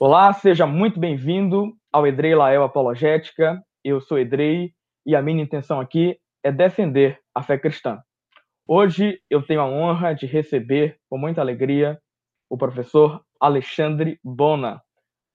Olá, 0.00 0.32
seja 0.32 0.64
muito 0.64 1.00
bem-vindo 1.00 1.72
ao 1.92 2.06
Edrei 2.06 2.32
Lael 2.32 2.62
Apologética. 2.62 3.60
Eu 3.82 4.00
sou 4.00 4.16
Edrei 4.16 4.72
e 5.04 5.16
a 5.16 5.20
minha 5.20 5.42
intenção 5.42 5.80
aqui 5.80 6.16
é 6.40 6.52
defender 6.52 7.18
a 7.34 7.42
fé 7.42 7.58
cristã. 7.58 7.98
Hoje 8.64 9.20
eu 9.28 9.42
tenho 9.42 9.60
a 9.60 9.66
honra 9.66 10.14
de 10.14 10.24
receber 10.24 10.96
com 11.10 11.18
muita 11.18 11.40
alegria 11.40 11.98
o 12.48 12.56
professor 12.56 13.20
Alexandre 13.40 14.20
Bona. 14.22 14.80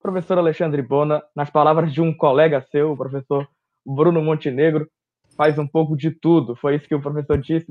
Professor 0.01 0.37
Alexandre 0.37 0.81
Bona, 0.81 1.21
nas 1.35 1.49
palavras 1.49 1.91
de 1.91 1.99
um 1.99 2.15
colega 2.15 2.65
seu, 2.71 2.93
o 2.93 2.97
professor 2.97 3.45
Bruno 3.85 4.23
Montenegro, 4.23 4.87
faz 5.35 5.59
um 5.59 5.67
pouco 5.67 5.97
de 5.97 6.09
tudo. 6.09 6.55
Foi 6.55 6.77
isso 6.77 6.87
que 6.87 6.95
o 6.95 7.01
professor 7.01 7.37
disse, 7.37 7.67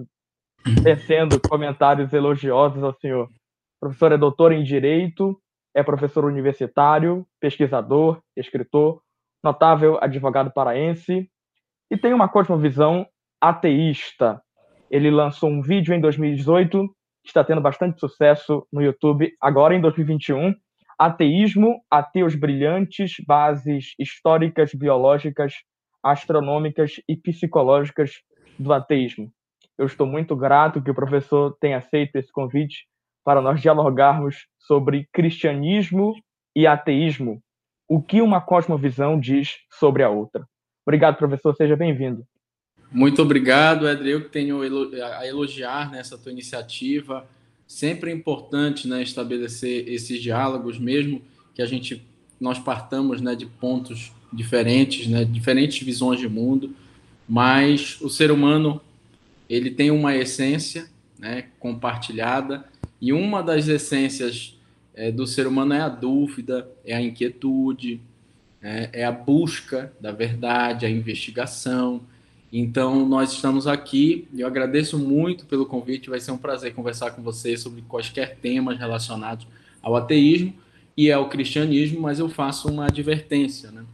tecendo 0.85 1.41
comentários 1.41 2.13
elogiosos 2.13 2.83
ao 2.83 2.93
senhor. 3.01 3.29
O 3.29 3.81
professor 3.81 4.13
é 4.13 4.19
doutor 4.19 4.53
em 4.53 4.63
Direito, 4.63 5.41
é 5.75 5.83
professor 5.83 6.25
universitário, 6.25 7.27
pesquisador, 7.41 8.21
escritor, 8.37 9.01
notável 9.43 9.99
advogado 10.01 10.53
paraense 10.53 11.29
e 11.91 11.97
tem 11.97 12.13
uma 12.13 12.29
cosmovisão 12.29 13.07
ateísta. 13.41 14.41
Ele 14.91 15.11
lançou 15.11 15.51
um 15.51 15.63
vídeo 15.63 15.95
em 15.95 16.01
2018 16.01 16.87
que 17.23 17.29
está 17.29 17.43
tendo 17.43 17.61
bastante 17.61 17.99
sucesso 17.99 18.67
no 18.73 18.83
YouTube 18.83 19.33
agora 19.41 19.75
em 19.75 19.81
2021. 19.81 20.55
Ateísmo, 20.99 21.81
ateus 21.91 22.35
brilhantes, 22.35 23.15
bases 23.27 23.95
históricas, 23.99 24.73
biológicas, 24.75 25.55
astronômicas 26.03 27.01
e 27.09 27.17
psicológicas 27.17 28.21
do 28.59 28.73
ateísmo. 28.73 29.33
Eu 29.79 29.87
estou 29.87 30.07
muito 30.07 30.37
grato 30.37 30.83
que 30.83 30.91
o 30.91 30.95
professor 30.95 31.57
tenha 31.61 31.79
aceito 31.79 32.17
esse 32.17 32.31
convite 32.31 32.87
para 33.25 33.41
nós 33.41 33.61
dialogarmos 33.61 34.47
sobre 34.59 35.09
cristianismo 35.13 36.15
e 36.55 36.67
ateísmo, 36.67 37.43
o 37.89 38.03
que 38.03 38.21
uma 38.21 38.41
cosmovisão 38.41 39.19
diz 39.19 39.59
sobre 39.71 40.03
a 40.03 40.11
outra. 40.11 40.47
Obrigado, 40.87 41.17
professor, 41.17 41.55
seja 41.55 41.77
bem-vindo. 41.77 42.25
Muito 42.91 43.23
obrigado, 43.23 43.89
Edre. 43.89 44.11
Eu 44.11 44.23
que 44.23 44.29
tenho 44.29 44.61
a 44.63 45.27
elogiar 45.27 45.91
nessa 45.91 46.19
tua 46.19 46.33
iniciativa. 46.33 47.27
Sempre 47.67 48.11
é 48.11 48.15
importante 48.15 48.87
né, 48.87 49.03
estabelecer 49.03 49.89
esses 49.89 50.21
diálogos, 50.21 50.79
mesmo 50.79 51.23
que 51.55 51.63
a 51.63 51.67
gente 51.67 52.07
nós 52.41 52.59
partamos 52.59 53.21
né, 53.21 53.37
de 53.37 53.47
pontos 53.47 54.13
diferentes, 54.33 55.07
né, 55.07 55.25
diferentes 55.25 55.81
visões 55.87 56.19
de 56.19 56.29
mundo, 56.29 56.75
mas 57.29 58.01
o 58.01 58.11
ser 58.11 58.33
humano 58.33 58.81
ele 59.49 59.71
tem 59.71 59.91
uma 59.91 60.17
essência 60.17 60.89
né, 61.19 61.47
compartilhada 61.61 62.65
e 63.03 63.13
uma 63.13 63.43
das 63.43 63.67
essências 63.67 64.57
é, 64.95 65.11
do 65.11 65.27
ser 65.27 65.49
humano 65.49 65.75
é 65.75 65.81
a 65.81 65.89
dúvida, 65.89 66.71
é 66.85 66.95
a 66.95 67.03
inquietude, 67.03 68.01
é, 68.63 68.91
é 68.93 69.05
a 69.05 69.11
busca 69.11 69.93
da 70.01 70.13
verdade, 70.13 70.87
a 70.87 70.91
investigação. 70.91 72.01
Então, 72.53 73.05
nós 73.05 73.33
estamos 73.33 73.67
aqui 73.67 74.29
eu 74.33 74.47
agradeço 74.47 74.97
muito 75.01 75.45
pelo 75.47 75.67
convite. 75.67 76.09
Vai 76.09 76.21
ser 76.21 76.31
um 76.31 76.39
prazer 76.39 76.75
conversar 76.75 77.11
com 77.11 77.23
vocês 77.23 77.61
sobre 77.61 77.83
quaisquer 77.83 78.37
temas 78.37 78.79
relacionados 78.79 79.49
ao 79.83 79.97
ateísmo 79.97 80.55
e 80.97 81.11
ao 81.11 81.29
cristianismo, 81.29 82.01
mas 82.01 82.21
eu 82.21 82.29
faço 82.29 82.69
uma 82.69 82.87
advertência. 82.87 83.73
Né? 83.73 83.85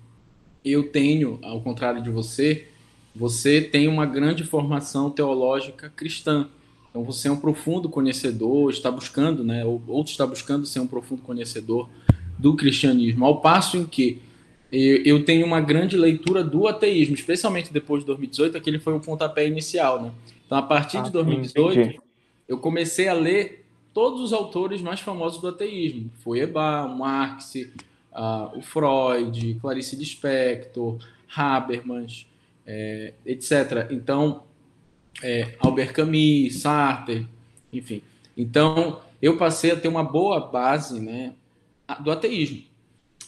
Eu 0.62 0.82
tenho, 0.82 1.38
ao 1.42 1.62
contrário 1.62 2.02
de 2.02 2.10
você, 2.10 2.68
você 3.16 3.62
tem 3.62 3.88
uma 3.88 4.04
grande 4.04 4.44
formação 4.44 5.08
teológica 5.10 5.88
cristã. 5.88 6.46
Então 6.90 7.04
você 7.04 7.28
é 7.28 7.32
um 7.32 7.36
profundo 7.36 7.88
conhecedor, 7.88 8.70
está 8.70 8.90
buscando, 8.90 9.44
né, 9.44 9.64
ou, 9.64 9.82
ou 9.86 10.02
está 10.02 10.26
buscando 10.26 10.66
ser 10.66 10.80
um 10.80 10.86
profundo 10.86 11.22
conhecedor 11.22 11.88
do 12.38 12.54
cristianismo, 12.56 13.24
ao 13.24 13.40
passo 13.40 13.76
em 13.76 13.84
que 13.84 14.22
eu 14.70 15.24
tenho 15.24 15.46
uma 15.46 15.60
grande 15.60 15.96
leitura 15.96 16.44
do 16.44 16.68
ateísmo, 16.68 17.14
especialmente 17.14 17.72
depois 17.72 18.02
de 18.02 18.06
2018, 18.06 18.56
aquele 18.56 18.78
foi 18.78 18.92
um 18.92 19.00
pontapé 19.00 19.46
inicial, 19.46 20.02
né? 20.02 20.12
Então, 20.44 20.58
a 20.58 20.62
partir 20.62 20.98
ah, 20.98 21.02
de 21.02 21.10
2018, 21.10 21.80
entendi. 21.80 22.00
eu 22.46 22.58
comecei 22.58 23.08
a 23.08 23.14
ler 23.14 23.64
todos 23.94 24.20
os 24.20 24.32
autores 24.32 24.82
mais 24.82 25.00
famosos 25.00 25.40
do 25.40 25.48
ateísmo. 25.48 26.10
Feuerbach, 26.22 26.94
Marx, 26.94 27.54
uh, 27.54 28.58
o 28.58 28.60
Freud, 28.60 29.56
Clarice 29.60 29.96
Lispector, 29.96 30.98
Habermas, 31.34 32.26
é, 32.66 33.14
etc. 33.24 33.88
Então, 33.90 34.42
é, 35.22 35.56
Albert 35.60 35.92
Camus, 35.92 36.60
Sartre, 36.60 37.26
enfim. 37.72 38.02
Então, 38.36 39.00
eu 39.20 39.36
passei 39.36 39.72
a 39.72 39.76
ter 39.76 39.88
uma 39.88 40.04
boa 40.04 40.40
base 40.40 41.00
né, 41.00 41.34
do 42.00 42.10
ateísmo. 42.10 42.62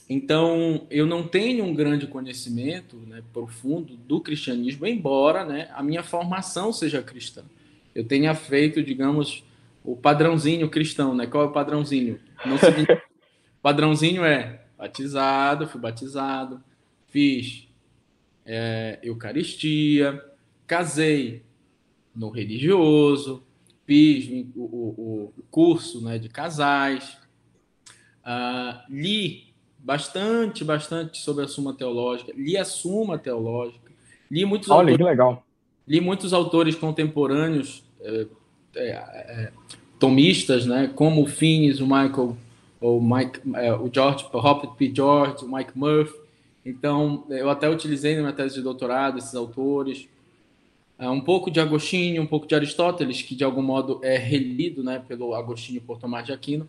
Então, 0.09 0.87
eu 0.91 1.07
não 1.07 1.27
tenho 1.27 1.65
um 1.65 1.75
grande 1.75 2.07
conhecimento 2.07 2.97
né, 3.07 3.23
profundo 3.33 3.97
do 3.97 4.21
cristianismo, 4.21 4.87
embora 4.87 5.45
né, 5.45 5.69
a 5.73 5.83
minha 5.83 6.03
formação 6.03 6.73
seja 6.73 7.03
cristã. 7.03 7.43
Eu 7.95 8.05
tenha 8.05 8.35
feito, 8.35 8.83
digamos, 8.83 9.45
o 9.85 9.97
padrãozinho 9.97 10.69
cristão, 10.69 11.15
né? 11.15 11.27
Qual 11.27 11.45
é 11.45 11.47
o 11.47 11.53
padrãozinho? 11.53 12.19
Não 12.45 12.57
padrãozinho 13.63 14.25
é 14.25 14.61
batizado, 14.77 15.69
fui 15.69 15.81
batizado, 15.81 16.63
fiz 17.09 17.69
é, 18.45 18.99
Eucaristia, 19.03 20.25
casei 20.67 21.43
no 22.15 22.29
religioso, 22.29 23.43
fiz 23.87 24.47
o, 24.55 24.61
o, 24.61 25.33
o 25.37 25.43
curso 25.51 26.01
né, 26.01 26.19
de 26.19 26.29
casais, 26.29 27.17
uh, 28.25 28.81
li 28.89 29.53
bastante, 29.79 30.63
bastante 30.65 31.19
sobre 31.19 31.45
a 31.45 31.49
Suma 31.49 31.75
Teológica, 31.75 32.33
li 32.37 32.57
a 32.57 32.65
Suma 32.65 33.19
Teológica, 33.19 33.91
li 34.31 34.45
muitos 34.45 34.71
Olha, 34.71 34.93
autores, 34.93 35.07
legal. 35.07 35.47
Li 35.89 36.01
muitos 36.01 36.33
autores 36.33 36.77
contemporâneos, 36.77 37.83
é, 38.01 38.27
é, 38.77 38.87
é, 38.87 39.53
tomistas, 39.99 40.67
né, 40.67 40.91
como 40.95 41.23
o 41.23 41.27
Finis, 41.27 41.81
o 41.81 41.85
Michael, 41.85 42.37
o, 42.81 43.01
Mike, 43.01 43.41
o 43.81 43.91
George, 43.93 44.27
o 44.33 44.39
Robert 44.39 44.71
P. 44.75 44.93
George, 44.95 45.45
o 45.45 45.53
Mike 45.53 45.73
Murphy. 45.75 46.19
Então, 46.65 47.25
eu 47.29 47.51
até 47.51 47.69
utilizei 47.69 48.15
na 48.15 48.23
minha 48.23 48.33
tese 48.33 48.55
de 48.57 48.63
doutorado 48.63 49.19
esses 49.19 49.35
autores. 49.35 50.09
É, 51.01 51.09
um 51.09 51.21
pouco 51.21 51.51
de 51.51 51.59
Agostinho, 51.59 52.23
um 52.23 52.27
pouco 52.27 52.47
de 52.47 52.55
Aristóteles, 52.55 53.23
que 53.23 53.35
de 53.35 53.43
algum 53.43 53.63
modo 53.63 53.99
é 54.05 54.17
relido 54.17 54.85
né, 54.85 55.03
pelo 55.09 55.35
Agostinho 55.35 55.81
por 55.81 55.99
Tomás 55.99 56.25
de 56.25 56.33
Aquino 56.33 56.69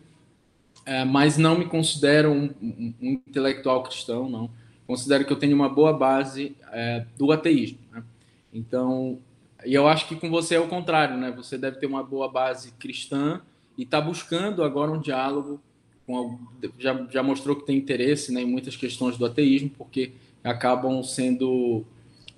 é, 0.84 1.04
mas 1.04 1.38
não 1.38 1.56
me 1.56 1.64
considero 1.64 2.30
um, 2.30 2.50
um, 2.60 2.94
um, 3.00 3.12
intelectual 3.12 3.82
cristão, 3.82 4.28
não. 4.28 4.50
Considero 4.86 5.24
que 5.24 5.32
eu 5.32 5.38
tenho 5.38 5.54
uma 5.54 5.68
boa 5.68 5.92
base 5.92 6.56
é, 6.72 7.06
do 7.16 7.30
ateísmo. 7.30 7.78
Né? 7.92 8.02
Então, 8.52 9.18
e 9.64 9.74
eu 9.74 9.86
acho 9.86 10.08
que 10.08 10.16
com 10.16 10.28
você 10.28 10.56
é 10.56 10.60
o 10.60 10.68
contrário, 10.68 11.16
né? 11.16 11.30
Você 11.36 11.56
deve 11.56 11.78
ter 11.78 11.86
uma 11.86 12.02
boa 12.02 12.28
base 12.28 12.72
cristã 12.72 13.40
e 13.78 13.84
está 13.84 14.00
buscando 14.00 14.64
agora 14.64 14.90
um 14.90 15.00
diálogo 15.00 15.60
com 16.04 16.36
já, 16.78 17.06
já 17.10 17.22
mostrou 17.22 17.54
que 17.54 17.64
tem 17.64 17.76
interesse 17.76 18.32
né, 18.32 18.42
em 18.42 18.46
muitas 18.46 18.76
questões 18.76 19.16
do 19.16 19.24
ateísmo, 19.24 19.70
porque 19.70 20.12
acabam 20.42 21.00
sendo 21.04 21.84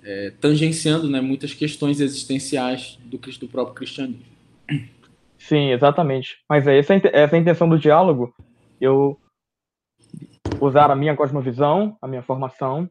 é, 0.05 0.31
tangenciando 0.39 1.09
né, 1.09 1.19
muitas 1.19 1.53
questões 1.53 1.99
existenciais 1.99 2.97
do, 3.03 3.17
do 3.17 3.47
próprio 3.47 3.73
cristianismo. 3.73 4.23
Sim, 5.37 5.71
exatamente. 5.71 6.37
Mas 6.47 6.67
é 6.67 6.77
essa, 6.77 6.93
essa 7.11 7.35
a 7.35 7.39
intenção 7.39 7.67
do 7.67 7.79
diálogo, 7.79 8.33
eu 8.79 9.19
usar 10.61 10.91
a 10.91 10.95
minha 10.95 11.15
cosmovisão, 11.15 11.97
a 12.01 12.07
minha 12.07 12.21
formação, 12.21 12.89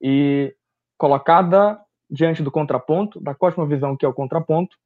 e 0.00 0.54
colocada 0.98 1.80
diante 2.10 2.42
do 2.42 2.50
contraponto, 2.50 3.18
da 3.20 3.34
cosmovisão 3.34 3.96
que 3.96 4.04
é 4.04 4.08
o 4.08 4.14
contraponto, 4.14 4.76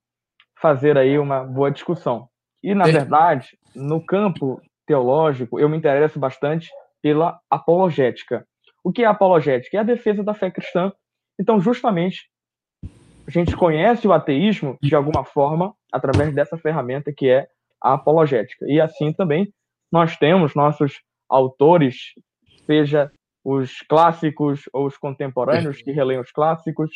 fazer 0.60 0.96
aí 0.96 1.18
uma 1.18 1.44
boa 1.44 1.70
discussão. 1.70 2.28
E, 2.62 2.74
na 2.74 2.84
verdade, 2.84 3.58
no 3.74 4.04
campo 4.04 4.60
teológico, 4.86 5.58
eu 5.58 5.68
me 5.68 5.76
interesso 5.76 6.18
bastante 6.18 6.68
pela 7.02 7.38
apologética. 7.50 8.46
O 8.82 8.92
que 8.92 9.02
é 9.02 9.06
apologética? 9.06 9.76
É 9.76 9.80
a 9.80 9.84
defesa 9.84 10.22
da 10.22 10.34
fé 10.34 10.50
cristã. 10.50 10.92
Então, 11.38 11.60
justamente, 11.60 12.28
a 13.26 13.30
gente 13.30 13.54
conhece 13.56 14.08
o 14.08 14.12
ateísmo 14.12 14.78
de 14.82 14.94
alguma 14.94 15.24
forma 15.24 15.74
através 15.92 16.34
dessa 16.34 16.56
ferramenta 16.56 17.12
que 17.12 17.28
é 17.28 17.46
a 17.80 17.94
apologética. 17.94 18.66
E 18.66 18.80
assim 18.80 19.12
também 19.12 19.52
nós 19.92 20.16
temos 20.16 20.54
nossos 20.54 21.00
autores, 21.28 22.14
seja 22.66 23.12
os 23.44 23.80
clássicos 23.88 24.62
ou 24.72 24.86
os 24.86 24.96
contemporâneos 24.96 25.80
que 25.80 25.92
releem 25.92 26.20
os 26.20 26.32
clássicos, 26.32 26.90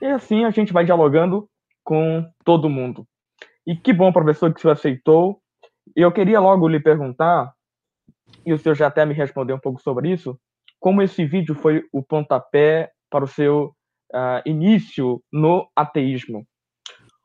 e 0.00 0.06
assim 0.06 0.44
a 0.44 0.50
gente 0.50 0.72
vai 0.72 0.84
dialogando 0.84 1.48
com 1.84 2.24
todo 2.44 2.68
mundo. 2.68 3.06
E 3.66 3.76
que 3.76 3.92
bom, 3.92 4.12
professor, 4.12 4.52
que 4.52 4.58
o 4.58 4.60
senhor 4.60 4.72
aceitou. 4.72 5.40
Eu 5.96 6.12
queria 6.12 6.40
logo 6.40 6.68
lhe 6.68 6.80
perguntar, 6.80 7.52
e 8.44 8.52
o 8.52 8.58
senhor 8.58 8.74
já 8.74 8.86
até 8.86 9.04
me 9.04 9.14
respondeu 9.14 9.56
um 9.56 9.60
pouco 9.60 9.80
sobre 9.80 10.10
isso, 10.10 10.38
como 10.78 11.02
esse 11.02 11.24
vídeo 11.24 11.54
foi 11.54 11.84
o 11.92 12.02
pontapé 12.02 12.91
para 13.12 13.24
o 13.24 13.28
seu 13.28 13.66
uh, 14.12 14.42
início 14.46 15.22
no 15.30 15.68
ateísmo. 15.76 16.44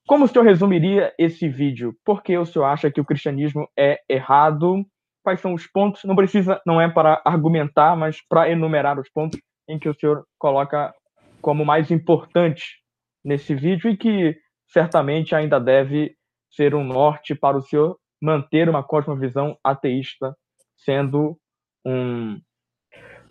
Como 0.05 0.25
o 0.25 0.27
senhor 0.27 0.45
resumiria 0.45 1.13
esse 1.17 1.47
vídeo? 1.49 1.95
Por 2.05 2.21
que 2.21 2.37
o 2.37 2.45
senhor 2.45 2.65
acha 2.65 2.91
que 2.91 3.01
o 3.01 3.05
cristianismo 3.05 3.67
é 3.77 3.99
errado 4.09 4.85
quais 5.27 5.41
são 5.41 5.53
os 5.53 5.67
pontos, 5.67 6.05
não 6.05 6.15
precisa, 6.15 6.61
não 6.65 6.79
é 6.79 6.89
para 6.89 7.21
argumentar, 7.25 7.97
mas 7.97 8.21
para 8.29 8.49
enumerar 8.49 8.97
os 8.97 9.09
pontos 9.09 9.37
em 9.67 9.77
que 9.77 9.89
o 9.89 9.93
senhor 9.93 10.25
coloca 10.39 10.93
como 11.41 11.65
mais 11.65 11.91
importante 11.91 12.77
nesse 13.25 13.53
vídeo 13.53 13.89
e 13.89 13.97
que 13.97 14.37
certamente 14.69 15.35
ainda 15.35 15.59
deve 15.59 16.15
ser 16.49 16.73
um 16.73 16.81
norte 16.81 17.35
para 17.35 17.57
o 17.57 17.61
senhor 17.61 17.97
manter 18.21 18.69
uma 18.69 18.81
cosmovisão 18.81 19.57
ateísta, 19.61 20.33
sendo 20.77 21.37
um 21.85 22.39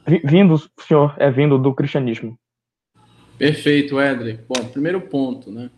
vindo, 0.07 0.55
o 0.55 0.83
senhor 0.83 1.15
é 1.19 1.31
vindo 1.31 1.59
do 1.59 1.75
cristianismo. 1.75 2.39
Perfeito, 3.39 4.01
Edre. 4.01 4.41
Bom, 4.49 4.65
primeiro 4.69 5.01
ponto, 5.01 5.51
né? 5.51 5.71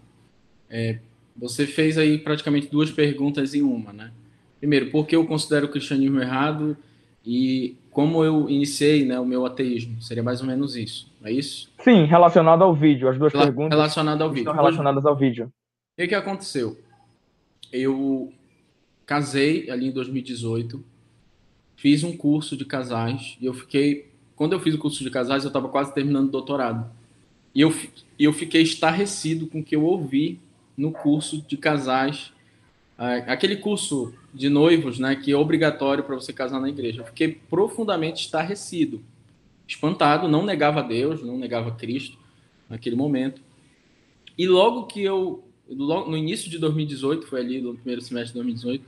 É, 0.70 0.98
você 1.36 1.66
fez 1.66 1.98
aí 1.98 2.18
praticamente 2.18 2.68
duas 2.68 2.90
perguntas 2.90 3.54
em 3.54 3.62
uma, 3.62 3.92
né? 3.92 4.12
Primeiro, 4.58 4.90
por 4.90 5.06
que 5.06 5.16
eu 5.16 5.26
considero 5.26 5.66
o 5.66 5.70
cristianismo 5.70 6.20
errado 6.20 6.76
e 7.24 7.76
como 7.90 8.24
eu 8.24 8.48
iniciei 8.48 9.04
né, 9.04 9.18
o 9.18 9.24
meu 9.24 9.46
ateísmo? 9.46 10.00
Seria 10.02 10.22
mais 10.22 10.40
ou 10.40 10.46
menos 10.46 10.76
isso, 10.76 11.12
não 11.20 11.28
é 11.28 11.32
isso? 11.32 11.70
Sim, 11.80 12.04
relacionado 12.04 12.62
ao 12.62 12.74
vídeo. 12.74 13.08
As 13.08 13.18
duas 13.18 13.32
Rel 13.32 13.42
perguntas 13.42 13.76
relacionado 13.76 14.22
ao 14.22 14.30
vídeo. 14.30 14.52
relacionadas 14.52 15.06
ao 15.06 15.16
vídeo. 15.16 15.46
O 15.46 16.00
que, 16.00 16.08
que 16.08 16.14
aconteceu? 16.14 16.78
Eu 17.72 18.32
casei 19.04 19.70
ali 19.70 19.86
em 19.86 19.92
2018, 19.92 20.84
fiz 21.76 22.02
um 22.02 22.16
curso 22.16 22.56
de 22.56 22.64
casais 22.64 23.36
e 23.40 23.46
eu 23.46 23.54
fiquei. 23.54 24.12
Quando 24.34 24.52
eu 24.52 24.60
fiz 24.60 24.74
o 24.74 24.78
curso 24.78 25.02
de 25.02 25.10
casais, 25.10 25.44
eu 25.44 25.48
estava 25.48 25.68
quase 25.68 25.92
terminando 25.92 26.28
o 26.28 26.32
doutorado. 26.32 26.88
E 27.54 27.60
eu, 27.60 27.74
eu 28.18 28.32
fiquei 28.32 28.62
estarrecido 28.62 29.46
com 29.46 29.60
o 29.60 29.64
que 29.64 29.74
eu 29.74 29.84
ouvi 29.84 30.40
no 30.76 30.92
curso 30.92 31.42
de 31.42 31.56
casais, 31.56 32.32
aquele 33.26 33.56
curso 33.56 34.14
de 34.32 34.48
noivos, 34.48 34.98
né, 34.98 35.16
que 35.16 35.32
é 35.32 35.36
obrigatório 35.36 36.04
para 36.04 36.14
você 36.14 36.32
casar 36.32 36.60
na 36.60 36.68
igreja. 36.68 37.00
Eu 37.02 37.06
fiquei 37.06 37.40
profundamente 37.48 38.22
estarrecido, 38.22 39.02
espantado, 39.66 40.28
não 40.28 40.44
negava 40.44 40.82
Deus, 40.82 41.22
não 41.22 41.36
negava 41.36 41.72
Cristo 41.72 42.18
naquele 42.68 42.96
momento. 42.96 43.40
E 44.36 44.46
logo 44.46 44.86
que 44.86 45.02
eu, 45.02 45.44
no 45.68 46.16
início 46.16 46.48
de 46.48 46.58
2018, 46.58 47.26
foi 47.26 47.40
ali 47.40 47.60
no 47.60 47.74
primeiro 47.74 48.00
semestre 48.00 48.32
de 48.32 48.34
2018, 48.34 48.84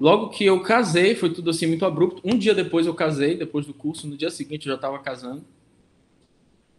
logo 0.00 0.30
que 0.30 0.44
eu 0.44 0.60
casei, 0.62 1.14
foi 1.14 1.30
tudo 1.32 1.50
assim 1.50 1.66
muito 1.66 1.84
abrupto. 1.84 2.22
Um 2.24 2.38
dia 2.38 2.54
depois 2.54 2.86
eu 2.86 2.94
casei, 2.94 3.36
depois 3.36 3.66
do 3.66 3.74
curso, 3.74 4.06
no 4.06 4.16
dia 4.16 4.30
seguinte 4.30 4.66
eu 4.66 4.72
já 4.72 4.76
estava 4.76 4.98
casando. 4.98 5.44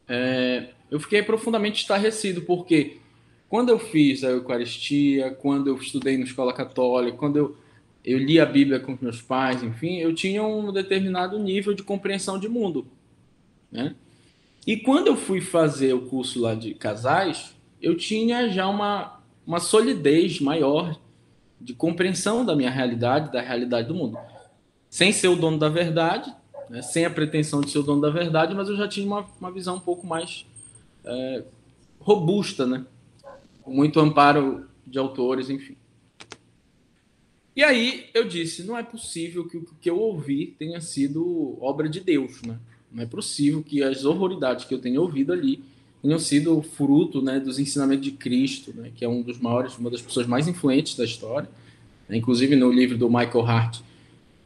É, 0.07 0.69
eu 0.91 0.99
fiquei 0.99 1.23
profundamente 1.23 1.81
estarrecido, 1.81 2.41
porque 2.41 2.97
quando 3.49 3.69
eu 3.69 3.79
fiz 3.79 4.23
a 4.23 4.29
Eucaristia, 4.29 5.31
quando 5.31 5.67
eu 5.67 5.75
estudei 5.75 6.17
na 6.17 6.23
escola 6.23 6.53
católica, 6.53 7.17
quando 7.17 7.37
eu, 7.37 7.57
eu 8.03 8.17
li 8.17 8.39
a 8.39 8.45
Bíblia 8.45 8.79
com 8.79 8.97
meus 9.01 9.21
pais, 9.21 9.63
enfim, 9.63 9.97
eu 9.97 10.13
tinha 10.13 10.43
um 10.43 10.71
determinado 10.71 11.37
nível 11.39 11.73
de 11.73 11.83
compreensão 11.83 12.39
de 12.39 12.49
mundo. 12.49 12.87
Né? 13.71 13.95
E 14.65 14.77
quando 14.77 15.07
eu 15.07 15.15
fui 15.15 15.41
fazer 15.41 15.93
o 15.93 16.07
curso 16.07 16.41
lá 16.41 16.55
de 16.55 16.73
casais, 16.73 17.53
eu 17.81 17.97
tinha 17.97 18.49
já 18.49 18.67
uma, 18.67 19.19
uma 19.45 19.59
solidez 19.59 20.39
maior 20.39 20.99
de 21.59 21.73
compreensão 21.73 22.45
da 22.45 22.55
minha 22.55 22.69
realidade, 22.69 23.31
da 23.31 23.41
realidade 23.41 23.87
do 23.87 23.95
mundo. 23.95 24.17
Sem 24.89 25.11
ser 25.11 25.27
o 25.27 25.35
dono 25.35 25.57
da 25.57 25.69
verdade, 25.69 26.33
né? 26.69 26.81
sem 26.81 27.05
a 27.05 27.09
pretensão 27.09 27.61
de 27.61 27.69
ser 27.69 27.79
o 27.79 27.83
dono 27.83 28.01
da 28.01 28.09
verdade, 28.09 28.53
mas 28.55 28.69
eu 28.69 28.75
já 28.75 28.87
tinha 28.87 29.05
uma, 29.05 29.25
uma 29.39 29.51
visão 29.51 29.75
um 29.75 29.79
pouco 29.79 30.05
mais 30.05 30.45
é, 31.05 31.43
robusta, 31.99 32.65
né? 32.65 32.85
com 33.61 33.73
muito 33.73 33.99
amparo 33.99 34.67
de 34.85 34.99
autores, 34.99 35.49
enfim. 35.49 35.75
E 37.55 37.63
aí 37.63 38.09
eu 38.13 38.27
disse, 38.27 38.63
não 38.63 38.77
é 38.77 38.83
possível 38.83 39.47
que 39.47 39.57
o 39.57 39.65
que 39.79 39.89
eu 39.89 39.99
ouvi 39.99 40.55
tenha 40.57 40.81
sido 40.81 41.57
obra 41.61 41.87
de 41.87 41.99
Deus, 41.99 42.41
né? 42.41 42.57
Não 42.91 43.03
é 43.03 43.05
possível 43.05 43.63
que 43.63 43.81
as 43.81 44.05
horroridades 44.05 44.65
que 44.65 44.73
eu 44.73 44.79
tenho 44.79 45.01
ouvido 45.01 45.33
ali 45.33 45.63
tenham 46.01 46.19
sido 46.19 46.61
fruto, 46.61 47.21
né, 47.21 47.39
dos 47.39 47.57
ensinamentos 47.57 48.03
de 48.03 48.11
Cristo, 48.11 48.73
né, 48.75 48.91
que 48.93 49.05
é 49.05 49.07
um 49.07 49.21
dos 49.21 49.39
maiores, 49.39 49.77
uma 49.77 49.89
das 49.89 50.01
pessoas 50.01 50.27
mais 50.27 50.47
influentes 50.47 50.95
da 50.95 51.05
história. 51.05 51.49
Inclusive 52.09 52.55
no 52.55 52.71
livro 52.71 52.97
do 52.97 53.07
Michael 53.07 53.45
Hart, 53.45 53.79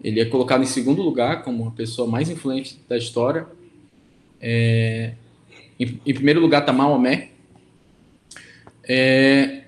ele 0.04 0.20
é 0.20 0.26
colocado 0.26 0.64
em 0.64 0.68
segundo 0.68 1.02
lugar 1.02 1.44
como 1.44 1.68
a 1.68 1.72
pessoa 1.72 2.08
mais 2.08 2.30
influente 2.30 2.80
da 2.88 2.98
história. 2.98 3.48
É, 4.40 5.14
em, 5.80 6.00
em 6.06 6.14
primeiro 6.14 6.40
lugar 6.40 6.62
está 6.62 6.72
Maomé, 6.72 7.32
é, 8.88 9.66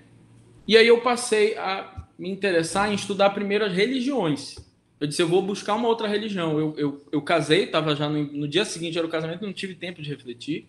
e 0.66 0.78
aí 0.78 0.88
eu 0.88 1.02
passei 1.02 1.58
a 1.58 2.06
me 2.18 2.30
interessar 2.30 2.92
em 2.92 2.96
estudar 2.96 3.32
primeiro 3.32 3.66
as 3.66 3.74
religiões. 3.74 4.56
Eu 5.00 5.08
disse, 5.08 5.22
eu 5.22 5.28
vou 5.28 5.42
buscar 5.42 5.76
uma 5.76 5.88
outra 5.88 6.08
religião. 6.08 6.58
Eu, 6.58 6.76
eu, 6.78 7.06
eu 7.12 7.22
casei, 7.22 7.64
estava 7.64 7.96
já 7.96 8.10
no, 8.10 8.24
no, 8.24 8.48
dia 8.48 8.64
seguinte 8.66 8.98
era 8.98 9.08
o 9.08 9.10
casamento, 9.10 9.46
não 9.46 9.54
tive 9.54 9.76
tempo 9.76 10.02
de 10.02 10.10
refletir. 10.10 10.68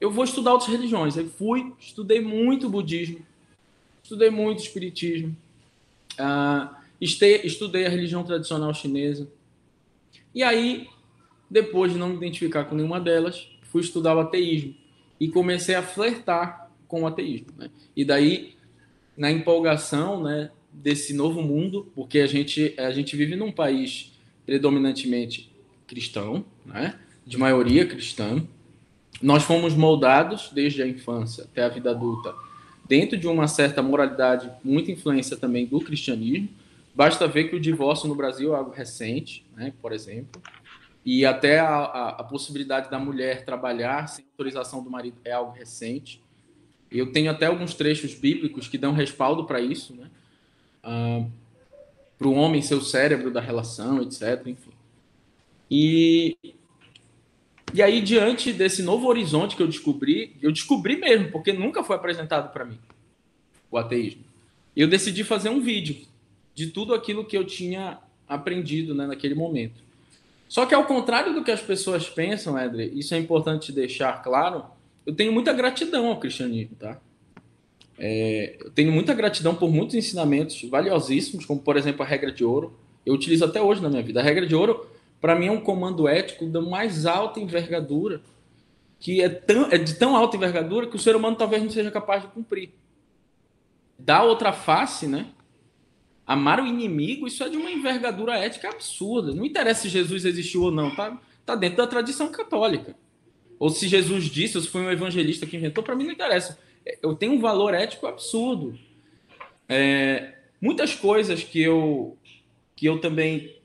Eu 0.00 0.10
vou 0.10 0.24
estudar 0.24 0.52
outras 0.52 0.70
religiões. 0.70 1.16
Aí 1.16 1.28
fui, 1.28 1.72
estudei 1.78 2.20
muito 2.20 2.68
budismo, 2.68 3.20
estudei 4.02 4.30
muito 4.30 4.62
espiritismo, 4.62 5.36
estei, 6.16 6.77
estudei 7.00 7.86
a 7.86 7.88
religião 7.88 8.24
tradicional 8.24 8.72
chinesa. 8.74 9.30
E 10.34 10.42
aí, 10.42 10.88
depois 11.50 11.92
de 11.92 11.98
não 11.98 12.08
me 12.08 12.16
identificar 12.16 12.64
com 12.64 12.74
nenhuma 12.74 13.00
delas, 13.00 13.48
fui 13.62 13.80
estudar 13.80 14.16
o 14.16 14.20
ateísmo 14.20 14.74
e 15.20 15.28
comecei 15.28 15.74
a 15.74 15.82
flertar 15.82 16.70
com 16.86 17.02
o 17.02 17.06
ateísmo. 17.06 17.48
Né? 17.56 17.70
E 17.96 18.04
daí, 18.04 18.54
na 19.16 19.30
empolgação 19.30 20.22
né, 20.22 20.50
desse 20.72 21.12
novo 21.12 21.42
mundo, 21.42 21.90
porque 21.94 22.20
a 22.20 22.26
gente, 22.26 22.74
a 22.78 22.90
gente 22.90 23.16
vive 23.16 23.36
num 23.36 23.52
país 23.52 24.12
predominantemente 24.46 25.52
cristão, 25.86 26.44
né, 26.64 26.98
de 27.26 27.36
maioria 27.36 27.86
cristã, 27.86 28.42
nós 29.20 29.42
fomos 29.42 29.74
moldados 29.74 30.50
desde 30.52 30.82
a 30.82 30.86
infância 30.86 31.44
até 31.44 31.64
a 31.64 31.68
vida 31.68 31.90
adulta 31.90 32.34
dentro 32.88 33.18
de 33.18 33.26
uma 33.26 33.46
certa 33.46 33.82
moralidade, 33.82 34.50
muita 34.64 34.90
influência 34.90 35.36
também 35.36 35.66
do 35.66 35.80
cristianismo. 35.80 36.48
Basta 36.98 37.28
ver 37.28 37.44
que 37.44 37.54
o 37.54 37.60
divórcio 37.60 38.08
no 38.08 38.16
Brasil 38.16 38.52
é 38.52 38.58
algo 38.58 38.72
recente, 38.72 39.46
né, 39.56 39.72
por 39.80 39.92
exemplo, 39.92 40.42
e 41.04 41.24
até 41.24 41.60
a, 41.60 41.68
a, 41.68 42.08
a 42.08 42.24
possibilidade 42.24 42.90
da 42.90 42.98
mulher 42.98 43.44
trabalhar 43.44 44.08
sem 44.08 44.24
autorização 44.32 44.82
do 44.82 44.90
marido 44.90 45.16
é 45.24 45.30
algo 45.30 45.52
recente. 45.52 46.20
Eu 46.90 47.12
tenho 47.12 47.30
até 47.30 47.46
alguns 47.46 47.72
trechos 47.72 48.14
bíblicos 48.14 48.66
que 48.66 48.76
dão 48.76 48.92
respaldo 48.92 49.44
para 49.44 49.60
isso, 49.60 49.94
né? 49.94 50.10
Ah, 50.82 51.24
para 52.18 52.26
o 52.26 52.34
homem 52.34 52.60
ser 52.60 52.74
o 52.74 52.82
cérebro 52.82 53.30
da 53.30 53.40
relação, 53.40 54.02
etc. 54.02 54.44
Enfim. 54.44 54.72
E, 55.70 56.36
e 57.72 57.80
aí, 57.80 58.00
diante 58.00 58.52
desse 58.52 58.82
novo 58.82 59.06
horizonte 59.06 59.54
que 59.54 59.62
eu 59.62 59.68
descobri, 59.68 60.36
eu 60.42 60.50
descobri 60.50 60.96
mesmo, 60.96 61.30
porque 61.30 61.52
nunca 61.52 61.84
foi 61.84 61.94
apresentado 61.94 62.52
para 62.52 62.64
mim 62.64 62.80
o 63.70 63.78
ateísmo. 63.78 64.24
Eu 64.74 64.88
decidi 64.88 65.22
fazer 65.22 65.48
um 65.48 65.60
vídeo 65.60 66.08
de 66.58 66.72
tudo 66.72 66.92
aquilo 66.92 67.24
que 67.24 67.36
eu 67.36 67.44
tinha 67.44 67.98
aprendido 68.26 68.94
né, 68.94 69.06
naquele 69.06 69.34
momento. 69.34 69.80
Só 70.48 70.66
que, 70.66 70.74
ao 70.74 70.84
contrário 70.84 71.34
do 71.34 71.44
que 71.44 71.50
as 71.50 71.60
pessoas 71.60 72.08
pensam, 72.08 72.58
Edre, 72.58 72.90
isso 72.94 73.14
é 73.14 73.18
importante 73.18 73.70
deixar 73.70 74.22
claro 74.22 74.64
eu 75.08 75.14
tenho 75.14 75.32
muita 75.32 75.54
gratidão 75.54 76.08
ao 76.08 76.20
cristianismo, 76.20 76.76
tá? 76.78 77.00
É, 77.98 78.58
eu 78.60 78.70
tenho 78.70 78.92
muita 78.92 79.14
gratidão 79.14 79.54
por 79.54 79.70
muitos 79.70 79.94
ensinamentos 79.94 80.62
valiosíssimos, 80.68 81.46
como 81.46 81.62
por 81.62 81.78
exemplo 81.78 82.02
a 82.02 82.06
regra 82.06 82.30
de 82.30 82.44
ouro. 82.44 82.78
Eu 83.06 83.14
utilizo 83.14 83.42
até 83.42 83.58
hoje 83.58 83.80
na 83.80 83.88
minha 83.88 84.02
vida. 84.02 84.20
A 84.20 84.22
regra 84.22 84.46
de 84.46 84.54
ouro, 84.54 84.86
para 85.18 85.34
mim, 85.34 85.46
é 85.46 85.50
um 85.50 85.62
comando 85.62 86.06
ético 86.06 86.44
da 86.44 86.60
mais 86.60 87.06
alta 87.06 87.40
envergadura, 87.40 88.20
que 89.00 89.22
é, 89.22 89.30
tão, 89.30 89.70
é 89.70 89.78
de 89.78 89.94
tão 89.94 90.14
alta 90.14 90.36
envergadura 90.36 90.86
que 90.86 90.96
o 90.96 90.98
ser 90.98 91.16
humano 91.16 91.36
talvez 91.36 91.62
não 91.62 91.70
seja 91.70 91.90
capaz 91.90 92.20
de 92.20 92.28
cumprir. 92.28 92.68
Da 93.98 94.22
outra 94.22 94.52
face, 94.52 95.06
né? 95.06 95.28
Amar 96.28 96.62
o 96.62 96.66
inimigo, 96.66 97.26
isso 97.26 97.42
é 97.42 97.48
de 97.48 97.56
uma 97.56 97.70
envergadura 97.70 98.38
ética 98.38 98.68
absurda. 98.68 99.34
Não 99.34 99.44
interessa 99.44 99.82
se 99.82 99.88
Jesus 99.88 100.24
existiu 100.24 100.62
ou 100.62 100.70
não, 100.70 100.94
tá, 100.94 101.20
tá 101.44 101.56
dentro 101.56 101.78
da 101.78 101.86
tradição 101.86 102.30
católica 102.30 102.94
ou 103.58 103.70
se 103.70 103.88
Jesus 103.88 104.24
disse, 104.26 104.56
ou 104.56 104.62
se 104.62 104.68
foi 104.68 104.82
um 104.82 104.90
evangelista 104.90 105.46
que 105.46 105.56
inventou, 105.56 105.82
para 105.82 105.96
mim 105.96 106.04
não 106.04 106.12
interessa. 106.12 106.58
Eu 107.02 107.14
tenho 107.14 107.32
um 107.32 107.40
valor 107.40 107.74
ético 107.74 108.06
absurdo. 108.06 108.78
É, 109.68 110.34
muitas 110.60 110.94
coisas 110.94 111.42
que 111.42 111.60
eu, 111.60 112.16
que 112.76 112.86
eu 112.86 113.00
também 113.00 113.56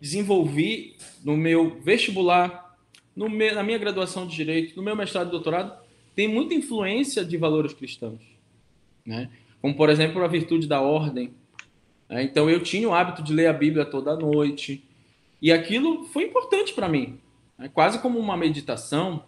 desenvolvi 0.00 0.96
no 1.24 1.36
meu 1.36 1.80
vestibular, 1.80 2.76
no 3.14 3.28
na 3.28 3.62
minha 3.62 3.78
graduação 3.78 4.26
de 4.26 4.36
Direito, 4.36 4.76
no 4.76 4.82
meu 4.82 4.94
mestrado 4.94 5.28
e 5.28 5.30
doutorado, 5.30 5.74
tem 6.14 6.28
muita 6.28 6.54
influência 6.54 7.24
de 7.24 7.36
valores 7.36 7.72
cristãos. 7.72 8.20
Né? 9.04 9.30
Como, 9.62 9.74
por 9.74 9.88
exemplo, 9.88 10.22
a 10.22 10.28
virtude 10.28 10.66
da 10.66 10.80
ordem. 10.80 11.32
Né? 12.08 12.22
Então, 12.22 12.48
eu 12.48 12.62
tinha 12.62 12.88
o 12.88 12.94
hábito 12.94 13.22
de 13.22 13.32
ler 13.32 13.46
a 13.46 13.52
Bíblia 13.52 13.84
toda 13.84 14.16
noite. 14.16 14.84
E 15.40 15.52
aquilo 15.52 16.04
foi 16.04 16.24
importante 16.24 16.72
para 16.72 16.88
mim 16.88 17.18
né? 17.58 17.70
quase 17.72 17.98
como 17.98 18.18
uma 18.18 18.36
meditação. 18.36 19.24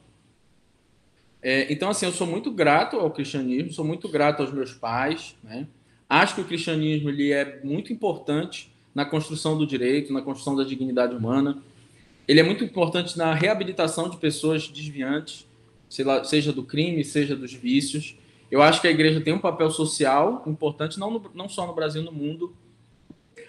É, 1.42 1.72
então, 1.72 1.90
assim, 1.90 2.06
eu 2.06 2.12
sou 2.12 2.26
muito 2.26 2.50
grato 2.50 2.96
ao 2.96 3.10
cristianismo, 3.10 3.72
sou 3.72 3.84
muito 3.84 4.08
grato 4.08 4.42
aos 4.42 4.52
meus 4.52 4.72
pais. 4.72 5.36
Né? 5.42 5.66
Acho 6.08 6.34
que 6.34 6.40
o 6.40 6.44
cristianismo 6.44 7.08
ele 7.08 7.32
é 7.32 7.60
muito 7.62 7.92
importante 7.92 8.72
na 8.94 9.04
construção 9.04 9.56
do 9.56 9.66
direito, 9.66 10.12
na 10.12 10.22
construção 10.22 10.56
da 10.56 10.64
dignidade 10.64 11.14
humana. 11.14 11.62
Ele 12.26 12.40
é 12.40 12.42
muito 12.42 12.64
importante 12.64 13.16
na 13.16 13.32
reabilitação 13.32 14.10
de 14.10 14.16
pessoas 14.16 14.68
desviantes, 14.68 15.46
seja 16.24 16.52
do 16.52 16.62
crime, 16.62 17.04
seja 17.04 17.34
dos 17.34 17.54
vícios. 17.54 18.16
Eu 18.50 18.60
acho 18.60 18.80
que 18.80 18.88
a 18.88 18.90
igreja 18.90 19.20
tem 19.20 19.32
um 19.32 19.38
papel 19.38 19.70
social 19.70 20.42
importante, 20.46 20.98
não, 20.98 21.10
no, 21.10 21.30
não 21.34 21.48
só 21.48 21.66
no 21.66 21.74
Brasil, 21.74 22.02
no 22.02 22.12
mundo. 22.12 22.52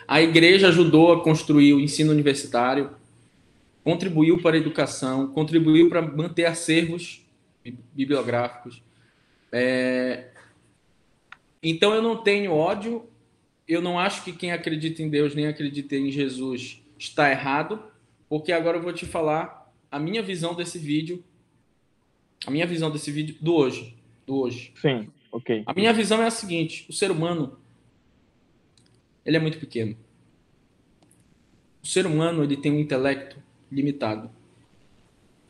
A 0.10 0.24
igreja 0.24 0.70
ajudou 0.70 1.14
a 1.14 1.24
construir 1.24 1.72
o 1.72 1.80
ensino 1.80 2.12
universitário, 2.12 2.90
contribuiu 3.84 4.42
para 4.42 4.56
a 4.56 4.60
educação, 4.60 5.28
contribuiu 5.28 5.88
para 5.88 6.02
manter 6.02 6.46
acervos 6.46 7.24
bibliográficos. 7.94 8.82
É... 9.52 10.30
Então 11.62 11.94
eu 11.94 12.02
não 12.02 12.18
tenho 12.24 12.52
ódio, 12.52 13.08
eu 13.68 13.84
não 13.84 14.00
acho 14.00 14.24
que 14.24 14.34
quem 14.34 14.52
acredita 14.52 15.04
em 15.04 15.10
Deus 15.12 15.36
nem 15.36 15.46
acredita 15.46 15.96
em 15.96 16.10
Jesus 16.10 16.82
está 16.98 17.30
errado, 17.30 17.80
porque 18.28 18.52
agora 18.52 18.80
eu 18.80 18.82
vou 18.82 18.92
te 18.92 19.06
falar 19.06 19.72
a 19.92 20.00
minha 20.00 20.24
visão 20.24 20.56
desse 20.56 20.80
vídeo, 20.80 21.24
a 22.48 22.50
minha 22.50 22.66
visão 22.66 22.90
desse 22.90 23.12
vídeo 23.12 23.36
do 23.40 23.54
hoje, 23.54 23.96
do 24.26 24.40
hoje. 24.40 24.74
Sim, 24.82 25.08
ok. 25.32 25.62
A 25.68 25.74
minha 25.76 25.94
visão 25.94 26.20
é 26.20 26.26
a 26.26 26.32
seguinte: 26.32 26.88
o 26.90 26.94
ser 26.94 27.12
humano 27.12 27.60
ele 29.30 29.38
é 29.38 29.40
muito 29.40 29.60
pequeno. 29.60 29.96
O 31.84 31.88
ser 31.88 32.06
humano 32.06 32.44
ele 32.44 32.58
tem 32.58 32.72
um 32.72 32.80
intelecto 32.80 33.38
limitado. 33.72 34.30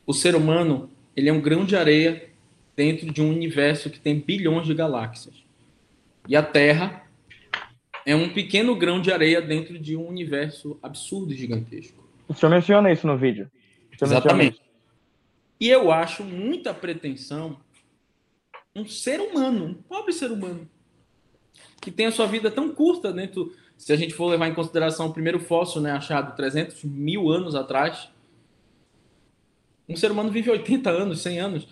O 0.05 0.13
ser 0.13 0.36
humano 0.36 0.91
ele 1.15 1.29
é 1.29 1.33
um 1.33 1.39
grão 1.39 1.65
de 1.65 1.75
areia 1.75 2.29
dentro 2.75 3.12
de 3.12 3.21
um 3.21 3.29
universo 3.29 3.89
que 3.89 4.00
tem 4.00 4.19
bilhões 4.19 4.67
de 4.67 4.74
galáxias. 4.74 5.36
E 6.27 6.36
a 6.36 6.43
Terra 6.43 7.09
é 8.05 8.13
um 8.13 8.33
pequeno 8.33 8.75
grão 8.75 9.01
de 9.01 9.12
areia 9.12 9.41
dentro 9.41 9.79
de 9.79 9.95
um 9.95 10.07
universo 10.07 10.77
absurdo 10.83 11.31
e 11.31 11.38
gigantesco. 11.38 12.03
O 12.27 12.33
senhor 12.33 12.51
menciona 12.51 12.91
isso 12.91 13.07
no 13.07 13.17
vídeo. 13.17 13.50
Exatamente. 14.01 14.62
E 15.59 15.69
eu 15.69 15.91
acho 15.91 16.24
muita 16.24 16.74
pretensão 16.74 17.57
um 18.75 18.86
ser 18.86 19.19
humano, 19.21 19.65
um 19.65 19.74
pobre 19.74 20.12
ser 20.13 20.31
humano, 20.31 20.69
que 21.81 21.91
tem 21.91 22.05
a 22.05 22.12
sua 22.12 22.27
vida 22.27 22.51
tão 22.51 22.74
curta 22.74 23.12
dentro. 23.12 23.55
Se 23.79 23.93
a 23.93 23.95
gente 23.95 24.13
for 24.13 24.27
levar 24.27 24.50
em 24.50 24.53
consideração 24.53 25.07
o 25.07 25.13
primeiro 25.13 25.39
fóssil 25.39 25.79
né, 25.79 25.91
achado 25.91 26.36
300 26.36 26.83
mil 26.83 27.29
anos 27.31 27.55
atrás, 27.55 28.09
um 29.88 29.95
ser 29.95 30.12
humano 30.12 30.29
vive 30.29 30.51
80 30.51 30.89
anos, 30.89 31.21
100 31.21 31.39
anos. 31.39 31.67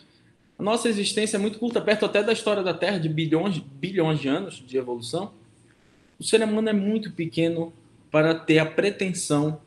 A 0.58 0.64
nossa 0.64 0.88
existência 0.88 1.36
é 1.36 1.40
muito 1.40 1.60
curta, 1.60 1.82
perto 1.82 2.06
até 2.06 2.24
da 2.24 2.32
história 2.32 2.64
da 2.64 2.74
Terra, 2.74 2.98
de 2.98 3.10
bilhões, 3.10 3.58
bilhões 3.58 4.22
de 4.22 4.30
anos 4.30 4.64
de 4.66 4.78
evolução. 4.78 5.34
O 6.18 6.24
ser 6.24 6.42
humano 6.42 6.70
é 6.70 6.74
muito 6.74 7.12
pequeno 7.12 7.74
para 8.10 8.34
ter 8.34 8.60
a 8.60 8.66
pretensão 8.66 9.60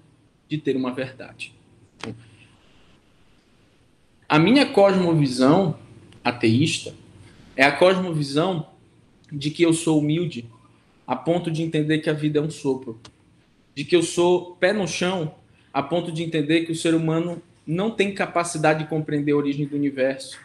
de 0.49 0.57
ter 0.57 0.75
uma 0.77 0.95
verdade. 0.95 1.55
A 4.27 4.39
minha 4.39 4.65
cosmovisão 4.65 5.79
ateísta 6.25 6.95
é 7.55 7.65
a 7.65 7.73
cosmovisão 7.77 8.67
de 9.31 9.51
que 9.51 9.63
eu 9.63 9.75
sou 9.75 9.99
humilde 9.99 10.49
a 11.11 11.17
ponto 11.17 11.51
de 11.51 11.65
entender 11.65 11.99
que 11.99 12.09
a 12.09 12.13
vida 12.13 12.39
é 12.39 12.41
um 12.41 12.49
sopro, 12.49 13.01
de 13.75 13.85
que 13.85 13.97
eu 13.97 14.03
sou 14.03 14.55
pé 14.55 14.73
no 14.73 14.87
chão 14.87 15.35
a 15.75 15.83
ponto 15.83 16.13
de 16.13 16.23
entender 16.23 16.61
que 16.61 16.71
o 16.71 16.77
ser 16.77 16.95
humano 16.95 17.43
não 17.67 17.91
tem 17.91 18.15
capacidade 18.15 18.85
de 18.85 18.89
compreender 18.89 19.33
a 19.33 19.37
origem 19.37 19.67
do 19.67 19.75
universo, 19.75 20.39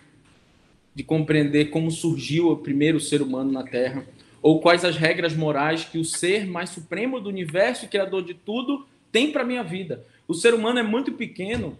de 0.96 1.04
compreender 1.04 1.66
como 1.66 1.92
surgiu 1.92 2.50
o 2.50 2.58
primeiro 2.58 3.00
ser 3.00 3.22
humano 3.22 3.52
na 3.52 3.62
Terra, 3.62 4.08
ou 4.42 4.60
quais 4.60 4.84
as 4.84 4.98
regras 4.98 5.36
morais 5.36 5.86
que 5.86 6.00
o 6.00 6.04
ser 6.04 6.48
mais 6.48 6.72
supremo 6.72 7.20
do 7.20 7.30
universo 7.30 7.88
criador 7.88 8.24
de 8.24 8.34
tudo 8.34 8.88
tem 9.12 9.32
para 9.32 9.44
minha 9.44 9.64
vida. 9.64 10.04
O 10.28 10.34
ser 10.34 10.56
humano 10.56 10.80
é 10.80 10.84
muito 10.84 11.12
pequeno 11.12 11.78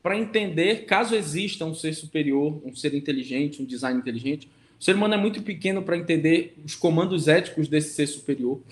para 0.00 0.16
entender, 0.16 0.84
caso 0.84 1.16
exista 1.16 1.64
um 1.64 1.74
ser 1.74 1.92
superior, 1.92 2.62
um 2.64 2.72
ser 2.72 2.94
inteligente, 2.94 3.60
um 3.60 3.66
design 3.66 3.98
inteligente, 3.98 4.48
o 4.78 4.84
ser 4.84 4.94
humano 4.94 5.14
é 5.14 5.16
muito 5.16 5.42
pequeno 5.42 5.82
para 5.82 5.96
entender 5.96 6.56
os 6.64 6.76
comandos 6.76 7.26
éticos 7.26 7.68
desse 7.68 7.94
ser 7.94 8.06
superior. 8.06 8.62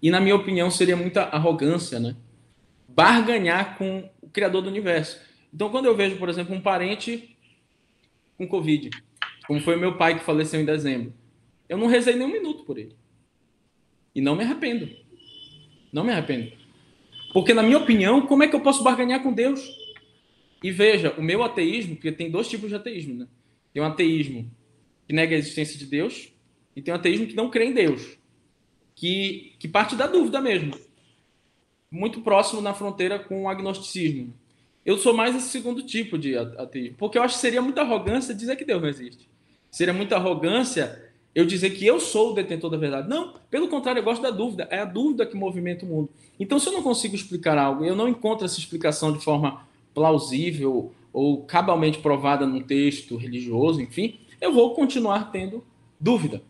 E, 0.00 0.10
na 0.10 0.20
minha 0.20 0.36
opinião, 0.36 0.70
seria 0.70 0.96
muita 0.96 1.22
arrogância, 1.22 1.98
né? 1.98 2.14
Barganhar 2.88 3.76
com 3.76 4.08
o 4.22 4.28
criador 4.28 4.62
do 4.62 4.68
universo. 4.68 5.20
Então, 5.52 5.70
quando 5.70 5.86
eu 5.86 5.96
vejo, 5.96 6.16
por 6.16 6.28
exemplo, 6.28 6.54
um 6.54 6.60
parente 6.60 7.36
com 8.38 8.46
Covid, 8.46 8.90
como 9.48 9.60
foi 9.60 9.76
meu 9.76 9.96
pai 9.96 10.18
que 10.18 10.24
faleceu 10.24 10.60
em 10.60 10.64
dezembro, 10.64 11.12
eu 11.68 11.76
não 11.76 11.88
rezei 11.88 12.14
nem 12.14 12.26
um 12.26 12.32
minuto 12.32 12.62
por 12.62 12.78
ele. 12.78 12.94
E 14.14 14.20
não 14.20 14.36
me 14.36 14.44
arrependo. 14.44 14.88
Não 15.92 16.04
me 16.04 16.12
arrependo. 16.12 16.52
Porque, 17.32 17.52
na 17.52 17.62
minha 17.62 17.78
opinião, 17.78 18.24
como 18.24 18.44
é 18.44 18.48
que 18.48 18.54
eu 18.54 18.60
posso 18.60 18.84
barganhar 18.84 19.20
com 19.22 19.32
Deus? 19.32 19.68
E 20.62 20.70
veja, 20.70 21.12
o 21.18 21.22
meu 21.22 21.42
ateísmo, 21.42 21.96
porque 21.96 22.12
tem 22.12 22.30
dois 22.30 22.48
tipos 22.48 22.68
de 22.68 22.76
ateísmo, 22.76 23.14
né? 23.14 23.26
Tem 23.72 23.82
um 23.82 23.86
ateísmo 23.86 24.50
que 25.06 25.12
nega 25.12 25.34
a 25.34 25.38
existência 25.38 25.78
de 25.78 25.86
Deus 25.86 26.32
e 26.74 26.82
tem 26.82 26.92
um 26.92 26.96
ateísmo 26.96 27.26
que 27.26 27.36
não 27.36 27.50
crê 27.50 27.66
em 27.66 27.72
Deus, 27.72 28.18
que, 28.94 29.54
que 29.58 29.68
parte 29.68 29.94
da 29.96 30.06
dúvida 30.06 30.40
mesmo. 30.40 30.74
Muito 31.90 32.20
próximo 32.20 32.60
na 32.60 32.74
fronteira 32.74 33.18
com 33.18 33.44
o 33.44 33.48
agnosticismo. 33.48 34.34
Eu 34.84 34.98
sou 34.98 35.14
mais 35.14 35.34
esse 35.34 35.48
segundo 35.48 35.82
tipo 35.82 36.18
de 36.18 36.36
ateísmo, 36.36 36.96
porque 36.98 37.18
eu 37.18 37.22
acho 37.22 37.34
que 37.34 37.40
seria 37.40 37.62
muita 37.62 37.80
arrogância 37.80 38.34
dizer 38.34 38.56
que 38.56 38.64
Deus 38.64 38.82
não 38.82 38.88
existe. 38.88 39.28
Seria 39.70 39.94
muita 39.94 40.16
arrogância 40.16 41.06
eu 41.34 41.44
dizer 41.44 41.70
que 41.70 41.86
eu 41.86 42.00
sou 42.00 42.30
o 42.32 42.34
detentor 42.34 42.70
da 42.70 42.78
verdade. 42.78 43.08
Não, 43.08 43.34
pelo 43.50 43.68
contrário, 43.68 44.00
eu 44.00 44.04
gosto 44.04 44.22
da 44.22 44.30
dúvida. 44.30 44.66
É 44.70 44.78
a 44.78 44.84
dúvida 44.86 45.26
que 45.26 45.36
movimenta 45.36 45.84
o 45.84 45.88
mundo. 45.88 46.08
Então, 46.40 46.58
se 46.58 46.66
eu 46.66 46.72
não 46.72 46.82
consigo 46.82 47.14
explicar 47.14 47.58
algo, 47.58 47.84
eu 47.84 47.94
não 47.94 48.08
encontro 48.08 48.46
essa 48.46 48.58
explicação 48.58 49.12
de 49.12 49.22
forma 49.22 49.66
plausível 49.92 50.92
ou 51.12 51.42
cabalmente 51.42 51.98
provada 51.98 52.46
num 52.46 52.62
texto 52.62 53.16
religioso, 53.16 53.82
enfim, 53.82 54.18
eu 54.40 54.52
vou 54.52 54.74
continuar 54.74 55.30
tendo 55.30 55.64
dúvida. 55.98 56.42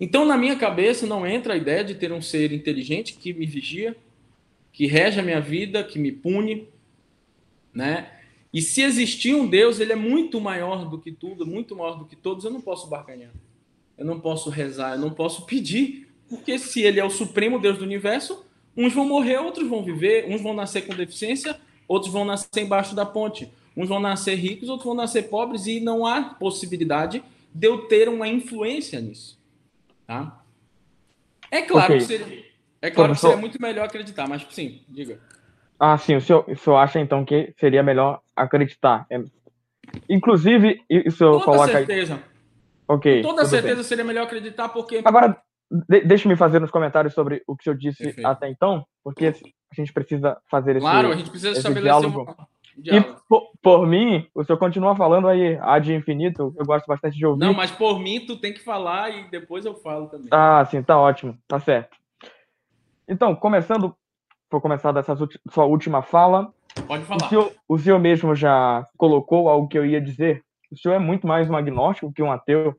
Então, 0.00 0.24
na 0.24 0.36
minha 0.36 0.56
cabeça, 0.56 1.06
não 1.06 1.26
entra 1.26 1.54
a 1.54 1.56
ideia 1.56 1.82
de 1.82 1.94
ter 1.94 2.12
um 2.12 2.20
ser 2.20 2.52
inteligente 2.52 3.14
que 3.14 3.32
me 3.32 3.46
vigia, 3.46 3.96
que 4.72 4.86
rege 4.86 5.18
a 5.18 5.22
minha 5.22 5.40
vida, 5.40 5.82
que 5.82 5.98
me 5.98 6.12
pune, 6.12 6.68
né? 7.72 8.12
E 8.52 8.60
se 8.60 8.82
existir 8.82 9.34
um 9.34 9.46
Deus, 9.46 9.80
ele 9.80 9.92
é 9.92 9.96
muito 9.96 10.40
maior 10.40 10.88
do 10.88 10.98
que 10.98 11.10
tudo, 11.10 11.46
muito 11.46 11.74
maior 11.74 11.98
do 11.98 12.04
que 12.04 12.16
todos, 12.16 12.44
eu 12.44 12.50
não 12.50 12.60
posso 12.60 12.88
barganhar 12.88 13.32
eu 13.96 14.04
não 14.04 14.20
posso 14.20 14.50
rezar, 14.50 14.92
eu 14.92 14.98
não 14.98 15.10
posso 15.10 15.46
pedir, 15.46 16.08
porque 16.28 16.58
se 16.58 16.82
ele 16.82 17.00
é 17.00 17.04
o 17.04 17.10
supremo 17.10 17.58
Deus 17.58 17.78
do 17.78 17.84
universo, 17.84 18.44
uns 18.76 18.92
vão 18.92 19.06
morrer, 19.06 19.38
outros 19.38 19.68
vão 19.68 19.82
viver, 19.82 20.26
uns 20.28 20.42
vão 20.42 20.52
nascer 20.52 20.82
com 20.82 20.94
deficiência, 20.94 21.58
outros 21.88 22.12
vão 22.12 22.24
nascer 22.24 22.62
embaixo 22.62 22.94
da 22.94 23.06
ponte, 23.06 23.50
uns 23.76 23.88
vão 23.88 24.00
nascer 24.00 24.34
ricos, 24.36 24.68
outros 24.68 24.86
vão 24.86 24.94
nascer 24.94 25.28
pobres 25.28 25.66
e 25.66 25.80
não 25.80 26.06
há 26.06 26.22
possibilidade 26.22 27.22
de 27.54 27.66
eu 27.66 27.86
ter 27.86 28.08
uma 28.08 28.26
influência 28.26 29.00
nisso, 29.00 29.38
tá? 30.06 30.40
É 31.50 31.62
claro 31.62 31.94
okay. 31.94 31.98
que 31.98 32.04
seria, 32.04 32.44
é 32.82 32.90
claro 32.90 33.12
que 33.12 33.20
seria 33.20 33.36
muito 33.36 33.60
melhor 33.60 33.84
acreditar, 33.84 34.28
mas 34.28 34.46
sim, 34.50 34.80
diga. 34.88 35.20
Ah, 35.78 35.98
sim, 35.98 36.16
o 36.16 36.20
senhor, 36.20 36.44
o 36.48 36.56
senhor 36.56 36.76
acha 36.76 36.98
então 36.98 37.24
que 37.24 37.54
seria 37.58 37.82
melhor 37.82 38.20
acreditar? 38.34 39.06
É... 39.10 39.22
Inclusive, 40.08 40.82
isso 40.88 41.22
eu 41.22 41.40
coloco 41.40 41.68
certeza. 41.68 42.14
Aí... 42.14 42.20
Ok. 42.88 43.22
Com 43.22 43.28
toda 43.28 43.44
certeza 43.44 43.76
bem. 43.76 43.84
seria 43.84 44.04
melhor 44.04 44.24
acreditar, 44.24 44.68
porque. 44.68 45.02
Agora, 45.04 45.36
de 45.70 46.00
deixe-me 46.00 46.36
fazer 46.36 46.60
nos 46.60 46.70
comentários 46.70 47.12
sobre 47.14 47.42
o 47.46 47.56
que 47.56 47.62
o 47.62 47.64
senhor 47.64 47.76
disse 47.76 48.04
Perfeito. 48.04 48.26
até 48.26 48.48
então, 48.48 48.86
porque 49.02 49.26
a 49.26 49.74
gente 49.74 49.92
precisa 49.92 50.38
fazer 50.48 50.76
esse. 50.76 50.80
Claro, 50.80 51.12
a 51.12 51.16
gente 51.16 51.30
precisa 51.30 51.52
estabelecer 51.52 51.82
diálogo. 51.82 52.30
Um... 52.30 52.46
E 52.84 53.00
por, 53.28 53.50
por, 53.62 53.86
mim, 53.86 54.26
o 54.34 54.44
senhor 54.44 54.58
continua 54.58 54.94
falando 54.94 55.28
aí 55.28 55.58
ad 55.60 55.92
infinito, 55.94 56.54
eu 56.58 56.64
gosto 56.64 56.86
bastante 56.86 57.16
de 57.16 57.26
ouvir. 57.26 57.40
Não, 57.40 57.54
mas 57.54 57.70
por 57.70 57.98
mim 57.98 58.24
tu 58.26 58.36
tem 58.36 58.52
que 58.52 58.60
falar 58.60 59.10
e 59.10 59.30
depois 59.30 59.64
eu 59.64 59.74
falo 59.74 60.08
também. 60.08 60.28
Ah, 60.30 60.64
sim, 60.64 60.82
tá 60.82 60.98
ótimo, 60.98 61.36
tá 61.48 61.58
certo. 61.58 61.96
Então, 63.08 63.34
começando, 63.34 63.94
vou 64.50 64.60
começar 64.60 64.92
dessa 64.92 65.16
sua 65.50 65.64
última 65.64 66.02
fala. 66.02 66.52
Pode 66.86 67.04
falar. 67.04 67.24
O 67.24 67.28
senhor, 67.28 67.52
o 67.68 67.78
senhor 67.78 67.98
mesmo 67.98 68.34
já 68.34 68.86
colocou 68.98 69.48
algo 69.48 69.68
que 69.68 69.78
eu 69.78 69.86
ia 69.86 70.00
dizer 70.00 70.44
o 70.70 70.76
senhor 70.76 70.94
é 70.94 70.98
muito 70.98 71.26
mais 71.26 71.48
um 71.48 71.56
agnóstico 71.56 72.12
que 72.12 72.22
um 72.22 72.32
ateu. 72.32 72.74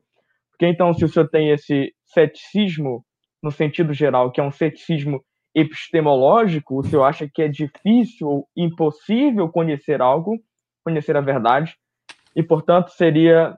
Porque 0.50 0.66
então, 0.66 0.92
se 0.92 1.04
o 1.04 1.08
senhor 1.08 1.28
tem 1.28 1.50
esse 1.50 1.94
ceticismo 2.04 3.04
no 3.42 3.50
sentido 3.50 3.92
geral, 3.92 4.30
que 4.30 4.40
é 4.40 4.44
um 4.44 4.50
ceticismo 4.50 5.24
epistemológico, 5.54 6.78
o 6.78 6.82
senhor 6.84 7.04
acha 7.04 7.28
que 7.28 7.42
é 7.42 7.48
difícil 7.48 8.28
ou 8.28 8.48
impossível 8.56 9.48
conhecer 9.48 10.00
algo, 10.00 10.38
conhecer 10.84 11.16
a 11.16 11.20
verdade, 11.20 11.76
e 12.34 12.42
portanto 12.42 12.90
seria 12.90 13.56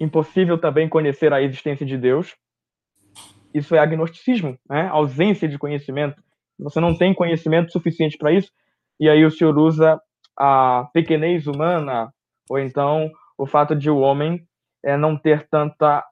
impossível 0.00 0.58
também 0.58 0.88
conhecer 0.88 1.32
a 1.32 1.42
existência 1.42 1.86
de 1.86 1.96
Deus. 1.96 2.36
Isso 3.54 3.74
é 3.74 3.78
agnosticismo, 3.78 4.58
né? 4.68 4.88
ausência 4.88 5.48
de 5.48 5.58
conhecimento. 5.58 6.22
Você 6.58 6.80
não 6.80 6.96
tem 6.96 7.14
conhecimento 7.14 7.72
suficiente 7.72 8.16
para 8.18 8.32
isso, 8.32 8.50
e 8.98 9.08
aí 9.08 9.24
o 9.24 9.30
senhor 9.30 9.56
usa 9.58 10.00
a 10.38 10.88
pequenez 10.92 11.46
humana, 11.46 12.12
ou 12.48 12.58
então 12.58 13.10
o 13.36 13.46
fato 13.46 13.74
de 13.74 13.90
o 13.90 13.98
homem 13.98 14.46
é, 14.84 14.96
não 14.96 15.16
ter 15.16 15.48
tanta 15.48 16.04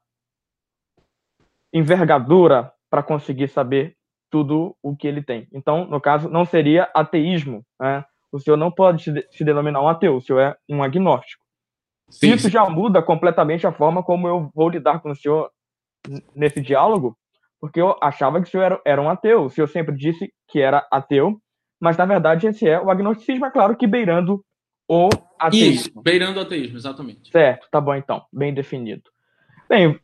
envergadura 1.73 2.73
para 2.91 3.03
conseguir 3.03 3.49
saber 3.49 3.98
tudo 4.31 4.77
o 4.83 4.97
que 4.97 5.07
ele 5.07 5.23
tem. 5.23 5.47
Então, 5.53 5.87
no 5.87 6.01
caso, 6.01 6.29
não 6.29 6.45
seria 6.45 6.91
ateísmo. 6.95 7.65
Né? 7.81 8.05
O 8.31 8.39
senhor 8.39 8.57
não 8.57 8.71
pode 8.71 9.05
se 9.31 9.45
denominar 9.45 9.83
um 9.83 9.89
ateu, 9.89 10.17
o 10.17 10.21
senhor 10.21 10.41
é 10.41 10.57
um 10.69 10.83
agnóstico. 10.83 11.43
Sim, 12.11 12.33
Isso 12.33 12.49
já 12.49 12.69
muda 12.69 13.03
completamente 13.03 13.67
a 13.67 13.73
forma 13.73 14.03
como 14.03 14.27
eu 14.27 14.51
vou 14.55 14.69
lidar 14.69 15.01
com 15.01 15.11
o 15.11 15.17
senhor 15.17 15.51
nesse 16.35 16.61
diálogo, 16.61 17.17
porque 17.61 17.81
eu 17.81 17.97
achava 18.01 18.41
que 18.41 18.49
o 18.49 18.51
senhor 18.51 18.65
era, 18.65 18.83
era 18.85 19.03
um 19.03 19.11
ateu. 19.11 19.45
O 19.45 19.51
senhor 19.51 19.67
sempre 19.67 19.95
disse 19.97 20.33
que 20.49 20.61
era 20.61 20.87
ateu, 20.91 21.39
mas 21.81 21.97
na 21.97 22.07
verdade 22.07 22.47
esse 22.47 22.67
é 22.67 22.81
o 22.81 22.91
agnosticismo, 22.91 23.45
é 23.45 23.51
claro 23.51 23.77
que 23.77 23.87
beirando 23.87 24.43
o 24.89 25.09
ateísmo. 25.39 25.91
Isso, 25.91 26.03
beirando 26.03 26.39
o 26.39 26.43
ateísmo, 26.43 26.79
exatamente. 26.79 27.31
Certo, 27.31 27.69
tá 27.71 27.81
bom 27.81 27.95
então, 27.95 28.25
bem 28.33 28.55
definido. 28.55 29.03
Bem, 29.69 30.01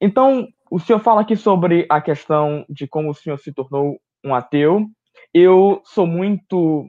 então 0.00 0.48
o 0.70 0.78
senhor 0.78 0.98
fala 0.98 1.20
aqui 1.20 1.36
sobre 1.36 1.86
a 1.88 2.00
questão 2.00 2.64
de 2.68 2.86
como 2.86 3.10
o 3.10 3.14
senhor 3.14 3.38
se 3.38 3.52
tornou 3.52 3.98
um 4.24 4.34
ateu. 4.34 4.86
Eu 5.32 5.80
sou 5.84 6.06
muito 6.06 6.88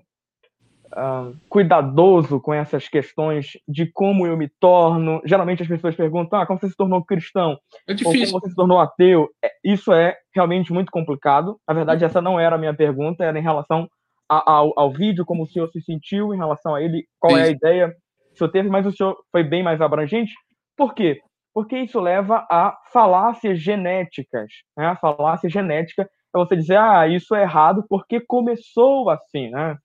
uh, 0.87 1.35
cuidadoso 1.49 2.39
com 2.39 2.53
essas 2.53 2.87
questões 2.87 3.51
de 3.67 3.85
como 3.91 4.25
eu 4.25 4.37
me 4.37 4.49
torno. 4.59 5.21
Geralmente 5.25 5.61
as 5.61 5.67
pessoas 5.67 5.95
perguntam: 5.95 6.39
ah, 6.39 6.45
como 6.45 6.59
você 6.59 6.69
se 6.69 6.75
tornou 6.75 7.03
cristão? 7.03 7.57
É 7.87 7.93
difícil. 7.93 8.19
Ou 8.19 8.27
como 8.27 8.41
você 8.41 8.49
se 8.49 8.55
tornou 8.55 8.79
ateu? 8.79 9.29
É, 9.43 9.51
isso 9.63 9.93
é 9.93 10.15
realmente 10.33 10.73
muito 10.73 10.91
complicado. 10.91 11.59
Na 11.67 11.73
verdade, 11.73 12.03
essa 12.03 12.21
não 12.21 12.39
era 12.39 12.55
a 12.55 12.59
minha 12.59 12.73
pergunta, 12.73 13.23
era 13.23 13.37
em 13.37 13.43
relação 13.43 13.87
a, 14.29 14.51
ao, 14.51 14.73
ao, 14.77 14.91
vídeo, 14.91 15.25
como 15.25 15.43
o 15.43 15.47
senhor 15.47 15.69
se 15.69 15.81
sentiu 15.81 16.33
em 16.33 16.37
relação 16.37 16.75
a 16.75 16.81
ele, 16.81 17.05
qual 17.19 17.33
Sim. 17.33 17.39
é 17.39 17.43
a 17.43 17.49
ideia 17.49 17.89
que 17.89 18.33
o 18.33 18.37
senhor 18.37 18.51
teve, 18.51 18.69
mas 18.69 18.85
o 18.85 18.91
senhor 18.91 19.15
foi 19.31 19.43
bem 19.43 19.63
mais 19.63 19.79
abrangente. 19.81 20.33
Por 20.75 20.93
quê? 20.93 21.21
Porque 21.57 21.75
isso 21.75 21.99
leva 21.99 22.45
a 22.51 22.77
falácias 22.93 23.59
genéticas. 23.59 24.47
Né? 24.77 24.85
A 24.85 24.95
falácia 24.95 25.49
genética 25.49 26.03
é 26.03 26.37
você 26.37 26.55
dizer, 26.55 26.77
ah, 26.77 27.07
isso 27.07 27.33
é 27.33 27.41
errado 27.41 27.83
porque 27.89 28.19
começou 28.19 29.09
assim, 29.09 29.49
né? 29.49 29.75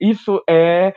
Isso 0.00 0.42
é 0.48 0.94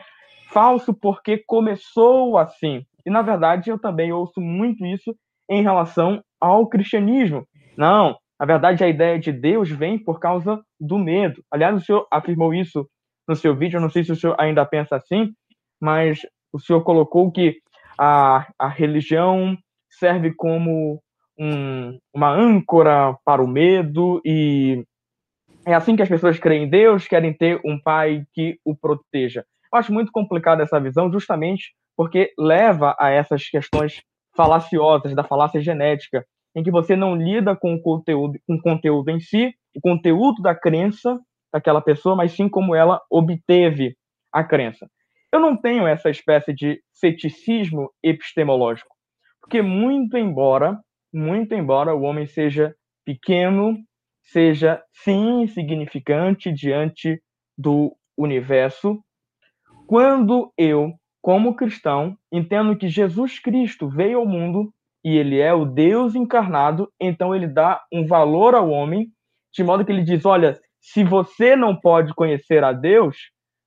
falso 0.51 0.93
porque 0.93 1.43
começou 1.45 2.37
assim. 2.37 2.85
E, 3.05 3.09
na 3.09 3.21
verdade, 3.21 3.69
eu 3.69 3.77
também 3.77 4.13
ouço 4.13 4.39
muito 4.39 4.85
isso 4.85 5.13
em 5.49 5.61
relação 5.61 6.23
ao 6.39 6.65
cristianismo. 6.69 7.45
Não, 7.75 8.17
na 8.39 8.45
verdade, 8.45 8.85
a 8.85 8.87
ideia 8.87 9.19
de 9.19 9.33
Deus 9.33 9.69
vem 9.69 10.01
por 10.01 10.17
causa 10.17 10.63
do 10.79 10.97
medo. 10.97 11.43
Aliás, 11.51 11.75
o 11.75 11.85
senhor 11.85 12.07
afirmou 12.09 12.53
isso 12.53 12.87
no 13.27 13.35
seu 13.35 13.53
vídeo, 13.53 13.75
eu 13.75 13.81
não 13.81 13.89
sei 13.89 14.05
se 14.05 14.13
o 14.13 14.15
senhor 14.15 14.37
ainda 14.39 14.65
pensa 14.65 14.95
assim, 14.95 15.33
mas 15.77 16.21
o 16.53 16.57
senhor 16.57 16.85
colocou 16.85 17.29
que 17.29 17.57
a, 17.97 18.47
a 18.57 18.69
religião 18.69 19.57
serve 19.89 20.33
como 20.35 21.01
um, 21.37 21.97
uma 22.13 22.29
âncora 22.29 23.15
para 23.23 23.41
o 23.41 23.47
medo 23.47 24.21
e 24.25 24.83
é 25.65 25.73
assim 25.73 25.95
que 25.95 26.01
as 26.01 26.09
pessoas 26.09 26.39
creem 26.39 26.63
em 26.63 26.69
Deus, 26.69 27.07
querem 27.07 27.33
ter 27.33 27.59
um 27.65 27.79
pai 27.79 28.23
que 28.33 28.57
o 28.65 28.75
proteja. 28.75 29.45
Eu 29.71 29.79
acho 29.79 29.93
muito 29.93 30.11
complicada 30.11 30.63
essa 30.63 30.79
visão, 30.79 31.11
justamente 31.11 31.73
porque 31.95 32.33
leva 32.37 32.95
a 32.99 33.09
essas 33.09 33.47
questões 33.47 34.01
falaciosas 34.35 35.13
da 35.13 35.23
falácia 35.23 35.61
genética, 35.61 36.25
em 36.55 36.63
que 36.63 36.71
você 36.71 36.95
não 36.95 37.15
lida 37.15 37.55
com 37.55 37.75
o 37.75 37.81
conteúdo, 37.81 38.39
com 38.47 38.55
o 38.55 38.61
conteúdo 38.61 39.09
em 39.09 39.19
si, 39.19 39.53
o 39.75 39.81
conteúdo 39.81 40.41
da 40.41 40.55
crença 40.55 41.19
daquela 41.53 41.81
pessoa, 41.81 42.15
mas 42.15 42.31
sim 42.31 42.49
como 42.49 42.73
ela 42.73 43.01
obteve 43.11 43.95
a 44.31 44.43
crença. 44.43 44.87
Eu 45.31 45.39
não 45.39 45.55
tenho 45.55 45.85
essa 45.85 46.09
espécie 46.09 46.53
de 46.53 46.81
ceticismo 46.91 47.91
epistemológico, 48.03 48.95
porque 49.49 49.63
muito 49.63 50.15
embora, 50.15 50.79
muito 51.11 51.55
embora 51.55 51.95
o 51.95 52.03
homem 52.03 52.27
seja 52.27 52.75
pequeno, 53.03 53.75
seja 54.21 54.79
sim 55.03 55.41
insignificante 55.41 56.51
diante 56.53 57.19
do 57.57 57.97
universo, 58.15 59.03
quando 59.87 60.53
eu, 60.55 60.93
como 61.19 61.55
cristão, 61.55 62.15
entendo 62.31 62.77
que 62.77 62.87
Jesus 62.87 63.39
Cristo 63.39 63.89
veio 63.89 64.19
ao 64.19 64.25
mundo 64.27 64.71
e 65.03 65.17
ele 65.17 65.39
é 65.39 65.51
o 65.51 65.65
Deus 65.65 66.13
encarnado, 66.13 66.87
então 67.01 67.35
ele 67.35 67.47
dá 67.47 67.81
um 67.91 68.05
valor 68.05 68.53
ao 68.53 68.69
homem, 68.69 69.11
de 69.51 69.63
modo 69.63 69.83
que 69.83 69.91
ele 69.91 70.03
diz: 70.03 70.25
olha, 70.27 70.59
se 70.79 71.03
você 71.03 71.55
não 71.55 71.75
pode 71.75 72.13
conhecer 72.13 72.63
a 72.63 72.71
Deus, 72.71 73.17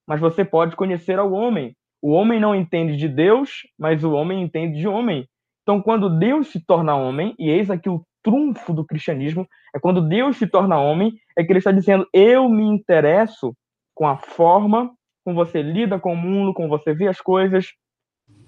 mas 0.07 0.21
você 0.21 0.45
pode 0.45 0.77
conhecer 0.77 1.19
ao 1.19 1.33
homem. 1.33 1.75
O 2.01 2.13
homem 2.13 2.39
não 2.39 2.55
entende 2.55 2.97
de 2.97 3.09
Deus, 3.09 3.63
mas 3.77 4.05
o 4.05 4.13
homem 4.13 4.43
entende 4.43 4.79
de 4.79 4.87
homem. 4.87 5.27
Então, 5.63 5.81
quando 5.81 6.19
Deus 6.19 6.49
se 6.49 6.65
torna 6.65 6.97
homem, 6.97 7.35
e 7.39 7.49
eis 7.49 7.71
aqui 7.71 7.89
o 7.89 8.05
trunfo 8.23 8.73
do 8.73 8.85
cristianismo, 8.85 9.47
é 9.75 9.79
quando 9.79 10.07
Deus 10.07 10.37
se 10.37 10.47
torna 10.47 10.79
homem, 10.79 11.13
é 11.37 11.45
que 11.45 11.53
ele 11.53 11.59
está 11.59 11.73
dizendo: 11.73 12.07
eu 12.13 12.49
me 12.49 12.65
interesso 12.65 13.55
com 13.95 14.07
a 14.07 14.17
forma 14.17 14.91
como 15.25 15.37
você 15.37 15.63
lida 15.63 16.01
com 16.01 16.13
o 16.13 16.17
mundo, 16.17 16.53
como 16.53 16.69
você 16.69 16.93
vê 16.93 17.07
as 17.09 17.21
coisas. 17.21 17.67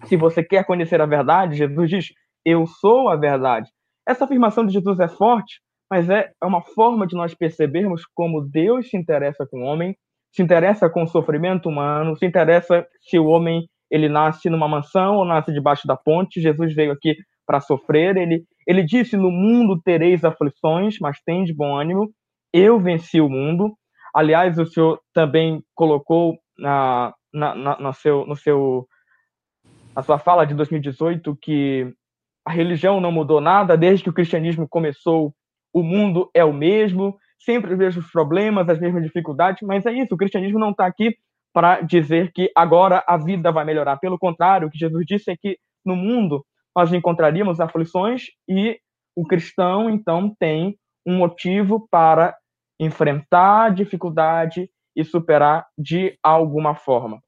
Se 0.04 0.16
você 0.16 0.42
quer 0.42 0.64
conhecer 0.64 1.00
a 1.00 1.06
verdade, 1.06 1.56
Jesus 1.56 1.90
diz: 1.90 2.06
eu 2.44 2.66
sou 2.66 3.08
a 3.08 3.16
verdade. 3.16 3.70
Essa 4.06 4.24
afirmação 4.24 4.66
de 4.66 4.72
Jesus 4.72 5.00
é 5.00 5.08
forte, 5.08 5.60
mas 5.90 6.10
é, 6.10 6.30
é 6.42 6.46
uma 6.46 6.62
forma 6.62 7.06
de 7.06 7.16
nós 7.16 7.34
percebermos 7.34 8.02
como 8.14 8.42
Deus 8.42 8.90
se 8.90 8.96
interessa 8.96 9.46
com 9.50 9.62
o 9.62 9.64
homem, 9.64 9.96
se 10.32 10.42
interessa 10.42 10.90
com 10.90 11.04
o 11.04 11.08
sofrimento 11.08 11.68
humano, 11.68 12.16
se 12.16 12.26
interessa 12.26 12.86
se 13.00 13.18
o 13.18 13.26
homem 13.26 13.66
ele 13.94 14.08
nasce 14.08 14.50
numa 14.50 14.66
mansão 14.66 15.18
ou 15.18 15.24
nasce 15.24 15.52
debaixo 15.52 15.86
da 15.86 15.96
ponte. 15.96 16.40
Jesus 16.40 16.74
veio 16.74 16.90
aqui 16.90 17.14
para 17.46 17.60
sofrer. 17.60 18.16
Ele, 18.16 18.42
ele 18.66 18.82
disse: 18.82 19.16
No 19.16 19.30
mundo 19.30 19.80
tereis 19.80 20.24
aflições, 20.24 20.96
mas 21.00 21.20
tem 21.24 21.44
de 21.44 21.54
bom 21.54 21.76
ânimo. 21.76 22.12
Eu 22.52 22.80
venci 22.80 23.20
o 23.20 23.28
mundo. 23.28 23.72
Aliás, 24.12 24.58
o 24.58 24.66
senhor 24.66 25.00
também 25.12 25.62
colocou 25.76 26.36
na, 26.58 27.14
na, 27.32 27.54
na, 27.54 27.78
no 27.78 27.92
seu, 27.92 28.26
no 28.26 28.34
seu, 28.34 28.84
na 29.94 30.02
sua 30.02 30.18
fala 30.18 30.44
de 30.44 30.54
2018 30.54 31.38
que 31.40 31.88
a 32.44 32.50
religião 32.50 33.00
não 33.00 33.12
mudou 33.12 33.40
nada 33.40 33.76
desde 33.76 34.02
que 34.02 34.10
o 34.10 34.14
cristianismo 34.14 34.68
começou. 34.68 35.32
O 35.72 35.84
mundo 35.84 36.28
é 36.34 36.44
o 36.44 36.52
mesmo, 36.52 37.16
sempre 37.38 37.72
os 37.72 37.78
mesmos 37.78 38.10
problemas, 38.10 38.68
as 38.68 38.80
mesmas 38.80 39.04
dificuldades, 39.04 39.62
mas 39.62 39.86
é 39.86 39.92
isso. 39.92 40.14
O 40.14 40.18
cristianismo 40.18 40.58
não 40.58 40.70
está 40.70 40.84
aqui 40.84 41.14
para 41.54 41.80
dizer 41.80 42.32
que 42.32 42.50
agora 42.54 43.02
a 43.06 43.16
vida 43.16 43.52
vai 43.52 43.64
melhorar. 43.64 43.96
Pelo 43.98 44.18
contrário, 44.18 44.66
o 44.66 44.70
que 44.70 44.76
Jesus 44.76 45.06
disse 45.06 45.30
é 45.30 45.36
que 45.36 45.56
no 45.86 45.94
mundo 45.94 46.44
nós 46.76 46.92
encontraríamos 46.92 47.60
aflições 47.60 48.24
e 48.48 48.78
o 49.16 49.24
cristão, 49.24 49.88
então, 49.88 50.34
tem 50.38 50.76
um 51.06 51.16
motivo 51.18 51.86
para 51.88 52.36
enfrentar 52.80 53.66
a 53.66 53.68
dificuldade 53.68 54.68
e 54.96 55.04
superar 55.04 55.64
de 55.78 56.18
alguma 56.20 56.74
forma. 56.74 57.20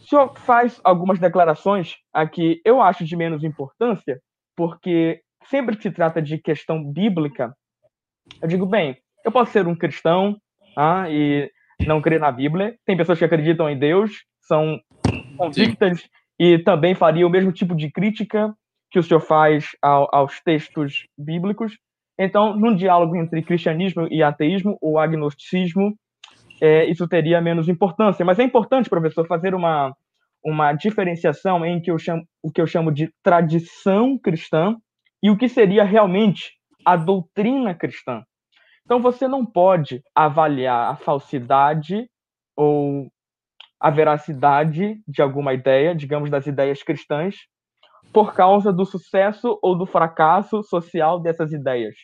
O 0.00 0.08
senhor 0.08 0.38
faz 0.38 0.80
algumas 0.84 1.18
declarações 1.18 1.96
aqui, 2.12 2.60
eu 2.64 2.80
acho 2.80 3.04
de 3.04 3.16
menos 3.16 3.42
importância, 3.42 4.20
porque 4.56 5.20
sempre 5.46 5.76
que 5.76 5.82
se 5.82 5.90
trata 5.90 6.22
de 6.22 6.38
questão 6.38 6.84
bíblica, 6.84 7.52
eu 8.40 8.46
digo, 8.46 8.64
bem, 8.64 8.96
eu 9.24 9.32
posso 9.32 9.50
ser 9.50 9.66
um 9.66 9.74
cristão 9.74 10.36
ah, 10.76 11.10
e 11.10 11.50
não 11.84 12.00
crer 12.00 12.20
na 12.20 12.30
Bíblia. 12.30 12.76
Tem 12.84 12.96
pessoas 12.96 13.18
que 13.18 13.24
acreditam 13.24 13.68
em 13.68 13.78
Deus, 13.78 14.24
são 14.40 14.80
convictas 15.36 16.00
Sim. 16.00 16.08
e 16.38 16.58
também 16.58 16.94
faria 16.94 17.26
o 17.26 17.30
mesmo 17.30 17.52
tipo 17.52 17.74
de 17.74 17.90
crítica 17.90 18.54
que 18.90 18.98
o 18.98 19.02
senhor 19.02 19.20
faz 19.20 19.70
ao, 19.82 20.08
aos 20.14 20.40
textos 20.40 21.06
bíblicos. 21.18 21.76
Então, 22.18 22.56
num 22.56 22.74
diálogo 22.74 23.16
entre 23.16 23.42
cristianismo 23.42 24.08
e 24.10 24.22
ateísmo, 24.22 24.78
ou 24.80 24.98
agnosticismo, 24.98 25.94
é, 26.60 26.86
isso 26.86 27.06
teria 27.06 27.40
menos 27.40 27.68
importância. 27.68 28.24
Mas 28.24 28.38
é 28.38 28.42
importante, 28.42 28.88
professor, 28.88 29.26
fazer 29.26 29.54
uma, 29.54 29.94
uma 30.42 30.72
diferenciação 30.72 31.64
em 31.64 31.80
que 31.80 31.90
eu 31.90 31.98
chamo, 31.98 32.22
o 32.42 32.50
que 32.50 32.60
eu 32.60 32.66
chamo 32.66 32.90
de 32.90 33.10
tradição 33.22 34.18
cristã 34.18 34.76
e 35.22 35.28
o 35.28 35.36
que 35.36 35.48
seria 35.48 35.84
realmente 35.84 36.52
a 36.84 36.96
doutrina 36.96 37.74
cristã. 37.74 38.22
Então 38.86 39.02
você 39.02 39.26
não 39.26 39.44
pode 39.44 40.00
avaliar 40.14 40.92
a 40.92 40.96
falsidade 40.96 42.08
ou 42.56 43.08
a 43.80 43.90
veracidade 43.90 45.00
de 45.06 45.20
alguma 45.20 45.52
ideia, 45.52 45.94
digamos 45.94 46.30
das 46.30 46.46
ideias 46.46 46.82
cristãs, 46.84 47.34
por 48.12 48.32
causa 48.32 48.72
do 48.72 48.86
sucesso 48.86 49.58
ou 49.60 49.76
do 49.76 49.86
fracasso 49.86 50.62
social 50.62 51.20
dessas 51.20 51.52
ideias. 51.52 51.96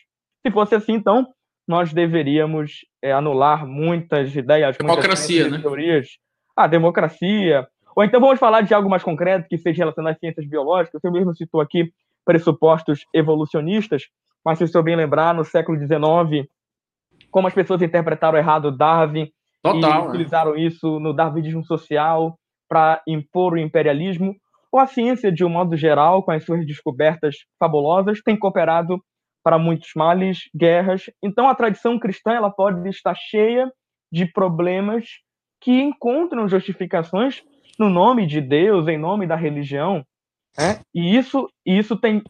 Se 0.45 0.51
fosse 0.51 0.75
assim, 0.75 0.93
então 0.93 1.25
nós 1.65 1.93
deveríamos 1.93 2.85
é, 3.01 3.13
anular 3.13 3.65
muitas 3.65 4.35
ideias, 4.35 4.77
muitas 4.77 4.95
democracia, 4.95 5.49
né? 5.49 5.59
teorias. 5.59 6.07
A 6.55 6.67
democracia, 6.67 7.65
ou 7.95 8.03
então 8.03 8.19
vamos 8.19 8.39
falar 8.39 8.61
de 8.61 8.73
algo 8.73 8.89
mais 8.89 9.01
concreto 9.01 9.47
que 9.47 9.57
seja 9.57 9.79
relacionado 9.83 10.13
às 10.13 10.19
ciências 10.19 10.45
biológicas. 10.45 11.01
Você 11.01 11.09
mesmo 11.09 11.33
citou 11.33 11.61
aqui 11.61 11.93
pressupostos 12.25 13.05
evolucionistas, 13.13 14.03
mas 14.45 14.59
se 14.59 14.77
eu 14.77 14.83
bem 14.83 14.97
lembrar, 14.97 15.33
no 15.33 15.45
século 15.45 15.79
XIX, 15.79 16.47
como 17.33 17.47
as 17.47 17.53
pessoas 17.53 17.81
interpretaram 17.81 18.37
errado 18.37 18.71
Darwin 18.71 19.27
Total, 19.63 19.79
e 19.79 19.81
né? 19.81 20.09
utilizaram 20.09 20.55
isso 20.55 20.99
no 20.99 21.13
darwinismo 21.13 21.65
social 21.65 22.37
para 22.69 23.01
impor 23.07 23.53
o 23.53 23.57
imperialismo, 23.57 24.35
ou 24.71 24.79
a 24.79 24.85
ciência, 24.87 25.31
de 25.31 25.43
um 25.43 25.49
modo 25.49 25.75
geral, 25.75 26.23
com 26.23 26.31
as 26.31 26.43
suas 26.43 26.65
descobertas 26.65 27.35
fabulosas, 27.59 28.21
tem 28.23 28.37
cooperado 28.37 28.99
para 29.43 29.57
muitos 29.57 29.89
males, 29.95 30.49
guerras. 30.55 31.05
Então 31.23 31.49
a 31.49 31.55
tradição 31.55 31.99
cristã 31.99 32.33
ela 32.33 32.51
pode 32.51 32.87
estar 32.89 33.15
cheia 33.15 33.71
de 34.11 34.25
problemas 34.25 35.05
que 35.59 35.81
encontram 35.81 36.47
justificações 36.47 37.43
no 37.79 37.89
nome 37.89 38.27
de 38.27 38.39
Deus, 38.41 38.87
em 38.87 38.97
nome 38.97 39.25
da 39.25 39.35
religião. 39.35 40.03
Né? 40.57 40.79
E 40.93 41.15
isso, 41.15 41.49
isso 41.65 41.95
tem 41.97 42.21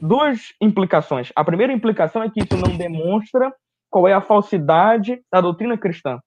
duas 0.00 0.52
implicações. 0.60 1.32
A 1.34 1.44
primeira 1.44 1.72
implicação 1.72 2.22
é 2.22 2.30
que 2.30 2.40
isso 2.40 2.56
não 2.56 2.76
demonstra 2.76 3.52
qual 3.92 4.08
é 4.08 4.14
a 4.14 4.22
falsidade 4.22 5.20
da 5.30 5.42
doutrina 5.42 5.76
cristã. 5.76 6.18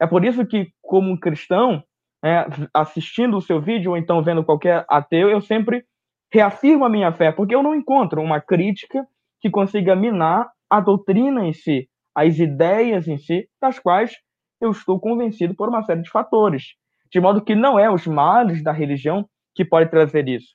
É 0.00 0.06
por 0.06 0.24
isso 0.24 0.44
que, 0.44 0.68
como 0.82 1.18
cristão, 1.18 1.82
é, 2.22 2.44
assistindo 2.74 3.36
o 3.36 3.40
seu 3.40 3.60
vídeo 3.60 3.92
ou 3.92 3.96
então 3.96 4.22
vendo 4.22 4.44
qualquer 4.44 4.84
ateu, 4.88 5.30
eu 5.30 5.40
sempre 5.40 5.84
reafirmo 6.32 6.84
a 6.84 6.88
minha 6.88 7.12
fé, 7.12 7.30
porque 7.30 7.54
eu 7.54 7.62
não 7.62 7.74
encontro 7.74 8.20
uma 8.20 8.40
crítica 8.40 9.06
que 9.40 9.48
consiga 9.48 9.94
minar 9.94 10.50
a 10.68 10.80
doutrina 10.80 11.46
em 11.46 11.52
si, 11.52 11.88
as 12.12 12.38
ideias 12.38 13.06
em 13.06 13.16
si, 13.16 13.48
das 13.62 13.78
quais 13.78 14.12
eu 14.60 14.72
estou 14.72 14.98
convencido 14.98 15.54
por 15.54 15.68
uma 15.68 15.84
série 15.84 16.02
de 16.02 16.10
fatores. 16.10 16.74
De 17.12 17.20
modo 17.20 17.44
que 17.44 17.54
não 17.54 17.78
é 17.78 17.88
os 17.88 18.06
males 18.08 18.64
da 18.64 18.72
religião 18.72 19.24
que 19.54 19.64
pode 19.64 19.88
trazer 19.88 20.28
isso. 20.28 20.48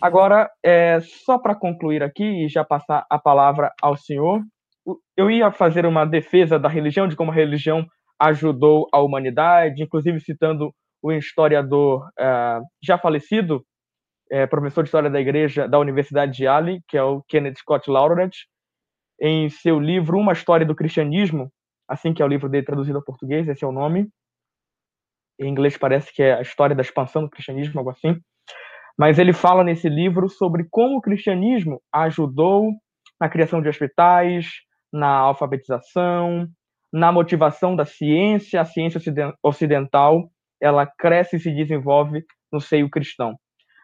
Agora, 0.00 0.50
é, 0.64 0.98
só 1.00 1.38
para 1.38 1.54
concluir 1.54 2.02
aqui 2.02 2.24
e 2.24 2.48
já 2.48 2.64
passar 2.64 3.06
a 3.08 3.18
palavra 3.18 3.72
ao 3.80 3.96
senhor, 3.96 4.42
eu 5.16 5.30
ia 5.30 5.50
fazer 5.50 5.86
uma 5.86 6.04
defesa 6.04 6.58
da 6.58 6.68
religião, 6.68 7.06
de 7.06 7.16
como 7.16 7.30
a 7.30 7.34
religião 7.34 7.86
ajudou 8.20 8.88
a 8.92 9.00
humanidade, 9.00 9.82
inclusive 9.82 10.20
citando 10.20 10.72
o 11.02 11.12
historiador 11.12 12.08
é, 12.18 12.60
já 12.82 12.98
falecido, 12.98 13.64
é, 14.30 14.46
professor 14.46 14.82
de 14.82 14.88
História 14.88 15.10
da 15.10 15.20
Igreja 15.20 15.66
da 15.66 15.78
Universidade 15.78 16.32
de 16.32 16.44
Yale, 16.44 16.82
que 16.86 16.96
é 16.96 17.02
o 17.02 17.22
Kenneth 17.28 17.56
Scott 17.58 17.90
Laurent, 17.90 18.32
em 19.20 19.48
seu 19.48 19.80
livro 19.80 20.18
Uma 20.18 20.32
História 20.32 20.64
do 20.64 20.74
Cristianismo, 20.74 21.50
assim 21.88 22.14
que 22.14 22.22
é 22.22 22.24
o 22.24 22.28
livro 22.28 22.48
dele 22.48 22.64
traduzido 22.64 22.98
ao 22.98 23.04
português, 23.04 23.48
esse 23.48 23.64
é 23.64 23.66
o 23.66 23.72
nome. 23.72 24.08
Em 25.38 25.48
inglês 25.48 25.76
parece 25.76 26.12
que 26.12 26.22
é 26.22 26.34
a 26.34 26.42
história 26.42 26.76
da 26.76 26.82
expansão 26.82 27.22
do 27.22 27.30
cristianismo, 27.30 27.78
algo 27.78 27.90
assim. 27.90 28.20
Mas 28.98 29.18
ele 29.18 29.32
fala 29.32 29.64
nesse 29.64 29.88
livro 29.88 30.28
sobre 30.28 30.66
como 30.70 30.98
o 30.98 31.00
cristianismo 31.00 31.80
ajudou 31.92 32.70
na 33.20 33.28
criação 33.28 33.60
de 33.60 33.68
hospitais, 33.68 34.46
na 34.92 35.08
alfabetização, 35.08 36.48
na 36.92 37.12
motivação 37.12 37.76
da 37.76 37.84
ciência. 37.84 38.60
A 38.60 38.64
ciência 38.64 39.00
ocidental, 39.42 40.30
ela 40.60 40.86
cresce 40.86 41.36
e 41.36 41.40
se 41.40 41.50
desenvolve 41.50 42.24
no 42.52 42.60
seio 42.60 42.90
cristão. 42.90 43.36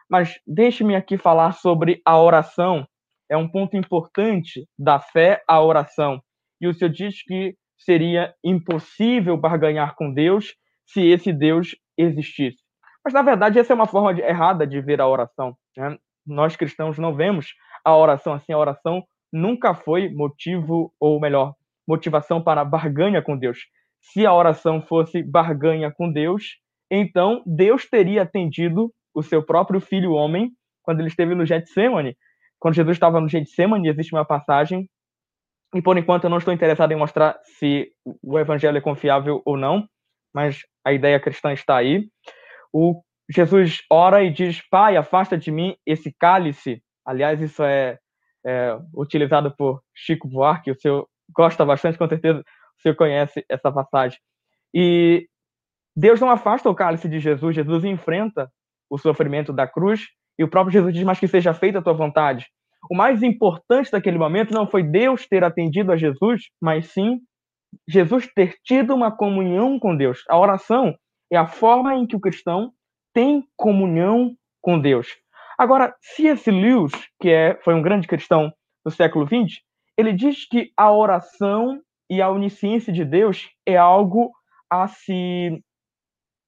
Mas 0.09 0.39
deixe-me 0.45 0.95
aqui 0.95 1.17
falar 1.17 1.53
sobre 1.53 2.01
a 2.05 2.19
oração. 2.19 2.87
É 3.29 3.35
um 3.35 3.47
ponto 3.47 3.75
importante 3.75 4.67
da 4.77 4.99
fé, 4.99 5.43
a 5.47 5.61
oração. 5.61 6.21
E 6.61 6.67
o 6.67 6.73
senhor 6.73 6.91
diz 6.91 7.21
que 7.23 7.55
seria 7.77 8.33
impossível 8.43 9.37
barganhar 9.37 9.95
com 9.95 10.13
Deus 10.13 10.55
se 10.85 11.01
esse 11.01 11.33
Deus 11.33 11.75
existisse. 11.97 12.57
Mas, 13.03 13.13
na 13.13 13.21
verdade, 13.21 13.59
essa 13.59 13.73
é 13.73 13.75
uma 13.75 13.87
forma 13.87 14.13
de, 14.13 14.21
errada 14.21 14.65
de 14.65 14.81
ver 14.81 15.01
a 15.01 15.07
oração. 15.07 15.55
Né? 15.75 15.97
Nós 16.25 16.55
cristãos 16.55 16.97
não 16.97 17.15
vemos 17.15 17.53
a 17.83 17.95
oração 17.95 18.33
assim. 18.33 18.53
A 18.53 18.57
oração 18.57 19.03
nunca 19.37 19.73
foi 19.73 20.09
motivo, 20.09 20.93
ou 20.99 21.19
melhor, 21.19 21.53
motivação 21.87 22.41
para 22.41 22.65
barganha 22.65 23.21
com 23.21 23.37
Deus. 23.37 23.59
Se 24.01 24.25
a 24.25 24.33
oração 24.33 24.81
fosse 24.81 25.23
barganha 25.23 25.91
com 25.91 26.11
Deus, 26.11 26.57
então 26.91 27.43
Deus 27.45 27.87
teria 27.89 28.23
atendido 28.23 28.91
o 29.13 29.21
seu 29.21 29.43
próprio 29.43 29.79
filho 29.79 30.11
homem 30.11 30.51
quando 30.83 30.99
ele 30.99 31.09
esteve 31.09 31.35
no 31.35 31.45
Getsemane. 31.45 32.15
Quando 32.59 32.75
Jesus 32.75 32.95
estava 32.95 33.19
no 33.19 33.29
Getsemane, 33.29 33.89
existe 33.89 34.13
uma 34.13 34.25
passagem, 34.25 34.89
e 35.75 35.81
por 35.81 35.97
enquanto 35.97 36.23
eu 36.23 36.29
não 36.29 36.37
estou 36.37 36.53
interessado 36.53 36.91
em 36.91 36.97
mostrar 36.97 37.37
se 37.43 37.89
o 38.23 38.39
evangelho 38.39 38.77
é 38.77 38.81
confiável 38.81 39.41
ou 39.45 39.57
não, 39.57 39.87
mas 40.33 40.61
a 40.85 40.93
ideia 40.93 41.19
cristã 41.19 41.51
está 41.51 41.77
aí. 41.77 42.07
O 42.73 43.01
Jesus 43.29 43.79
ora 43.91 44.23
e 44.23 44.31
diz: 44.31 44.61
Pai, 44.69 44.95
afasta 44.95 45.37
de 45.37 45.51
mim 45.51 45.75
esse 45.85 46.13
cálice. 46.17 46.81
Aliás, 47.05 47.41
isso 47.41 47.63
é, 47.63 47.97
é 48.47 48.79
utilizado 48.93 49.53
por 49.57 49.81
Chico 49.93 50.27
Buarque, 50.27 50.71
o 50.71 50.79
senhor 50.79 51.07
gosta 51.35 51.65
bastante, 51.65 51.97
com 51.97 52.07
certeza 52.07 52.39
o 52.39 52.81
senhor 52.81 52.95
conhece 52.95 53.43
essa 53.49 53.69
passagem. 53.69 54.17
E 54.73 55.27
Deus 55.95 56.21
não 56.21 56.29
afasta 56.29 56.69
o 56.69 56.75
cálice 56.75 57.09
de 57.09 57.19
Jesus, 57.19 57.55
Jesus 57.55 57.83
enfrenta 57.83 58.49
o 58.89 58.97
sofrimento 58.97 59.51
da 59.51 59.67
cruz, 59.67 60.05
e 60.39 60.43
o 60.43 60.47
próprio 60.47 60.71
Jesus 60.71 60.93
diz: 60.93 61.03
Mas 61.03 61.19
que 61.19 61.27
seja 61.27 61.53
feita 61.53 61.79
a 61.79 61.81
tua 61.81 61.93
vontade. 61.93 62.47
O 62.89 62.95
mais 62.95 63.21
importante 63.21 63.91
daquele 63.91 64.17
momento 64.17 64.53
não 64.53 64.65
foi 64.65 64.83
Deus 64.83 65.27
ter 65.27 65.43
atendido 65.43 65.91
a 65.91 65.97
Jesus, 65.97 66.43
mas 66.61 66.87
sim 66.93 67.19
Jesus 67.87 68.27
ter 68.33 68.53
tido 68.63 68.95
uma 68.95 69.11
comunhão 69.11 69.77
com 69.79 69.95
Deus. 69.95 70.23
A 70.29 70.39
oração 70.39 70.95
é 71.31 71.35
a 71.35 71.47
forma 71.47 71.95
em 71.95 72.07
que 72.07 72.15
o 72.15 72.19
cristão 72.19 72.71
tem 73.13 73.43
comunhão 73.57 74.35
com 74.61 74.79
Deus. 74.79 75.07
Agora, 75.57 75.95
C.S. 76.01 76.51
Lewis, 76.51 76.93
que 77.19 77.29
é, 77.29 77.59
foi 77.63 77.73
um 77.73 77.81
grande 77.81 78.07
cristão 78.07 78.53
do 78.85 78.91
século 78.91 79.25
XX, 79.25 79.59
ele 79.97 80.13
diz 80.13 80.47
que 80.47 80.71
a 80.77 80.91
oração 80.91 81.81
e 82.09 82.21
a 82.21 82.29
onisciência 82.29 82.93
de 82.93 83.03
Deus 83.03 83.49
é 83.65 83.75
algo 83.75 84.31
a 84.69 84.87
se 84.87 85.61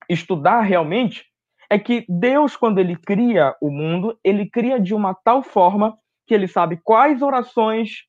estudar 0.08 0.62
realmente, 0.62 1.26
é 1.70 1.78
que 1.78 2.06
Deus, 2.08 2.56
quando 2.56 2.80
ele 2.80 2.96
cria 2.96 3.56
o 3.62 3.70
mundo, 3.70 4.18
ele 4.24 4.50
cria 4.50 4.80
de 4.80 4.94
uma 4.94 5.14
tal 5.14 5.44
forma 5.44 5.98
que 6.28 6.34
ele 6.34 6.48
sabe 6.48 6.80
quais 6.84 7.22
orações 7.22 8.04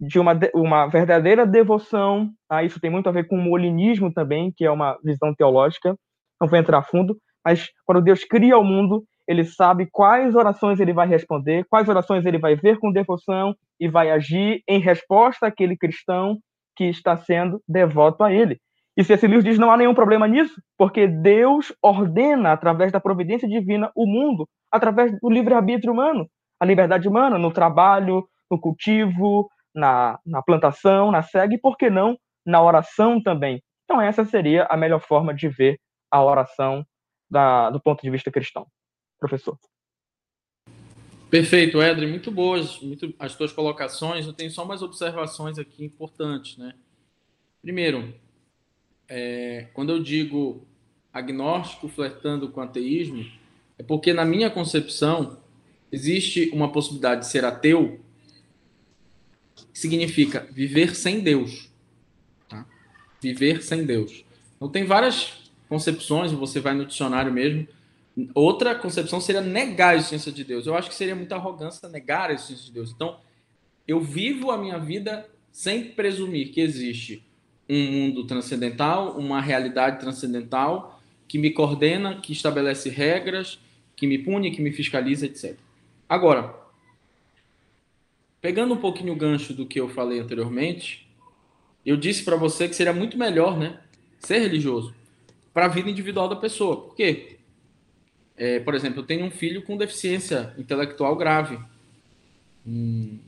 de 0.00 0.18
uma, 0.18 0.32
uma 0.54 0.86
verdadeira 0.86 1.46
devoção, 1.46 2.30
tá? 2.48 2.62
isso 2.62 2.80
tem 2.80 2.90
muito 2.90 3.08
a 3.08 3.12
ver 3.12 3.28
com 3.28 3.36
o 3.36 3.42
molinismo 3.42 4.12
também, 4.12 4.52
que 4.54 4.64
é 4.64 4.70
uma 4.70 4.98
visão 5.04 5.34
teológica, 5.34 5.96
não 6.40 6.48
vou 6.48 6.58
entrar 6.58 6.78
a 6.78 6.82
fundo, 6.82 7.16
mas 7.44 7.70
quando 7.84 8.02
Deus 8.02 8.24
cria 8.24 8.58
o 8.58 8.64
mundo, 8.64 9.04
ele 9.26 9.44
sabe 9.44 9.88
quais 9.90 10.34
orações 10.34 10.80
ele 10.80 10.92
vai 10.92 11.06
responder, 11.06 11.64
quais 11.68 11.88
orações 11.88 12.24
ele 12.24 12.38
vai 12.38 12.56
ver 12.56 12.78
com 12.78 12.92
devoção 12.92 13.54
e 13.78 13.88
vai 13.88 14.10
agir 14.10 14.62
em 14.68 14.80
resposta 14.80 15.46
àquele 15.46 15.76
cristão 15.76 16.38
que 16.76 16.84
está 16.84 17.16
sendo 17.16 17.60
devoto 17.68 18.24
a 18.24 18.32
ele. 18.32 18.58
E 18.96 19.02
C.S. 19.02 19.26
Lewis 19.26 19.44
diz 19.44 19.58
não 19.58 19.70
há 19.70 19.76
nenhum 19.76 19.94
problema 19.94 20.28
nisso, 20.28 20.60
porque 20.76 21.06
Deus 21.06 21.72
ordena, 21.82 22.52
através 22.52 22.92
da 22.92 23.00
providência 23.00 23.48
divina, 23.48 23.90
o 23.96 24.06
mundo, 24.06 24.46
através 24.70 25.12
do 25.20 25.30
livre-arbítrio 25.30 25.92
humano, 25.92 26.26
a 26.60 26.66
liberdade 26.66 27.08
humana, 27.08 27.38
no 27.38 27.50
trabalho, 27.50 28.26
no 28.50 28.60
cultivo, 28.60 29.48
na, 29.74 30.18
na 30.26 30.42
plantação, 30.42 31.10
na 31.10 31.22
segue, 31.22 31.54
e 31.54 31.60
por 31.60 31.76
que 31.76 31.88
não 31.88 32.18
na 32.44 32.62
oração 32.62 33.22
também? 33.22 33.62
Então, 33.84 34.00
essa 34.00 34.24
seria 34.24 34.66
a 34.70 34.76
melhor 34.76 35.00
forma 35.00 35.34
de 35.34 35.48
ver 35.48 35.78
a 36.10 36.22
oração 36.22 36.84
da, 37.30 37.70
do 37.70 37.80
ponto 37.80 38.02
de 38.02 38.10
vista 38.10 38.30
cristão. 38.30 38.66
Professor. 39.22 39.56
Perfeito, 41.30 41.80
Edre, 41.80 42.08
muito 42.08 42.28
boas 42.28 42.80
muito, 42.80 43.14
as 43.20 43.36
tuas 43.36 43.52
colocações. 43.52 44.26
Eu 44.26 44.32
tenho 44.32 44.50
só 44.50 44.64
mais 44.64 44.82
observações 44.82 45.60
aqui 45.60 45.84
importantes, 45.84 46.56
né? 46.56 46.74
Primeiro, 47.62 48.12
é, 49.08 49.68
quando 49.74 49.90
eu 49.90 50.02
digo 50.02 50.66
agnóstico 51.12 51.86
flertando 51.86 52.48
com 52.48 52.60
ateísmo, 52.60 53.24
é 53.78 53.84
porque 53.84 54.12
na 54.12 54.24
minha 54.24 54.50
concepção 54.50 55.38
existe 55.92 56.50
uma 56.52 56.72
possibilidade 56.72 57.20
de 57.20 57.28
ser 57.28 57.44
ateu, 57.44 58.00
que 59.54 59.78
significa 59.78 60.48
viver 60.50 60.96
sem 60.96 61.20
Deus. 61.20 61.70
Tá? 62.48 62.66
Viver 63.20 63.62
sem 63.62 63.86
Deus. 63.86 64.24
Então 64.56 64.68
tem 64.68 64.84
várias 64.84 65.48
concepções, 65.68 66.32
você 66.32 66.58
vai 66.58 66.74
no 66.74 66.84
dicionário 66.84 67.32
mesmo. 67.32 67.68
Outra 68.34 68.74
concepção 68.74 69.20
seria 69.20 69.40
negar 69.40 69.94
a 69.94 69.96
existência 69.96 70.30
de 70.30 70.44
Deus. 70.44 70.66
Eu 70.66 70.74
acho 70.74 70.88
que 70.88 70.94
seria 70.94 71.14
muita 71.14 71.36
arrogância 71.36 71.88
negar 71.88 72.30
a 72.30 72.34
existência 72.34 72.66
de 72.66 72.72
Deus. 72.72 72.90
Então, 72.90 73.18
eu 73.88 74.00
vivo 74.00 74.50
a 74.50 74.58
minha 74.58 74.78
vida 74.78 75.28
sem 75.50 75.84
presumir 75.84 76.50
que 76.50 76.60
existe 76.60 77.24
um 77.68 77.90
mundo 77.90 78.26
transcendental, 78.26 79.16
uma 79.18 79.40
realidade 79.40 79.98
transcendental 79.98 81.00
que 81.26 81.38
me 81.38 81.50
coordena, 81.50 82.20
que 82.20 82.32
estabelece 82.32 82.90
regras, 82.90 83.58
que 83.96 84.06
me 84.06 84.18
pune, 84.18 84.50
que 84.50 84.60
me 84.60 84.72
fiscaliza, 84.72 85.24
etc. 85.24 85.56
Agora, 86.08 86.54
pegando 88.40 88.74
um 88.74 88.78
pouquinho 88.78 89.14
o 89.14 89.16
gancho 89.16 89.54
do 89.54 89.64
que 89.64 89.80
eu 89.80 89.88
falei 89.88 90.20
anteriormente, 90.20 91.08
eu 91.86 91.96
disse 91.96 92.22
para 92.24 92.36
você 92.36 92.68
que 92.68 92.76
seria 92.76 92.92
muito 92.92 93.16
melhor, 93.16 93.58
né, 93.58 93.80
ser 94.18 94.40
religioso 94.40 94.94
para 95.54 95.66
a 95.66 95.68
vida 95.68 95.88
individual 95.88 96.28
da 96.28 96.36
pessoa. 96.36 96.82
Por 96.82 96.94
quê? 96.94 97.38
É, 98.36 98.60
por 98.60 98.74
exemplo, 98.74 99.00
eu 99.00 99.06
tenho 99.06 99.24
um 99.24 99.30
filho 99.30 99.62
com 99.62 99.76
deficiência 99.76 100.54
intelectual 100.58 101.14
grave, 101.16 101.58
um, 102.66 103.18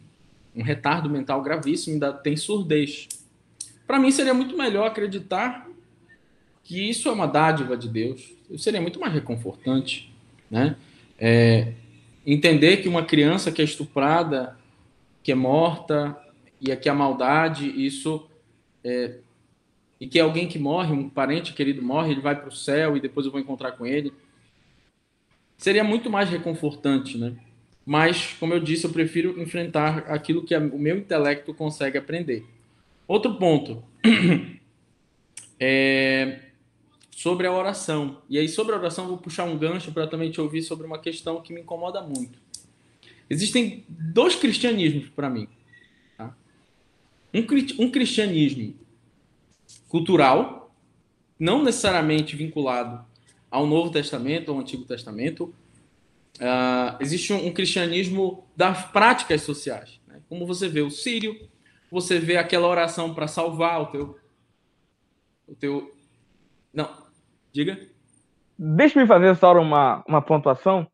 um 0.54 0.62
retardo 0.62 1.10
mental 1.10 1.42
gravíssimo, 1.42 1.94
ainda 1.94 2.12
tem 2.12 2.36
surdez. 2.36 3.08
Para 3.86 3.98
mim 3.98 4.10
seria 4.10 4.34
muito 4.34 4.56
melhor 4.56 4.86
acreditar 4.86 5.68
que 6.62 6.88
isso 6.88 7.08
é 7.08 7.12
uma 7.12 7.26
dádiva 7.26 7.76
de 7.76 7.88
Deus. 7.88 8.32
Seria 8.56 8.80
muito 8.80 8.98
mais 8.98 9.12
reconfortante, 9.12 10.10
né? 10.50 10.76
É, 11.18 11.72
entender 12.26 12.78
que 12.78 12.88
uma 12.88 13.04
criança 13.04 13.52
que 13.52 13.60
é 13.60 13.64
estuprada, 13.64 14.56
que 15.22 15.30
é 15.30 15.34
morta 15.34 16.16
e 16.60 16.72
aqui 16.72 16.88
a 16.88 16.94
maldade, 16.94 17.68
isso 17.68 18.26
é, 18.82 19.18
e 20.00 20.06
que 20.06 20.18
alguém 20.18 20.48
que 20.48 20.58
morre, 20.58 20.92
um 20.92 21.08
parente 21.08 21.52
querido 21.52 21.82
morre, 21.82 22.12
ele 22.12 22.20
vai 22.20 22.34
para 22.34 22.48
o 22.48 22.52
céu 22.52 22.96
e 22.96 23.00
depois 23.00 23.26
eu 23.26 23.32
vou 23.32 23.40
encontrar 23.40 23.72
com 23.72 23.86
ele. 23.86 24.12
Seria 25.64 25.82
muito 25.82 26.10
mais 26.10 26.28
reconfortante, 26.28 27.16
né? 27.16 27.34
Mas, 27.86 28.34
como 28.38 28.52
eu 28.52 28.60
disse, 28.60 28.84
eu 28.84 28.90
prefiro 28.90 29.40
enfrentar 29.40 30.00
aquilo 30.12 30.44
que 30.44 30.54
o 30.54 30.78
meu 30.78 30.98
intelecto 30.98 31.54
consegue 31.54 31.96
aprender. 31.96 32.44
Outro 33.08 33.36
ponto 33.36 33.82
é 35.58 36.50
sobre 37.10 37.46
a 37.46 37.52
oração. 37.52 38.20
E 38.28 38.38
aí, 38.38 38.46
sobre 38.46 38.74
a 38.74 38.78
oração, 38.78 39.08
vou 39.08 39.16
puxar 39.16 39.44
um 39.44 39.56
gancho 39.56 39.90
para 39.90 40.06
também 40.06 40.30
te 40.30 40.38
ouvir 40.38 40.60
sobre 40.60 40.86
uma 40.86 40.98
questão 40.98 41.40
que 41.40 41.50
me 41.50 41.62
incomoda 41.62 42.02
muito. 42.02 42.38
Existem 43.30 43.86
dois 43.88 44.34
cristianismos 44.34 45.08
para 45.08 45.30
mim. 45.30 45.48
Tá? 46.18 46.36
Um, 47.32 47.84
um 47.84 47.90
cristianismo 47.90 48.74
cultural, 49.88 50.76
não 51.38 51.62
necessariamente 51.62 52.36
vinculado 52.36 53.13
ao 53.54 53.68
Novo 53.68 53.88
Testamento, 53.88 54.50
ao 54.50 54.58
Antigo 54.58 54.84
Testamento. 54.84 55.54
Uh, 56.40 56.98
existe 56.98 57.32
um, 57.32 57.46
um, 57.46 57.52
cristianismo 57.52 58.44
das 58.56 58.86
práticas 58.90 59.42
sociais. 59.42 60.00
Né? 60.08 60.20
Como 60.28 60.44
você 60.44 60.68
vê 60.68 60.82
o 60.82 60.90
sírio, 60.90 61.38
você 61.88 62.18
vê 62.18 62.36
aquela 62.36 62.66
oração 62.66 63.14
para 63.14 63.28
salvar 63.28 63.80
o 63.80 63.86
teu, 63.86 64.18
o 65.46 65.54
teu. 65.54 65.88
Não, 66.72 66.90
diga. 67.52 67.78
Deixa-me 68.58 69.06
fazer 69.06 69.36
só 69.36 69.56
uma, 69.56 70.02
uma 70.08 70.20
pontuação. 70.20 70.88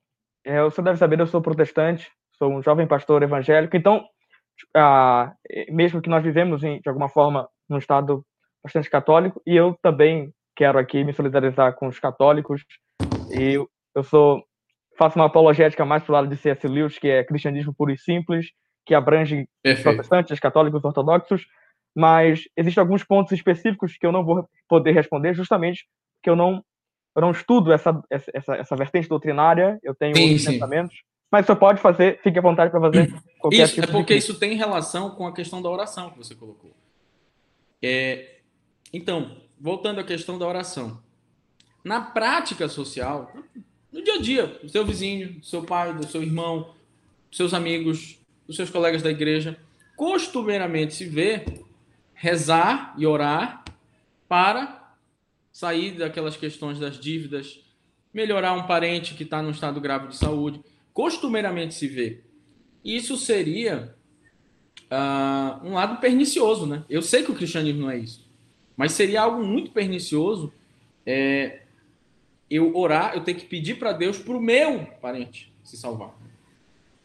É, 0.45 0.63
você 0.63 0.83
deve 0.83 0.99
saber, 0.99 1.19
eu 1.19 1.27
sou 1.27 1.41
protestante, 1.41 2.13
sou 2.33 2.53
um 2.53 2.63
jovem 2.63 2.87
pastor 2.87 3.23
evangélico, 3.23 3.75
então, 3.75 4.05
ah, 4.77 5.33
mesmo 5.71 6.03
que 6.03 6.11
nós 6.11 6.23
vivemos 6.23 6.63
em, 6.63 6.79
de 6.79 6.89
alguma 6.91 7.09
forma 7.09 7.49
num 7.67 7.79
estado 7.79 8.23
bastante 8.63 8.91
católico 8.91 9.41
e 9.47 9.57
eu 9.57 9.79
também 9.81 10.31
quero 10.61 10.79
aqui 10.79 11.03
me 11.03 11.15
solidarizar 11.15 11.75
com 11.75 11.87
os 11.87 11.99
católicos 11.99 12.67
e 13.31 13.55
eu 13.95 14.03
sou 14.05 14.45
faço 14.99 15.19
uma 15.19 15.25
apologética 15.25 15.87
mais 15.87 16.03
para 16.03 16.13
o 16.13 16.15
lado 16.15 16.29
de 16.29 16.37
C.S. 16.37 16.69
Lewis, 16.69 16.99
que 16.99 17.09
é 17.09 17.25
cristianismo 17.25 17.73
puro 17.73 17.91
e 17.91 17.97
simples, 17.97 18.49
que 18.85 18.95
abrange 18.95 19.49
Perfeito. 19.63 19.85
protestantes, 19.85 20.39
católicos, 20.39 20.85
ortodoxos, 20.85 21.47
mas 21.97 22.43
existem 22.55 22.83
alguns 22.83 23.03
pontos 23.03 23.33
específicos 23.33 23.97
que 23.97 24.07
eu 24.07 24.13
não 24.13 24.23
vou 24.23 24.47
poder 24.69 24.93
responder, 24.93 25.33
justamente 25.33 25.87
porque 26.19 26.29
eu 26.29 26.37
não, 26.37 26.63
eu 27.17 27.23
não 27.23 27.31
estudo 27.31 27.73
essa, 27.73 27.99
essa, 28.11 28.57
essa 28.57 28.77
vertente 28.77 29.09
doutrinária, 29.09 29.79
eu 29.83 29.95
tenho 29.95 30.15
sim, 30.15 30.23
outros 30.25 30.45
sim. 30.45 30.53
pensamentos, 30.53 30.95
mas 31.33 31.47
você 31.47 31.57
pode 31.57 31.81
fazer, 31.81 32.21
fique 32.23 32.39
à 32.39 32.43
vontade 32.43 32.71
para 32.71 32.81
fazer 32.83 33.11
qualquer 33.41 33.65
isso, 33.65 33.77
tipo 33.77 33.89
É 33.89 33.93
porque 33.93 34.15
isso 34.15 34.39
tem 34.39 34.55
relação 34.57 35.13
com 35.13 35.27
a 35.27 35.33
questão 35.33 35.63
da 35.63 35.71
oração 35.71 36.11
que 36.11 36.19
você 36.19 36.35
colocou. 36.35 36.71
É, 37.83 38.41
então, 38.93 39.35
voltando 39.61 40.01
à 40.01 40.05
questão 40.05 40.39
da 40.39 40.47
oração. 40.47 41.03
Na 41.85 42.01
prática 42.01 42.69
social, 42.69 43.33
no 43.93 44.03
dia 44.03 44.15
a 44.15 44.21
dia, 44.21 44.47
do 44.47 44.69
seu 44.69 44.85
vizinho, 44.85 45.35
do 45.35 45.45
seu 45.45 45.63
pai, 45.63 45.95
do 45.95 46.07
seu 46.07 46.23
irmão, 46.23 46.75
dos 47.29 47.37
seus 47.37 47.53
amigos, 47.53 48.19
dos 48.47 48.57
seus 48.57 48.71
colegas 48.71 49.03
da 49.03 49.11
igreja, 49.11 49.59
costumeiramente 49.97 50.95
se 50.95 51.05
vê 51.05 51.45
rezar 52.15 52.95
e 52.97 53.07
orar 53.07 53.65
para 54.29 54.95
sair 55.53 55.93
daquelas 55.93 56.37
questões 56.37 56.79
das 56.79 56.99
dívidas, 56.99 57.61
melhorar 58.13 58.55
um 58.55 58.67
parente 58.67 59.15
que 59.15 59.25
está 59.25 59.43
num 59.43 59.51
estado 59.51 59.81
grave 59.81 60.09
de 60.09 60.17
saúde. 60.17 60.61
Costumeiramente 60.93 61.75
se 61.75 61.87
vê. 61.87 62.23
Isso 62.85 63.17
seria 63.17 63.95
uh, 64.91 65.67
um 65.67 65.75
lado 65.75 66.01
pernicioso, 66.01 66.67
né? 66.67 66.85
Eu 66.89 67.03
sei 67.03 67.23
que 67.23 67.31
o 67.31 67.35
cristianismo 67.35 67.83
não 67.83 67.91
é 67.91 67.99
isso. 67.99 68.30
Mas 68.81 68.93
seria 68.93 69.21
algo 69.21 69.45
muito 69.45 69.73
pernicioso 69.73 70.51
é, 71.05 71.65
eu 72.51 72.75
orar, 72.75 73.13
eu 73.15 73.21
ter 73.23 73.35
que 73.35 73.45
pedir 73.45 73.75
para 73.79 73.93
Deus 73.93 74.17
para 74.17 74.35
o 74.35 74.41
meu 74.41 74.87
parente 75.03 75.53
se 75.63 75.77
salvar. 75.77 76.15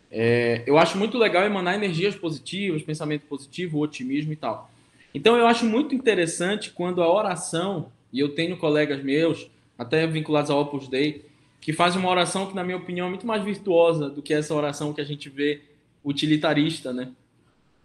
É, 0.09 0.63
eu 0.65 0.77
acho 0.77 0.97
muito 0.97 1.17
legal 1.17 1.43
emanar 1.43 1.75
energias 1.75 2.15
positivas, 2.15 2.81
pensamento 2.81 3.25
positivo, 3.25 3.79
otimismo 3.79 4.31
e 4.31 4.38
tal. 4.38 4.71
Então 5.13 5.35
eu 5.35 5.45
acho 5.45 5.65
muito 5.65 5.93
interessante 5.93 6.71
quando 6.71 7.03
a 7.03 7.13
oração, 7.13 7.91
e 8.13 8.21
eu 8.21 8.33
tenho 8.33 8.55
colegas 8.55 9.03
meus, 9.03 9.51
até 9.77 10.07
vinculados 10.07 10.49
ao 10.49 10.61
Opus 10.61 10.88
Dei, 10.88 11.25
que 11.59 11.73
fazem 11.73 11.99
uma 11.99 12.09
oração 12.09 12.47
que, 12.47 12.55
na 12.55 12.63
minha 12.63 12.77
opinião, 12.77 13.07
é 13.07 13.09
muito 13.09 13.27
mais 13.27 13.43
virtuosa 13.43 14.09
do 14.09 14.21
que 14.21 14.33
essa 14.33 14.55
oração 14.55 14.93
que 14.93 15.01
a 15.01 15.05
gente 15.05 15.27
vê 15.27 15.61
utilitarista, 16.05 16.93
né? 16.93 17.11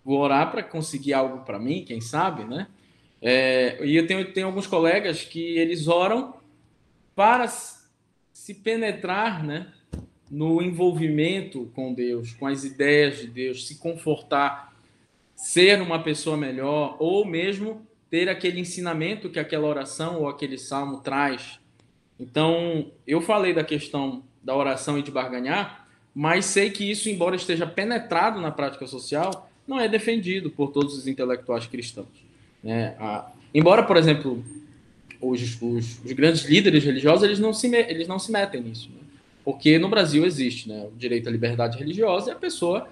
Vou 0.04 0.20
orar 0.20 0.48
para 0.52 0.62
conseguir 0.62 1.12
algo 1.12 1.44
para 1.44 1.58
mim, 1.58 1.84
quem 1.84 2.00
sabe, 2.00 2.44
né? 2.44 2.68
É, 3.22 3.78
e 3.84 3.96
eu 3.96 4.06
tenho, 4.06 4.32
tenho 4.32 4.46
alguns 4.46 4.66
colegas 4.66 5.24
que 5.24 5.58
eles 5.58 5.88
oram 5.88 6.34
para 7.14 7.46
se 8.32 8.54
penetrar 8.54 9.44
né, 9.44 9.72
no 10.30 10.62
envolvimento 10.62 11.70
com 11.74 11.92
Deus, 11.92 12.32
com 12.32 12.46
as 12.46 12.64
ideias 12.64 13.18
de 13.18 13.26
Deus, 13.26 13.66
se 13.66 13.78
confortar, 13.78 14.74
ser 15.34 15.82
uma 15.82 16.02
pessoa 16.02 16.36
melhor, 16.36 16.96
ou 16.98 17.24
mesmo 17.24 17.86
ter 18.08 18.28
aquele 18.28 18.60
ensinamento 18.60 19.28
que 19.28 19.38
aquela 19.38 19.68
oração 19.68 20.20
ou 20.20 20.28
aquele 20.28 20.56
salmo 20.56 21.00
traz. 21.00 21.60
Então, 22.18 22.90
eu 23.06 23.20
falei 23.20 23.52
da 23.52 23.64
questão 23.64 24.22
da 24.42 24.56
oração 24.56 24.98
e 24.98 25.02
de 25.02 25.10
barganhar, 25.10 25.88
mas 26.14 26.46
sei 26.46 26.70
que 26.70 26.90
isso, 26.90 27.08
embora 27.08 27.36
esteja 27.36 27.66
penetrado 27.66 28.40
na 28.40 28.50
prática 28.50 28.86
social, 28.86 29.50
não 29.66 29.78
é 29.78 29.88
defendido 29.88 30.50
por 30.50 30.72
todos 30.72 30.96
os 30.96 31.06
intelectuais 31.06 31.66
cristãos. 31.66 32.29
Né? 32.62 32.94
A, 32.98 33.30
embora, 33.54 33.82
por 33.82 33.96
exemplo, 33.96 34.44
os, 35.20 35.60
os, 35.60 36.04
os, 36.04 36.12
grandes 36.12 36.44
líderes 36.44 36.84
religiosos 36.84 37.24
eles 37.24 37.38
não 37.38 37.52
se, 37.52 37.74
eles 37.74 38.08
não 38.08 38.18
se 38.18 38.30
metem 38.32 38.60
nisso. 38.62 38.90
Né? 38.90 39.00
Porque 39.44 39.78
no 39.78 39.88
Brasil 39.88 40.24
existe 40.24 40.68
né, 40.68 40.88
o 40.92 40.96
direito 40.96 41.28
à 41.28 41.32
liberdade 41.32 41.78
religiosa 41.78 42.30
e 42.30 42.32
a 42.32 42.36
pessoa 42.36 42.88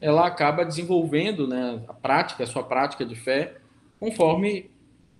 ela 0.00 0.26
acaba 0.26 0.64
desenvolvendo 0.64 1.46
né, 1.46 1.82
a 1.88 1.92
prática, 1.94 2.44
a 2.44 2.46
sua 2.46 2.62
prática 2.62 3.04
de 3.04 3.14
fé, 3.14 3.56
conforme, 3.98 4.70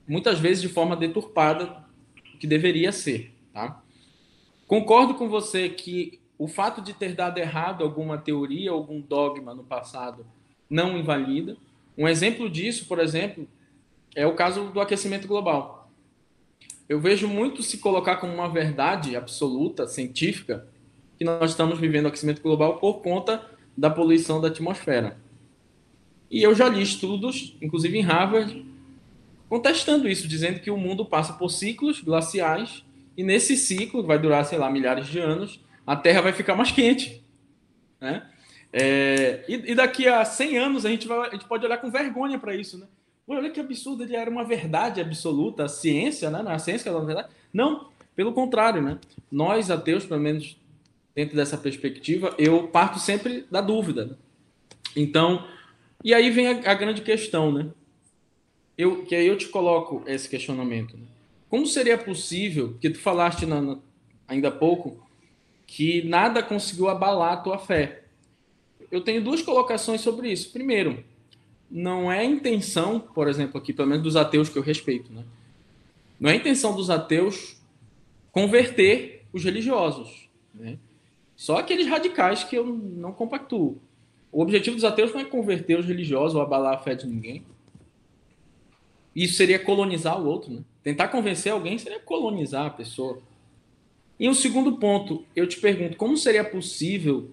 muitas 0.06 0.38
vezes 0.38 0.62
de 0.62 0.68
forma 0.68 0.94
deturpada, 0.94 1.84
que 2.38 2.46
deveria 2.46 2.92
ser. 2.92 3.32
Tá? 3.52 3.82
Concordo 4.66 5.14
com 5.14 5.28
você 5.28 5.68
que 5.70 6.20
o 6.38 6.46
fato 6.46 6.82
de 6.82 6.92
ter 6.92 7.14
dado 7.14 7.38
errado 7.38 7.82
alguma 7.82 8.18
teoria, 8.18 8.70
algum 8.70 9.00
dogma 9.00 9.54
no 9.54 9.64
passado, 9.64 10.26
não 10.68 10.98
invalida. 10.98 11.56
Um 11.96 12.06
exemplo 12.06 12.50
disso, 12.50 12.86
por 12.86 12.98
exemplo, 12.98 13.48
é 14.16 14.26
o 14.26 14.34
caso 14.34 14.70
do 14.70 14.80
aquecimento 14.80 15.28
global. 15.28 15.92
Eu 16.88 16.98
vejo 16.98 17.28
muito 17.28 17.62
se 17.62 17.78
colocar 17.78 18.16
como 18.16 18.32
uma 18.32 18.48
verdade 18.48 19.14
absoluta, 19.14 19.86
científica, 19.86 20.66
que 21.18 21.24
nós 21.24 21.50
estamos 21.50 21.78
vivendo 21.78 22.06
aquecimento 22.06 22.40
global 22.40 22.78
por 22.78 23.02
conta 23.02 23.44
da 23.76 23.90
poluição 23.90 24.40
da 24.40 24.48
atmosfera. 24.48 25.18
E 26.30 26.42
eu 26.42 26.54
já 26.54 26.66
li 26.66 26.82
estudos, 26.82 27.56
inclusive 27.60 27.98
em 27.98 28.02
Harvard, 28.02 28.64
contestando 29.50 30.08
isso, 30.08 30.26
dizendo 30.26 30.60
que 30.60 30.70
o 30.70 30.78
mundo 30.78 31.04
passa 31.04 31.34
por 31.34 31.50
ciclos 31.50 32.00
glaciais 32.00 32.84
e 33.16 33.22
nesse 33.22 33.54
ciclo, 33.56 34.02
que 34.02 34.08
vai 34.08 34.18
durar, 34.18 34.44
sei 34.46 34.58
lá, 34.58 34.70
milhares 34.70 35.06
de 35.06 35.18
anos, 35.18 35.60
a 35.86 35.94
Terra 35.94 36.22
vai 36.22 36.32
ficar 36.32 36.54
mais 36.54 36.72
quente. 36.72 37.22
Né? 38.00 38.26
É, 38.72 39.44
e, 39.46 39.72
e, 39.72 39.74
daqui 39.74 40.08
a 40.08 40.24
100 40.24 40.58
anos 40.58 40.86
a 40.86 40.90
gente, 40.90 41.06
vai, 41.06 41.28
a 41.28 41.32
gente 41.32 41.46
pode 41.46 41.64
olhar 41.64 41.78
com 41.78 41.90
vergonha 41.90 42.38
para 42.38 42.54
isso, 42.54 42.78
né? 42.78 42.86
Olha 43.28 43.50
que 43.50 43.58
absurdo, 43.58 44.04
ele 44.04 44.14
era 44.14 44.30
uma 44.30 44.44
verdade 44.44 45.00
absoluta, 45.00 45.64
a 45.64 45.68
ciência, 45.68 46.30
né? 46.30 46.42
Na 46.42 46.58
ciência 46.58 46.88
era 46.88 46.98
uma 46.98 47.04
verdade. 47.04 47.28
Não, 47.52 47.88
pelo 48.14 48.32
contrário, 48.32 48.80
né? 48.80 48.98
Nós, 49.30 49.70
ateus, 49.70 50.06
pelo 50.06 50.20
menos 50.20 50.56
dentro 51.14 51.34
dessa 51.34 51.58
perspectiva, 51.58 52.34
eu 52.38 52.68
parto 52.68 52.98
sempre 53.00 53.44
da 53.50 53.60
dúvida. 53.60 54.16
Então, 54.94 55.44
e 56.04 56.14
aí 56.14 56.30
vem 56.30 56.46
a, 56.46 56.70
a, 56.70 56.74
grande 56.74 57.02
questão, 57.02 57.50
né? 57.50 57.68
Eu, 58.78 59.04
que 59.04 59.14
aí 59.14 59.26
eu 59.26 59.36
te 59.36 59.48
coloco 59.48 60.02
esse 60.06 60.28
questionamento. 60.28 60.96
Né? 60.96 61.04
Como 61.48 61.66
seria 61.66 61.98
possível, 61.98 62.76
que 62.80 62.90
tu 62.90 62.98
falaste 62.98 63.46
na, 63.46 63.60
na, 63.60 63.78
ainda 64.28 64.48
há 64.48 64.52
pouco, 64.52 65.02
que 65.66 66.06
nada 66.06 66.42
conseguiu 66.42 66.88
abalar 66.88 67.32
a 67.32 67.36
tua 67.38 67.58
fé? 67.58 68.04
Eu 68.90 69.00
tenho 69.00 69.24
duas 69.24 69.42
colocações 69.42 70.00
sobre 70.00 70.30
isso. 70.30 70.52
Primeiro, 70.52 71.02
não 71.70 72.10
é 72.10 72.24
intenção, 72.24 73.00
por 73.00 73.28
exemplo, 73.28 73.58
aqui, 73.58 73.72
pelo 73.72 73.88
menos 73.88 74.02
dos 74.02 74.16
ateus 74.16 74.48
que 74.48 74.58
eu 74.58 74.62
respeito, 74.62 75.12
né? 75.12 75.24
Não 76.18 76.30
é 76.30 76.36
intenção 76.36 76.74
dos 76.74 76.88
ateus 76.88 77.60
converter 78.32 79.24
os 79.32 79.44
religiosos, 79.44 80.28
né? 80.54 80.78
Só 81.34 81.58
aqueles 81.58 81.86
radicais 81.86 82.44
que 82.44 82.56
eu 82.56 82.64
não 82.64 83.12
compactuo. 83.12 83.78
O 84.32 84.40
objetivo 84.40 84.76
dos 84.76 84.84
ateus 84.84 85.12
não 85.12 85.20
é 85.20 85.24
converter 85.24 85.78
os 85.78 85.86
religiosos 85.86 86.34
ou 86.34 86.40
abalar 86.40 86.74
a 86.74 86.78
fé 86.78 86.94
de 86.94 87.06
ninguém. 87.06 87.44
Isso 89.14 89.34
seria 89.34 89.58
colonizar 89.58 90.20
o 90.20 90.26
outro, 90.26 90.52
né? 90.52 90.62
Tentar 90.82 91.08
convencer 91.08 91.52
alguém 91.52 91.78
seria 91.78 92.00
colonizar 92.00 92.66
a 92.66 92.70
pessoa. 92.70 93.20
E 94.18 94.28
um 94.28 94.34
segundo 94.34 94.76
ponto, 94.76 95.24
eu 95.34 95.46
te 95.46 95.58
pergunto, 95.58 95.96
como 95.96 96.16
seria 96.16 96.44
possível 96.44 97.30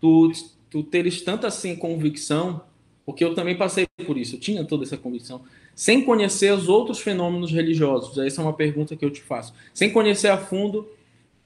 tu, 0.00 0.30
tu 0.70 0.82
teres 0.82 1.22
tanta 1.22 1.48
assim 1.48 1.74
convicção 1.74 2.62
porque 3.04 3.24
eu 3.24 3.34
também 3.34 3.56
passei 3.56 3.86
por 4.06 4.16
isso, 4.16 4.36
eu 4.36 4.40
tinha 4.40 4.64
toda 4.64 4.84
essa 4.84 4.96
convicção, 4.96 5.42
sem 5.74 6.04
conhecer 6.04 6.52
os 6.52 6.68
outros 6.68 7.00
fenômenos 7.00 7.50
religiosos. 7.50 8.16
Essa 8.18 8.40
é 8.40 8.44
uma 8.44 8.52
pergunta 8.52 8.96
que 8.96 9.04
eu 9.04 9.10
te 9.10 9.20
faço. 9.20 9.52
Sem 9.72 9.90
conhecer 9.92 10.28
a 10.28 10.38
fundo 10.38 10.88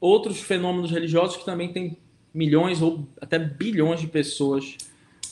outros 0.00 0.40
fenômenos 0.40 0.90
religiosos 0.90 1.36
que 1.36 1.44
também 1.44 1.72
tem 1.72 1.96
milhões 2.32 2.82
ou 2.82 3.06
até 3.20 3.38
bilhões 3.38 4.00
de 4.00 4.06
pessoas 4.06 4.76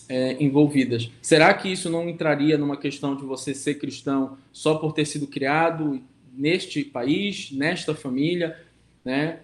é, 0.09 0.43
envolvidas. 0.43 1.11
Será 1.21 1.53
que 1.55 1.71
isso 1.71 1.91
não 1.91 2.09
entraria 2.09 2.57
numa 2.57 2.77
questão 2.77 3.15
de 3.15 3.23
você 3.23 3.55
ser 3.55 3.75
cristão 3.75 4.39
só 4.53 4.77
por 4.77 4.93
ter 4.93 5.05
sido 5.05 5.27
criado 5.27 6.01
neste 6.33 6.85
país, 6.85 7.51
nesta 7.53 7.95
família, 7.95 8.59
né? 9.05 9.41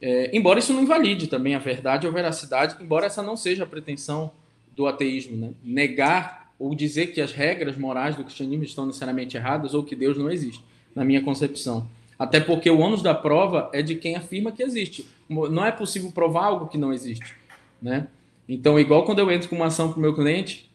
É, 0.00 0.36
embora 0.36 0.58
isso 0.58 0.72
não 0.72 0.82
invalide 0.82 1.28
também 1.28 1.54
a 1.54 1.60
verdade 1.60 2.06
ou 2.06 2.12
a 2.12 2.14
veracidade, 2.14 2.76
embora 2.82 3.06
essa 3.06 3.22
não 3.22 3.36
seja 3.36 3.62
a 3.62 3.66
pretensão 3.66 4.32
do 4.74 4.86
ateísmo, 4.86 5.36
né? 5.36 5.50
Negar 5.62 6.52
ou 6.58 6.74
dizer 6.74 7.08
que 7.08 7.20
as 7.20 7.32
regras 7.32 7.76
morais 7.76 8.16
do 8.16 8.24
cristianismo 8.24 8.64
estão 8.64 8.86
necessariamente 8.86 9.36
erradas 9.36 9.74
ou 9.74 9.82
que 9.82 9.96
Deus 9.96 10.16
não 10.16 10.30
existe, 10.30 10.62
na 10.94 11.04
minha 11.04 11.22
concepção. 11.22 11.88
Até 12.18 12.38
porque 12.38 12.70
o 12.70 12.78
ônus 12.78 13.02
da 13.02 13.14
prova 13.14 13.68
é 13.72 13.82
de 13.82 13.96
quem 13.96 14.14
afirma 14.14 14.52
que 14.52 14.62
existe. 14.62 15.06
Não 15.28 15.64
é 15.64 15.72
possível 15.72 16.12
provar 16.12 16.44
algo 16.44 16.68
que 16.68 16.78
não 16.78 16.92
existe, 16.92 17.34
né? 17.80 18.06
Então, 18.48 18.78
igual 18.78 19.04
quando 19.04 19.18
eu 19.18 19.30
entro 19.30 19.48
com 19.48 19.56
uma 19.56 19.66
ação 19.66 19.88
para 19.90 19.98
o 19.98 20.00
meu 20.00 20.14
cliente, 20.14 20.70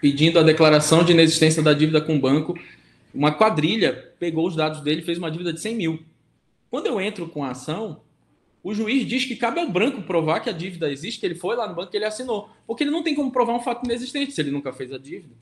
pedindo 0.00 0.38
a 0.38 0.42
declaração 0.42 1.04
de 1.04 1.12
inexistência 1.12 1.62
da 1.62 1.72
dívida 1.74 2.00
com 2.00 2.16
o 2.16 2.20
banco, 2.20 2.58
uma 3.12 3.32
quadrilha 3.32 4.12
pegou 4.18 4.46
os 4.46 4.54
dados 4.56 4.80
dele 4.80 5.00
e 5.00 5.04
fez 5.04 5.18
uma 5.18 5.30
dívida 5.30 5.52
de 5.52 5.60
100 5.60 5.74
mil. 5.74 6.02
Quando 6.70 6.86
eu 6.86 7.00
entro 7.00 7.28
com 7.28 7.44
a 7.44 7.50
ação, 7.50 8.00
o 8.68 8.74
juiz 8.74 9.06
diz 9.06 9.24
que 9.24 9.34
cabe 9.34 9.60
ao 9.60 9.70
branco 9.70 10.02
provar 10.02 10.40
que 10.40 10.50
a 10.50 10.52
dívida 10.52 10.92
existe, 10.92 11.18
que 11.18 11.24
ele 11.24 11.34
foi 11.34 11.56
lá 11.56 11.66
no 11.66 11.74
banco 11.74 11.90
e 11.90 11.96
ele 11.96 12.04
assinou. 12.04 12.50
Porque 12.66 12.84
ele 12.84 12.90
não 12.90 13.02
tem 13.02 13.14
como 13.14 13.32
provar 13.32 13.54
um 13.54 13.60
fato 13.60 13.86
inexistente 13.86 14.32
se 14.32 14.42
ele 14.42 14.50
nunca 14.50 14.74
fez 14.74 14.92
a 14.92 14.98
dívida. 14.98 15.34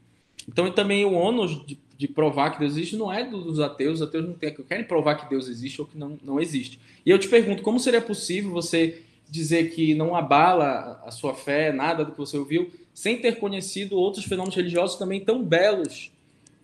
Então, 0.48 0.70
também 0.70 1.04
o 1.04 1.12
ônus 1.12 1.66
de, 1.66 1.76
de, 1.98 2.06
provar 2.06 2.50
que 2.50 2.60
Deus 2.60 2.74
existe 2.74 2.94
não 2.94 3.12
é 3.12 3.24
dos 3.24 3.58
ateus. 3.58 3.94
Os 3.94 4.02
ateus 4.02 4.28
não 4.28 4.34
tem, 4.34 4.54
querem 4.54 4.84
provar 4.84 5.16
que 5.16 5.28
Deus 5.28 5.48
existe 5.48 5.80
ou 5.80 5.88
que 5.88 5.98
não, 5.98 6.16
não 6.22 6.40
existe. 6.40 6.78
E 7.04 7.10
eu 7.10 7.18
te 7.18 7.26
pergunto, 7.26 7.64
como 7.64 7.80
seria 7.80 8.00
possível 8.00 8.52
você 8.52 9.02
dizer 9.28 9.74
que 9.74 9.92
não 9.92 10.14
abala 10.14 11.02
a 11.04 11.10
sua 11.10 11.34
fé, 11.34 11.72
nada 11.72 12.04
do 12.04 12.12
que 12.12 12.18
você 12.18 12.38
ouviu, 12.38 12.70
sem 12.94 13.20
ter 13.20 13.40
conhecido 13.40 13.96
outros 13.96 14.24
fenômenos 14.24 14.54
religiosos 14.54 14.96
também 14.96 15.18
tão 15.18 15.42
belos 15.42 16.12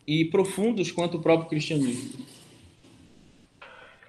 e 0.07 0.27
profundos 0.27 0.93
quanto 0.93 1.17
o 1.17 1.21
próprio 1.21 1.49
cristianismo? 1.49 2.25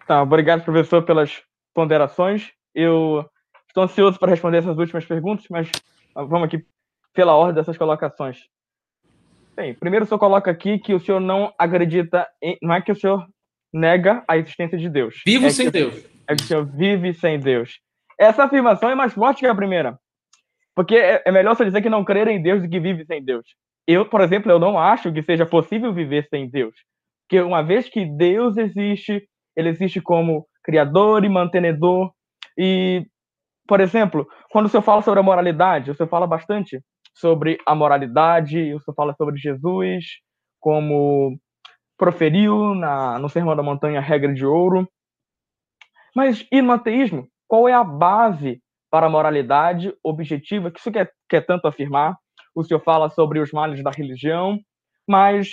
Tá, 0.05 0.21
obrigado, 0.21 0.63
professor, 0.63 1.01
pelas 1.01 1.41
ponderações. 1.73 2.51
Eu 2.73 3.25
estou 3.67 3.83
ansioso 3.83 4.19
para 4.19 4.31
responder 4.31 4.57
essas 4.57 4.77
últimas 4.77 5.05
perguntas, 5.05 5.45
mas 5.49 5.69
vamos 6.15 6.43
aqui 6.43 6.65
pela 7.13 7.36
ordem 7.36 7.55
dessas 7.55 7.77
colocações. 7.77 8.47
Bem, 9.55 9.73
primeiro 9.73 10.05
o 10.05 10.07
senhor 10.07 10.19
coloca 10.19 10.49
aqui 10.49 10.79
que 10.79 10.93
o 10.93 10.99
senhor 10.99 11.19
não 11.19 11.53
acredita 11.59 12.27
em. 12.41 12.57
Não 12.62 12.73
é 12.73 12.81
que 12.81 12.91
o 12.91 12.95
senhor 12.95 13.27
nega 13.71 14.23
a 14.27 14.38
existência 14.38 14.77
de 14.77 14.89
Deus. 14.89 15.21
Vivo 15.25 15.45
é 15.45 15.49
sem 15.49 15.69
Deus. 15.69 16.05
É 16.27 16.36
que 16.36 16.43
o 16.43 16.45
senhor 16.45 16.65
vive 16.65 17.13
sem 17.13 17.39
Deus. 17.39 17.79
Essa 18.19 18.43
afirmação 18.43 18.89
é 18.89 18.95
mais 18.95 19.13
forte 19.13 19.39
que 19.39 19.47
a 19.47 19.55
primeira. 19.55 19.97
Porque 20.75 20.95
é, 20.95 21.21
é 21.25 21.31
melhor 21.31 21.55
você 21.55 21.65
dizer 21.65 21.81
que 21.81 21.89
não 21.89 22.03
crer 22.03 22.27
em 22.27 22.41
Deus 22.41 22.62
do 22.62 22.69
que 22.69 22.79
vive 22.79 23.05
sem 23.05 23.23
Deus. 23.23 23.45
Eu, 23.88 24.07
por 24.07 24.21
exemplo, 24.21 24.51
eu 24.51 24.59
não 24.59 24.79
acho 24.79 25.12
que 25.12 25.21
seja 25.21 25.45
possível 25.45 25.93
viver 25.93 26.27
sem 26.29 26.49
Deus. 26.49 26.73
Porque 27.23 27.41
uma 27.41 27.62
vez 27.62 27.89
que 27.89 28.05
Deus 28.05 28.57
existe, 28.57 29.27
ele 29.55 29.69
existe 29.69 30.01
como 30.01 30.47
criador 30.63 31.23
e 31.26 31.30
mantenedor. 31.30 32.12
E, 32.58 33.06
por 33.67 33.82
exemplo, 33.82 34.28
quando 34.52 34.67
o 34.67 34.69
senhor 34.69 34.84
fala 34.84 35.02
sobre 35.02 35.19
a 35.19 35.23
moralidade, 35.23 35.91
o 35.91 35.95
senhor 35.95 36.10
fala 36.10 36.28
bastante 36.28 36.82
sobre 37.15 37.58
a 37.65 37.76
moralidade, 37.76 38.73
o 38.73 38.80
senhor 38.80 38.95
fala 38.95 39.13
sobre 39.15 39.38
Jesus, 39.38 40.06
como 40.60 41.38
proferiu 41.97 42.73
na, 42.73 43.19
no 43.19 43.30
Sermão 43.30 43.56
da 43.56 43.63
Montanha 43.63 43.99
a 43.99 44.02
regra 44.02 44.34
de 44.34 44.45
ouro. 44.45 44.88
Mas 46.15 46.47
e 46.52 46.62
no 46.62 46.71
ateísmo? 46.71 47.28
Qual 47.47 47.67
é 47.67 47.73
a 47.73 47.84
base 47.84 48.62
para 48.89 49.08
a 49.08 49.10
moralidade 49.10 49.93
objetiva? 50.04 50.71
Que 50.71 50.80
isso 50.80 50.91
quer, 50.91 51.12
quer 51.30 51.45
tanto 51.45 51.67
afirmar. 51.67 52.17
O 52.56 52.63
senhor 52.63 52.80
fala 52.80 53.10
sobre 53.10 53.39
os 53.39 53.52
males 53.52 53.84
da 53.84 53.91
religião, 53.91 54.60
mas 55.08 55.49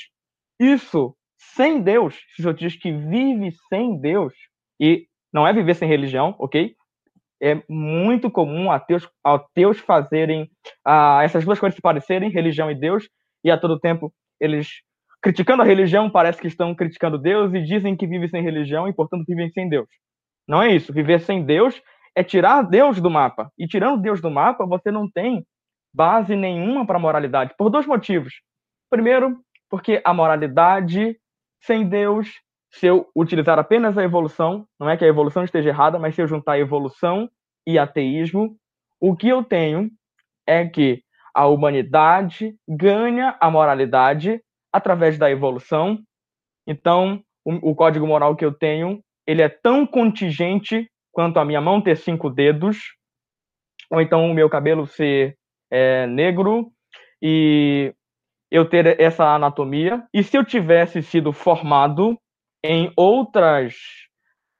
isso 0.58 1.14
sem 1.54 1.80
Deus, 1.80 2.14
se 2.14 2.40
o 2.40 2.42
senhor 2.42 2.54
diz 2.54 2.76
que 2.76 2.92
vive 2.92 3.50
sem 3.68 3.98
Deus, 3.98 4.34
e 4.80 5.06
não 5.32 5.46
é 5.46 5.52
viver 5.52 5.74
sem 5.74 5.88
religião, 5.88 6.34
ok? 6.38 6.74
É 7.42 7.62
muito 7.68 8.30
comum 8.30 8.70
ateus, 8.70 9.08
ateus 9.22 9.78
fazerem 9.78 10.50
ah, 10.84 11.20
essas 11.22 11.44
duas 11.44 11.58
coisas 11.58 11.76
se 11.76 11.82
parecerem, 11.82 12.30
religião 12.30 12.70
e 12.70 12.74
Deus, 12.74 13.08
e 13.44 13.50
a 13.50 13.58
todo 13.58 13.78
tempo 13.78 14.12
eles, 14.40 14.68
criticando 15.22 15.62
a 15.62 15.66
religião, 15.66 16.10
parece 16.10 16.40
que 16.40 16.48
estão 16.48 16.74
criticando 16.74 17.18
Deus 17.18 17.52
e 17.54 17.62
dizem 17.62 17.96
que 17.96 18.06
vivem 18.06 18.28
sem 18.28 18.42
religião 18.42 18.88
e, 18.88 18.92
portanto, 18.92 19.24
vivem 19.26 19.50
sem 19.50 19.68
Deus. 19.68 19.88
Não 20.48 20.62
é 20.62 20.74
isso. 20.74 20.92
Viver 20.92 21.20
sem 21.20 21.44
Deus 21.44 21.80
é 22.16 22.24
tirar 22.24 22.62
Deus 22.62 23.00
do 23.00 23.10
mapa. 23.10 23.52
E 23.58 23.66
tirando 23.66 24.00
Deus 24.00 24.20
do 24.20 24.30
mapa, 24.30 24.66
você 24.66 24.90
não 24.90 25.08
tem 25.10 25.44
base 25.94 26.34
nenhuma 26.34 26.86
para 26.86 26.96
a 26.96 27.00
moralidade, 27.00 27.54
por 27.58 27.68
dois 27.68 27.86
motivos. 27.86 28.34
Primeiro, 28.90 29.38
porque 29.68 30.00
a 30.04 30.14
moralidade 30.14 31.16
sem 31.62 31.88
Deus 31.88 32.28
se 32.72 32.86
eu 32.86 33.08
utilizar 33.16 33.58
apenas 33.58 33.98
a 33.98 34.04
evolução, 34.04 34.66
não 34.78 34.88
é 34.88 34.96
que 34.96 35.04
a 35.04 35.08
evolução 35.08 35.44
esteja 35.44 35.70
errada, 35.70 35.98
mas 35.98 36.14
se 36.14 36.22
eu 36.22 36.28
juntar 36.28 36.58
evolução 36.58 37.28
e 37.66 37.78
ateísmo, 37.78 38.56
o 39.00 39.16
que 39.16 39.28
eu 39.28 39.42
tenho 39.42 39.90
é 40.46 40.66
que 40.66 41.02
a 41.34 41.46
humanidade 41.46 42.54
ganha 42.68 43.36
a 43.40 43.50
moralidade 43.50 44.40
através 44.72 45.18
da 45.18 45.30
evolução. 45.30 45.98
Então, 46.66 47.22
o, 47.44 47.70
o, 47.70 47.74
código 47.74 48.06
moral 48.06 48.36
que 48.36 48.44
eu 48.44 48.52
tenho, 48.52 49.02
ele 49.26 49.42
é 49.42 49.48
tão 49.48 49.86
contingente 49.86 50.88
quanto 51.12 51.38
a 51.38 51.44
minha 51.44 51.60
mão 51.60 51.80
ter 51.80 51.96
cinco 51.96 52.30
dedos, 52.30 52.78
ou 53.90 54.00
então 54.00 54.30
o 54.30 54.34
meu 54.34 54.48
cabelo 54.48 54.86
ser 54.86 55.36
é, 55.70 56.06
negro 56.06 56.70
e 57.20 57.92
eu 58.50 58.68
ter 58.68 59.00
essa 59.00 59.34
anatomia. 59.34 60.04
E 60.12 60.22
se 60.22 60.36
eu 60.36 60.44
tivesse 60.44 61.02
sido 61.02 61.32
formado 61.32 62.18
em 62.62 62.92
outras 62.96 63.74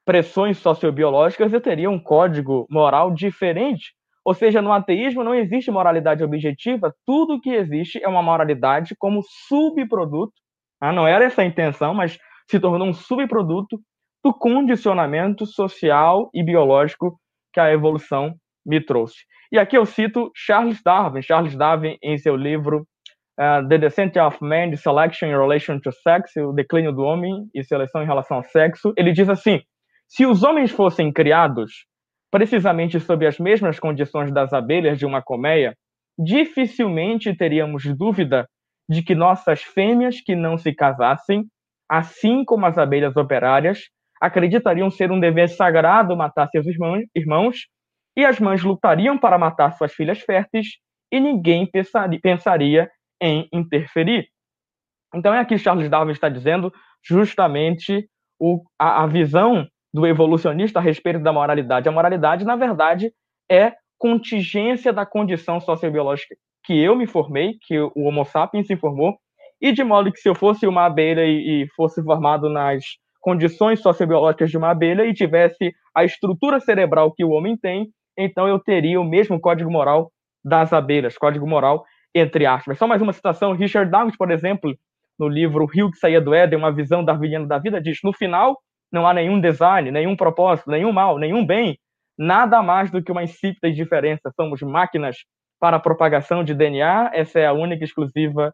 pressões 0.04 0.58
sociobiológicas, 0.58 1.52
eu 1.52 1.60
teria 1.60 1.90
um 1.90 1.98
código 1.98 2.66
moral 2.70 3.12
diferente. 3.12 3.94
Ou 4.24 4.34
seja, 4.34 4.60
no 4.60 4.72
ateísmo 4.72 5.24
não 5.24 5.34
existe 5.34 5.70
moralidade 5.70 6.22
objetiva, 6.22 6.94
tudo 7.06 7.40
que 7.40 7.50
existe 7.50 8.02
é 8.02 8.08
uma 8.08 8.22
moralidade 8.22 8.94
como 8.98 9.22
subproduto. 9.48 10.32
Né? 10.80 10.92
Não 10.92 11.06
era 11.06 11.24
essa 11.24 11.42
a 11.42 11.46
intenção, 11.46 11.94
mas 11.94 12.18
se 12.50 12.58
tornou 12.58 12.88
um 12.88 12.92
subproduto 12.92 13.80
do 14.22 14.34
condicionamento 14.34 15.46
social 15.46 16.28
e 16.34 16.42
biológico 16.42 17.18
que 17.52 17.60
a 17.60 17.72
evolução 17.72 18.34
me 18.64 18.80
trouxe. 18.80 19.24
E 19.50 19.58
aqui 19.58 19.76
eu 19.76 19.86
cito 19.86 20.30
Charles 20.34 20.82
Darwin. 20.82 21.22
Charles 21.22 21.56
Darwin, 21.56 21.96
em 22.02 22.18
seu 22.18 22.36
livro 22.36 22.86
uh, 23.40 23.66
The 23.66 23.78
Descent 23.78 24.16
of 24.16 24.36
Man, 24.42 24.76
Selection 24.76 25.28
in 25.28 25.38
Relation 25.38 25.80
to 25.80 25.90
Sex, 25.90 26.36
o 26.36 26.52
declínio 26.52 26.92
do 26.92 27.02
homem 27.02 27.48
e 27.54 27.64
seleção 27.64 28.02
em 28.02 28.06
relação 28.06 28.36
ao 28.36 28.44
sexo, 28.44 28.92
ele 28.96 29.12
diz 29.12 29.28
assim: 29.28 29.60
se 30.06 30.26
os 30.26 30.42
homens 30.42 30.70
fossem 30.70 31.10
criados 31.12 31.86
precisamente 32.30 33.00
sob 33.00 33.26
as 33.26 33.38
mesmas 33.38 33.80
condições 33.80 34.32
das 34.32 34.52
abelhas 34.52 34.98
de 34.98 35.06
uma 35.06 35.20
colmeia, 35.20 35.74
dificilmente 36.16 37.34
teríamos 37.34 37.84
dúvida 37.96 38.46
de 38.88 39.02
que 39.02 39.14
nossas 39.14 39.62
fêmeas 39.62 40.20
que 40.20 40.36
não 40.36 40.56
se 40.56 40.72
casassem, 40.72 41.44
assim 41.88 42.44
como 42.44 42.66
as 42.66 42.78
abelhas 42.78 43.16
operárias, 43.16 43.88
acreditariam 44.20 44.90
ser 44.90 45.10
um 45.10 45.18
dever 45.18 45.48
sagrado 45.48 46.16
matar 46.16 46.48
seus 46.48 46.66
irmãos, 46.66 47.66
e 48.16 48.24
as 48.24 48.38
mães 48.38 48.62
lutariam 48.62 49.18
para 49.18 49.38
matar 49.38 49.72
suas 49.72 49.92
filhas 49.92 50.20
férteis, 50.20 50.66
e 51.10 51.18
ninguém 51.18 51.68
pensaria 52.22 52.88
em 53.20 53.48
interferir. 53.52 54.28
Então, 55.14 55.34
é 55.34 55.40
aqui 55.40 55.58
Charles 55.58 55.88
Darwin 55.88 56.12
está 56.12 56.28
dizendo 56.28 56.72
justamente 57.02 58.08
o, 58.38 58.62
a, 58.78 59.04
a 59.04 59.06
visão 59.06 59.66
do 59.92 60.06
evolucionista 60.06 60.78
a 60.78 60.82
respeito 60.82 61.20
da 61.20 61.32
moralidade. 61.32 61.88
A 61.88 61.92
moralidade, 61.92 62.44
na 62.44 62.56
verdade, 62.56 63.12
é 63.50 63.74
contingência 63.98 64.92
da 64.92 65.04
condição 65.04 65.60
sociobiológica 65.60 66.34
que 66.64 66.78
eu 66.78 66.94
me 66.94 67.06
formei, 67.06 67.56
que 67.66 67.78
o 67.78 67.92
Homo 67.96 68.24
sapiens 68.24 68.66
se 68.66 68.76
formou, 68.76 69.18
e 69.60 69.72
de 69.72 69.82
modo 69.84 70.12
que 70.12 70.20
se 70.20 70.28
eu 70.28 70.34
fosse 70.34 70.66
uma 70.66 70.86
abelha 70.86 71.24
e, 71.24 71.62
e 71.62 71.68
fosse 71.74 72.02
formado 72.02 72.48
nas 72.48 72.84
condições 73.20 73.80
sociobiológicas 73.80 74.50
de 74.50 74.56
uma 74.56 74.70
abelha 74.70 75.04
e 75.04 75.12
tivesse 75.12 75.74
a 75.94 76.04
estrutura 76.04 76.60
cerebral 76.60 77.12
que 77.12 77.24
o 77.24 77.30
homem 77.30 77.56
tem, 77.56 77.90
então 78.16 78.48
eu 78.48 78.58
teria 78.58 79.00
o 79.00 79.04
mesmo 79.04 79.38
código 79.40 79.70
moral 79.70 80.10
das 80.42 80.72
abelhas, 80.72 81.18
código 81.18 81.46
moral 81.46 81.84
entre 82.14 82.46
aspas. 82.46 82.78
Só 82.78 82.86
mais 82.86 83.00
uma 83.00 83.12
citação, 83.12 83.52
Richard 83.52 83.90
Dawkins, 83.90 84.16
por 84.16 84.30
exemplo, 84.30 84.76
no 85.18 85.28
livro 85.28 85.66
Rio 85.66 85.90
que 85.90 85.98
saía 85.98 86.20
do 86.20 86.34
Éden, 86.34 86.58
uma 86.58 86.72
visão 86.72 87.04
darwiniana 87.04 87.46
da 87.46 87.58
vida, 87.58 87.80
diz: 87.80 87.98
no 88.02 88.12
final 88.12 88.58
não 88.92 89.06
há 89.06 89.14
nenhum 89.14 89.40
design, 89.40 89.90
nenhum 89.90 90.16
propósito, 90.16 90.70
nenhum 90.70 90.92
mal, 90.92 91.18
nenhum 91.18 91.46
bem, 91.46 91.78
nada 92.18 92.62
mais 92.62 92.90
do 92.90 93.02
que 93.02 93.12
uma 93.12 93.22
insípida 93.22 93.68
indiferença. 93.68 94.32
Somos 94.34 94.60
máquinas 94.62 95.18
para 95.60 95.76
a 95.76 95.80
propagação 95.80 96.42
de 96.42 96.54
DNA, 96.54 97.10
essa 97.12 97.38
é 97.38 97.46
a 97.46 97.52
única 97.52 97.84
exclusiva, 97.84 98.52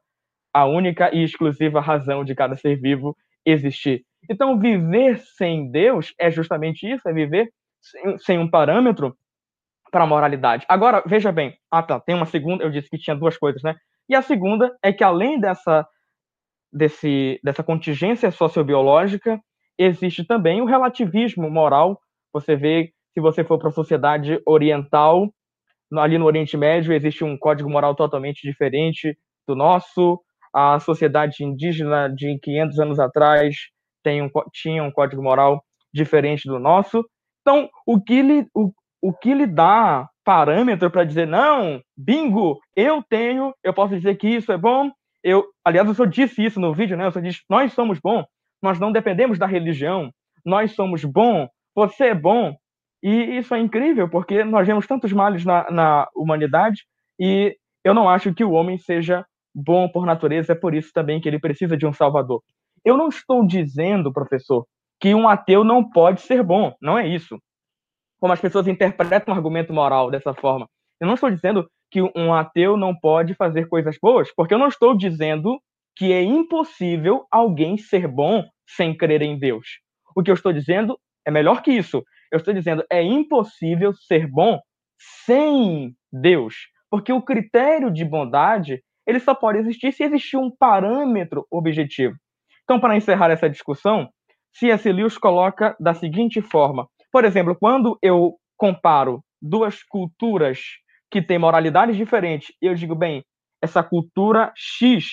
a 0.52 0.66
única 0.66 1.14
e 1.14 1.22
exclusiva 1.22 1.80
razão 1.80 2.24
de 2.24 2.34
cada 2.34 2.56
ser 2.56 2.76
vivo 2.76 3.16
existir. 3.44 4.04
Então, 4.28 4.58
viver 4.58 5.18
sem 5.36 5.70
Deus 5.70 6.12
é 6.18 6.30
justamente 6.30 6.86
isso, 6.86 7.08
é 7.08 7.12
viver 7.12 7.48
sem 8.18 8.38
um 8.38 8.50
parâmetro 8.50 9.16
para 9.96 10.04
a 10.04 10.06
moralidade. 10.06 10.66
Agora, 10.68 11.02
veja 11.06 11.32
bem, 11.32 11.56
ah 11.70 11.82
tá, 11.82 11.98
tem 11.98 12.14
uma 12.14 12.26
segunda, 12.26 12.62
eu 12.62 12.70
disse 12.70 12.90
que 12.90 12.98
tinha 12.98 13.16
duas 13.16 13.38
coisas, 13.38 13.62
né? 13.62 13.74
E 14.06 14.14
a 14.14 14.20
segunda 14.20 14.76
é 14.82 14.92
que 14.92 15.02
além 15.02 15.40
dessa 15.40 15.88
desse, 16.70 17.40
dessa 17.42 17.62
contingência 17.62 18.30
sociobiológica, 18.30 19.40
existe 19.78 20.22
também 20.22 20.60
o 20.60 20.66
relativismo 20.66 21.50
moral. 21.50 21.98
Você 22.30 22.54
vê, 22.54 22.92
se 23.14 23.22
você 23.22 23.42
for 23.42 23.58
para 23.58 23.70
a 23.70 23.72
sociedade 23.72 24.38
oriental, 24.44 25.32
ali 25.96 26.18
no 26.18 26.26
Oriente 26.26 26.58
Médio, 26.58 26.92
existe 26.92 27.24
um 27.24 27.38
código 27.38 27.70
moral 27.70 27.94
totalmente 27.94 28.46
diferente 28.46 29.16
do 29.48 29.56
nosso. 29.56 30.20
A 30.52 30.78
sociedade 30.78 31.42
indígena 31.42 32.06
de 32.14 32.38
500 32.42 32.78
anos 32.78 33.00
atrás 33.00 33.56
tem 34.04 34.20
um, 34.20 34.28
tinha 34.52 34.82
um 34.82 34.90
código 34.90 35.22
moral 35.22 35.64
diferente 35.90 36.46
do 36.46 36.58
nosso. 36.58 37.02
Então, 37.40 37.70
o 37.86 37.98
que 37.98 38.46
o, 38.54 38.70
o 39.00 39.12
que 39.12 39.34
lhe 39.34 39.46
dá 39.46 40.08
parâmetro 40.24 40.90
para 40.90 41.04
dizer, 41.04 41.26
não, 41.26 41.80
bingo, 41.96 42.58
eu 42.74 43.02
tenho, 43.08 43.54
eu 43.62 43.72
posso 43.72 43.94
dizer 43.94 44.16
que 44.16 44.28
isso 44.28 44.50
é 44.50 44.56
bom, 44.58 44.90
eu, 45.22 45.44
aliás, 45.64 45.88
o 45.88 45.94
senhor 45.94 46.08
disse 46.08 46.44
isso 46.44 46.60
no 46.60 46.72
vídeo, 46.72 46.96
né? 46.96 47.06
O 47.06 47.12
senhor 47.12 47.24
disse, 47.24 47.42
nós 47.48 47.72
somos 47.72 47.98
bom, 47.98 48.24
nós 48.62 48.78
não 48.78 48.92
dependemos 48.92 49.38
da 49.38 49.46
religião, 49.46 50.10
nós 50.44 50.72
somos 50.72 51.04
bom, 51.04 51.48
você 51.74 52.06
é 52.06 52.14
bom. 52.14 52.54
E 53.02 53.36
isso 53.36 53.54
é 53.54 53.58
incrível, 53.58 54.08
porque 54.08 54.42
nós 54.44 54.66
vemos 54.66 54.86
tantos 54.86 55.12
males 55.12 55.44
na, 55.44 55.70
na 55.70 56.08
humanidade 56.14 56.82
e 57.20 57.56
eu 57.84 57.94
não 57.94 58.08
acho 58.08 58.34
que 58.34 58.44
o 58.44 58.52
homem 58.52 58.78
seja 58.78 59.24
bom 59.54 59.88
por 59.88 60.04
natureza, 60.06 60.52
é 60.52 60.56
por 60.56 60.74
isso 60.74 60.90
também 60.92 61.20
que 61.20 61.28
ele 61.28 61.38
precisa 61.38 61.76
de 61.76 61.86
um 61.86 61.92
salvador. 61.92 62.42
Eu 62.84 62.96
não 62.96 63.08
estou 63.08 63.46
dizendo, 63.46 64.12
professor, 64.12 64.66
que 65.00 65.14
um 65.14 65.28
ateu 65.28 65.64
não 65.64 65.88
pode 65.88 66.20
ser 66.20 66.42
bom, 66.42 66.74
não 66.80 66.98
é 66.98 67.06
isso. 67.06 67.38
Como 68.20 68.32
as 68.32 68.40
pessoas 68.40 68.66
interpretam 68.66 69.32
o 69.32 69.36
argumento 69.36 69.72
moral 69.72 70.10
dessa 70.10 70.34
forma. 70.34 70.68
Eu 71.00 71.06
não 71.06 71.14
estou 71.14 71.30
dizendo 71.30 71.68
que 71.90 72.00
um 72.02 72.32
ateu 72.32 72.76
não 72.76 72.94
pode 72.94 73.34
fazer 73.34 73.68
coisas 73.68 73.96
boas, 74.00 74.32
porque 74.34 74.54
eu 74.54 74.58
não 74.58 74.68
estou 74.68 74.96
dizendo 74.96 75.60
que 75.94 76.12
é 76.12 76.22
impossível 76.22 77.26
alguém 77.30 77.76
ser 77.76 78.06
bom 78.06 78.44
sem 78.66 78.96
crer 78.96 79.22
em 79.22 79.38
Deus. 79.38 79.66
O 80.14 80.22
que 80.22 80.30
eu 80.30 80.34
estou 80.34 80.52
dizendo 80.52 80.98
é 81.26 81.30
melhor 81.30 81.62
que 81.62 81.70
isso. 81.70 82.02
Eu 82.30 82.38
estou 82.38 82.52
dizendo 82.52 82.84
é 82.90 83.02
impossível 83.02 83.92
ser 83.94 84.26
bom 84.26 84.60
sem 85.24 85.94
Deus, 86.12 86.54
porque 86.90 87.12
o 87.12 87.22
critério 87.22 87.90
de 87.90 88.04
bondade 88.04 88.82
ele 89.06 89.20
só 89.20 89.34
pode 89.34 89.58
existir 89.58 89.92
se 89.92 90.02
existir 90.02 90.36
um 90.36 90.50
parâmetro 90.50 91.46
objetivo. 91.50 92.16
Então, 92.64 92.80
para 92.80 92.96
encerrar 92.96 93.30
essa 93.30 93.48
discussão, 93.48 94.08
C.S. 94.52 94.90
Lewis 94.90 95.16
coloca 95.16 95.76
da 95.78 95.94
seguinte 95.94 96.40
forma: 96.40 96.88
por 97.16 97.24
exemplo, 97.24 97.56
quando 97.58 97.98
eu 98.02 98.34
comparo 98.58 99.24
duas 99.40 99.82
culturas 99.82 100.60
que 101.10 101.22
têm 101.22 101.38
moralidades 101.38 101.96
diferentes, 101.96 102.54
eu 102.60 102.74
digo, 102.74 102.94
bem, 102.94 103.24
essa 103.62 103.82
cultura 103.82 104.52
X 104.54 105.06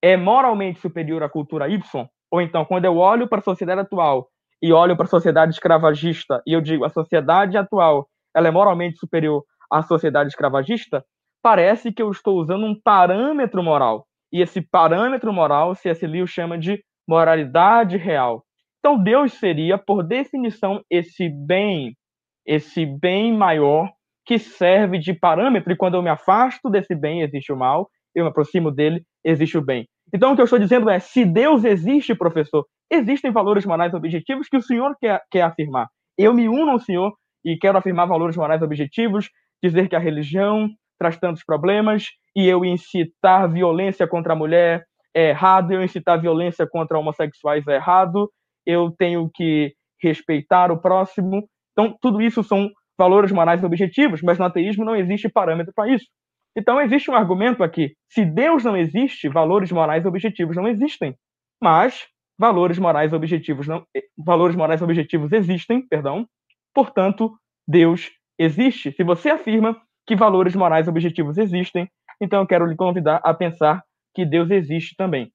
é 0.00 0.16
moralmente 0.16 0.78
superior 0.78 1.20
à 1.20 1.28
cultura 1.28 1.68
Y, 1.68 2.06
ou 2.30 2.40
então, 2.40 2.64
quando 2.64 2.84
eu 2.84 2.96
olho 2.96 3.28
para 3.28 3.40
a 3.40 3.42
sociedade 3.42 3.80
atual 3.80 4.28
e 4.62 4.72
olho 4.72 4.96
para 4.96 5.06
a 5.06 5.08
sociedade 5.08 5.52
escravagista 5.52 6.40
e 6.46 6.52
eu 6.52 6.60
digo, 6.60 6.84
a 6.84 6.90
sociedade 6.90 7.56
atual 7.56 8.06
ela 8.36 8.46
é 8.46 8.52
moralmente 8.52 8.98
superior 8.98 9.42
à 9.68 9.82
sociedade 9.82 10.28
escravagista, 10.28 11.04
parece 11.42 11.92
que 11.92 12.02
eu 12.02 12.12
estou 12.12 12.38
usando 12.38 12.64
um 12.64 12.80
parâmetro 12.80 13.64
moral. 13.64 14.06
E 14.32 14.40
esse 14.40 14.60
parâmetro 14.60 15.32
moral, 15.32 15.74
C.S. 15.74 16.06
Lewis 16.06 16.30
chama 16.30 16.56
de 16.56 16.80
moralidade 17.04 17.96
real. 17.96 18.44
Então, 18.84 19.00
Deus 19.00 19.34
seria, 19.34 19.78
por 19.78 20.02
definição, 20.02 20.82
esse 20.90 21.28
bem, 21.28 21.96
esse 22.44 22.84
bem 22.84 23.32
maior 23.32 23.88
que 24.26 24.40
serve 24.40 24.98
de 24.98 25.14
parâmetro, 25.14 25.72
e 25.72 25.76
quando 25.76 25.94
eu 25.94 26.02
me 26.02 26.10
afasto 26.10 26.68
desse 26.68 26.92
bem, 26.92 27.22
existe 27.22 27.52
o 27.52 27.56
mal, 27.56 27.88
eu 28.12 28.24
me 28.24 28.30
aproximo 28.30 28.72
dele, 28.72 29.04
existe 29.24 29.56
o 29.56 29.64
bem. 29.64 29.86
Então, 30.12 30.32
o 30.32 30.34
que 30.34 30.40
eu 30.40 30.46
estou 30.46 30.58
dizendo 30.58 30.90
é: 30.90 30.98
se 30.98 31.24
Deus 31.24 31.64
existe, 31.64 32.12
professor, 32.12 32.66
existem 32.90 33.30
valores 33.30 33.64
morais 33.64 33.94
objetivos 33.94 34.48
que 34.48 34.56
o 34.56 34.62
senhor 34.62 34.96
quer, 35.00 35.22
quer 35.30 35.42
afirmar. 35.42 35.86
Eu 36.18 36.34
me 36.34 36.48
uno 36.48 36.72
ao 36.72 36.80
senhor 36.80 37.14
e 37.44 37.56
quero 37.56 37.78
afirmar 37.78 38.06
valores 38.06 38.36
morais 38.36 38.62
objetivos, 38.62 39.30
dizer 39.62 39.88
que 39.88 39.94
a 39.94 40.00
religião 40.00 40.68
traz 40.98 41.16
tantos 41.16 41.44
problemas, 41.44 42.08
e 42.34 42.48
eu 42.48 42.64
incitar 42.64 43.48
violência 43.48 44.08
contra 44.08 44.32
a 44.32 44.36
mulher 44.36 44.84
é 45.14 45.28
errado, 45.28 45.72
eu 45.72 45.84
incitar 45.84 46.20
violência 46.20 46.66
contra 46.66 46.98
homossexuais 46.98 47.64
é 47.68 47.76
errado, 47.76 48.28
eu 48.66 48.90
tenho 48.96 49.30
que 49.32 49.74
respeitar 50.02 50.70
o 50.70 50.80
próximo. 50.80 51.48
Então, 51.72 51.96
tudo 52.00 52.20
isso 52.20 52.42
são 52.42 52.70
valores 52.98 53.32
morais 53.32 53.64
objetivos, 53.64 54.22
mas 54.22 54.38
no 54.38 54.44
ateísmo 54.44 54.84
não 54.84 54.96
existe 54.96 55.28
parâmetro 55.28 55.72
para 55.74 55.92
isso. 55.92 56.06
Então 56.56 56.80
existe 56.80 57.10
um 57.10 57.14
argumento 57.14 57.62
aqui: 57.62 57.94
se 58.08 58.24
Deus 58.24 58.64
não 58.64 58.76
existe, 58.76 59.28
valores 59.28 59.72
morais 59.72 60.04
objetivos 60.04 60.56
não 60.56 60.68
existem. 60.68 61.16
Mas 61.60 62.06
valores 62.38 62.78
morais 62.78 63.12
objetivos 63.12 63.66
não, 63.66 63.86
eh, 63.96 64.02
valores 64.18 64.56
morais 64.56 64.82
objetivos 64.82 65.32
existem, 65.32 65.86
perdão. 65.86 66.26
Portanto, 66.74 67.32
Deus 67.66 68.10
existe. 68.38 68.92
Se 68.92 69.04
você 69.04 69.30
afirma 69.30 69.80
que 70.06 70.16
valores 70.16 70.54
morais 70.54 70.88
objetivos 70.88 71.38
existem, 71.38 71.88
então 72.20 72.40
eu 72.40 72.46
quero 72.46 72.66
lhe 72.66 72.76
convidar 72.76 73.20
a 73.24 73.32
pensar 73.32 73.82
que 74.14 74.24
Deus 74.24 74.50
existe 74.50 74.94
também. 74.96 75.30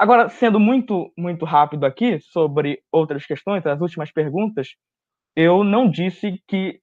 Agora, 0.00 0.30
sendo 0.30 0.58
muito 0.58 1.12
muito 1.14 1.44
rápido 1.44 1.84
aqui 1.84 2.18
sobre 2.20 2.80
outras 2.90 3.26
questões, 3.26 3.66
as 3.66 3.78
últimas 3.82 4.10
perguntas, 4.10 4.68
eu 5.36 5.62
não 5.62 5.90
disse 5.90 6.42
que 6.48 6.80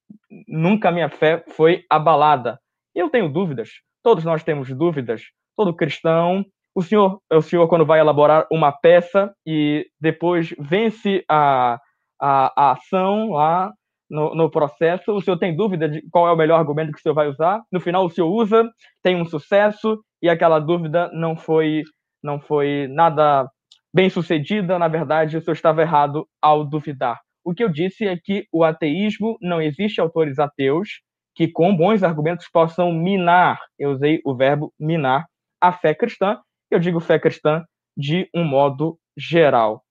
nunca 0.48 0.92
minha 0.92 1.10
fé 1.10 1.44
foi 1.48 1.84
abalada. 1.90 2.60
Eu 2.94 3.10
tenho 3.10 3.28
dúvidas. 3.28 3.72
Todos 4.04 4.24
nós 4.24 4.44
temos 4.44 4.70
dúvidas. 4.70 5.24
Todo 5.56 5.76
cristão, 5.76 6.46
o 6.76 6.84
senhor, 6.84 7.20
o 7.34 7.42
senhor 7.42 7.68
quando 7.68 7.88
vai 7.88 8.00
elaborar 8.00 8.46
uma 8.52 8.72
peça 8.72 9.34
e 9.44 9.88
depois 10.00 10.54
vence 10.60 11.26
a, 11.28 11.80
a, 12.22 12.54
a 12.56 12.72
ação 12.74 13.32
lá 13.32 13.74
no, 14.08 14.36
no, 14.36 14.52
processo, 14.52 15.12
o 15.12 15.22
senhor 15.22 15.40
tem 15.40 15.56
dúvida 15.56 15.90
de 15.90 16.08
qual 16.12 16.28
é 16.28 16.32
o 16.32 16.38
melhor 16.38 16.60
argumento 16.60 16.92
que 16.92 17.00
o 17.00 17.02
senhor 17.02 17.16
vai 17.16 17.28
usar. 17.28 17.64
No 17.72 17.80
final, 17.80 18.06
o 18.06 18.12
senhor 18.12 18.30
usa, 18.30 18.64
tem 19.02 19.20
um 19.20 19.26
sucesso 19.26 20.00
e 20.22 20.30
aquela 20.30 20.60
dúvida 20.60 21.10
não 21.14 21.36
foi 21.36 21.82
não 22.24 22.40
foi 22.40 22.88
nada 22.90 23.50
bem 23.94 24.10
sucedida. 24.10 24.78
Na 24.78 24.88
verdade, 24.88 25.38
o 25.38 25.42
senhor 25.42 25.54
estava 25.54 25.82
errado 25.82 26.28
ao 26.42 26.64
duvidar. 26.64 27.20
O 27.44 27.54
que 27.54 27.64
eu 27.64 27.70
disse 27.70 28.06
é 28.06 28.18
que 28.18 28.46
o 28.52 28.64
ateísmo 28.64 29.38
não 29.42 29.62
existe 29.62 30.02
autores 30.02 30.38
ateus 30.38 31.02
que 31.34 31.48
com 31.48 31.76
bons 31.76 32.02
argumentos 32.02 32.50
possam 32.52 32.92
minar, 32.92 33.60
eu 33.78 33.92
usei 33.92 34.20
o 34.26 34.36
verbo 34.36 34.74
minar, 34.80 35.28
a 35.62 35.72
fé 35.72 35.94
cristã. 35.94 36.40
Eu 36.70 36.80
digo 36.80 37.00
fé 37.00 37.20
cristã 37.20 37.64
de 37.96 38.28
um 38.34 38.44
modo 38.44 38.98
geral. 39.16 39.84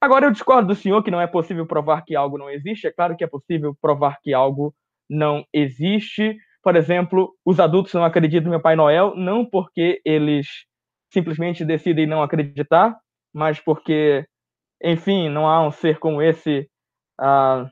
Agora, 0.00 0.26
eu 0.26 0.32
discordo 0.32 0.66
do 0.66 0.74
senhor 0.74 1.00
que 1.04 1.10
não 1.10 1.20
é 1.20 1.26
possível 1.28 1.64
provar 1.64 2.02
que 2.04 2.16
algo 2.16 2.36
não 2.36 2.50
existe. 2.50 2.88
É 2.88 2.92
claro 2.92 3.16
que 3.16 3.22
é 3.22 3.28
possível 3.28 3.76
provar 3.80 4.18
que 4.20 4.34
algo 4.34 4.74
não 5.08 5.44
existe. 5.52 6.36
Por 6.62 6.74
exemplo, 6.74 7.32
os 7.44 7.60
adultos 7.60 7.94
não 7.94 8.04
acreditam 8.04 8.50
no 8.50 8.60
Pai 8.60 8.74
Noel, 8.74 9.14
não 9.14 9.44
porque 9.44 10.00
eles 10.04 10.48
simplesmente 11.12 11.64
decidem 11.64 12.06
não 12.06 12.22
acreditar, 12.22 12.96
mas 13.32 13.60
porque, 13.60 14.24
enfim, 14.82 15.28
não 15.28 15.46
há 15.46 15.64
um 15.66 15.70
ser 15.70 15.98
como 15.98 16.22
esse 16.22 16.68
ah, 17.20 17.68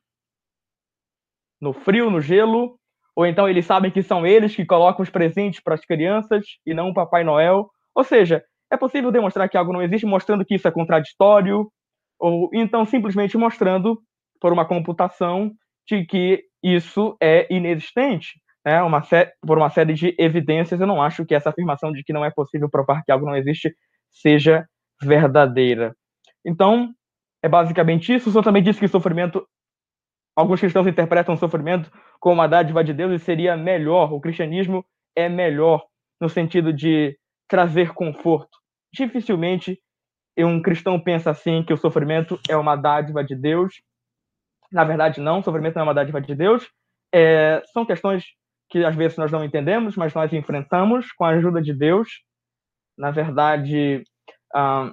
no 1.61 1.72
frio, 1.72 2.11
no 2.11 2.20
gelo, 2.20 2.78
ou 3.14 3.26
então 3.26 3.49
eles 3.49 3.66
sabem 3.66 3.91
que 3.91 4.03
são 4.03 4.26
eles 4.26 4.55
que 4.55 4.64
colocam 4.64 5.03
os 5.03 5.11
presentes 5.11 5.61
para 5.61 5.74
as 5.74 5.84
crianças 5.84 6.45
e 6.64 6.72
não 6.72 6.88
o 6.88 6.95
Papai 6.95 7.24
Noel. 7.24 7.68
Ou 7.95 8.05
seja, 8.05 8.43
é 8.70 8.76
possível 8.76 9.11
demonstrar 9.11 9.49
que 9.49 9.57
algo 9.57 9.72
não 9.72 9.82
existe 9.82 10.07
mostrando 10.07 10.45
que 10.45 10.55
isso 10.55 10.68
é 10.68 10.70
contraditório, 10.70 11.70
ou 12.18 12.49
então 12.55 12.84
simplesmente 12.84 13.36
mostrando 13.36 14.01
por 14.41 14.53
uma 14.53 14.66
computação 14.66 15.53
de 15.86 16.05
que 16.05 16.45
isso 16.62 17.16
é 17.20 17.47
inexistente. 17.53 18.41
Né? 18.65 18.83
Uma 18.83 19.03
por 19.43 19.59
uma 19.59 19.71
série 19.71 19.95
de 19.95 20.15
evidências, 20.19 20.81
eu 20.81 20.87
não 20.87 21.03
acho 21.03 21.25
que 21.25 21.35
essa 21.35 21.51
afirmação 21.51 21.93
de 21.93 22.03
que 22.03 22.13
não 22.13 22.25
é 22.25 22.31
possível 22.31 22.69
provar 22.69 23.03
que 23.05 23.13
algo 23.13 23.27
não 23.27 23.37
existe 23.37 23.75
seja 24.11 24.67
verdadeira. 25.03 25.95
Então, 26.45 26.93
é 27.43 27.49
basicamente 27.49 28.15
isso. 28.15 28.29
O 28.29 28.33
senhor 28.33 28.45
também 28.45 28.63
disse 28.63 28.81
que 28.81 28.89
sofrimento, 28.89 29.47
alguns 30.37 30.61
cristãos 30.61 30.87
interpretam 30.87 31.37
sofrimento 31.37 31.91
como 32.19 32.35
uma 32.35 32.47
dádiva 32.47 32.85
de 32.85 32.93
Deus 32.93 33.13
e 33.13 33.25
seria 33.25 33.57
melhor, 33.57 34.13
o 34.13 34.21
cristianismo 34.21 34.85
é 35.17 35.29
melhor 35.29 35.85
no 36.21 36.29
sentido 36.29 36.73
de 36.73 37.19
trazer 37.49 37.93
conforto. 37.95 38.59
Dificilmente 38.93 39.81
um 40.39 40.61
cristão 40.61 40.99
pensa 40.99 41.31
assim 41.31 41.63
que 41.63 41.73
o 41.73 41.77
sofrimento 41.77 42.39
é 42.49 42.57
uma 42.57 42.77
dádiva 42.77 43.23
de 43.25 43.35
Deus. 43.35 43.83
Na 44.73 44.85
verdade, 44.85 45.21
não, 45.21 45.41
o 45.41 45.43
sofrimento 45.43 45.75
não 45.75 45.83
é 45.83 45.85
uma 45.85 45.95
dádiva 45.95 46.21
de 46.21 46.35
Deus. 46.35 46.69
É, 47.13 47.63
são 47.73 47.85
questões 47.85 48.25
que 48.71 48.85
às 48.85 48.95
vezes 48.95 49.18
nós 49.18 49.33
não 49.33 49.45
entendemos, 49.45 49.97
mas 49.97 50.14
nós 50.14 50.33
enfrentamos 50.33 51.11
com 51.12 51.25
a 51.25 51.31
ajuda 51.31 51.61
de 51.61 51.75
Deus. 51.75 52.09
Na 52.97 53.11
verdade, 53.11 54.05
ah, 54.55 54.93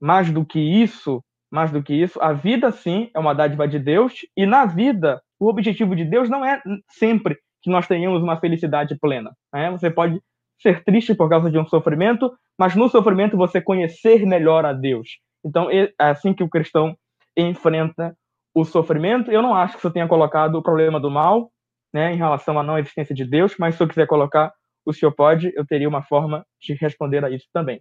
mais 0.00 0.30
do 0.30 0.44
que 0.44 0.58
isso, 0.58 1.22
mais 1.50 1.70
do 1.70 1.82
que 1.82 1.94
isso, 1.94 2.20
a 2.20 2.32
vida 2.32 2.70
sim 2.72 3.10
é 3.14 3.18
uma 3.18 3.34
dádiva 3.34 3.68
de 3.68 3.78
Deus 3.78 4.14
e 4.36 4.44
na 4.44 4.66
vida 4.66 5.22
o 5.38 5.48
objetivo 5.48 5.94
de 5.94 6.04
Deus 6.04 6.28
não 6.28 6.44
é 6.44 6.60
sempre 6.88 7.36
que 7.62 7.70
nós 7.70 7.86
tenhamos 7.86 8.22
uma 8.22 8.38
felicidade 8.38 8.98
plena. 8.98 9.32
Né? 9.52 9.70
Você 9.70 9.90
pode 9.90 10.20
ser 10.60 10.82
triste 10.84 11.14
por 11.14 11.28
causa 11.28 11.50
de 11.50 11.58
um 11.58 11.66
sofrimento, 11.66 12.32
mas 12.58 12.74
no 12.74 12.88
sofrimento 12.88 13.36
você 13.36 13.60
conhecer 13.60 14.26
melhor 14.26 14.64
a 14.64 14.72
Deus. 14.72 15.08
Então 15.44 15.70
é 15.70 15.92
assim 15.98 16.34
que 16.34 16.42
o 16.42 16.48
cristão 16.48 16.96
enfrenta 17.36 18.16
o 18.54 18.64
sofrimento. 18.64 19.30
Eu 19.30 19.42
não 19.42 19.54
acho 19.54 19.76
que 19.76 19.82
você 19.82 19.90
tenha 19.90 20.08
colocado 20.08 20.56
o 20.56 20.62
problema 20.62 21.00
do 21.00 21.10
mal, 21.10 21.50
né, 21.94 22.12
em 22.12 22.16
relação 22.16 22.58
à 22.58 22.62
não 22.64 22.76
existência 22.76 23.14
de 23.14 23.24
Deus, 23.24 23.54
mas 23.56 23.76
se 23.76 23.82
eu 23.82 23.86
quiser 23.86 24.08
colocar, 24.08 24.52
o 24.84 24.92
senhor 24.92 25.12
pode, 25.12 25.52
eu 25.54 25.64
teria 25.64 25.88
uma 25.88 26.02
forma 26.02 26.44
de 26.60 26.74
responder 26.74 27.24
a 27.24 27.30
isso 27.30 27.46
também. 27.52 27.80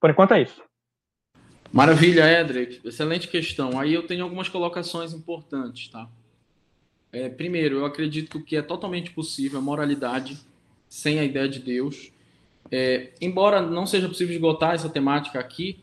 Por 0.00 0.08
enquanto 0.08 0.32
é 0.32 0.40
isso. 0.40 0.62
Maravilha, 1.70 2.40
Edric. 2.40 2.80
Excelente 2.82 3.28
questão. 3.28 3.78
Aí 3.78 3.92
eu 3.92 4.06
tenho 4.06 4.24
algumas 4.24 4.48
colocações 4.48 5.12
importantes, 5.12 5.90
tá? 5.90 6.08
É, 7.12 7.28
primeiro, 7.28 7.76
eu 7.76 7.84
acredito 7.84 8.42
que 8.42 8.56
é 8.56 8.62
totalmente 8.62 9.10
possível 9.10 9.58
a 9.58 9.62
moralidade 9.62 10.38
sem 10.88 11.20
a 11.20 11.24
ideia 11.24 11.48
de 11.48 11.58
Deus. 11.58 12.10
É, 12.70 13.12
embora 13.20 13.60
não 13.60 13.86
seja 13.86 14.08
possível 14.08 14.34
esgotar 14.34 14.74
essa 14.74 14.88
temática 14.88 15.38
aqui, 15.38 15.78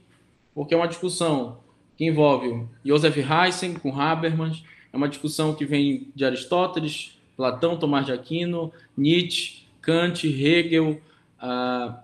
porque 0.56 0.74
é 0.74 0.78
uma 0.78 0.88
discussão 0.88 1.64
que 1.96 2.06
envolve 2.06 2.68
Joseph 2.84 3.18
Heisen 3.18 3.76
com 3.76 4.00
Habermas, 4.00 4.64
é 4.92 4.98
uma 4.98 5.10
discussão 5.10 5.54
que 5.54 5.66
vem 5.66 6.12
de 6.16 6.26
Aristóteles, 6.26 7.15
Platão, 7.36 7.78
Tomás 7.78 8.06
de 8.06 8.12
Aquino, 8.12 8.72
Nietzsche, 8.98 9.66
Kant, 9.82 10.26
Hegel, 10.28 11.02
ah, 11.40 12.02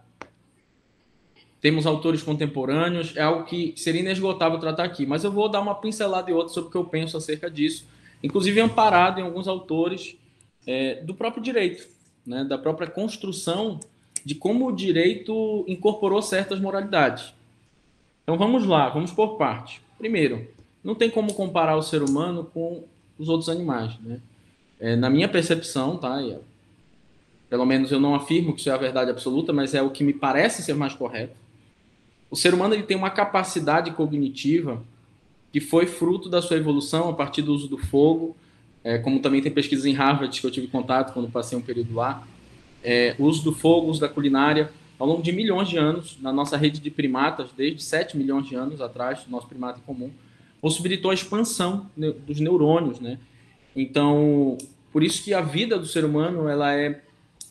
temos 1.62 1.86
autores 1.86 2.24
contemporâneos, 2.24 3.16
é 3.16 3.22
algo 3.22 3.46
que 3.46 3.74
seria 3.78 4.02
inesgotável 4.02 4.58
tratar 4.60 4.84
aqui, 4.84 5.06
mas 5.06 5.24
eu 5.24 5.32
vou 5.32 5.48
dar 5.48 5.62
uma 5.62 5.76
pincelada 5.76 6.30
e 6.30 6.34
outra 6.34 6.54
sobre 6.54 6.70
o 6.70 6.72
que 6.72 6.78
eu 6.78 6.86
penso 6.86 7.16
acerca 7.16 7.50
disso, 7.50 7.86
inclusive 8.24 8.60
amparado 8.60 9.20
em 9.20 9.24
alguns 9.24 9.48
autores 9.48 10.18
é, 10.66 10.96
do 11.04 11.14
próprio 11.14 11.42
direito, 11.42 11.88
né, 12.26 12.44
da 12.44 12.58
própria 12.58 12.90
construção 12.90 13.80
de 14.26 14.36
como 14.36 14.68
o 14.68 14.72
direito 14.72 15.64
incorporou 15.68 16.22
certas 16.22 16.60
moralidades. 16.60 17.34
Então 18.24 18.38
vamos 18.38 18.66
lá, 18.66 18.90
vamos 18.90 19.12
por 19.12 19.38
parte. 19.38 19.82
Primeiro, 19.98 20.48
não 20.84 20.96
tem 20.96 21.10
como 21.10 21.34
comparar 21.34 21.76
o 21.76 21.84
ser 21.84 22.02
humano 22.02 22.44
com 22.52 22.84
os 23.18 23.30
outros 23.30 23.50
animais, 23.50 24.00
né? 24.00 24.20
É, 24.82 24.96
na 24.96 25.12
minha 25.12 25.30
percepção, 25.30 25.96
tá? 25.96 26.18
Pelo 27.48 27.66
menos 27.68 27.92
eu 27.92 28.00
não 28.00 28.16
afirmo 28.16 28.54
que 28.54 28.62
isso 28.62 28.70
é 28.72 28.74
a 28.74 28.78
verdade 28.78 29.12
absoluta, 29.12 29.54
mas 29.54 29.76
é 29.76 29.82
o 29.82 29.92
que 29.92 30.04
me 30.04 30.12
parece 30.12 30.64
ser 30.64 30.74
mais 30.74 30.96
correto. 30.96 31.36
O 32.32 32.36
ser 32.36 32.54
humano 32.54 32.74
ele 32.74 32.84
tem 32.84 32.98
uma 32.98 33.12
capacidade 33.12 33.92
cognitiva 33.92 34.82
que 35.52 35.60
foi 35.60 35.86
fruto 35.86 36.30
da 36.30 36.42
sua 36.42 36.58
evolução 36.58 37.10
a 37.10 37.14
partir 37.14 37.44
do 37.44 37.54
uso 37.54 37.68
do 37.68 37.78
fogo, 37.78 38.36
é, 38.84 38.98
como 38.98 39.20
também 39.20 39.42
tem 39.42 39.52
pesquisas 39.52 39.86
em 39.86 39.94
Harvard 39.94 40.40
que 40.40 40.48
eu 40.48 40.50
tive 40.50 40.68
contato 40.68 41.14
quando 41.14 41.30
passei 41.30 41.56
um 41.56 41.62
período 41.62 41.94
lá. 41.94 42.26
É, 42.84 43.16
uso 43.20 43.44
do 43.44 43.54
fogo, 43.54 43.88
uso 43.88 44.02
da 44.02 44.10
culinária, 44.10 44.72
ao 44.98 45.06
longo 45.06 45.22
de 45.22 45.32
milhões 45.32 45.70
de 45.70 45.78
anos, 45.78 46.18
na 46.20 46.34
nossa 46.34 46.58
rede 46.58 46.80
de 46.80 46.90
primatas, 46.90 47.50
desde 47.56 47.84
7 47.84 48.18
milhões 48.18 48.48
de 48.48 48.56
anos 48.56 48.82
atrás, 48.82 49.28
nosso 49.28 49.48
primata 49.48 49.80
comum, 49.86 50.10
possibilitou 50.60 51.12
a 51.12 51.14
expansão 51.14 51.88
dos 52.26 52.40
neurônios, 52.40 53.00
né? 53.00 53.20
Então, 53.76 54.58
por 54.92 55.04
isso 55.04 55.24
que 55.24 55.34
a 55.34 55.42
vida 55.42 55.78
do 55.78 55.86
ser 55.86 56.04
humano 56.04 56.48
ela 56.48 56.74
é 56.74 57.02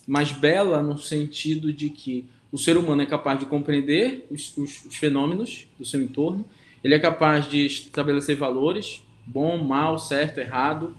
mais 0.07 0.32
bela 0.32 0.82
no 0.82 0.99
sentido 0.99 1.72
de 1.72 1.91
que 1.91 2.24
o 2.53 2.59
ser 2.59 2.76
humano 2.76 3.03
é 3.03 3.07
capaz 3.07 3.38
de 3.38 3.47
compreender 3.47 4.26
os, 4.30 4.57
os, 4.57 4.84
os 4.84 4.97
fenômenos 4.97 5.66
do 5.78 5.84
seu 5.84 6.03
entorno, 6.03 6.45
ele 6.82 6.95
é 6.95 6.99
capaz 6.99 7.49
de 7.49 7.66
estabelecer 7.66 8.36
valores, 8.36 9.03
bom, 9.26 9.59
mal, 9.59 9.99
certo, 9.99 10.38
errado, 10.38 10.97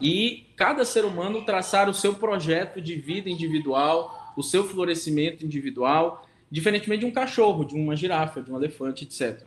e 0.00 0.44
cada 0.56 0.84
ser 0.84 1.04
humano 1.04 1.42
traçar 1.42 1.88
o 1.88 1.94
seu 1.94 2.14
projeto 2.14 2.80
de 2.80 2.94
vida 2.94 3.28
individual, 3.28 4.32
o 4.36 4.42
seu 4.42 4.64
florescimento 4.64 5.44
individual, 5.44 6.24
diferentemente 6.50 7.00
de 7.00 7.06
um 7.06 7.10
cachorro, 7.10 7.64
de 7.64 7.74
uma 7.74 7.96
girafa, 7.96 8.40
de 8.40 8.52
um 8.52 8.56
elefante, 8.56 9.04
etc. 9.04 9.42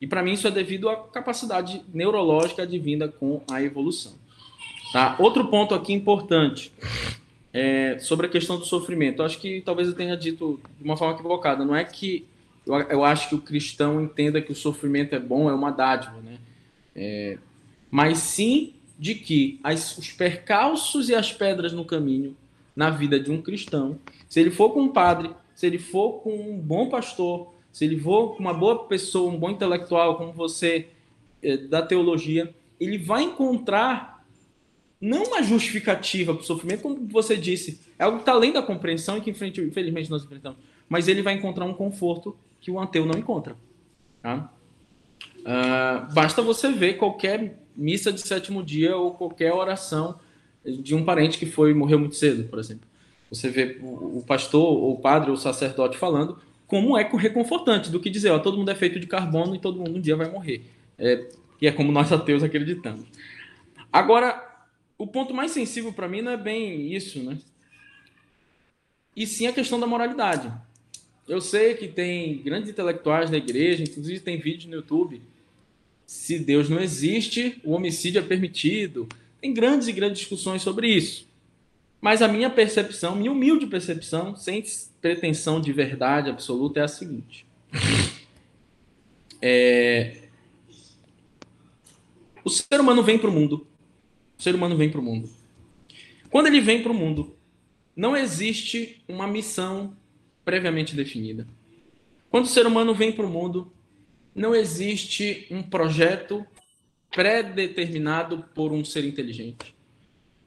E 0.00 0.06
para 0.06 0.22
mim 0.22 0.32
isso 0.32 0.46
é 0.46 0.50
devido 0.50 0.88
à 0.88 0.96
capacidade 0.96 1.82
neurológica 1.92 2.62
advinda 2.62 3.08
com 3.08 3.42
a 3.50 3.62
evolução. 3.62 4.14
Tá? 4.92 5.16
Outro 5.18 5.48
ponto 5.48 5.74
aqui 5.74 5.92
importante 5.92 6.72
é 7.52 7.98
sobre 7.98 8.26
a 8.26 8.28
questão 8.28 8.58
do 8.58 8.64
sofrimento. 8.64 9.20
Eu 9.20 9.26
acho 9.26 9.38
que 9.38 9.60
talvez 9.60 9.88
eu 9.88 9.94
tenha 9.94 10.16
dito 10.16 10.60
de 10.78 10.84
uma 10.84 10.96
forma 10.96 11.14
equivocada. 11.14 11.64
Não 11.64 11.74
é 11.74 11.84
que 11.84 12.26
eu, 12.66 12.74
eu 12.74 13.04
acho 13.04 13.28
que 13.28 13.34
o 13.34 13.40
cristão 13.40 14.00
entenda 14.00 14.40
que 14.40 14.52
o 14.52 14.56
sofrimento 14.56 15.14
é 15.14 15.20
bom, 15.20 15.48
é 15.48 15.54
uma 15.54 15.70
dádiva, 15.70 16.16
né? 16.22 16.38
É, 16.94 17.38
mas 17.90 18.18
sim 18.18 18.74
de 18.98 19.14
que 19.14 19.60
as, 19.62 19.98
os 19.98 20.10
percalços 20.10 21.08
e 21.08 21.14
as 21.14 21.32
pedras 21.32 21.72
no 21.72 21.84
caminho 21.84 22.34
na 22.74 22.88
vida 22.88 23.20
de 23.20 23.30
um 23.30 23.42
cristão 23.42 23.98
se 24.28 24.40
ele 24.40 24.50
for 24.50 24.70
com 24.70 24.82
um 24.82 24.88
padre, 24.88 25.30
se 25.54 25.66
ele 25.66 25.78
for 25.78 26.20
com 26.20 26.34
um 26.34 26.58
bom 26.58 26.88
pastor, 26.88 27.54
se 27.72 27.84
ele 27.84 27.98
for 27.98 28.34
com 28.34 28.40
uma 28.40 28.54
boa 28.54 28.84
pessoa, 28.84 29.32
um 29.32 29.38
bom 29.38 29.50
intelectual, 29.50 30.16
como 30.16 30.32
você 30.32 30.88
é, 31.42 31.56
da 31.56 31.82
teologia, 31.82 32.54
ele 32.78 32.98
vai 32.98 33.22
encontrar 33.22 34.15
não 35.06 35.22
uma 35.24 35.42
justificativa 35.42 36.34
para 36.34 36.42
o 36.42 36.44
sofrimento, 36.44 36.82
como 36.82 37.06
você 37.08 37.36
disse, 37.36 37.80
é 37.98 38.04
algo 38.04 38.18
que 38.18 38.22
está 38.22 38.32
além 38.32 38.52
da 38.52 38.60
compreensão 38.60 39.16
e 39.16 39.20
que 39.20 39.30
infelizmente 39.30 40.10
nós 40.10 40.24
enfrentamos, 40.24 40.58
mas 40.88 41.06
ele 41.06 41.22
vai 41.22 41.34
encontrar 41.34 41.64
um 41.64 41.74
conforto 41.74 42.36
que 42.60 42.70
o 42.70 42.80
ateu 42.80 43.06
não 43.06 43.18
encontra. 43.18 43.56
Tá? 44.20 44.52
Uh, 45.38 46.12
basta 46.12 46.42
você 46.42 46.72
ver 46.72 46.94
qualquer 46.94 47.62
missa 47.76 48.12
de 48.12 48.20
sétimo 48.20 48.62
dia 48.62 48.96
ou 48.96 49.12
qualquer 49.12 49.52
oração 49.52 50.18
de 50.64 50.94
um 50.94 51.04
parente 51.04 51.38
que 51.38 51.46
foi 51.46 51.72
morreu 51.72 52.00
muito 52.00 52.16
cedo, 52.16 52.48
por 52.48 52.58
exemplo. 52.58 52.88
Você 53.30 53.48
vê 53.48 53.78
o 53.82 54.24
pastor, 54.26 54.62
ou 54.62 54.94
o 54.94 54.98
padre, 54.98 55.30
ou 55.30 55.36
o 55.36 55.38
sacerdote 55.38 55.96
falando 55.96 56.38
como 56.66 56.98
é 56.98 57.08
reconfortante 57.08 57.90
do 57.90 58.00
que 58.00 58.10
dizer, 58.10 58.30
ó, 58.30 58.40
todo 58.40 58.58
mundo 58.58 58.70
é 58.70 58.74
feito 58.74 58.98
de 58.98 59.06
carbono 59.06 59.54
e 59.54 59.58
todo 59.60 59.78
mundo 59.78 59.98
um 59.98 60.00
dia 60.00 60.16
vai 60.16 60.28
morrer. 60.28 60.64
É, 60.98 61.28
e 61.60 61.66
é 61.68 61.72
como 61.72 61.92
nós 61.92 62.10
ateus 62.12 62.42
acreditamos. 62.42 63.04
Agora, 63.92 64.55
o 64.98 65.06
ponto 65.06 65.34
mais 65.34 65.52
sensível 65.52 65.92
para 65.92 66.08
mim 66.08 66.22
não 66.22 66.32
é 66.32 66.36
bem 66.36 66.92
isso, 66.92 67.22
né? 67.22 67.38
E 69.14 69.26
sim 69.26 69.46
a 69.46 69.52
questão 69.52 69.80
da 69.80 69.86
moralidade. 69.86 70.52
Eu 71.26 71.40
sei 71.40 71.74
que 71.74 71.88
tem 71.88 72.38
grandes 72.42 72.70
intelectuais 72.70 73.30
na 73.30 73.36
igreja, 73.36 73.82
inclusive 73.82 74.20
tem 74.20 74.38
vídeo 74.38 74.68
no 74.68 74.76
YouTube. 74.76 75.20
Se 76.06 76.38
Deus 76.38 76.68
não 76.68 76.78
existe, 76.78 77.60
o 77.64 77.72
homicídio 77.72 78.20
é 78.20 78.22
permitido. 78.22 79.08
Tem 79.40 79.52
grandes 79.52 79.88
e 79.88 79.92
grandes 79.92 80.20
discussões 80.20 80.62
sobre 80.62 80.88
isso. 80.88 81.26
Mas 82.00 82.22
a 82.22 82.28
minha 82.28 82.48
percepção, 82.48 83.16
minha 83.16 83.32
humilde 83.32 83.66
percepção, 83.66 84.36
sem 84.36 84.62
pretensão 85.00 85.60
de 85.60 85.72
verdade 85.72 86.30
absoluta, 86.30 86.78
é 86.78 86.82
a 86.84 86.88
seguinte. 86.88 87.44
É... 89.42 90.28
O 92.44 92.50
ser 92.50 92.80
humano 92.80 93.02
vem 93.02 93.18
para 93.18 93.28
o 93.28 93.32
mundo. 93.32 93.66
Ser 94.46 94.54
humano 94.54 94.76
vem 94.76 94.88
para 94.88 95.00
o 95.00 95.02
mundo. 95.02 95.28
Quando 96.30 96.46
ele 96.46 96.60
vem 96.60 96.80
para 96.80 96.92
o 96.92 96.94
mundo, 96.94 97.36
não 97.96 98.16
existe 98.16 99.02
uma 99.08 99.26
missão 99.26 99.96
previamente 100.44 100.94
definida. 100.94 101.48
Quando 102.30 102.44
o 102.44 102.48
ser 102.48 102.64
humano 102.64 102.94
vem 102.94 103.10
para 103.10 103.26
o 103.26 103.28
mundo, 103.28 103.72
não 104.32 104.54
existe 104.54 105.48
um 105.50 105.64
projeto 105.64 106.46
pré-determinado 107.10 108.44
por 108.54 108.70
um 108.70 108.84
ser 108.84 109.04
inteligente. 109.04 109.74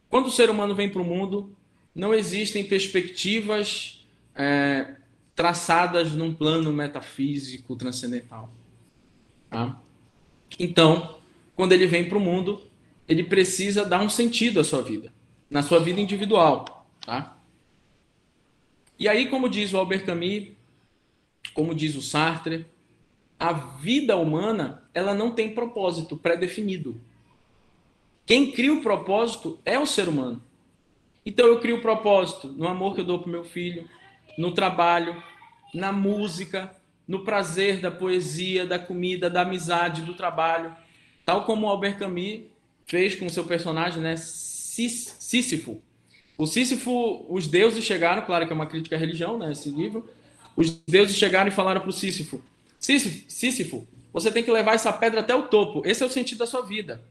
Quando 0.07 0.27
o 0.27 0.31
ser 0.31 0.49
humano 0.49 0.73
vem 0.73 0.89
para 0.89 1.01
o 1.01 1.05
mundo, 1.05 1.53
não 1.93 2.13
existem 2.13 2.63
perspectivas 2.63 4.07
é, 4.33 4.95
traçadas 5.35 6.13
num 6.13 6.33
plano 6.33 6.71
metafísico 6.71 7.75
transcendental. 7.75 8.49
Tá? 9.49 9.77
Então, 10.57 11.19
quando 11.53 11.73
ele 11.73 11.85
vem 11.85 12.07
para 12.07 12.17
o 12.17 12.21
mundo, 12.21 12.68
ele 13.09 13.23
precisa 13.23 13.83
dar 13.83 14.01
um 14.01 14.09
sentido 14.09 14.59
à 14.59 14.63
sua 14.63 14.83
vida, 14.83 15.11
na 15.49 15.63
sua 15.63 15.79
vida 15.79 15.99
individual. 15.99 16.85
Tá? 17.03 17.35
E 18.99 19.09
aí, 19.09 19.27
como 19.27 19.49
diz 19.49 19.73
o 19.73 19.77
Albert 19.77 20.05
Camus, 20.05 20.51
como 21.55 21.73
diz 21.73 21.95
o 21.95 22.03
Sartre, 22.03 22.67
a 23.39 23.51
vida 23.51 24.15
humana 24.15 24.83
ela 24.93 25.15
não 25.15 25.31
tem 25.31 25.55
propósito 25.55 26.15
pré-definido. 26.15 27.01
Quem 28.27 28.51
cria 28.51 28.73
o 28.73 28.81
propósito 28.81 29.59
é 29.65 29.79
o 29.79 29.87
ser 29.87 30.07
humano. 30.07 30.43
Então 31.25 31.47
eu 31.47 31.59
crio 31.59 31.77
o 31.77 31.81
propósito 31.81 32.47
no 32.49 32.67
amor 32.67 32.93
que 32.93 33.01
eu 33.01 33.05
dou 33.05 33.19
para 33.19 33.31
meu 33.31 33.43
filho, 33.43 33.89
no 34.37 34.53
trabalho, 34.53 35.21
na 35.73 35.91
música, 35.91 36.75
no 37.07 37.23
prazer 37.23 37.79
da 37.79 37.89
poesia, 37.89 38.67
da 38.67 38.77
comida, 38.77 39.31
da 39.31 39.41
amizade, 39.41 40.03
do 40.03 40.13
trabalho. 40.13 40.75
Tal 41.25 41.45
como 41.45 41.65
o 41.65 41.69
Albert 41.69 41.97
Camus 41.97 42.41
fez 42.89 43.15
com 43.15 43.29
seu 43.29 43.45
personagem, 43.45 44.01
né, 44.01 44.17
Sísifo. 44.17 45.81
O 46.35 46.47
Sísifo, 46.47 47.23
os 47.29 47.47
deuses 47.47 47.85
chegaram, 47.85 48.25
claro 48.25 48.47
que 48.47 48.51
é 48.51 48.55
uma 48.55 48.65
crítica 48.65 48.95
à 48.95 48.99
religião, 48.99 49.37
né, 49.37 49.51
esse 49.51 49.69
livro. 49.69 50.09
Os 50.55 50.71
deuses 50.87 51.15
chegaram 51.15 51.49
e 51.49 51.51
falaram 51.51 51.81
para 51.81 51.89
o 51.91 51.93
Sísifo: 51.93 52.41
Sísifo, 52.79 53.29
Sísifo, 53.29 53.87
você 54.11 54.31
tem 54.31 54.43
que 54.43 54.51
levar 54.51 54.73
essa 54.73 54.91
pedra 54.91 55.19
até 55.19 55.35
o 55.35 55.43
topo. 55.43 55.83
Esse 55.85 56.01
é 56.01 56.05
o 56.05 56.09
sentido 56.09 56.39
da 56.39 56.47
sua 56.47 56.61
vida. 56.61 57.03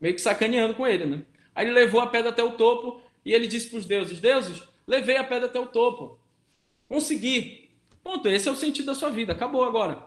Meio 0.00 0.14
que 0.14 0.20
sacaneando 0.20 0.74
com 0.74 0.86
ele, 0.86 1.04
né? 1.04 1.22
Aí 1.54 1.66
ele 1.66 1.74
levou 1.74 2.00
a 2.00 2.06
pedra 2.06 2.30
até 2.30 2.44
o 2.44 2.52
topo 2.52 3.00
e 3.24 3.32
ele 3.32 3.48
disse 3.48 3.68
para 3.68 3.80
os 3.80 3.86
deuses: 3.86 4.20
Deuses, 4.20 4.62
levei 4.86 5.16
a 5.16 5.24
pedra 5.24 5.46
até 5.46 5.58
o 5.58 5.66
topo. 5.66 6.20
Consegui. 6.88 7.68
Ponto, 8.04 8.28
esse 8.28 8.48
é 8.48 8.52
o 8.52 8.56
sentido 8.56 8.86
da 8.86 8.94
sua 8.94 9.10
vida. 9.10 9.32
Acabou 9.32 9.64
agora. 9.64 10.06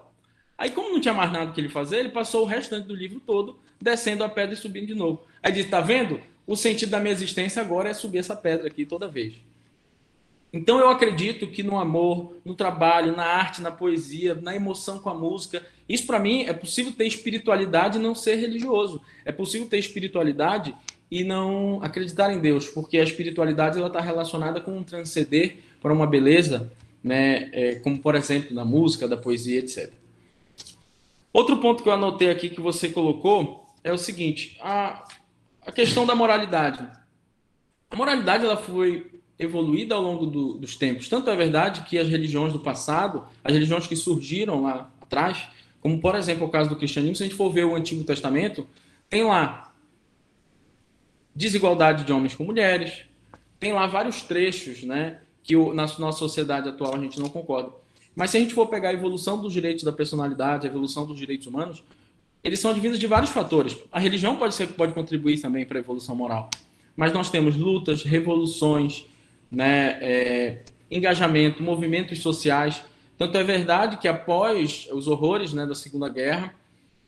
Aí, 0.57 0.72
como 0.72 0.93
não 0.93 1.01
tinha 1.01 1.13
mais 1.13 1.30
nada 1.30 1.51
que 1.51 1.59
ele 1.59 1.67
fazer, 1.67 1.97
ele 1.97 2.09
passou 2.09 2.43
o 2.43 2.45
restante 2.45 2.88
do 2.88 2.95
livro 2.95 3.20
todo 3.20 3.59
descendo 3.82 4.24
a 4.24 4.30
pedra 4.30 4.54
e 4.54 4.58
subindo 4.58 4.88
de 4.88 4.96
novo. 4.96 5.26
Aí 5.42 5.52
disse: 5.52 5.70
Tá 5.70 5.82
vendo? 5.82 6.22
O 6.46 6.56
sentido 6.56 6.90
da 6.90 7.00
minha 7.00 7.14
existência 7.14 7.62
agora 7.62 7.90
é 7.90 7.94
subir 7.94 8.18
essa 8.18 8.36
pedra 8.36 8.68
aqui 8.68 8.86
toda 8.86 9.08
vez. 9.08 9.36
Então 10.52 10.80
eu 10.80 10.90
acredito 10.90 11.46
que 11.46 11.62
no 11.62 11.78
amor, 11.78 12.38
no 12.44 12.56
trabalho, 12.56 13.16
na 13.16 13.24
arte, 13.24 13.62
na 13.62 13.72
poesia, 13.72 14.34
na 14.34 14.56
emoção 14.56 14.98
com 14.98 15.10
a 15.10 15.14
música, 15.14 15.64
isso 15.88 16.08
para 16.08 16.18
mim 16.18 16.46
é 16.46 16.54
possível 16.54 16.92
ter 16.92 17.06
espiritualidade 17.06 18.00
e 18.00 18.02
não 18.02 18.16
ser 18.16 18.36
religioso. 18.36 19.00
É 19.24 19.32
possível 19.32 19.68
ter 19.68 19.78
espiritualidade 19.78 20.76
e 21.12 21.24
não 21.24 21.80
acreditar 21.84 22.34
em 22.34 22.40
Deus, 22.40 22.68
porque 22.68 22.98
a 22.98 23.04
espiritualidade 23.04 23.78
ela 23.78 23.88
está 23.88 24.02
relacionada 24.02 24.60
com 24.60 24.78
um 24.78 24.84
transcender 24.84 25.58
para 25.80 25.94
uma 25.94 26.08
beleza, 26.08 26.72
né, 27.04 27.50
é, 27.54 27.76
como 27.76 28.00
por 28.00 28.16
exemplo 28.16 28.56
na 28.56 28.66
música, 28.66 29.08
da 29.08 29.18
poesia, 29.18 29.60
etc. 29.60 29.92
Outro 31.32 31.58
ponto 31.58 31.84
que 31.84 31.90
eu 31.90 31.94
anotei 31.94 32.30
aqui 32.30 32.50
que 32.50 32.60
você 32.60 32.90
colocou 32.90 33.68
é 33.84 33.92
o 33.92 33.98
seguinte: 33.98 34.58
a, 34.62 35.06
a 35.66 35.72
questão 35.72 36.06
da 36.06 36.16
moralidade. 36.16 36.88
A 37.90 37.96
moralidade 37.96 38.46
ela 38.46 38.58
foi 38.58 39.20
evoluída 39.38 39.96
ao 39.96 40.02
longo 40.02 40.26
do, 40.26 40.54
dos 40.56 40.76
tempos. 40.76 41.08
Tanto 41.08 41.30
é 41.30 41.36
verdade 41.36 41.82
que 41.82 41.98
as 41.98 42.08
religiões 42.08 42.52
do 42.52 42.60
passado, 42.60 43.26
as 43.44 43.54
religiões 43.54 43.88
que 43.88 43.96
surgiram 43.96 44.64
lá 44.64 44.92
atrás, 45.02 45.48
como 45.80 46.00
por 46.00 46.16
exemplo 46.16 46.46
o 46.46 46.50
caso 46.50 46.70
do 46.70 46.76
cristianismo, 46.76 47.16
se 47.16 47.24
a 47.24 47.26
gente 47.26 47.38
for 47.38 47.50
ver 47.50 47.66
o 47.66 47.76
Antigo 47.76 48.04
Testamento, 48.04 48.68
tem 49.10 49.24
lá 49.24 49.74
desigualdade 51.34 52.04
de 52.04 52.12
homens 52.12 52.36
com 52.36 52.44
mulheres, 52.44 53.06
tem 53.60 53.72
lá 53.72 53.88
vários 53.88 54.22
trechos, 54.22 54.84
né, 54.84 55.22
que 55.42 55.56
o, 55.56 55.74
na 55.74 55.88
nossa 55.98 56.20
sociedade 56.20 56.68
atual 56.68 56.96
a 56.96 57.00
gente 57.00 57.20
não 57.20 57.30
concorda. 57.30 57.72
Mas 58.16 58.32
se 58.32 58.38
a 58.38 58.40
gente 58.42 58.54
for 58.54 58.68
pegar 58.68 58.90
a 58.90 58.94
evolução 58.94 59.42
dos 59.42 59.54
direitos 59.54 59.84
da 59.84 59.94
personalidade, 59.94 60.68
a 60.68 60.70
evolução 60.70 61.06
dos 61.06 61.18
direitos 61.18 61.48
humanos, 61.48 61.82
eles 62.44 62.60
são 62.60 62.72
advindos 62.72 63.00
de 63.00 63.08
vários 63.08 63.32
fatores. 63.32 63.78
A 63.92 64.00
religião 64.00 64.36
pode 64.36 64.56
ser 64.56 64.68
pode 64.68 64.94
contribuir 64.94 65.42
também 65.42 65.66
para 65.66 65.78
a 65.78 65.82
evolução 65.82 66.16
moral. 66.16 66.50
Mas 66.96 67.14
nós 67.14 67.30
temos 67.30 67.56
lutas, 67.56 68.04
revoluções, 68.04 69.06
né, 69.52 69.98
é, 70.02 70.64
engajamento, 70.90 71.64
movimentos 71.64 72.20
sociais. 72.20 72.84
Tanto 73.18 73.38
é 73.38 73.44
verdade 73.44 73.98
que 73.98 74.08
após 74.08 74.88
os 74.92 75.08
horrores 75.08 75.54
né, 75.54 75.66
da 75.66 75.76
Segunda 75.76 76.10
Guerra, 76.10 76.56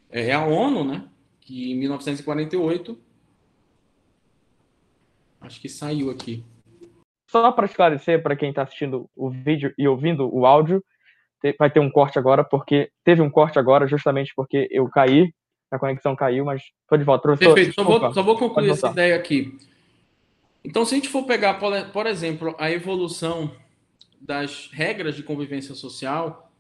é, 0.10 0.28
é 0.30 0.34
a 0.34 0.46
ONU, 0.46 0.84
né, 0.84 1.04
que 1.40 1.72
em 1.72 1.76
1948, 1.76 2.98
acho 5.42 5.62
que 5.62 5.70
saiu 5.70 6.10
aqui. 6.10 6.44
Só 7.30 7.50
para 7.52 7.66
esclarecer 7.66 8.22
para 8.22 8.36
quem 8.36 8.50
está 8.50 8.64
assistindo 8.64 9.10
o 9.16 9.30
vídeo 9.30 9.74
e 9.78 9.88
ouvindo 9.88 10.30
o 10.34 10.46
áudio, 10.46 10.84
vai 11.58 11.70
ter 11.70 11.80
um 11.80 11.90
corte 11.90 12.20
agora, 12.20 12.44
porque 12.44 12.92
teve 13.04 13.22
um 13.22 13.30
corte 13.30 13.58
agora 13.58 13.88
justamente 13.88 14.34
porque 14.36 14.68
eu 14.72 14.88
caí, 14.90 15.34
a 15.72 15.80
conexão 15.80 16.16
caiu, 16.16 16.46
mas 16.46 16.62
estou 16.84 16.98
de 16.98 17.04
volta. 17.04 17.24
Professor, 17.24 17.54
Perfeito, 17.54 17.76
só 17.76 17.84
vou, 17.84 18.14
só 18.14 18.24
vou 18.24 18.38
concluir 18.38 18.72
essa 18.72 18.90
ideia 18.90 19.16
aqui. 19.16 19.58
Então, 20.64 20.86
se 20.86 20.94
a 20.94 20.98
gente 20.98 21.10
for 21.10 21.24
pegar, 21.24 21.56
por 21.92 22.06
exemplo, 22.06 22.56
a 22.60 22.70
evolução 22.70 23.52
das 24.20 24.70
regras 24.72 25.16
de 25.16 25.24
convivência 25.24 25.74
social, 25.74 26.52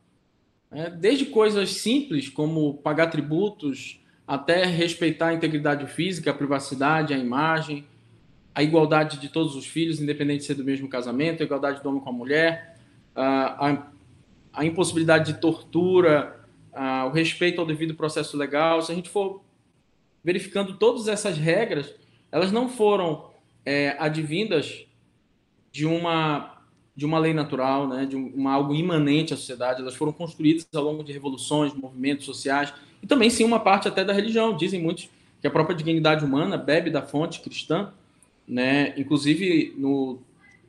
é, 0.71 0.89
desde 0.89 1.25
coisas 1.25 1.73
simples 1.73 2.29
como 2.29 2.75
pagar 2.75 3.07
tributos, 3.07 4.01
até 4.25 4.63
respeitar 4.65 5.27
a 5.27 5.33
integridade 5.33 5.85
física, 5.87 6.31
a 6.31 6.33
privacidade, 6.33 7.13
a 7.13 7.17
imagem, 7.17 7.85
a 8.55 8.63
igualdade 8.63 9.19
de 9.19 9.29
todos 9.29 9.55
os 9.55 9.67
filhos, 9.67 9.99
independente 10.01 10.39
de 10.39 10.45
ser 10.45 10.55
do 10.55 10.63
mesmo 10.63 10.87
casamento, 10.87 11.43
a 11.43 11.45
igualdade 11.45 11.83
do 11.83 11.89
homem 11.89 12.01
com 12.01 12.09
a 12.09 12.13
mulher, 12.13 12.77
a, 13.15 13.87
a 14.53 14.65
impossibilidade 14.65 15.33
de 15.33 15.39
tortura, 15.39 16.41
o 17.07 17.09
respeito 17.09 17.59
ao 17.59 17.67
devido 17.67 17.93
processo 17.95 18.37
legal. 18.37 18.81
Se 18.81 18.91
a 18.91 18.95
gente 18.95 19.09
for 19.09 19.41
verificando 20.23 20.77
todas 20.77 21.07
essas 21.07 21.37
regras, 21.37 21.93
elas 22.31 22.51
não 22.51 22.69
foram 22.69 23.29
é, 23.65 23.95
advindas 23.99 24.85
de 25.71 25.85
uma 25.85 26.57
de 26.93 27.05
uma 27.05 27.17
lei 27.17 27.33
natural, 27.33 27.87
né, 27.87 28.05
de 28.05 28.17
uma 28.17 28.51
algo 28.51 28.75
imanente 28.75 29.33
à 29.33 29.37
sociedade. 29.37 29.81
Elas 29.81 29.95
foram 29.95 30.11
construídas 30.11 30.67
ao 30.75 30.83
longo 30.83 31.03
de 31.03 31.13
revoluções, 31.13 31.73
movimentos 31.73 32.25
sociais 32.25 32.73
e 33.01 33.07
também 33.07 33.29
sim 33.29 33.45
uma 33.45 33.59
parte 33.59 33.87
até 33.87 34.03
da 34.03 34.11
religião. 34.11 34.55
Dizem 34.55 34.81
muitos 34.81 35.09
que 35.39 35.47
a 35.47 35.49
própria 35.49 35.75
dignidade 35.75 36.23
humana 36.23 36.57
bebe 36.57 36.89
da 36.89 37.01
fonte 37.01 37.39
cristã, 37.39 37.93
né? 38.47 38.93
Inclusive 38.97 39.73
no 39.77 40.19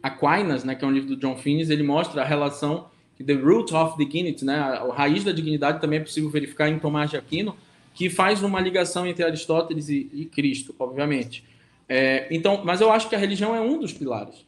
Aquinas, 0.02 0.64
né, 0.64 0.74
que 0.74 0.84
é 0.84 0.88
um 0.88 0.92
livro 0.92 1.08
do 1.08 1.16
John 1.16 1.36
Finnes, 1.36 1.70
ele 1.70 1.82
mostra 1.82 2.22
a 2.22 2.24
relação 2.24 2.86
the 3.24 3.34
root 3.34 3.74
of 3.74 3.96
dignity, 3.96 4.44
né, 4.44 4.56
a 4.56 4.92
raiz 4.92 5.24
da 5.24 5.32
dignidade 5.32 5.80
também 5.80 5.98
é 5.98 6.02
possível 6.02 6.30
verificar 6.30 6.68
em 6.68 6.78
Tomás 6.78 7.10
de 7.10 7.16
Aquino, 7.16 7.56
que 7.94 8.08
faz 8.08 8.42
uma 8.42 8.60
ligação 8.60 9.06
entre 9.06 9.24
Aristóteles 9.24 9.88
e, 9.88 10.08
e 10.12 10.24
Cristo, 10.24 10.74
obviamente. 10.78 11.44
É, 11.88 12.26
então, 12.34 12.62
mas 12.64 12.80
eu 12.80 12.90
acho 12.90 13.08
que 13.08 13.14
a 13.14 13.18
religião 13.18 13.54
é 13.54 13.60
um 13.60 13.78
dos 13.78 13.92
pilares. 13.92 14.46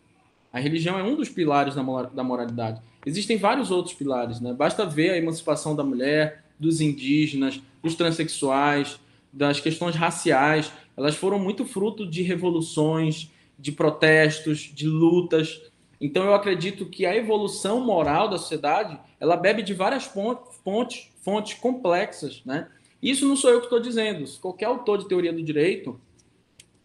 A 0.53 0.59
religião 0.59 0.99
é 0.99 1.03
um 1.03 1.17
dos 1.17 1.29
pilares 1.29 1.75
da, 1.75 1.83
da 1.83 2.23
moralidade. 2.23 2.81
Existem 3.05 3.37
vários 3.37 3.71
outros 3.71 3.95
pilares, 3.95 4.41
né? 4.41 4.53
Basta 4.53 4.87
ver 4.87 5.11
a 5.11 5.19
emancipação 5.19 5.77
da 5.77 5.83
mulher, 5.83 6.45
dos 6.59 6.81
indígenas, 6.81 7.61
dos 7.83 7.95
transexuais, 7.95 8.99
das 9.33 9.61
questões 9.61 9.95
raciais. 9.95 10.73
Elas 10.97 11.17
foram 11.17 11.39
muito 11.39 11.67
fruto 11.67 12.07
de 12.07 12.23
revoluções, 12.23 13.31
de 13.59 13.73
protestos, 13.73 14.71
de 14.73 14.87
lutas. 14.87 15.61
Então, 16.01 16.25
eu 16.25 16.35
acredito 16.35 16.87
que 16.87 17.07
a 17.07 17.15
evolução 17.15 17.81
moral 17.81 18.29
da 18.29 18.39
sociedade 18.39 18.99
ela 19.21 19.37
bebe 19.37 19.63
de 19.63 19.73
várias 19.73 20.05
fontes, 20.05 21.11
fontes 21.23 21.55
complexas, 21.55 22.43
né? 22.45 22.69
Isso 23.03 23.27
não 23.27 23.37
sou 23.37 23.51
eu 23.51 23.59
que 23.59 23.67
estou 23.67 23.81
dizendo. 23.81 24.25
Qualquer 24.41 24.65
autor 24.67 24.99
de 24.99 25.09
teoria 25.09 25.33
do 25.33 25.43
direito 25.43 26.01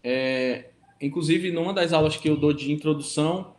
é, 0.04 0.66
inclusive, 1.02 1.52
numa 1.52 1.74
das 1.74 1.94
aulas 1.94 2.18
que 2.18 2.30
eu 2.30 2.36
dou 2.36 2.54
de 2.54 2.72
introdução 2.72 3.54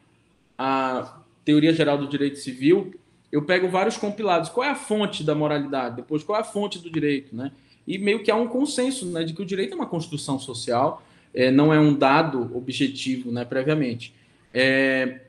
à 0.57 1.21
teoria 1.45 1.73
geral 1.73 1.99
do 1.99 2.07
direito 2.07 2.39
civil, 2.39 2.95
eu 3.31 3.43
pego 3.43 3.69
vários 3.69 3.97
compilados. 3.97 4.49
Qual 4.49 4.65
é 4.65 4.71
a 4.71 4.75
fonte 4.75 5.23
da 5.23 5.35
moralidade? 5.35 5.97
Depois, 5.97 6.23
qual 6.23 6.39
é 6.39 6.43
a 6.43 6.45
fonte 6.45 6.79
do 6.79 6.91
direito? 6.91 7.35
Né? 7.35 7.53
E 7.87 7.99
meio 7.99 8.23
que 8.23 8.31
há 8.31 8.37
um 8.37 8.49
consenso 8.49 9.07
né, 9.07 9.25
de 9.25 9.33
que 9.33 9.43
o 9.43 9.47
direito 9.47 9.73
é 9.73 9.77
uma 9.77 9.87
construção 9.87 10.39
social, 10.39 11.03
é, 11.33 11.51
não 11.51 11.73
é 11.73 11.79
um 11.79 11.95
dado 11.95 12.51
objetivo 12.57 13.31
né, 13.31 13.45
previamente. 13.45 14.13
É, 14.53 15.21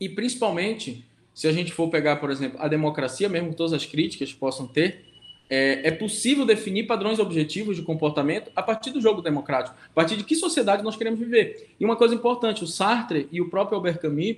e 0.00 0.08
principalmente, 0.08 1.04
se 1.32 1.46
a 1.46 1.52
gente 1.52 1.72
for 1.72 1.88
pegar, 1.88 2.16
por 2.16 2.30
exemplo, 2.30 2.60
a 2.60 2.68
democracia, 2.68 3.28
mesmo 3.28 3.54
todas 3.54 3.72
as 3.72 3.86
críticas 3.86 4.32
possam 4.32 4.66
ter, 4.66 5.04
é, 5.48 5.88
é, 5.88 5.90
possível 5.90 6.44
definir 6.44 6.84
padrões 6.86 7.18
objetivos 7.18 7.76
de 7.76 7.82
comportamento 7.82 8.50
a 8.56 8.62
partir 8.62 8.90
do 8.90 9.00
jogo 9.00 9.20
democrático, 9.20 9.76
a 9.84 9.94
partir 9.94 10.16
de 10.16 10.24
que 10.24 10.34
sociedade 10.34 10.82
nós 10.82 10.96
queremos 10.96 11.20
viver. 11.20 11.74
E 11.78 11.84
uma 11.84 11.96
coisa 11.96 12.14
importante, 12.14 12.64
o 12.64 12.66
Sartre 12.66 13.28
e 13.30 13.40
o 13.40 13.48
próprio 13.48 13.76
Albert 13.76 13.98
Camus, 13.98 14.36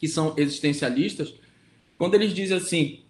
que 0.00 0.08
são 0.08 0.34
existencialistas, 0.36 1.34
quando 1.96 2.14
eles 2.14 2.34
dizem 2.34 2.56
assim, 2.56 3.00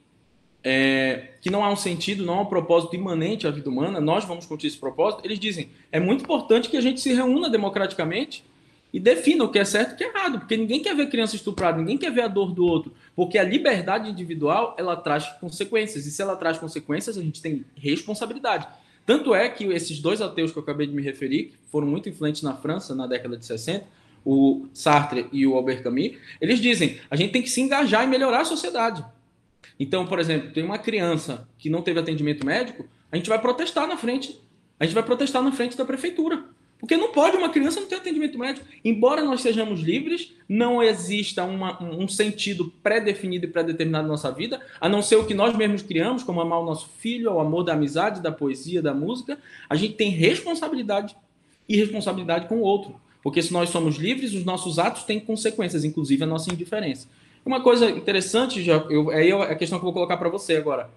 é, 0.62 1.30
que 1.40 1.50
não 1.50 1.64
há 1.64 1.70
um 1.70 1.76
sentido, 1.76 2.24
não 2.24 2.34
há 2.34 2.40
um 2.42 2.46
propósito 2.46 2.94
imanente 2.94 3.46
à 3.46 3.50
vida 3.50 3.68
humana, 3.68 4.00
nós 4.00 4.24
vamos 4.24 4.46
curtir 4.46 4.66
esse 4.66 4.78
propósito, 4.78 5.24
eles 5.24 5.38
dizem, 5.38 5.70
é 5.90 5.98
muito 5.98 6.24
importante 6.24 6.68
que 6.68 6.76
a 6.76 6.80
gente 6.80 7.00
se 7.00 7.12
reúna 7.12 7.48
democraticamente 7.48 8.44
e 8.92 9.00
defina 9.00 9.44
o 9.44 9.50
que 9.50 9.58
é 9.58 9.64
certo 9.64 9.90
e 9.90 9.94
o 9.94 9.96
que 9.96 10.04
é 10.04 10.08
errado, 10.08 10.38
porque 10.38 10.56
ninguém 10.56 10.80
quer 10.80 10.94
ver 10.94 11.08
criança 11.08 11.36
estuprada, 11.36 11.78
ninguém 11.78 11.98
quer 11.98 12.10
ver 12.10 12.22
a 12.22 12.28
dor 12.28 12.52
do 12.52 12.64
outro, 12.64 12.92
porque 13.14 13.38
a 13.38 13.42
liberdade 13.42 14.10
individual 14.10 14.74
ela 14.78 14.96
traz 14.96 15.26
consequências, 15.40 16.06
e 16.06 16.10
se 16.10 16.22
ela 16.22 16.36
traz 16.36 16.58
consequências, 16.58 17.18
a 17.18 17.22
gente 17.22 17.42
tem 17.42 17.64
responsabilidade. 17.76 18.66
Tanto 19.04 19.34
é 19.34 19.48
que 19.48 19.64
esses 19.66 20.00
dois 20.00 20.20
ateus 20.20 20.50
que 20.50 20.58
eu 20.58 20.62
acabei 20.62 20.86
de 20.86 20.94
me 20.94 21.02
referir, 21.02 21.44
que 21.44 21.70
foram 21.70 21.86
muito 21.86 22.08
influentes 22.08 22.42
na 22.42 22.54
França 22.54 22.94
na 22.94 23.06
década 23.06 23.36
de 23.36 23.46
60, 23.46 23.86
o 24.24 24.66
Sartre 24.74 25.28
e 25.32 25.46
o 25.46 25.54
Albert 25.54 25.82
Camus, 25.82 26.16
eles 26.40 26.58
dizem: 26.58 26.98
a 27.08 27.14
gente 27.14 27.30
tem 27.30 27.40
que 27.40 27.48
se 27.48 27.60
engajar 27.60 28.02
e 28.02 28.08
melhorar 28.08 28.40
a 28.40 28.44
sociedade. 28.44 29.04
Então, 29.78 30.06
por 30.06 30.18
exemplo, 30.18 30.50
tem 30.52 30.64
uma 30.64 30.78
criança 30.78 31.48
que 31.56 31.70
não 31.70 31.82
teve 31.82 32.00
atendimento 32.00 32.44
médico, 32.44 32.84
a 33.12 33.16
gente 33.16 33.28
vai 33.28 33.40
protestar 33.40 33.86
na 33.86 33.96
frente, 33.96 34.40
a 34.80 34.84
gente 34.84 34.94
vai 34.94 35.04
protestar 35.04 35.42
na 35.42 35.52
frente 35.52 35.76
da 35.76 35.84
prefeitura. 35.84 36.44
Porque 36.78 36.96
não 36.96 37.10
pode 37.10 37.36
uma 37.36 37.48
criança 37.48 37.80
não 37.80 37.88
ter 37.88 37.96
atendimento 37.96 38.38
médico. 38.38 38.66
Embora 38.84 39.22
nós 39.22 39.40
sejamos 39.40 39.80
livres, 39.80 40.34
não 40.48 40.82
exista 40.82 41.42
uma, 41.42 41.82
um 41.82 42.06
sentido 42.06 42.72
pré-definido 42.82 43.46
e 43.46 43.48
pré-determinado 43.48 44.04
na 44.04 44.12
nossa 44.12 44.30
vida, 44.30 44.60
a 44.80 44.88
não 44.88 45.00
ser 45.00 45.16
o 45.16 45.24
que 45.24 45.34
nós 45.34 45.56
mesmos 45.56 45.82
criamos, 45.82 46.22
como 46.22 46.40
amar 46.40 46.60
o 46.60 46.66
nosso 46.66 46.88
filho, 46.98 47.32
o 47.32 47.40
amor 47.40 47.64
da 47.64 47.72
amizade, 47.72 48.20
da 48.20 48.30
poesia, 48.30 48.82
da 48.82 48.92
música. 48.92 49.38
A 49.68 49.74
gente 49.74 49.94
tem 49.94 50.10
responsabilidade 50.10 51.16
e 51.68 51.76
responsabilidade 51.76 52.46
com 52.46 52.56
o 52.56 52.62
outro. 52.62 53.00
Porque 53.22 53.42
se 53.42 53.52
nós 53.52 53.70
somos 53.70 53.96
livres, 53.96 54.34
os 54.34 54.44
nossos 54.44 54.78
atos 54.78 55.02
têm 55.02 55.18
consequências, 55.18 55.84
inclusive 55.84 56.22
a 56.22 56.26
nossa 56.26 56.52
indiferença. 56.52 57.08
Uma 57.44 57.60
coisa 57.62 57.90
interessante, 57.90 58.62
já, 58.62 58.76
eu, 58.90 59.10
aí 59.10 59.30
é 59.30 59.34
a 59.34 59.54
questão 59.54 59.78
que 59.78 59.82
eu 59.82 59.86
vou 59.86 59.92
colocar 59.92 60.16
para 60.16 60.28
você 60.28 60.56
agora. 60.56 60.90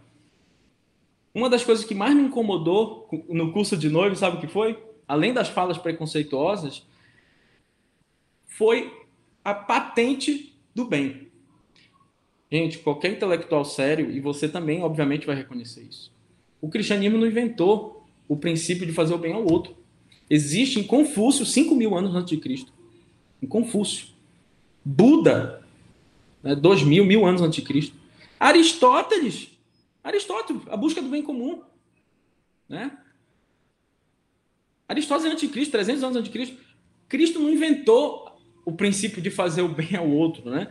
Uma 1.34 1.50
das 1.50 1.64
coisas 1.64 1.86
que 1.86 1.96
mais 1.96 2.14
me 2.14 2.24
incomodou 2.24 3.08
no 3.30 3.52
curso 3.52 3.78
de 3.78 3.90
noivo, 3.90 4.16
sabe 4.16 4.38
o 4.38 4.40
que 4.40 4.48
foi? 4.48 4.78
Além 5.10 5.34
das 5.34 5.50
falas 5.50 5.80
preconceituosas, 5.80 6.86
foi 8.46 8.96
a 9.44 9.56
patente 9.56 10.56
do 10.76 10.86
bem. 10.86 11.32
Gente, 12.52 12.78
qualquer 12.78 13.14
intelectual 13.14 13.66
sério, 13.66 14.12
e 14.12 14.20
você 14.20 14.48
também, 14.48 14.84
obviamente, 14.84 15.26
vai 15.26 15.36
reconhecer 15.36 15.82
isso. 15.82 16.12
O 16.62 16.70
cristianismo 16.70 17.18
não 17.18 17.26
inventou 17.26 18.06
o 18.28 18.38
princípio 18.38 18.86
de 18.86 18.94
fazer 18.94 19.16
o 19.16 19.18
bem 19.18 19.34
ao 19.34 19.52
outro. 19.52 19.76
Existe 20.30 20.80
em 20.80 20.84
Confúcio, 20.84 21.44
5 21.44 21.74
mil 21.74 21.98
anos 21.98 22.14
antes 22.14 22.30
de 22.30 22.38
Cristo. 22.38 22.72
Em 23.42 23.48
Confúcio. 23.48 24.10
Buda, 24.86 25.66
né, 26.44 26.54
2 26.54 26.84
mil, 26.84 27.04
mil 27.04 27.26
anos 27.26 27.42
antes 27.42 27.56
de 27.56 27.64
Cristo. 27.64 27.96
Aristóteles. 28.40 29.50
Aristóteles, 30.04 30.62
a 30.70 30.78
busca 30.78 31.02
do 31.02 31.10
bem 31.10 31.24
comum. 31.24 31.64
Né? 32.68 32.96
Aristóteles 34.90 35.30
é 35.30 35.34
antes 35.34 35.48
de 35.48 35.54
Cristo, 35.54 35.72
300 35.72 36.04
anos 36.04 36.18
antes 36.18 36.32
de 36.32 36.38
Cristo. 36.38 36.58
Cristo 37.08 37.40
não 37.40 37.52
inventou 37.52 38.28
o 38.66 38.72
princípio 38.72 39.22
de 39.22 39.30
fazer 39.30 39.62
o 39.62 39.70
bem 39.70 39.96
ao 39.96 40.10
outro. 40.10 40.50
Né? 40.50 40.68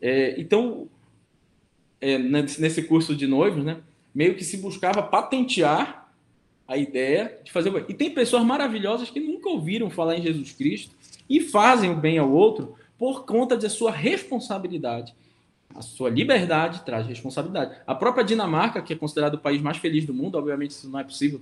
É, 0.00 0.38
então, 0.40 0.88
é, 2.00 2.18
nesse 2.18 2.82
curso 2.82 3.14
de 3.14 3.28
noivos, 3.28 3.64
né, 3.64 3.78
meio 4.12 4.34
que 4.34 4.42
se 4.42 4.56
buscava 4.56 5.02
patentear 5.02 6.12
a 6.66 6.76
ideia 6.76 7.38
de 7.44 7.52
fazer 7.52 7.68
o 7.68 7.72
bem. 7.72 7.84
E 7.88 7.94
tem 7.94 8.10
pessoas 8.10 8.44
maravilhosas 8.44 9.08
que 9.08 9.20
nunca 9.20 9.48
ouviram 9.48 9.88
falar 9.88 10.16
em 10.16 10.22
Jesus 10.22 10.52
Cristo 10.52 10.94
e 11.28 11.40
fazem 11.40 11.90
o 11.90 11.96
bem 11.96 12.18
ao 12.18 12.30
outro 12.30 12.74
por 12.98 13.24
conta 13.24 13.56
de 13.56 13.68
sua 13.68 13.92
responsabilidade. 13.92 15.14
A 15.74 15.82
sua 15.82 16.10
liberdade 16.10 16.84
traz 16.84 17.06
responsabilidade. 17.06 17.76
A 17.86 17.94
própria 17.94 18.24
Dinamarca, 18.24 18.82
que 18.82 18.92
é 18.92 18.96
considerado 18.96 19.34
o 19.34 19.38
país 19.38 19.62
mais 19.62 19.76
feliz 19.76 20.04
do 20.04 20.12
mundo, 20.12 20.36
obviamente 20.36 20.72
isso 20.72 20.90
não 20.90 20.98
é 20.98 21.04
possível 21.04 21.40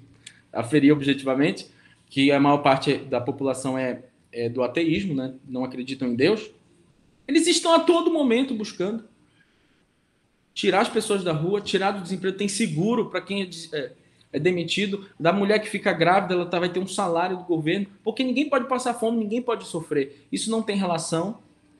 aferir 0.52 0.92
objetivamente, 0.92 1.66
que 2.08 2.32
a 2.32 2.40
maior 2.40 2.58
parte 2.58 2.96
da 2.96 3.20
população 3.20 3.78
é, 3.78 4.02
é 4.32 4.48
do 4.48 4.62
ateísmo, 4.62 5.14
né? 5.14 5.34
não 5.46 5.64
acreditam 5.64 6.08
em 6.08 6.14
Deus, 6.14 6.50
eles 7.26 7.46
estão 7.46 7.74
a 7.74 7.80
todo 7.80 8.10
momento 8.10 8.54
buscando 8.54 9.04
tirar 10.54 10.80
as 10.80 10.88
pessoas 10.88 11.22
da 11.22 11.32
rua, 11.32 11.60
tirar 11.60 11.92
do 11.92 12.02
desemprego, 12.02 12.36
tem 12.36 12.48
seguro 12.48 13.10
para 13.10 13.20
quem 13.20 13.42
é, 13.42 13.48
é, 13.72 13.92
é, 14.32 14.38
demitido, 14.40 15.06
da 15.20 15.32
mulher 15.32 15.60
que 15.60 15.68
fica 15.68 15.92
grávida, 15.92 16.34
ela 16.34 16.46
tá, 16.46 16.58
vai 16.58 16.68
ter 16.68 16.80
um 16.80 16.86
salário 16.86 17.36
do 17.36 17.44
governo, 17.44 17.86
porque 18.02 18.24
ninguém 18.24 18.48
pode 18.48 18.66
passar 18.66 18.94
fome, 18.94 19.18
ninguém 19.18 19.40
pode 19.40 19.68
sofrer. 19.68 20.26
Isso 20.32 20.50
não 20.50 20.60
tem 20.60 20.76
relação 20.76 21.38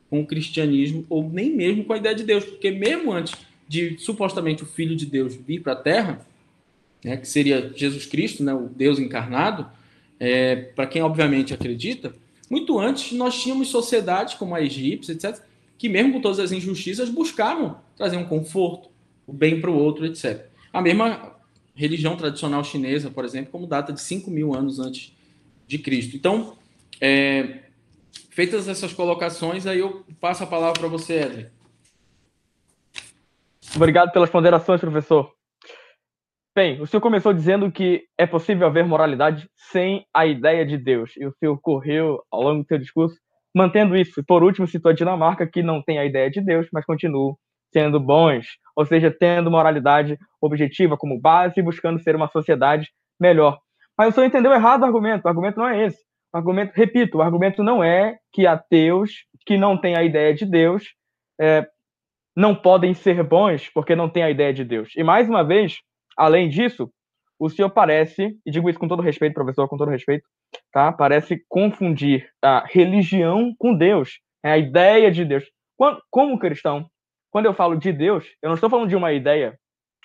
com 0.08 0.20
o 0.20 0.26
cristianismo 0.26 1.04
ou 1.08 1.28
nem 1.28 1.50
mesmo 1.50 1.84
com 1.84 1.92
a 1.92 1.96
ideia 1.96 2.14
de 2.14 2.22
Deus, 2.22 2.44
porque 2.44 2.70
mesmo 2.70 3.10
antes 3.12 3.34
de 3.66 3.98
supostamente 3.98 4.62
o 4.62 4.66
Filho 4.66 4.94
de 4.94 5.06
Deus 5.06 5.34
vir 5.34 5.60
para 5.60 5.72
a 5.72 5.76
Terra, 5.76 6.24
né, 7.04 7.16
que 7.16 7.26
seria 7.26 7.72
Jesus 7.74 8.06
Cristo, 8.06 8.44
né, 8.44 8.54
o 8.54 8.68
Deus 8.68 9.00
encarnado, 9.00 9.68
é, 10.18 10.56
para 10.56 10.86
quem 10.86 11.02
obviamente 11.02 11.54
acredita, 11.54 12.14
muito 12.50 12.78
antes 12.78 13.12
nós 13.12 13.40
tínhamos 13.40 13.68
sociedades 13.68 14.34
como 14.34 14.54
a 14.54 14.62
egípcia, 14.62 15.12
etc., 15.12 15.40
que 15.76 15.88
mesmo 15.88 16.14
com 16.14 16.20
todas 16.20 16.40
as 16.40 16.50
injustiças 16.50 17.08
buscavam 17.08 17.78
trazer 17.96 18.16
um 18.16 18.24
conforto, 18.24 18.88
o 19.26 19.32
bem 19.32 19.60
para 19.60 19.70
o 19.70 19.78
outro, 19.78 20.06
etc. 20.06 20.46
A 20.72 20.82
mesma 20.82 21.36
religião 21.74 22.16
tradicional 22.16 22.64
chinesa, 22.64 23.10
por 23.10 23.24
exemplo, 23.24 23.52
como 23.52 23.66
data 23.66 23.92
de 23.92 24.00
5 24.00 24.30
mil 24.30 24.54
anos 24.54 24.80
antes 24.80 25.12
de 25.66 25.78
Cristo. 25.78 26.16
Então, 26.16 26.56
é, 27.00 27.60
feitas 28.30 28.66
essas 28.66 28.92
colocações, 28.92 29.66
aí 29.66 29.78
eu 29.78 30.04
passo 30.20 30.42
a 30.42 30.46
palavra 30.46 30.80
para 30.80 30.88
você, 30.88 31.20
Edwin. 31.20 31.46
Obrigado 33.76 34.10
pelas 34.10 34.30
ponderações, 34.30 34.80
professor. 34.80 35.37
Bem, 36.58 36.82
o 36.82 36.88
senhor 36.88 37.00
começou 37.00 37.32
dizendo 37.32 37.70
que 37.70 38.02
é 38.18 38.26
possível 38.26 38.66
haver 38.66 38.84
moralidade 38.84 39.48
sem 39.70 40.04
a 40.12 40.26
ideia 40.26 40.66
de 40.66 40.76
Deus, 40.76 41.12
e 41.16 41.24
o 41.24 41.32
senhor 41.38 41.56
correu 41.60 42.20
ao 42.32 42.42
longo 42.42 42.64
do 42.64 42.66
seu 42.66 42.76
discurso 42.76 43.14
mantendo 43.54 43.96
isso. 43.96 44.24
Por 44.26 44.42
último, 44.42 44.66
citou 44.66 44.90
a 44.90 44.92
Dinamarca, 44.92 45.46
que 45.46 45.62
não 45.62 45.80
tem 45.80 46.00
a 46.00 46.04
ideia 46.04 46.28
de 46.28 46.40
Deus, 46.40 46.66
mas 46.72 46.84
continua 46.84 47.36
sendo 47.72 48.00
bons, 48.00 48.44
ou 48.74 48.84
seja, 48.84 49.08
tendo 49.08 49.52
moralidade 49.52 50.18
objetiva 50.42 50.96
como 50.96 51.20
base 51.20 51.60
e 51.60 51.62
buscando 51.62 52.00
ser 52.00 52.16
uma 52.16 52.26
sociedade 52.26 52.90
melhor. 53.20 53.60
Mas 53.96 54.08
o 54.08 54.12
senhor 54.12 54.26
entendeu 54.26 54.52
errado 54.52 54.82
o 54.82 54.86
argumento. 54.86 55.26
O 55.26 55.28
argumento 55.28 55.58
não 55.58 55.68
é 55.68 55.86
esse. 55.86 56.02
O 56.34 56.38
argumento, 56.38 56.72
repito, 56.74 57.18
o 57.18 57.22
argumento 57.22 57.62
não 57.62 57.84
é 57.84 58.18
que 58.32 58.48
ateus 58.48 59.12
que 59.46 59.56
não 59.56 59.80
têm 59.80 59.94
a 59.94 60.02
ideia 60.02 60.34
de 60.34 60.44
Deus 60.44 60.82
é, 61.40 61.64
não 62.36 62.52
podem 62.52 62.94
ser 62.94 63.22
bons 63.22 63.70
porque 63.72 63.94
não 63.94 64.08
têm 64.08 64.24
a 64.24 64.30
ideia 64.30 64.52
de 64.52 64.64
Deus. 64.64 64.90
E 64.96 65.04
mais 65.04 65.28
uma 65.28 65.44
vez, 65.44 65.78
além 66.18 66.48
disso, 66.48 66.90
o 67.38 67.48
senhor 67.48 67.70
parece, 67.70 68.36
e 68.44 68.50
digo 68.50 68.68
isso 68.68 68.78
com 68.78 68.88
todo 68.88 69.00
respeito, 69.00 69.34
professor, 69.34 69.68
com 69.68 69.76
todo 69.76 69.90
respeito, 69.90 70.26
tá? 70.72 70.92
Parece 70.92 71.44
confundir 71.48 72.28
a 72.42 72.64
religião 72.66 73.54
com 73.58 73.74
Deus, 73.74 74.18
é 74.44 74.50
a 74.50 74.58
ideia 74.58 75.10
de 75.10 75.24
Deus. 75.24 75.44
Quando, 75.76 76.02
como 76.10 76.38
cristão, 76.38 76.90
quando 77.30 77.46
eu 77.46 77.54
falo 77.54 77.76
de 77.76 77.92
Deus, 77.92 78.26
eu 78.42 78.48
não 78.48 78.54
estou 78.54 78.68
falando 78.68 78.88
de 78.88 78.96
uma 78.96 79.12
ideia. 79.12 79.56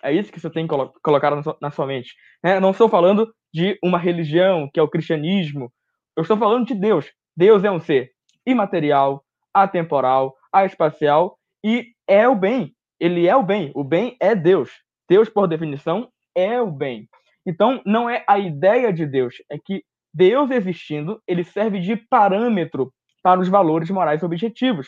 É 0.03 0.11
isso 0.11 0.31
que 0.31 0.39
você 0.39 0.49
tem 0.49 0.67
que 0.67 0.75
colocar 1.01 1.31
na 1.31 1.41
sua, 1.41 1.57
na 1.61 1.71
sua 1.71 1.87
mente. 1.87 2.13
É, 2.43 2.59
não 2.59 2.71
estou 2.71 2.89
falando 2.89 3.33
de 3.53 3.79
uma 3.81 3.97
religião, 3.97 4.69
que 4.71 4.79
é 4.79 4.83
o 4.83 4.89
cristianismo. 4.89 5.71
Eu 6.15 6.21
estou 6.21 6.37
falando 6.37 6.67
de 6.67 6.75
Deus. 6.75 7.09
Deus 7.35 7.63
é 7.63 7.71
um 7.71 7.79
ser 7.79 8.11
imaterial, 8.45 9.23
atemporal, 9.53 10.35
espacial 10.65 11.37
e 11.63 11.87
é 12.07 12.27
o 12.27 12.35
bem. 12.35 12.73
Ele 12.99 13.27
é 13.27 13.35
o 13.35 13.41
bem. 13.43 13.71
O 13.73 13.83
bem 13.83 14.17
é 14.19 14.35
Deus. 14.35 14.69
Deus, 15.13 15.29
por 15.29 15.47
definição, 15.47 16.09
é 16.35 16.59
o 16.59 16.71
bem. 16.71 17.07
Então, 17.45 17.79
não 17.85 18.09
é 18.09 18.23
a 18.27 18.39
ideia 18.39 18.91
de 18.91 19.05
Deus, 19.05 19.35
é 19.47 19.59
que 19.63 19.83
Deus 20.11 20.49
existindo, 20.49 21.21
ele 21.27 21.43
serve 21.43 21.79
de 21.79 21.95
parâmetro 21.95 22.91
para 23.21 23.39
os 23.39 23.47
valores 23.47 23.91
morais 23.91 24.23
objetivos. 24.23 24.87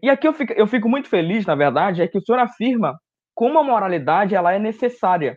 E 0.00 0.08
aqui 0.08 0.28
eu 0.28 0.32
fico, 0.32 0.52
eu 0.52 0.68
fico 0.68 0.88
muito 0.88 1.08
feliz, 1.08 1.44
na 1.44 1.56
verdade, 1.56 2.00
é 2.00 2.06
que 2.06 2.16
o 2.16 2.22
senhor 2.24 2.38
afirma 2.38 2.96
como 3.34 3.58
a 3.58 3.64
moralidade 3.64 4.36
ela 4.36 4.52
é 4.52 4.58
necessária. 4.60 5.36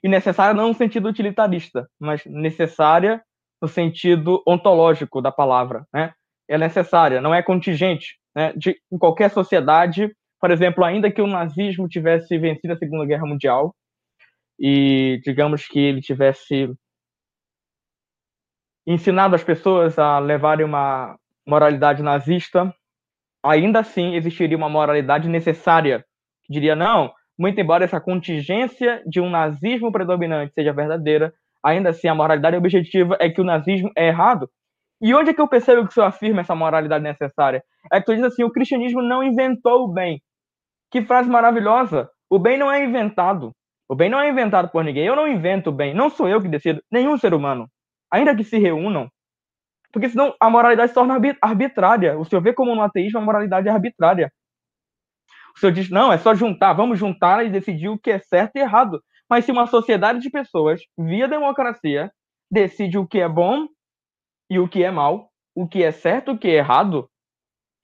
E 0.00 0.08
necessária 0.08 0.54
não 0.54 0.68
no 0.68 0.74
sentido 0.74 1.08
utilitarista, 1.08 1.88
mas 1.98 2.24
necessária 2.26 3.20
no 3.60 3.66
sentido 3.66 4.40
ontológico 4.46 5.20
da 5.20 5.32
palavra. 5.32 5.84
Né? 5.92 6.12
É 6.48 6.56
necessária, 6.56 7.20
não 7.20 7.34
é 7.34 7.42
contingente. 7.42 8.20
Né? 8.36 8.52
De, 8.56 8.80
em 8.92 8.98
qualquer 8.98 9.32
sociedade, 9.32 10.14
por 10.44 10.50
exemplo, 10.50 10.84
ainda 10.84 11.10
que 11.10 11.22
o 11.22 11.26
nazismo 11.26 11.88
tivesse 11.88 12.36
vencido 12.36 12.74
a 12.74 12.76
Segunda 12.76 13.06
Guerra 13.06 13.24
Mundial, 13.24 13.74
e 14.60 15.18
digamos 15.24 15.66
que 15.66 15.78
ele 15.78 16.02
tivesse 16.02 16.70
ensinado 18.86 19.34
as 19.34 19.42
pessoas 19.42 19.98
a 19.98 20.18
levarem 20.18 20.66
uma 20.66 21.18
moralidade 21.48 22.02
nazista, 22.02 22.70
ainda 23.42 23.80
assim 23.80 24.16
existiria 24.16 24.54
uma 24.54 24.68
moralidade 24.68 25.30
necessária, 25.30 26.04
que 26.42 26.52
diria, 26.52 26.76
não, 26.76 27.10
muito 27.38 27.58
embora 27.58 27.86
essa 27.86 27.98
contingência 27.98 29.02
de 29.06 29.22
um 29.22 29.30
nazismo 29.30 29.90
predominante 29.90 30.52
seja 30.52 30.74
verdadeira, 30.74 31.32
ainda 31.64 31.88
assim 31.88 32.06
a 32.06 32.14
moralidade 32.14 32.54
objetiva 32.54 33.16
é 33.18 33.30
que 33.30 33.40
o 33.40 33.44
nazismo 33.44 33.90
é 33.96 34.08
errado. 34.08 34.46
E 35.00 35.14
onde 35.14 35.30
é 35.30 35.32
que 35.32 35.40
eu 35.40 35.48
percebo 35.48 35.84
que 35.84 35.88
o 35.88 35.94
senhor 35.94 36.06
afirma 36.06 36.42
essa 36.42 36.54
moralidade 36.54 37.02
necessária? 37.02 37.64
É 37.90 37.98
que 37.98 38.04
tu 38.04 38.14
diz 38.14 38.24
assim, 38.24 38.44
o 38.44 38.50
cristianismo 38.50 39.00
não 39.00 39.22
inventou 39.22 39.84
o 39.84 39.88
bem. 39.88 40.20
Que 40.94 41.02
frase 41.02 41.28
maravilhosa! 41.28 42.08
O 42.30 42.38
bem 42.38 42.56
não 42.56 42.70
é 42.70 42.84
inventado. 42.84 43.50
O 43.88 43.96
bem 43.96 44.08
não 44.08 44.20
é 44.20 44.28
inventado 44.28 44.68
por 44.70 44.84
ninguém. 44.84 45.04
Eu 45.04 45.16
não 45.16 45.26
invento 45.26 45.70
o 45.70 45.72
bem. 45.72 45.92
Não 45.92 46.08
sou 46.08 46.28
eu 46.28 46.40
que 46.40 46.46
decido. 46.46 46.80
Nenhum 46.88 47.18
ser 47.18 47.34
humano. 47.34 47.68
Ainda 48.12 48.32
que 48.32 48.44
se 48.44 48.58
reúnam. 48.58 49.08
Porque 49.92 50.08
senão 50.08 50.32
a 50.38 50.48
moralidade 50.48 50.90
se 50.90 50.94
torna 50.94 51.18
arbitrária. 51.42 52.16
O 52.16 52.24
senhor 52.24 52.40
vê 52.40 52.52
como 52.52 52.76
no 52.76 52.80
ateísmo 52.80 53.18
a 53.18 53.22
moralidade 53.22 53.66
é 53.66 53.72
arbitrária. 53.72 54.32
O 55.56 55.58
senhor 55.58 55.72
diz, 55.72 55.90
não, 55.90 56.12
é 56.12 56.18
só 56.18 56.32
juntar. 56.32 56.74
Vamos 56.74 56.96
juntar 56.96 57.44
e 57.44 57.50
decidir 57.50 57.88
o 57.88 57.98
que 57.98 58.12
é 58.12 58.20
certo 58.20 58.54
e 58.54 58.60
errado. 58.60 59.02
Mas 59.28 59.44
se 59.44 59.50
uma 59.50 59.66
sociedade 59.66 60.20
de 60.20 60.30
pessoas, 60.30 60.80
via 60.96 61.26
democracia, 61.26 62.08
decide 62.48 62.98
o 62.98 63.04
que 63.06 63.18
é 63.18 63.28
bom 63.28 63.66
e 64.48 64.60
o 64.60 64.68
que 64.68 64.84
é 64.84 64.92
mal, 64.92 65.28
o 65.56 65.66
que 65.66 65.82
é 65.82 65.90
certo 65.90 66.30
e 66.30 66.34
o 66.34 66.38
que 66.38 66.46
é 66.46 66.58
errado, 66.58 67.10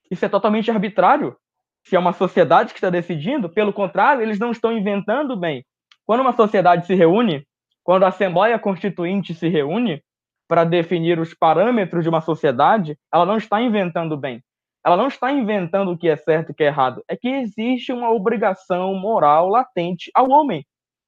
isso 0.09 0.25
é 0.25 0.29
totalmente 0.29 0.71
arbitrário. 0.71 1.37
Se 1.85 1.97
é 1.97 1.99
uma 1.99 2.13
sociedade 2.13 2.73
que 2.73 2.79
está 2.79 2.91
decidindo, 2.91 3.49
pelo 3.49 3.73
contrário, 3.73 4.23
eles 4.23 4.39
não 4.39 4.51
estão 4.51 4.73
inventando 4.73 5.37
bem. 5.37 5.65
Quando 6.07 6.21
uma 6.21 6.33
sociedade 6.33 6.87
se 6.87 6.95
reúne, 6.95 7.47
quando 7.83 8.05
a 8.05 8.09
Assembleia 8.09 8.59
Constituinte 8.59 9.35
se 9.35 9.49
reúne 9.49 10.03
para 10.49 10.65
definir 10.65 11.19
os 11.19 11.33
parâmetros 11.33 12.03
de 12.03 12.09
uma 12.09 12.21
sociedade, 12.21 12.97
ela 13.13 13.25
não 13.25 13.37
está 13.37 13.61
inventando 13.61 14.17
bem. 14.17 14.43
Ela 14.85 14.97
não 14.97 15.09
está 15.09 15.31
inventando 15.31 15.93
o 15.93 15.99
que 15.99 16.09
é 16.09 16.17
certo 16.17 16.49
e 16.49 16.53
o 16.53 16.55
que 16.55 16.65
é 16.65 16.67
errado. 16.67 17.03
É 17.09 17.17
que 17.17 17.29
existe 17.29 17.93
uma 17.93 18.11
obrigação 18.11 18.95
moral 18.95 19.49
latente 19.49 20.11
ao 20.15 20.31
homem. 20.31 20.65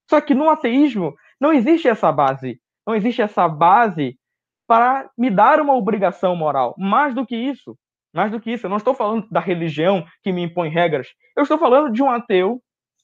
Só 0.08 0.20
que 0.20 0.34
no 0.34 0.50
ateísmo 0.50 1.14
não 1.40 1.52
existe 1.52 1.88
essa 1.88 2.12
base. 2.12 2.60
Não 2.86 2.94
existe 2.94 3.22
essa 3.22 3.48
base 3.48 4.18
para 4.66 5.10
me 5.16 5.30
dar 5.30 5.60
uma 5.60 5.74
obrigação 5.74 6.36
moral. 6.36 6.74
Mais 6.78 7.14
do 7.14 7.26
que 7.26 7.36
isso, 7.36 7.76
mais 8.12 8.30
do 8.30 8.40
que 8.40 8.50
isso, 8.52 8.66
eu 8.66 8.70
não 8.70 8.76
estou 8.76 8.94
falando 8.94 9.26
da 9.30 9.40
religião 9.40 10.04
que 10.22 10.32
me 10.32 10.42
impõe 10.42 10.68
regras. 10.68 11.08
Eu 11.36 11.42
estou 11.42 11.58
falando 11.58 11.92
de 11.92 12.02
um 12.02 12.10
ateu 12.10 12.62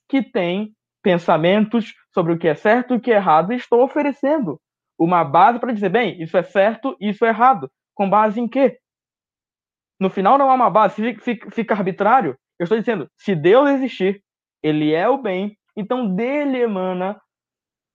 que 0.09 0.23
tem 0.23 0.75
pensamentos 1.03 1.95
sobre 2.13 2.33
o 2.33 2.39
que 2.39 2.49
é 2.49 2.55
certo 2.55 2.95
e 2.95 2.97
o 2.97 3.01
que 3.01 3.13
é 3.13 3.17
errado 3.17 3.53
e 3.53 3.57
estou 3.57 3.83
oferecendo 3.83 4.61
uma 4.99 5.25
base 5.25 5.59
para 5.59 5.73
dizer, 5.73 5.89
bem, 5.89 6.21
isso 6.21 6.37
é 6.37 6.43
certo, 6.43 6.97
isso 7.01 7.25
é 7.25 7.29
errado. 7.29 7.71
Com 7.95 8.11
base 8.11 8.41
em 8.41 8.49
quê? 8.49 8.79
No 10.01 10.11
final 10.11 10.37
não 10.37 10.51
há 10.51 10.55
uma 10.55 10.71
base, 10.71 11.17
fica 11.53 11.75
arbitrário. 11.75 12.37
Eu 12.59 12.65
estou 12.65 12.79
dizendo, 12.79 13.09
se 13.17 13.35
Deus 13.35 13.71
existir, 13.71 14.23
ele 14.63 14.93
é 14.93 15.09
o 15.09 15.19
bem, 15.19 15.57
então 15.77 16.13
dele 16.15 16.59
emana 16.59 17.21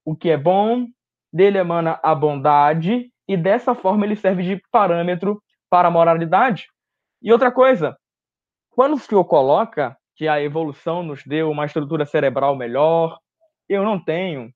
o 0.05 0.15
que 0.15 0.29
é 0.29 0.37
bom, 0.37 0.87
dele 1.31 1.57
emana 1.57 1.99
a 2.01 2.15
bondade, 2.15 3.09
e 3.27 3.37
dessa 3.37 3.73
forma 3.73 4.05
ele 4.05 4.15
serve 4.15 4.43
de 4.43 4.61
parâmetro 4.71 5.41
para 5.69 5.87
a 5.87 5.91
moralidade. 5.91 6.67
E 7.23 7.31
outra 7.31 7.49
coisa, 7.49 7.97
quando 8.69 8.95
o 8.95 8.99
senhor 8.99 9.23
coloca 9.23 9.95
que 10.15 10.27
a 10.27 10.41
evolução 10.41 11.01
nos 11.01 11.23
deu 11.23 11.49
uma 11.49 11.65
estrutura 11.65 12.05
cerebral 12.05 12.55
melhor, 12.55 13.17
eu 13.69 13.81
não 13.81 13.97
tenho, 13.97 14.51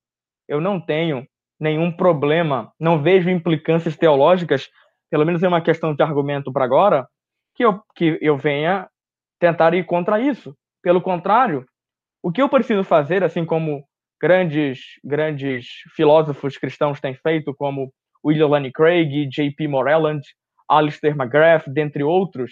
eu 0.50 0.60
não 0.60 0.80
tenho 0.80 1.26
nenhum 1.58 1.92
problema, 1.92 2.74
não 2.78 3.02
vejo 3.02 3.30
implicâncias 3.30 3.96
teológicas, 3.96 4.70
pelo 5.10 5.26
menos 5.26 5.42
é 5.42 5.48
uma 5.48 5.62
questão 5.62 5.96
de 5.96 6.04
argumento 6.04 6.52
para 6.52 6.66
agora, 6.66 7.08
que 7.56 7.64
eu, 7.64 7.82
que 7.96 8.20
eu 8.22 8.38
venha 8.38 8.88
tentar 9.40 9.74
ir 9.74 9.86
contra 9.86 10.20
isso. 10.20 10.54
Pelo 10.84 11.02
contrário, 11.02 11.66
o 12.22 12.32
que 12.32 12.42
eu 12.42 12.50
preciso 12.50 12.84
fazer, 12.84 13.24
assim 13.24 13.46
como 13.46 13.84
grandes 14.20 14.80
grandes 15.04 15.68
filósofos 15.96 16.58
cristãos 16.58 17.00
têm 17.00 17.16
feito, 17.16 17.56
como 17.56 17.94
William 18.26 18.48
Lane 18.48 18.72
Craig, 18.72 19.28
J.P. 19.30 19.68
Moreland, 19.70 20.22
Alistair 20.70 21.16
McGrath, 21.16 21.68
dentre 21.68 22.04
outros, 22.04 22.52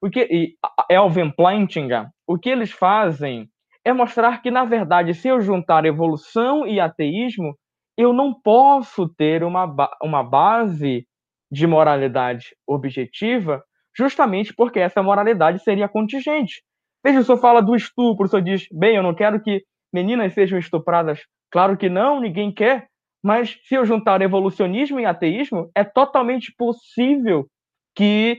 o 0.00 0.08
que, 0.08 0.20
e 0.30 0.54
Elvin 0.90 1.30
Plantinga, 1.30 2.10
o 2.26 2.38
que 2.38 2.48
eles 2.48 2.70
fazem 2.70 3.48
é 3.84 3.92
mostrar 3.92 4.42
que, 4.42 4.50
na 4.50 4.64
verdade, 4.64 5.14
se 5.14 5.28
eu 5.28 5.40
juntar 5.40 5.84
evolução 5.84 6.66
e 6.66 6.78
ateísmo, 6.78 7.56
eu 7.96 8.12
não 8.12 8.32
posso 8.32 9.08
ter 9.08 9.42
uma, 9.42 9.66
uma 10.02 10.22
base 10.22 11.06
de 11.50 11.66
moralidade 11.66 12.54
objetiva, 12.66 13.62
justamente 13.96 14.54
porque 14.54 14.78
essa 14.78 15.02
moralidade 15.02 15.62
seria 15.62 15.88
contingente. 15.88 16.62
Veja, 17.04 17.20
o 17.20 17.24
senhor 17.24 17.38
fala 17.38 17.60
do 17.60 17.74
estupro, 17.74 18.26
o 18.26 18.28
senhor 18.28 18.42
diz, 18.42 18.66
bem, 18.70 18.96
eu 18.96 19.02
não 19.02 19.14
quero 19.14 19.40
que 19.42 19.62
meninas 19.92 20.34
sejam 20.34 20.58
estupradas. 20.58 21.20
Claro 21.50 21.76
que 21.76 21.88
não, 21.88 22.20
ninguém 22.20 22.52
quer. 22.52 22.86
Mas 23.22 23.58
se 23.64 23.74
eu 23.74 23.84
juntar 23.84 24.22
evolucionismo 24.22 25.00
e 25.00 25.04
ateísmo, 25.04 25.70
é 25.74 25.82
totalmente 25.82 26.54
possível 26.56 27.46
que, 27.94 28.38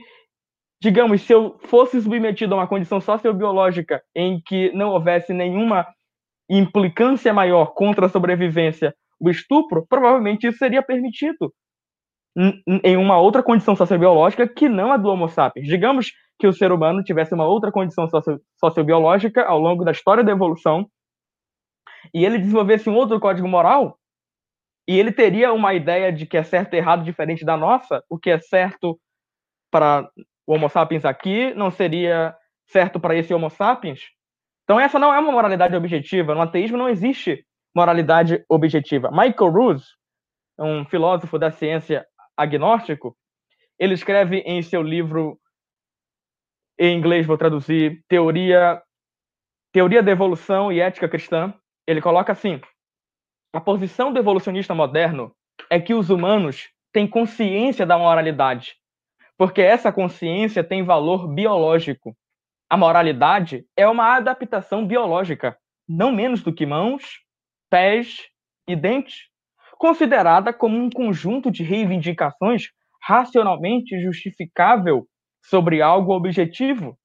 digamos, 0.82 1.22
se 1.22 1.32
eu 1.32 1.58
fosse 1.64 2.00
submetido 2.00 2.54
a 2.54 2.58
uma 2.58 2.66
condição 2.66 3.00
sociobiológica 3.00 4.02
em 4.14 4.40
que 4.40 4.72
não 4.72 4.90
houvesse 4.90 5.34
nenhuma 5.34 5.86
implicância 6.48 7.32
maior 7.32 7.74
contra 7.74 8.06
a 8.06 8.08
sobrevivência, 8.08 8.94
o 9.20 9.28
estupro, 9.28 9.86
provavelmente 9.86 10.46
isso 10.46 10.58
seria 10.58 10.82
permitido 10.82 11.52
em 12.84 12.96
uma 12.96 13.18
outra 13.18 13.42
condição 13.42 13.76
sociobiológica 13.76 14.48
que 14.48 14.68
não 14.68 14.92
a 14.92 14.96
do 14.96 15.08
Homo 15.08 15.28
sapiens. 15.28 15.66
Digamos 15.66 16.12
que 16.38 16.46
o 16.46 16.52
ser 16.52 16.72
humano 16.72 17.02
tivesse 17.02 17.34
uma 17.34 17.44
outra 17.44 17.70
condição 17.70 18.08
socio 18.08 18.40
sociobiológica 18.58 19.44
ao 19.44 19.58
longo 19.58 19.84
da 19.84 19.90
história 19.90 20.24
da 20.24 20.32
evolução 20.32 20.88
e 22.14 22.24
ele 22.24 22.38
desenvolvesse 22.38 22.88
um 22.88 22.94
outro 22.94 23.20
código 23.20 23.46
moral, 23.46 23.98
e 24.90 24.98
ele 24.98 25.12
teria 25.12 25.52
uma 25.52 25.72
ideia 25.72 26.12
de 26.12 26.26
que 26.26 26.36
é 26.36 26.42
certo 26.42 26.74
e 26.74 26.76
errado 26.76 27.04
diferente 27.04 27.44
da 27.44 27.56
nossa, 27.56 28.02
o 28.10 28.18
que 28.18 28.28
é 28.28 28.40
certo 28.40 29.00
para 29.70 30.10
o 30.44 30.52
Homo 30.52 30.68
sapiens 30.68 31.04
aqui 31.04 31.54
não 31.54 31.70
seria 31.70 32.36
certo 32.66 32.98
para 32.98 33.14
esse 33.14 33.32
Homo 33.32 33.48
sapiens. 33.50 34.00
Então 34.64 34.80
essa 34.80 34.98
não 34.98 35.14
é 35.14 35.18
uma 35.20 35.30
moralidade 35.30 35.76
objetiva. 35.76 36.34
No 36.34 36.40
ateísmo 36.40 36.76
não 36.76 36.88
existe 36.88 37.46
moralidade 37.72 38.44
objetiva. 38.48 39.12
Michael 39.12 39.52
Ruse, 39.52 39.86
um 40.58 40.84
filósofo 40.84 41.38
da 41.38 41.52
ciência 41.52 42.04
agnóstico, 42.36 43.16
ele 43.78 43.94
escreve 43.94 44.38
em 44.38 44.60
seu 44.60 44.82
livro 44.82 45.38
em 46.76 46.98
inglês 46.98 47.24
vou 47.26 47.38
traduzir 47.38 48.02
Teoria 48.08 48.82
Teoria 49.72 50.02
da 50.02 50.10
Evolução 50.10 50.72
e 50.72 50.80
Ética 50.80 51.08
Cristã. 51.08 51.54
Ele 51.86 52.00
coloca 52.00 52.32
assim: 52.32 52.60
a 53.52 53.60
posição 53.60 54.12
do 54.12 54.18
evolucionista 54.18 54.74
moderno 54.74 55.34
é 55.68 55.80
que 55.80 55.92
os 55.92 56.08
humanos 56.08 56.68
têm 56.92 57.06
consciência 57.06 57.84
da 57.84 57.98
moralidade, 57.98 58.76
porque 59.36 59.60
essa 59.60 59.92
consciência 59.92 60.62
tem 60.62 60.84
valor 60.84 61.26
biológico. 61.26 62.16
A 62.68 62.76
moralidade 62.76 63.64
é 63.76 63.88
uma 63.88 64.14
adaptação 64.14 64.86
biológica, 64.86 65.58
não 65.88 66.12
menos 66.12 66.42
do 66.42 66.54
que 66.54 66.64
mãos, 66.64 67.20
pés 67.68 68.28
e 68.68 68.76
dentes, 68.76 69.28
considerada 69.76 70.52
como 70.52 70.76
um 70.76 70.88
conjunto 70.88 71.50
de 71.50 71.64
reivindicações 71.64 72.68
racionalmente 73.02 74.00
justificável 74.00 75.08
sobre 75.44 75.82
algo 75.82 76.12
objetivo. 76.12 76.96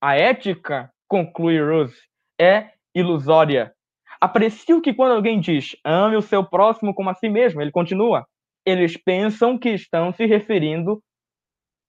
A 0.00 0.14
ética, 0.14 0.92
conclui 1.08 1.60
Rose, 1.60 1.98
é 2.40 2.70
ilusória 2.94 3.74
Aprecio 4.20 4.80
que 4.80 4.92
quando 4.92 5.12
alguém 5.12 5.38
diz 5.38 5.76
ame 5.84 6.16
o 6.16 6.22
seu 6.22 6.44
próximo 6.44 6.94
como 6.94 7.10
a 7.10 7.14
si 7.14 7.28
mesmo, 7.28 7.60
ele 7.60 7.70
continua. 7.70 8.26
Eles 8.66 8.96
pensam 8.96 9.58
que 9.58 9.70
estão 9.70 10.12
se 10.12 10.26
referindo 10.26 11.00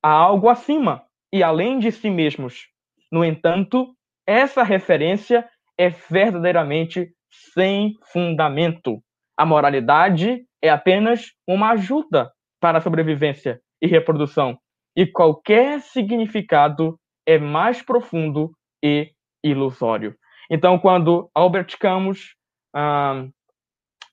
a 0.04 0.12
algo 0.12 0.48
acima 0.48 1.04
e 1.34 1.44
além 1.44 1.80
de 1.80 1.92
si 1.92 2.10
mesmos. 2.10 2.68
No 3.12 3.26
entanto, 3.26 3.94
essa 4.28 4.64
referência 4.64 5.50
é 5.78 5.90
verdadeiramente 5.90 7.12
sem 7.54 7.96
fundamento. 8.12 9.02
A 9.38 9.46
moralidade 9.46 10.46
é 10.62 10.70
apenas 10.70 11.32
uma 11.48 11.72
ajuda 11.72 12.32
para 12.60 12.78
a 12.78 12.82
sobrevivência 12.82 13.60
e 13.82 13.88
reprodução, 13.88 14.58
e 14.96 15.08
qualquer 15.08 15.80
significado 15.80 17.00
é 17.26 17.38
mais 17.40 17.82
profundo 17.82 18.52
e 18.84 19.12
ilusório. 19.44 20.16
Então, 20.50 20.80
quando 20.80 21.30
Albert 21.34 21.78
Camus, 21.80 22.36
um, 22.76 23.32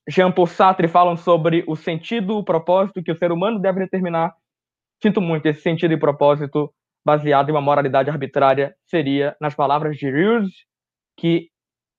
Jean-Paul 0.08 0.46
Sartre 0.46 0.86
falam 0.86 1.16
sobre 1.16 1.64
o 1.66 1.74
sentido, 1.74 2.36
o 2.36 2.44
propósito 2.44 3.02
que 3.02 3.10
o 3.10 3.16
ser 3.16 3.32
humano 3.32 3.58
deve 3.58 3.80
determinar, 3.80 4.34
sinto 5.02 5.20
muito, 5.20 5.46
esse 5.46 5.62
sentido 5.62 5.94
e 5.94 5.98
propósito 5.98 6.72
baseado 7.04 7.48
em 7.48 7.52
uma 7.52 7.60
moralidade 7.60 8.10
arbitrária 8.10 8.74
seria 8.86 9.36
nas 9.40 9.54
palavras 9.54 9.96
de 9.96 10.10
Rilke, 10.10 10.50
que 11.16 11.48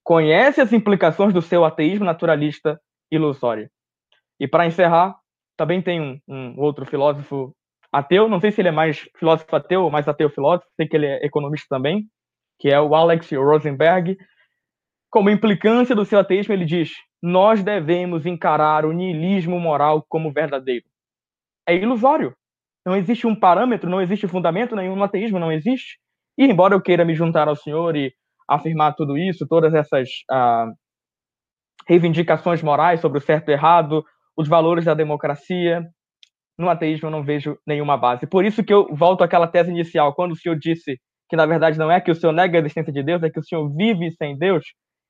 conhece 0.04 0.62
as 0.62 0.72
implicações 0.72 1.34
do 1.34 1.42
seu 1.42 1.66
ateísmo 1.66 2.06
naturalista 2.06 2.80
ilusório. 3.12 3.70
E 4.40 4.48
para 4.48 4.66
encerrar, 4.66 5.16
também 5.58 5.82
tem 5.82 6.00
um, 6.00 6.20
um, 6.28 6.60
outro 6.60 6.86
filósofo 6.86 7.54
ateu, 7.92 8.30
não 8.30 8.40
sei 8.40 8.52
se 8.52 8.62
ele 8.62 8.68
é 8.68 8.72
mais 8.72 9.10
filósofo 9.18 9.56
ateu 9.56 9.84
ou 9.84 9.92
mais 9.92 10.08
ateu 10.08 10.30
filósofo, 10.30 10.70
sei 10.76 10.88
que 10.88 10.96
ele 10.96 11.08
é 11.08 11.26
economista 11.26 11.68
também, 11.70 12.06
que 12.60 12.70
é 12.70 12.80
o 12.80 12.96
Alex 12.96 13.32
Rosenberg. 13.32 14.18
Como 15.10 15.30
implicância 15.30 15.96
do 15.96 16.06
seu 16.06 16.20
ateísmo, 16.20 16.54
ele 16.54 16.66
diz: 16.66 16.92
nós 17.22 17.64
devemos 17.64 18.26
encarar 18.26 18.86
o 18.86 18.92
niilismo 18.92 19.60
moral 19.60 20.06
como 20.08 20.32
verdadeiro. 20.32 20.86
É 21.68 21.76
ilusório. 21.76 22.36
Não 22.86 22.96
existe 22.96 23.28
um 23.28 23.36
parâmetro, 23.36 23.90
não 23.90 24.02
existe 24.02 24.28
fundamento 24.28 24.76
nenhum 24.76 24.96
no 24.96 25.04
ateísmo, 25.04 25.40
não 25.40 25.52
existe. 25.52 26.00
E 26.38 26.46
embora 26.46 26.74
eu 26.74 26.82
queira 26.82 27.04
me 27.04 27.16
juntar 27.16 27.48
ao 27.48 27.56
senhor 27.56 27.96
e 27.96 28.14
afirmar 28.48 28.96
tudo 28.96 29.18
isso, 29.18 29.48
todas 29.48 29.74
essas 29.74 30.10
ah, 30.32 30.68
reivindicações 31.88 32.62
morais 32.62 33.02
sobre 33.02 33.18
o 33.18 33.22
certo 33.22 33.50
e 33.50 33.54
errado, 33.54 34.06
os 34.38 34.48
valores 34.48 34.86
da 34.86 34.94
democracia, 34.94 35.84
no 36.58 36.70
ateísmo 36.70 37.08
eu 37.08 37.12
não 37.12 37.24
vejo 37.24 37.58
nenhuma 37.66 37.98
base. 37.98 38.26
Por 38.26 38.46
isso 38.46 38.64
que 38.64 38.74
eu 38.74 38.88
volto 38.96 39.24
àquela 39.24 39.48
tese 39.48 39.70
inicial, 39.70 40.14
quando 40.14 40.32
o 40.32 40.36
senhor 40.36 40.58
disse 40.58 41.00
que 41.30 41.36
na 41.36 41.46
verdade 41.46 41.78
não 41.78 41.92
é 41.92 42.00
que 42.00 42.12
o 42.12 42.16
senhor 42.16 42.34
nega 42.34 42.58
a 42.58 42.62
existência 42.62 42.92
de 42.92 43.04
Deus, 43.04 43.22
é 43.24 43.30
que 43.30 43.40
o 43.40 43.44
senhor 43.44 43.68
vive 43.76 44.12
sem 44.12 44.38
Deus, 44.38 44.66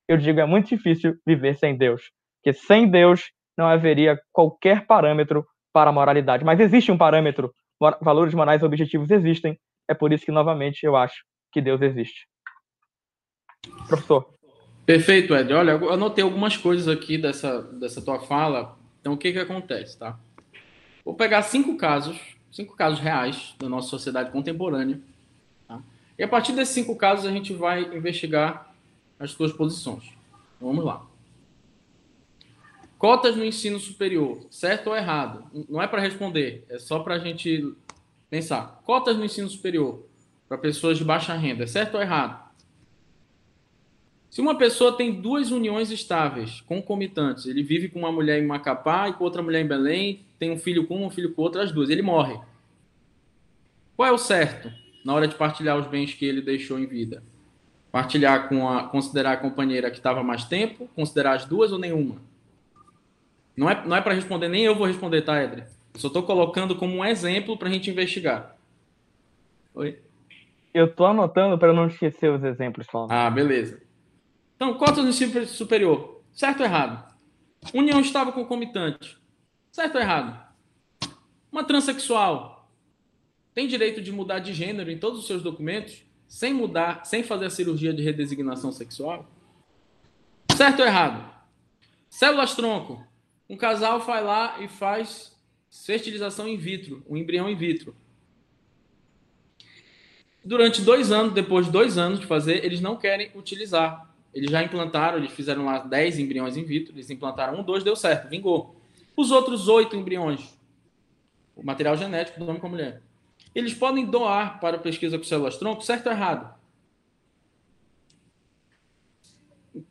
eu 0.08 0.18
digo 0.18 0.40
é 0.40 0.46
muito 0.46 0.70
difícil 0.70 1.16
viver 1.26 1.58
sem 1.58 1.78
Deus. 1.78 2.02
Porque 2.42 2.58
sem 2.58 2.90
Deus 2.90 3.32
não 3.58 3.68
haveria 3.68 4.20
qualquer 4.32 4.86
parâmetro 4.86 5.46
para 5.74 5.90
a 5.90 5.94
moralidade. 5.94 6.46
Mas 6.46 6.60
existe 6.60 6.92
um 6.92 6.98
parâmetro, 6.98 7.54
valores 8.02 8.34
morais 8.34 8.64
objetivos 8.64 9.12
existem, 9.12 9.60
é 9.88 9.94
por 9.94 10.12
isso 10.12 10.26
que, 10.26 10.32
novamente, 10.32 10.84
eu 10.84 10.96
acho 10.96 11.24
que 11.52 11.62
Deus 11.62 11.82
existe. 11.82 12.28
Professor. 13.88 14.34
Perfeito, 14.86 15.36
Ed. 15.36 15.54
Olha, 15.54 15.72
eu 15.72 15.92
anotei 15.92 16.24
algumas 16.24 16.56
coisas 16.56 16.88
aqui 16.88 17.18
dessa, 17.18 17.62
dessa 17.74 18.02
tua 18.02 18.20
fala. 18.20 18.78
Então, 19.00 19.14
o 19.14 19.18
que, 19.18 19.32
que 19.32 19.40
acontece, 19.40 19.98
tá? 19.98 20.20
Vou 21.04 21.14
pegar 21.14 21.42
cinco 21.42 21.78
casos, 21.78 22.20
cinco 22.52 22.76
casos 22.76 23.00
reais 23.00 23.56
da 23.60 23.70
nossa 23.70 23.90
sociedade 23.90 24.32
contemporânea, 24.32 25.00
e 26.18 26.24
a 26.24 26.28
partir 26.28 26.54
desses 26.54 26.74
cinco 26.74 26.96
casos, 26.96 27.26
a 27.26 27.32
gente 27.32 27.54
vai 27.54 27.96
investigar 27.96 28.74
as 29.20 29.32
suas 29.32 29.54
posições. 29.54 30.04
Vamos 30.60 30.84
lá. 30.84 31.06
Cotas 32.98 33.36
no 33.36 33.46
ensino 33.46 33.80
superior, 33.80 34.48
certo 34.50 34.88
ou 34.88 34.96
errado? 34.96 35.46
Não 35.70 35.80
é 35.82 35.88
para 35.88 36.02
responder, 36.02 36.66
é 36.68 36.80
só 36.80 37.00
para 37.00 37.16
a 37.16 37.20
gente 37.20 37.72
pensar. 38.30 38.82
Cotas 38.84 39.16
no 39.16 39.24
ensino 39.24 39.48
superior 39.48 40.04
para 40.50 40.58
pessoas 40.58 40.98
de 40.98 41.04
baixa 41.04 41.36
renda, 41.36 41.68
certo 41.68 41.96
ou 41.96 42.02
errado? 42.02 42.48
Se 44.32 44.42
uma 44.42 44.58
pessoa 44.58 44.98
tem 44.98 45.22
duas 45.22 45.52
uniões 45.52 45.92
estáveis, 45.92 46.62
concomitantes, 46.62 47.46
ele 47.46 47.62
vive 47.62 47.88
com 47.90 48.00
uma 48.00 48.12
mulher 48.12 48.42
em 48.42 48.46
Macapá 48.46 49.10
e 49.10 49.14
com 49.14 49.24
outra 49.24 49.44
mulher 49.44 49.64
em 49.64 49.68
Belém, 49.68 50.26
tem 50.40 50.52
um 50.52 50.58
filho 50.58 50.88
com 50.88 50.98
um, 50.98 51.06
um 51.06 51.10
filho 51.10 51.34
com 51.34 51.42
outra, 51.44 51.64
as 51.64 51.72
duas, 51.72 51.90
ele 51.90 52.02
morre. 52.02 52.40
Qual 53.96 54.08
é 54.08 54.12
o 54.12 54.18
certo 54.18 54.72
na 55.08 55.14
hora 55.14 55.26
de 55.26 55.36
partilhar 55.36 55.78
os 55.78 55.88
bens 55.88 56.14
que 56.14 56.26
ele 56.26 56.42
deixou 56.42 56.78
em 56.78 56.86
vida? 56.86 57.24
Partilhar 57.90 58.50
com 58.50 58.68
a, 58.68 58.90
considerar 58.90 59.32
a 59.32 59.38
companheira 59.38 59.90
que 59.90 59.96
estava 59.96 60.22
mais 60.22 60.44
tempo, 60.44 60.90
considerar 60.94 61.38
as 61.38 61.46
duas 61.46 61.72
ou 61.72 61.80
nenhuma? 61.80 62.18
Não 63.56 63.70
é, 63.70 63.88
não 63.88 63.96
é 63.96 64.02
para 64.02 64.14
responder, 64.14 64.50
nem 64.50 64.66
eu 64.66 64.76
vou 64.76 64.86
responder, 64.86 65.22
tá, 65.22 65.42
Edre? 65.42 65.64
Só 65.96 66.08
estou 66.08 66.24
colocando 66.24 66.76
como 66.76 66.98
um 66.98 67.06
exemplo 67.06 67.58
para 67.58 67.70
a 67.70 67.72
gente 67.72 67.90
investigar. 67.90 68.58
Oi? 69.74 69.98
Eu 70.74 70.88
estou 70.88 71.06
anotando 71.06 71.58
para 71.58 71.72
não 71.72 71.88
esquecer 71.88 72.30
os 72.30 72.44
exemplos 72.44 72.86
só. 72.92 73.08
Ah, 73.10 73.30
beleza. 73.30 73.82
Então, 74.58 74.74
cotas 74.74 75.06
no 75.06 75.10
ensino 75.10 75.46
superior. 75.46 76.22
Certo 76.34 76.60
ou 76.60 76.66
errado? 76.66 77.16
União 77.74 78.02
estável 78.02 78.34
concomitante. 78.34 79.18
Certo 79.72 79.96
ou 79.96 80.02
errado? 80.02 80.38
Uma 81.50 81.64
transexual 81.64 82.57
tem 83.58 83.68
direito 83.68 84.04
de 84.04 84.12
mudar 84.12 84.38
de 84.38 84.54
gênero 84.54 84.92
em 84.92 85.00
todos 85.00 85.20
os 85.20 85.26
seus 85.26 85.42
documentos 85.42 86.04
sem 86.28 86.54
mudar, 86.54 87.04
sem 87.06 87.24
fazer 87.24 87.48
a 87.48 87.50
cirurgia 87.50 87.92
de 87.92 88.04
redesignação 88.04 88.72
sexual? 88.72 89.28
Certo 90.56 90.82
ou 90.82 90.86
errado? 90.86 91.28
Células 92.08 92.54
tronco. 92.54 93.04
Um 93.50 93.58
casal 93.58 94.00
vai 94.02 94.24
lá 94.24 94.62
e 94.62 94.68
faz 94.68 95.36
fertilização 95.72 96.48
in 96.48 96.56
vitro, 96.56 97.04
um 97.10 97.18
embrião 97.18 97.50
in 97.50 97.56
vitro. 97.56 97.96
Durante 100.46 100.84
dois 100.84 101.12
anos, 101.12 101.34
depois 101.34 101.66
de 101.66 101.72
dois 101.72 101.98
anos 101.98 102.20
de 102.20 102.28
fazer, 102.28 102.64
eles 102.64 102.80
não 102.80 102.96
querem 102.96 103.32
utilizar 103.34 104.08
eles 104.32 104.52
já 104.52 104.62
implantaram, 104.62 105.18
eles 105.18 105.32
fizeram 105.32 105.66
lá 105.66 105.80
10 105.80 106.20
embriões 106.20 106.56
in 106.56 106.64
vitro, 106.64 106.94
eles 106.94 107.10
implantaram 107.10 107.60
um, 107.60 107.64
dois, 107.64 107.84
deu 107.84 107.96
certo, 107.96 108.30
vingou. 108.30 108.80
Os 109.16 109.32
outros 109.32 109.68
oito 109.68 109.96
embriões, 109.96 110.56
o 111.56 111.66
material 111.66 111.98
genético 111.98 112.40
do 112.40 112.46
homem 112.46 112.62
com 112.62 112.68
a 112.68 112.70
mulher, 112.70 113.02
eles 113.58 113.74
podem 113.74 114.06
doar 114.06 114.60
para 114.60 114.78
pesquisa 114.78 115.18
com 115.18 115.24
células 115.24 115.58
tronco, 115.58 115.82
certo 115.82 116.08
ou 116.08 116.12
errado? 116.12 116.56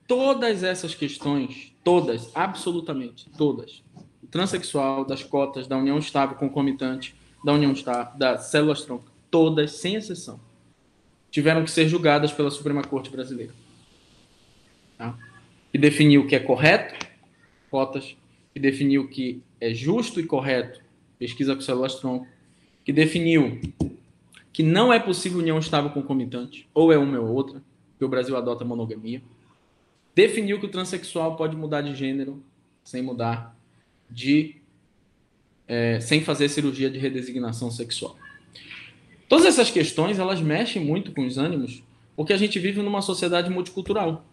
Todas 0.06 0.62
essas 0.62 0.94
questões, 0.94 1.74
todas, 1.82 2.30
absolutamente 2.34 3.28
todas, 3.36 3.82
transexual, 4.30 5.04
das 5.04 5.22
cotas, 5.22 5.66
da 5.66 5.76
união 5.76 5.98
estável 5.98 6.36
concomitante, 6.36 7.14
da 7.44 7.52
união 7.52 7.72
estável, 7.72 8.16
das 8.16 8.46
células 8.46 8.82
tronco, 8.82 9.10
todas, 9.30 9.72
sem 9.72 9.96
exceção, 9.96 10.40
tiveram 11.30 11.64
que 11.64 11.70
ser 11.70 11.88
julgadas 11.88 12.32
pela 12.32 12.50
Suprema 12.50 12.82
Corte 12.82 13.10
Brasileira 13.10 13.52
tá? 14.96 15.16
que 15.70 15.78
definiu 15.78 16.22
o 16.22 16.26
que 16.26 16.34
é 16.34 16.40
correto, 16.40 16.94
cotas, 17.70 18.16
que 18.52 18.60
definiu 18.60 19.02
o 19.02 19.08
que 19.08 19.42
é 19.60 19.72
justo 19.74 20.20
e 20.20 20.24
correto, 20.24 20.80
pesquisa 21.18 21.54
com 21.54 21.60
células-tronco, 21.60 22.26
que 22.86 22.92
definiu 22.92 23.60
que 24.50 24.62
não 24.62 24.90
é 24.90 24.98
possível 24.98 25.40
união 25.40 25.58
estável 25.58 25.90
concomitante, 25.90 26.66
ou 26.72 26.90
é 26.90 26.96
uma 26.96 27.20
ou 27.20 27.28
outra, 27.28 27.62
que 27.98 28.04
o 28.06 28.08
Brasil 28.08 28.34
adota 28.34 28.64
monogamia, 28.64 29.20
definiu 30.14 30.58
que 30.58 30.64
o 30.64 30.70
transexual 30.70 31.36
pode 31.36 31.54
mudar 31.54 31.82
de 31.82 31.94
gênero 31.94 32.42
sem 32.82 33.02
mudar 33.02 33.54
de 34.10 34.56
é, 35.68 36.00
sem 36.00 36.22
fazer 36.22 36.48
cirurgia 36.48 36.88
de 36.88 36.98
redesignação 36.98 37.70
sexual. 37.70 38.16
Todas 39.28 39.44
essas 39.44 39.70
questões 39.70 40.18
elas 40.18 40.40
mexem 40.40 40.82
muito 40.82 41.12
com 41.12 41.26
os 41.26 41.36
ânimos, 41.36 41.82
porque 42.14 42.32
a 42.32 42.38
gente 42.38 42.58
vive 42.58 42.80
numa 42.80 43.02
sociedade 43.02 43.50
multicultural 43.50 44.24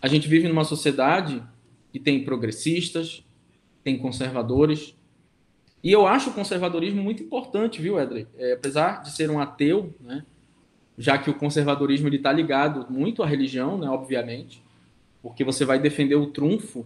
a 0.00 0.08
gente 0.08 0.28
vive 0.28 0.46
numa 0.48 0.64
sociedade 0.64 1.42
que 1.92 1.98
tem 1.98 2.24
progressistas, 2.24 3.24
tem 3.82 3.98
conservadores. 3.98 4.94
E 5.86 5.92
eu 5.92 6.04
acho 6.04 6.30
o 6.30 6.32
conservadorismo 6.32 7.00
muito 7.00 7.22
importante, 7.22 7.80
viu, 7.80 7.96
Edley? 7.96 8.26
É, 8.36 8.54
apesar 8.54 9.04
de 9.04 9.12
ser 9.12 9.30
um 9.30 9.38
ateu, 9.38 9.94
né, 10.00 10.26
já 10.98 11.16
que 11.16 11.30
o 11.30 11.34
conservadorismo 11.34 12.08
está 12.08 12.32
ligado 12.32 12.88
muito 12.90 13.22
à 13.22 13.26
religião, 13.26 13.78
né, 13.78 13.88
obviamente, 13.88 14.60
porque 15.22 15.44
você 15.44 15.64
vai 15.64 15.78
defender 15.78 16.16
o 16.16 16.26
trunfo 16.26 16.84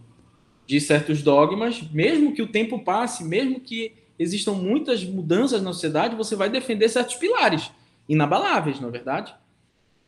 de 0.66 0.78
certos 0.82 1.22
dogmas, 1.22 1.82
mesmo 1.90 2.34
que 2.34 2.42
o 2.42 2.48
tempo 2.48 2.84
passe, 2.84 3.24
mesmo 3.24 3.58
que 3.58 3.94
existam 4.18 4.52
muitas 4.52 5.02
mudanças 5.02 5.62
na 5.62 5.72
sociedade, 5.72 6.14
você 6.14 6.36
vai 6.36 6.50
defender 6.50 6.90
certos 6.90 7.14
pilares 7.14 7.70
inabaláveis, 8.06 8.80
na 8.80 8.88
é 8.88 8.90
verdade. 8.90 9.34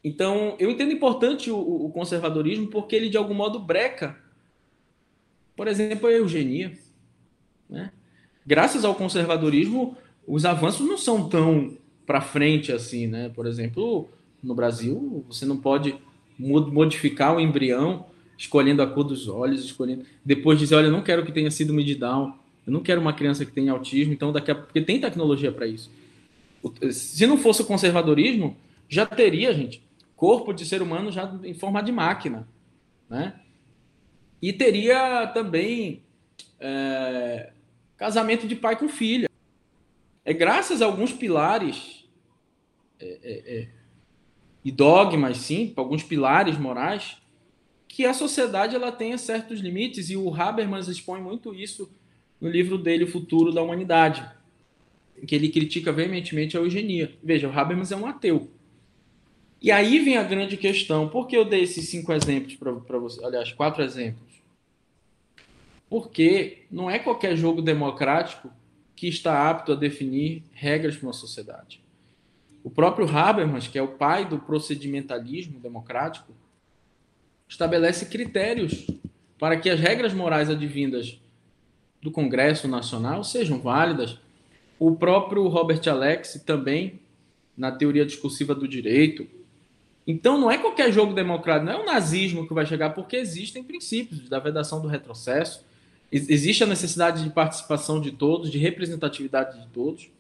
Então, 0.04 0.54
eu 0.58 0.70
entendo 0.70 0.92
importante 0.92 1.50
o, 1.50 1.56
o, 1.56 1.90
conservadorismo 1.92 2.66
porque 2.66 2.94
ele, 2.94 3.08
de 3.08 3.16
algum 3.16 3.32
modo, 3.32 3.58
breca, 3.58 4.18
por 5.56 5.66
exemplo, 5.66 6.08
a 6.08 6.12
eugenia. 6.12 6.76
Né? 7.70 7.90
Graças 8.46 8.84
ao 8.84 8.94
conservadorismo, 8.94 9.96
os 10.26 10.44
avanços 10.44 10.86
não 10.86 10.98
são 10.98 11.28
tão 11.28 11.76
para 12.06 12.20
frente 12.20 12.72
assim. 12.72 13.06
Né? 13.06 13.28
Por 13.28 13.46
exemplo, 13.46 14.08
no 14.42 14.54
Brasil, 14.54 15.24
você 15.28 15.44
não 15.44 15.56
pode 15.56 15.94
modificar 16.38 17.36
o 17.36 17.40
embrião 17.40 18.06
escolhendo 18.36 18.82
a 18.82 18.86
cor 18.86 19.04
dos 19.04 19.28
olhos, 19.28 19.64
escolhendo. 19.64 20.04
Depois 20.24 20.58
dizer, 20.58 20.74
olha, 20.74 20.86
eu 20.86 20.92
não 20.92 21.02
quero 21.02 21.24
que 21.24 21.30
tenha 21.30 21.50
sido 21.50 21.72
mid 21.72 21.96
down, 21.96 22.34
eu 22.66 22.72
não 22.72 22.80
quero 22.80 23.00
uma 23.00 23.12
criança 23.12 23.44
que 23.44 23.52
tenha 23.52 23.72
autismo, 23.72 24.12
então 24.12 24.32
daqui 24.32 24.50
a 24.50 24.54
porque 24.54 24.80
tem 24.80 25.00
tecnologia 25.00 25.52
para 25.52 25.66
isso. 25.66 25.90
Se 26.90 27.26
não 27.26 27.36
fosse 27.36 27.62
o 27.62 27.64
conservadorismo, 27.64 28.56
já 28.88 29.06
teria, 29.06 29.52
gente, 29.54 29.82
corpo 30.16 30.52
de 30.52 30.64
ser 30.64 30.82
humano 30.82 31.10
já 31.10 31.32
em 31.44 31.54
forma 31.54 31.82
de 31.82 31.92
máquina, 31.92 32.48
né? 33.08 33.34
E 34.40 34.52
teria 34.52 35.26
também 35.28 36.02
é, 36.58 37.52
casamento 38.02 38.48
de 38.48 38.56
pai 38.56 38.76
com 38.76 38.88
filha. 38.88 39.30
É 40.24 40.32
graças 40.32 40.82
a 40.82 40.86
alguns 40.86 41.12
pilares 41.12 42.04
é, 42.98 43.18
é, 43.22 43.56
é 43.56 43.68
e 44.64 44.72
dogmas, 44.72 45.36
sim, 45.38 45.72
alguns 45.76 46.02
pilares 46.02 46.58
morais, 46.58 47.16
que 47.86 48.04
a 48.04 48.12
sociedade 48.12 48.74
ela 48.74 48.90
tenha 48.90 49.16
certos 49.18 49.60
limites 49.60 50.10
e 50.10 50.16
o 50.16 50.34
Habermas 50.34 50.88
expõe 50.88 51.20
muito 51.20 51.54
isso 51.54 51.92
no 52.40 52.48
livro 52.48 52.76
dele, 52.76 53.04
O 53.04 53.10
Futuro 53.10 53.52
da 53.52 53.62
Humanidade, 53.62 54.28
que 55.24 55.34
ele 55.34 55.48
critica 55.48 55.92
veementemente 55.92 56.56
a 56.56 56.60
eugenia. 56.60 57.16
Veja, 57.22 57.48
o 57.48 57.52
Habermas 57.52 57.92
é 57.92 57.96
um 57.96 58.06
ateu. 58.06 58.50
E 59.60 59.70
aí 59.70 60.00
vem 60.00 60.16
a 60.16 60.24
grande 60.24 60.56
questão. 60.56 61.08
Por 61.08 61.28
que 61.28 61.36
eu 61.36 61.44
dei 61.44 61.62
esses 61.62 61.88
cinco 61.88 62.12
exemplos 62.12 62.56
para 62.56 62.98
você? 62.98 63.24
Aliás, 63.24 63.52
quatro 63.52 63.82
exemplos. 63.82 64.31
Porque 65.92 66.64
não 66.70 66.90
é 66.90 66.98
qualquer 66.98 67.36
jogo 67.36 67.60
democrático 67.60 68.50
que 68.96 69.08
está 69.08 69.50
apto 69.50 69.72
a 69.72 69.76
definir 69.76 70.42
regras 70.50 70.96
para 70.96 71.06
uma 71.06 71.12
sociedade. 71.12 71.82
O 72.64 72.70
próprio 72.70 73.06
Habermas, 73.06 73.68
que 73.68 73.78
é 73.78 73.82
o 73.82 73.88
pai 73.88 74.24
do 74.24 74.38
procedimentalismo 74.38 75.60
democrático, 75.60 76.32
estabelece 77.46 78.06
critérios 78.06 78.86
para 79.38 79.58
que 79.58 79.68
as 79.68 79.78
regras 79.78 80.14
morais 80.14 80.48
advindas 80.48 81.20
do 82.00 82.10
Congresso 82.10 82.66
Nacional 82.66 83.22
sejam 83.22 83.60
válidas. 83.60 84.18
O 84.78 84.96
próprio 84.96 85.46
Robert 85.46 85.82
Alex 85.86 86.42
também, 86.46 87.00
na 87.54 87.70
teoria 87.70 88.06
discursiva 88.06 88.54
do 88.54 88.66
direito, 88.66 89.26
então 90.06 90.40
não 90.40 90.50
é 90.50 90.56
qualquer 90.56 90.90
jogo 90.90 91.12
democrático, 91.12 91.66
não 91.66 91.80
é 91.80 91.82
o 91.82 91.84
nazismo 91.84 92.48
que 92.48 92.54
vai 92.54 92.64
chegar, 92.64 92.94
porque 92.94 93.16
existem 93.16 93.62
princípios 93.62 94.26
da 94.30 94.38
vedação 94.38 94.80
do 94.80 94.88
retrocesso, 94.88 95.70
existe 96.12 96.62
a 96.62 96.66
necessidade 96.66 97.24
de 97.24 97.30
participação 97.30 98.00
de 98.00 98.12
todos, 98.12 98.50
de 98.50 98.58
representatividade 98.58 99.58
de 99.58 99.68
todos, 99.68 100.10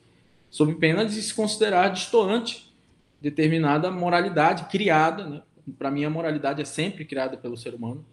sob 0.50 0.74
pena 0.76 1.04
de 1.04 1.20
se 1.20 1.34
considerar 1.34 1.90
distoante 1.90 2.72
determinada 3.20 3.90
moralidade 3.90 4.64
criada, 4.70 5.26
né? 5.26 5.42
Para 5.78 5.90
mim 5.90 6.04
a 6.04 6.10
moralidade 6.10 6.60
é 6.60 6.64
sempre 6.64 7.04
criada 7.04 7.36
pelo 7.36 7.56
ser 7.56 7.74
humano. 7.74 8.04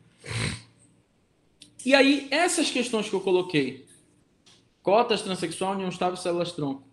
E 1.84 1.96
aí 1.96 2.28
essas 2.30 2.70
questões 2.70 3.10
que 3.10 3.16
eu 3.16 3.22
coloquei, 3.22 3.88
cotas 4.84 5.22
transexual, 5.22 5.74
união 5.74 5.90
estável, 5.90 6.18
células 6.18 6.52
tronco, 6.52 6.84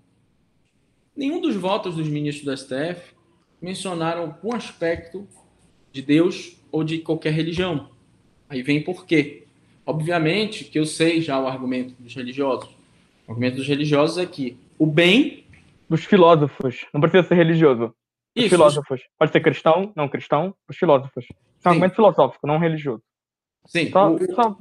nenhum 1.15 1.41
dos 1.41 1.57
votos 1.57 1.97
dos 1.97 2.09
ministros 2.09 2.47
do 2.47 2.57
STF 2.57 3.15
mencionaram 3.61 4.39
um 4.43 4.55
aspecto 4.55 5.29
de 5.93 6.01
Deus 6.01 6.57
ou 6.71 6.85
de 6.85 6.99
qualquer 6.99 7.33
religião. 7.33 7.91
Aí 8.49 8.63
vem 8.63 8.83
por 8.83 9.05
quê? 9.05 9.46
Obviamente 9.87 10.65
que 10.65 10.79
eu 10.79 10.85
sei 10.85 11.23
já 11.23 11.39
o 11.39 11.47
argumento 11.47 11.95
dos 11.99 12.15
religiosos. 12.15 12.69
O 13.27 13.31
argumento 13.31 13.57
dos 13.57 13.69
religiosos 13.69 14.19
é 14.19 14.27
que 14.27 14.59
o 14.79 14.85
bem. 14.85 15.45
Dos 15.89 16.05
filósofos. 16.05 16.85
Não 16.93 17.01
precisa 17.01 17.23
ser 17.23 17.37
religioso. 17.37 17.95
Os 18.37 18.45
Isso, 18.45 18.51
filósofos. 18.51 19.01
Pode 19.17 19.31
ser 19.31 19.41
cristão, 19.41 19.93
não 19.95 20.09
cristão. 20.09 20.55
Os 20.69 20.77
filósofos. 20.77 21.25
Isso 21.25 21.35
é 21.65 21.69
um 21.69 21.71
argumento 21.71 21.95
filosófico, 21.95 22.47
não 22.47 22.59
religioso. 22.59 23.03
Sim. 23.67 23.91
Só, 23.91 24.13
o... 24.13 24.35
só... 24.35 24.57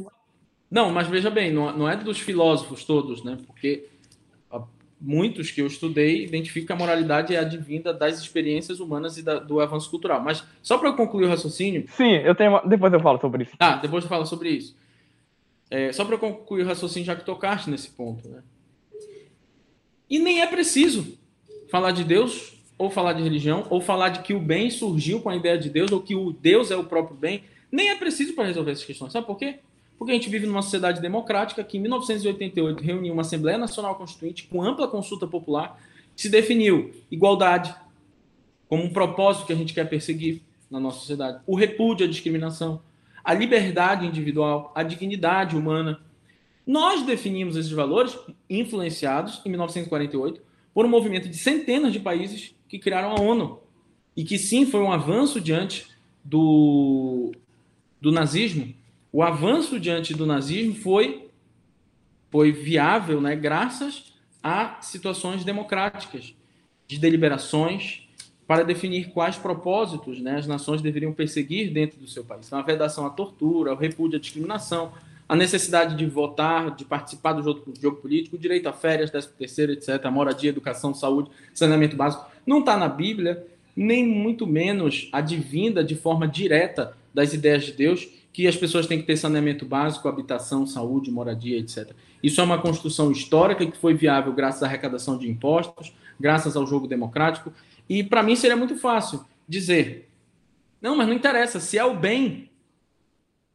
Não, 0.69 0.91
mas 0.91 1.07
veja 1.07 1.29
bem, 1.29 1.51
não, 1.51 1.75
não 1.75 1.89
é 1.89 1.95
dos 1.97 2.19
filósofos 2.19 2.85
todos, 2.85 3.23
né? 3.23 3.37
Porque 3.45 3.87
muitos 4.99 5.51
que 5.51 5.61
eu 5.61 5.67
estudei 5.67 6.23
identificam 6.23 6.67
que 6.67 6.73
a 6.73 6.85
moralidade 6.85 7.35
é 7.35 7.39
advinda 7.39 7.93
das 7.93 8.19
experiências 8.19 8.79
humanas 8.79 9.17
e 9.17 9.23
da, 9.23 9.39
do 9.39 9.59
avanço 9.59 9.89
cultural. 9.89 10.21
Mas 10.21 10.43
só 10.61 10.77
para 10.77 10.93
concluir 10.93 11.25
o 11.25 11.29
raciocínio. 11.29 11.85
Sim, 11.89 12.13
eu 12.13 12.33
tenho. 12.33 12.61
Depois 12.67 12.93
eu 12.93 12.99
falo 12.99 13.19
sobre 13.19 13.43
isso. 13.43 13.53
Ah, 13.59 13.75
depois 13.75 14.03
eu 14.03 14.09
falo 14.09 14.25
sobre 14.25 14.49
isso. 14.49 14.75
É, 15.69 15.91
só 15.91 16.05
para 16.05 16.17
concluir 16.17 16.63
o 16.63 16.67
raciocínio, 16.67 17.05
já 17.05 17.15
que 17.15 17.25
tocaste 17.25 17.69
nesse 17.69 17.89
ponto, 17.89 18.27
né? 18.29 18.43
E 20.09 20.19
nem 20.19 20.41
é 20.41 20.47
preciso 20.47 21.17
falar 21.69 21.91
de 21.91 22.03
Deus, 22.03 22.53
ou 22.77 22.89
falar 22.89 23.13
de 23.13 23.23
religião, 23.23 23.65
ou 23.69 23.81
falar 23.81 24.09
de 24.09 24.19
que 24.19 24.33
o 24.33 24.39
bem 24.39 24.69
surgiu 24.69 25.21
com 25.21 25.29
a 25.29 25.35
ideia 25.35 25.57
de 25.57 25.69
Deus, 25.69 25.91
ou 25.91 26.01
que 26.01 26.15
o 26.15 26.31
Deus 26.31 26.69
é 26.69 26.75
o 26.75 26.83
próprio 26.83 27.17
bem. 27.17 27.43
Nem 27.71 27.89
é 27.89 27.95
preciso 27.95 28.33
para 28.33 28.45
resolver 28.45 28.71
essas 28.71 28.85
questões. 28.85 29.11
Sabe 29.11 29.25
por 29.25 29.37
quê? 29.37 29.59
Porque 29.97 30.11
a 30.11 30.15
gente 30.15 30.29
vive 30.29 30.45
numa 30.45 30.61
sociedade 30.61 31.01
democrática 31.01 31.63
que, 31.63 31.77
em 31.77 31.81
1988, 31.81 32.83
reuniu 32.83 33.13
uma 33.13 33.21
Assembleia 33.21 33.57
Nacional 33.57 33.95
Constituinte 33.95 34.47
com 34.47 34.61
ampla 34.61 34.87
consulta 34.87 35.25
popular, 35.25 35.81
que 36.15 36.21
se 36.21 36.29
definiu 36.29 36.93
igualdade 37.09 37.73
como 38.67 38.83
um 38.83 38.89
propósito 38.89 39.45
que 39.45 39.53
a 39.53 39.55
gente 39.55 39.73
quer 39.73 39.87
perseguir 39.89 40.41
na 40.69 40.79
nossa 40.79 40.99
sociedade, 40.99 41.39
o 41.45 41.55
repúdio 41.55 42.05
à 42.05 42.09
discriminação, 42.09 42.81
a 43.25 43.33
liberdade 43.33 44.05
individual, 44.05 44.71
a 44.75 44.83
dignidade 44.83 45.57
humana. 45.57 45.99
Nós 46.65 47.01
definimos 47.01 47.55
esses 47.55 47.71
valores, 47.71 48.17
influenciados, 48.49 49.41
em 49.43 49.49
1948, 49.49 50.41
por 50.73 50.85
um 50.85 50.89
movimento 50.89 51.27
de 51.27 51.35
centenas 51.35 51.91
de 51.91 51.99
países 51.99 52.55
que 52.69 52.77
criaram 52.77 53.11
a 53.11 53.19
ONU. 53.19 53.59
E 54.15 54.23
que 54.23 54.37
sim, 54.37 54.65
foi 54.65 54.81
um 54.81 54.91
avanço 54.91 55.41
diante 55.41 55.87
do, 56.23 57.31
do 57.99 58.11
nazismo, 58.11 58.73
o 59.15 59.23
avanço 59.23 59.79
diante 59.79 60.13
do 60.13 60.25
nazismo 60.25 60.75
foi, 60.75 61.29
foi 62.29 62.51
viável 62.51 63.21
né, 63.21 63.33
graças 63.33 64.13
a 64.43 64.81
situações 64.81 65.45
democráticas, 65.45 66.35
de 66.85 66.99
deliberações, 66.99 68.04
para 68.47 68.63
definir 68.63 69.09
quais 69.09 69.35
propósitos 69.37 70.21
né, 70.21 70.37
as 70.37 70.47
nações 70.47 70.81
deveriam 70.81 71.11
perseguir 71.11 71.71
dentro 71.71 71.99
do 71.99 72.07
seu 72.07 72.23
país. 72.23 72.45
Então, 72.47 72.59
a 72.59 72.61
vedação 72.61 73.05
à 73.05 73.09
tortura, 73.09 73.73
o 73.73 73.75
repúdio 73.75 74.17
à 74.17 74.19
discriminação, 74.19 74.91
a 75.27 75.35
necessidade 75.35 75.95
de 75.95 76.05
votar, 76.05 76.75
de 76.75 76.85
participar 76.85 77.33
do 77.33 77.41
jogo, 77.41 77.71
do 77.71 77.81
jogo 77.81 77.97
político, 77.97 78.35
o 78.35 78.39
direito 78.39 78.69
a 78.69 78.73
férias, 78.73 79.09
13 79.09 79.29
terceiro, 79.29 79.71
etc., 79.71 80.05
moradia, 80.11 80.51
educação, 80.51 80.93
saúde, 80.93 81.31
saneamento 81.53 81.95
básico, 81.95 82.25
não 82.45 82.59
está 82.59 82.77
na 82.77 82.87
Bíblia, 82.87 83.45
nem 83.75 84.05
muito 84.05 84.45
menos 84.45 85.09
advinda 85.11 85.83
de 85.83 85.95
forma 85.95 86.27
direta 86.27 86.95
das 87.13 87.33
ideias 87.33 87.63
de 87.63 87.71
Deus, 87.71 88.07
que 88.31 88.47
as 88.47 88.55
pessoas 88.55 88.85
têm 88.85 88.99
que 88.99 89.07
ter 89.07 89.17
saneamento 89.17 89.65
básico, 89.65 90.07
habitação, 90.07 90.67
saúde, 90.67 91.09
moradia, 91.09 91.57
etc. 91.57 91.91
Isso 92.21 92.41
é 92.41 92.43
uma 92.43 92.57
construção 92.57 93.11
histórica 93.11 93.65
que 93.65 93.77
foi 93.77 93.93
viável 93.93 94.33
graças 94.33 94.61
à 94.61 94.65
arrecadação 94.65 95.17
de 95.17 95.29
impostos, 95.29 95.93
graças 96.19 96.55
ao 96.55 96.67
jogo 96.67 96.87
democrático. 96.87 97.51
E 97.89 98.03
para 98.03 98.23
mim 98.23 98.35
seria 98.35 98.55
muito 98.55 98.75
fácil 98.77 99.25
dizer: 99.47 100.09
não, 100.81 100.95
mas 100.95 101.07
não 101.07 101.13
interessa, 101.13 101.59
se 101.59 101.77
é 101.77 101.85
o 101.85 101.95
bem, 101.95 102.49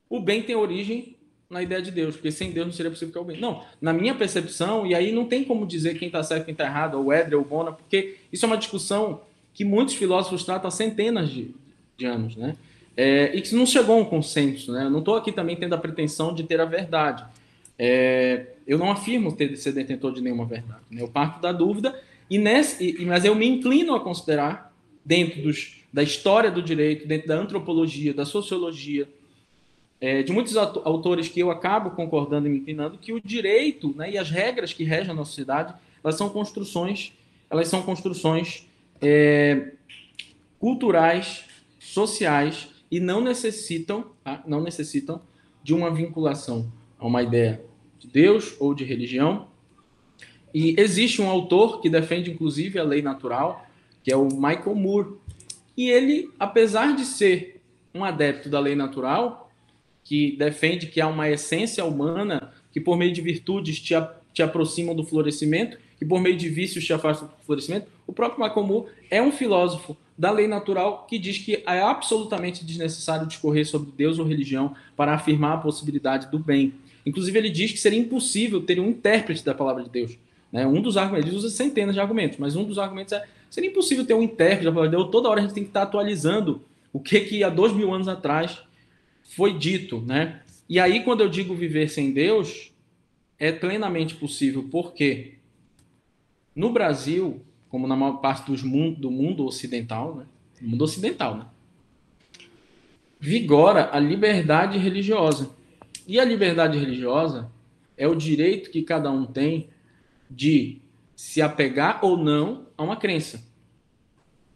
o 0.09 0.20
bem 0.20 0.43
tem 0.43 0.57
origem 0.57 1.16
na 1.49 1.62
ideia 1.62 1.83
de 1.83 1.91
Deus, 1.91 2.14
porque 2.14 2.31
sem 2.31 2.53
Deus 2.53 2.66
não 2.66 2.72
seria 2.72 2.91
possível 2.91 3.12
que 3.12 3.18
é 3.18 3.20
o 3.20 3.24
bem. 3.24 3.41
Não, 3.41 3.64
na 3.81 3.93
minha 3.93 4.14
percepção, 4.14 4.87
e 4.87 4.95
aí 4.95 5.11
não 5.11 5.26
tem 5.26 5.43
como 5.43 5.66
dizer 5.66 5.99
quem 5.99 6.07
está 6.07 6.22
certo, 6.22 6.45
quem 6.45 6.53
está 6.53 6.64
errado, 6.64 6.95
ou 6.95 7.12
Edre 7.12 7.35
ou 7.35 7.45
Bona, 7.45 7.72
porque 7.72 8.16
isso 8.33 8.45
é 8.45 8.49
uma 8.49 8.57
discussão 8.57 9.22
que 9.53 9.64
muitos 9.64 9.95
filósofos 9.95 10.45
tratam 10.45 10.68
há 10.68 10.70
centenas 10.70 11.28
de, 11.28 11.51
de 11.97 12.07
anos, 12.07 12.37
né? 12.37 12.57
é, 12.97 13.35
e 13.35 13.41
que 13.41 13.55
não 13.55 13.64
chegou 13.64 13.97
a 13.97 13.99
um 13.99 14.05
consenso. 14.05 14.72
Né? 14.72 14.85
Eu 14.85 14.91
não 14.91 14.99
estou 14.99 15.16
aqui 15.16 15.33
também 15.33 15.57
tendo 15.57 15.74
a 15.74 15.78
pretensão 15.78 16.35
de 16.35 16.43
ter 16.43 16.61
a 16.61 16.66
verdade. 16.66 17.24
É, 17.78 18.47
eu 18.66 18.76
não 18.76 18.91
afirmo 18.91 19.35
ter, 19.35 19.57
ser 19.57 19.72
detentor 19.72 20.12
de 20.12 20.20
nenhuma 20.20 20.45
verdade. 20.45 20.83
Né? 20.91 21.01
Eu 21.01 21.09
parto 21.09 21.41
da 21.41 21.51
dúvida, 21.51 21.99
e 22.31 22.39
e, 22.39 23.05
mas 23.05 23.24
eu 23.24 23.35
me 23.35 23.47
inclino 23.47 23.95
a 23.95 24.01
considerar, 24.01 24.72
dentro 25.05 25.43
dos, 25.43 25.83
da 25.93 26.03
história 26.03 26.51
do 26.51 26.62
direito, 26.62 27.07
dentro 27.07 27.26
da 27.26 27.35
antropologia, 27.35 28.14
da 28.14 28.24
sociologia, 28.24 29.09
é, 30.01 30.22
de 30.22 30.33
muitos 30.33 30.57
autores 30.57 31.28
que 31.28 31.41
eu 31.41 31.51
acabo 31.51 31.91
concordando 31.91 32.47
e 32.47 32.51
me 32.51 32.59
inclinando, 32.59 32.97
que 32.97 33.12
o 33.12 33.20
direito 33.20 33.95
né, 33.97 34.12
e 34.12 34.16
as 34.16 34.31
regras 34.31 34.72
que 34.72 34.85
regem 34.85 35.11
a 35.11 35.14
nossa 35.14 35.31
sociedade, 35.31 35.74
elas 36.03 36.16
são 36.16 36.31
construções, 36.31 37.12
elas 37.51 37.68
são 37.68 37.83
construções 37.83 38.66
é, 39.03 39.72
culturais, 40.59 41.45
sociais, 41.78 42.68
e 42.91 42.99
não 42.99 43.20
necessitam, 43.20 44.07
tá? 44.24 44.43
não 44.47 44.62
necessitam 44.62 45.22
de 45.62 45.74
uma 45.74 45.91
vinculação 45.91 46.70
a 46.99 47.07
uma 47.07 47.22
ideia 47.22 47.62
de 47.99 48.09
Deus 48.09 48.57
ou 48.59 48.74
de 48.74 48.85
religião. 48.85 49.49
E 50.53 50.74
existe 50.78 51.22
um 51.22 51.28
autor 51.28 51.80
que 51.80 51.88
defende, 51.88 52.30
inclusive, 52.30 52.78
a 52.78 52.84
lei 52.84 53.03
natural, 53.03 53.66
que 54.03 54.12
é 54.12 54.16
o 54.16 54.28
Michael 54.28 54.74
Moore. 54.74 55.09
E 55.76 55.88
ele, 55.88 56.30
apesar 56.38 56.94
de 56.94 57.05
ser 57.05 57.61
um 57.94 58.05
adepto 58.05 58.48
da 58.48 58.59
lei 58.59 58.74
natural, 58.74 59.51
que 60.05 60.36
defende 60.36 60.86
que 60.86 61.01
há 61.01 61.07
uma 61.07 61.28
essência 61.28 61.84
humana 61.84 62.53
que, 62.72 62.80
por 62.80 62.96
meio 62.96 63.12
de 63.12 63.20
virtudes, 63.20 63.80
te, 63.80 63.94
te 64.32 64.42
aproximam 64.42 64.94
do 64.94 65.05
florescimento, 65.05 65.78
que 65.98 66.05
por 66.05 66.20
meio 66.20 66.36
de 66.36 66.48
vícios 66.48 66.84
te 66.84 66.92
afastam 66.92 67.28
do 67.28 67.44
florescimento, 67.44 67.86
o 68.07 68.12
próprio 68.12 68.42
Michael 68.42 68.66
Moore 68.66 68.86
é 69.11 69.22
um 69.22 69.30
filósofo 69.30 69.96
da 70.16 70.30
lei 70.30 70.46
natural 70.46 71.07
que 71.09 71.18
diz 71.18 71.38
que 71.38 71.62
é 71.66 71.80
absolutamente 71.80 72.64
desnecessário 72.64 73.26
discorrer 73.26 73.66
sobre 73.66 73.90
Deus 73.96 74.18
ou 74.18 74.26
religião 74.26 74.74
para 74.96 75.14
afirmar 75.14 75.55
a 75.55 75.59
possibilidade 75.59 76.30
do 76.30 76.38
bem. 76.38 76.74
Inclusive, 77.05 77.38
ele 77.38 77.51
diz 77.51 77.72
que 77.72 77.78
seria 77.78 77.98
impossível 77.98 78.62
ter 78.62 78.78
um 78.80 78.88
intérprete 78.88 79.44
da 79.44 79.55
palavra 79.55 79.82
de 79.82 79.90
Deus. 79.90 80.18
Né? 80.53 80.66
Um 80.66 80.80
dos 80.80 80.96
argumentos, 80.96 81.28
ele 81.28 81.36
usa 81.36 81.51
centenas 81.51 81.94
de 81.94 82.01
argumentos, 82.01 82.38
mas 82.38 82.57
um 82.57 82.64
dos 82.64 82.78
argumentos 82.78 83.12
é 83.12 83.26
seria 83.51 83.68
impossível 83.68 84.07
ter 84.07 84.14
um 84.14 84.22
intérprete. 84.22 84.72
Toda 85.11 85.28
hora 85.28 85.40
a 85.40 85.42
gente 85.42 85.55
tem 85.55 85.64
que 85.64 85.70
estar 85.70 85.82
atualizando 85.82 86.62
o 86.92 87.01
que, 87.01 87.20
que 87.20 87.44
há 87.44 87.48
dois 87.51 87.72
mil 87.72 87.92
anos 87.92 88.09
atrás 88.09 88.62
foi 89.34 89.59
dito. 89.59 90.01
Né? 90.01 90.40
E 90.68 90.78
aí, 90.78 91.03
quando 91.03 91.20
eu 91.20 91.28
digo 91.28 91.55
viver 91.55 91.88
sem 91.88 92.12
Deus, 92.12 92.72
é 93.38 93.51
plenamente 93.51 94.14
possível. 94.14 94.62
Por 94.62 94.92
quê? 94.92 95.34
No 96.55 96.70
Brasil, 96.70 97.42
como 97.68 97.86
na 97.86 97.96
maior 97.96 98.18
parte 98.18 98.51
dos 98.51 98.62
mundo, 98.62 99.01
do 99.01 99.11
mundo 99.11 99.44
ocidental, 99.44 100.14
né? 100.16 100.27
mundo 100.60 100.82
ocidental, 100.82 101.36
né? 101.36 101.47
vigora 103.18 103.90
a 103.93 103.98
liberdade 103.98 104.78
religiosa. 104.78 105.51
E 106.06 106.18
a 106.18 106.24
liberdade 106.24 106.78
religiosa 106.78 107.51
é 107.97 108.09
o 108.09 108.14
direito 108.14 108.70
que 108.70 108.82
cada 108.82 109.10
um 109.10 109.27
tem 109.27 109.68
de 110.31 110.81
se 111.16 111.43
apegar 111.43 111.98
ou 112.02 112.16
não 112.16 112.66
a 112.78 112.82
uma 112.82 112.97
crença. 112.97 113.43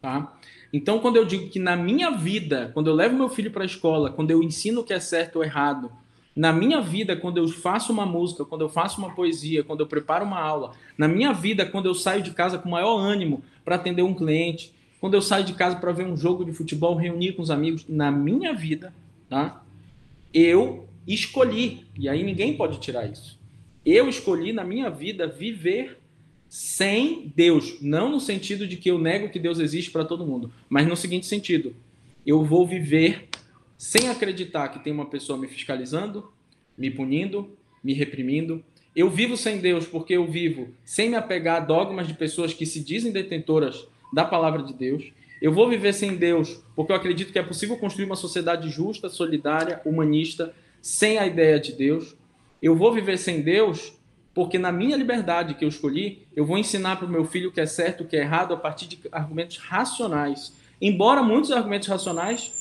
Tá? 0.00 0.34
Então, 0.72 0.98
quando 0.98 1.16
eu 1.16 1.24
digo 1.24 1.48
que 1.50 1.58
na 1.58 1.76
minha 1.76 2.10
vida, 2.10 2.70
quando 2.72 2.88
eu 2.88 2.94
levo 2.94 3.16
meu 3.16 3.28
filho 3.28 3.50
para 3.50 3.62
a 3.62 3.66
escola, 3.66 4.10
quando 4.10 4.30
eu 4.30 4.42
ensino 4.42 4.80
o 4.80 4.84
que 4.84 4.92
é 4.92 5.00
certo 5.00 5.36
ou 5.36 5.44
errado, 5.44 5.90
na 6.34 6.52
minha 6.52 6.80
vida, 6.80 7.14
quando 7.14 7.38
eu 7.38 7.46
faço 7.48 7.92
uma 7.92 8.04
música, 8.04 8.44
quando 8.44 8.62
eu 8.62 8.68
faço 8.68 8.98
uma 8.98 9.14
poesia, 9.14 9.62
quando 9.62 9.80
eu 9.80 9.86
preparo 9.86 10.24
uma 10.24 10.40
aula, 10.40 10.72
na 10.98 11.06
minha 11.06 11.32
vida, 11.32 11.64
quando 11.64 11.86
eu 11.86 11.94
saio 11.94 12.22
de 12.22 12.32
casa 12.32 12.58
com 12.58 12.68
maior 12.68 12.98
ânimo 12.98 13.44
para 13.64 13.76
atender 13.76 14.02
um 14.02 14.14
cliente, 14.14 14.72
quando 15.00 15.14
eu 15.14 15.22
saio 15.22 15.44
de 15.44 15.52
casa 15.52 15.76
para 15.76 15.92
ver 15.92 16.06
um 16.06 16.16
jogo 16.16 16.44
de 16.44 16.52
futebol, 16.52 16.96
reunir 16.96 17.34
com 17.34 17.42
os 17.42 17.50
amigos, 17.50 17.84
na 17.88 18.10
minha 18.10 18.52
vida, 18.52 18.92
tá? 19.28 19.62
Eu 20.32 20.88
escolhi, 21.06 21.86
e 21.96 22.08
aí 22.08 22.24
ninguém 22.24 22.56
pode 22.56 22.80
tirar 22.80 23.06
isso. 23.06 23.38
Eu 23.84 24.08
escolhi 24.08 24.52
na 24.52 24.64
minha 24.64 24.88
vida 24.88 25.26
viver 25.26 25.98
sem 26.48 27.32
Deus, 27.34 27.78
não 27.80 28.10
no 28.10 28.20
sentido 28.20 28.66
de 28.66 28.76
que 28.76 28.90
eu 28.90 28.98
nego 28.98 29.28
que 29.28 29.38
Deus 29.38 29.58
existe 29.58 29.90
para 29.90 30.04
todo 30.04 30.26
mundo, 30.26 30.52
mas 30.68 30.86
no 30.86 30.96
seguinte 30.96 31.26
sentido: 31.26 31.74
eu 32.24 32.44
vou 32.44 32.66
viver 32.66 33.28
sem 33.76 34.08
acreditar 34.08 34.68
que 34.68 34.82
tem 34.82 34.92
uma 34.92 35.06
pessoa 35.06 35.38
me 35.38 35.46
fiscalizando, 35.46 36.32
me 36.78 36.90
punindo, 36.90 37.50
me 37.82 37.92
reprimindo. 37.92 38.64
Eu 38.94 39.10
vivo 39.10 39.36
sem 39.36 39.58
Deus 39.58 39.86
porque 39.86 40.14
eu 40.14 40.26
vivo 40.26 40.68
sem 40.84 41.10
me 41.10 41.16
apegar 41.16 41.56
a 41.56 41.64
dogmas 41.64 42.06
de 42.06 42.14
pessoas 42.14 42.54
que 42.54 42.64
se 42.64 42.80
dizem 42.80 43.12
detentoras 43.12 43.86
da 44.12 44.24
palavra 44.24 44.62
de 44.62 44.72
Deus. 44.72 45.12
Eu 45.42 45.52
vou 45.52 45.68
viver 45.68 45.92
sem 45.92 46.16
Deus 46.16 46.62
porque 46.76 46.92
eu 46.92 46.96
acredito 46.96 47.32
que 47.32 47.38
é 47.38 47.42
possível 47.42 47.76
construir 47.76 48.06
uma 48.06 48.16
sociedade 48.16 48.70
justa, 48.70 49.08
solidária, 49.08 49.80
humanista, 49.84 50.54
sem 50.80 51.18
a 51.18 51.26
ideia 51.26 51.58
de 51.58 51.72
Deus. 51.72 52.16
Eu 52.62 52.76
vou 52.76 52.92
viver 52.92 53.18
sem 53.18 53.42
Deus 53.42 53.92
porque 54.34 54.58
na 54.58 54.72
minha 54.72 54.96
liberdade 54.96 55.54
que 55.54 55.64
eu 55.64 55.68
escolhi, 55.68 56.26
eu 56.34 56.44
vou 56.44 56.58
ensinar 56.58 56.96
para 56.96 57.06
o 57.06 57.10
meu 57.10 57.24
filho 57.24 57.50
o 57.50 57.52
que 57.52 57.60
é 57.60 57.66
certo, 57.66 58.02
o 58.02 58.06
que 58.06 58.16
é 58.16 58.20
errado 58.20 58.52
a 58.52 58.56
partir 58.56 58.88
de 58.88 58.98
argumentos 59.12 59.58
racionais. 59.58 60.52
Embora 60.82 61.22
muitos 61.22 61.52
argumentos 61.52 61.86
racionais 61.86 62.52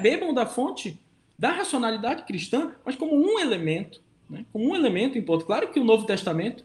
bebam 0.00 0.32
da 0.32 0.46
fonte 0.46 0.98
da 1.36 1.50
racionalidade 1.50 2.22
cristã, 2.24 2.72
mas 2.84 2.94
como 2.94 3.14
um 3.14 3.40
elemento, 3.40 4.00
né? 4.28 4.44
como 4.52 4.70
um 4.70 4.76
elemento 4.76 5.18
importante. 5.18 5.46
Claro 5.46 5.68
que 5.68 5.80
o 5.80 5.84
Novo 5.84 6.06
Testamento 6.06 6.62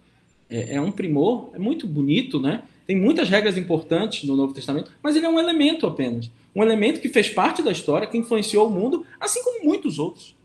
é, 0.50 0.76
é, 0.76 0.82
um 0.82 0.92
primor, 0.92 1.50
é 1.54 1.60
muito 1.60 1.88
bonito, 1.88 2.40
né? 2.40 2.62
tem 2.86 2.96
muitas 2.96 3.30
regras 3.30 3.58
importantes 3.58 4.28
no 4.28 4.36
Novo 4.36 4.54
Testamento, 4.54 4.92
mas 5.02 5.16
ele 5.16 5.26
é 5.26 5.30
um 5.30 5.40
elemento 5.40 5.88
apenas. 5.88 6.30
Um 6.56 6.62
elemento 6.62 7.02
que 7.02 7.10
fez 7.10 7.30
parte 7.30 7.64
da 7.64 7.72
história, 7.72 8.08
que 8.08 8.18
influenciou 8.18 8.68
o 8.68 8.70
mundo, 8.70 9.06
assim 9.20 9.44
como 9.44 9.66
muitos 9.66 9.98
outros. 9.98 10.36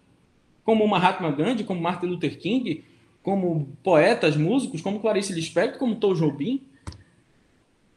Como 0.71 0.87
Mahatma 0.87 1.33
Gandhi, 1.33 1.65
como 1.65 1.81
Martin 1.81 2.07
Luther 2.07 2.39
King, 2.39 2.85
como 3.25 3.77
poetas, 3.83 4.37
músicos, 4.37 4.81
como 4.81 5.01
Clarice 5.01 5.33
Lispector, 5.33 5.81
como 5.81 5.97
Tom 5.97 6.15
Jobim, 6.15 6.63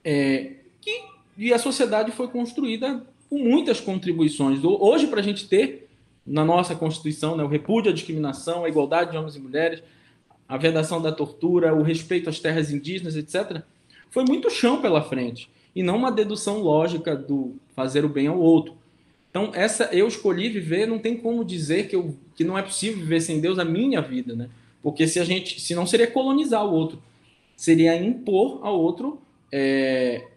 é, 0.04 0.54
que, 0.82 1.04
e 1.38 1.54
a 1.54 1.60
sociedade 1.60 2.12
foi 2.12 2.30
construída 2.30 3.06
com 3.30 3.38
muitas 3.38 3.80
contribuições. 3.80 4.60
Hoje, 4.64 5.06
para 5.06 5.20
a 5.20 5.24
gente 5.24 5.48
ter 5.48 5.88
na 6.26 6.44
nossa 6.44 6.74
Constituição 6.74 7.38
né, 7.38 7.44
o 7.44 7.48
repúdio 7.48 7.92
à 7.92 7.94
discriminação, 7.94 8.66
a 8.66 8.70
igualdade 8.70 9.12
de 9.12 9.18
homens 9.18 9.36
e 9.36 9.40
mulheres, 9.40 9.84
a 10.50 10.58
vedação 10.58 11.00
da 11.00 11.12
tortura, 11.12 11.76
o 11.76 11.84
respeito 11.84 12.28
às 12.28 12.40
terras 12.40 12.72
indígenas, 12.72 13.16
etc., 13.16 13.62
foi 14.10 14.26
muito 14.28 14.50
chão 14.50 14.82
pela 14.82 15.04
frente 15.04 15.48
e 15.76 15.84
não 15.84 15.96
uma 15.96 16.12
dedução 16.12 16.58
lógica 16.58 17.16
do 17.16 17.54
fazer 17.76 18.04
o 18.04 18.10
bem 18.10 18.26
ao 18.26 18.40
outro. 18.40 18.74
Então, 19.34 19.50
essa 19.56 19.86
eu 19.86 20.08
escolhi 20.08 20.48
viver, 20.48 20.86
não 20.86 21.00
tem 21.00 21.18
como 21.18 21.44
dizer 21.44 21.88
que, 21.88 21.96
eu, 21.96 22.16
que 22.36 22.44
não 22.44 22.56
é 22.56 22.62
possível 22.62 23.00
viver 23.00 23.20
sem 23.20 23.42
Deus 23.42 23.58
a 23.58 23.66
minha 23.66 24.00
vida, 24.00 24.36
né? 24.36 24.48
Porque 24.80 25.08
se 25.08 25.20
a 25.20 25.26
gente, 25.26 25.60
se 25.60 25.74
não 25.74 25.88
seria 25.88 26.06
colonizar 26.06 26.64
o 26.64 26.72
outro, 26.72 27.02
seria 27.58 27.96
impor 27.96 28.60
ao 28.62 28.80
outro 28.80 29.20
é, 29.52 30.28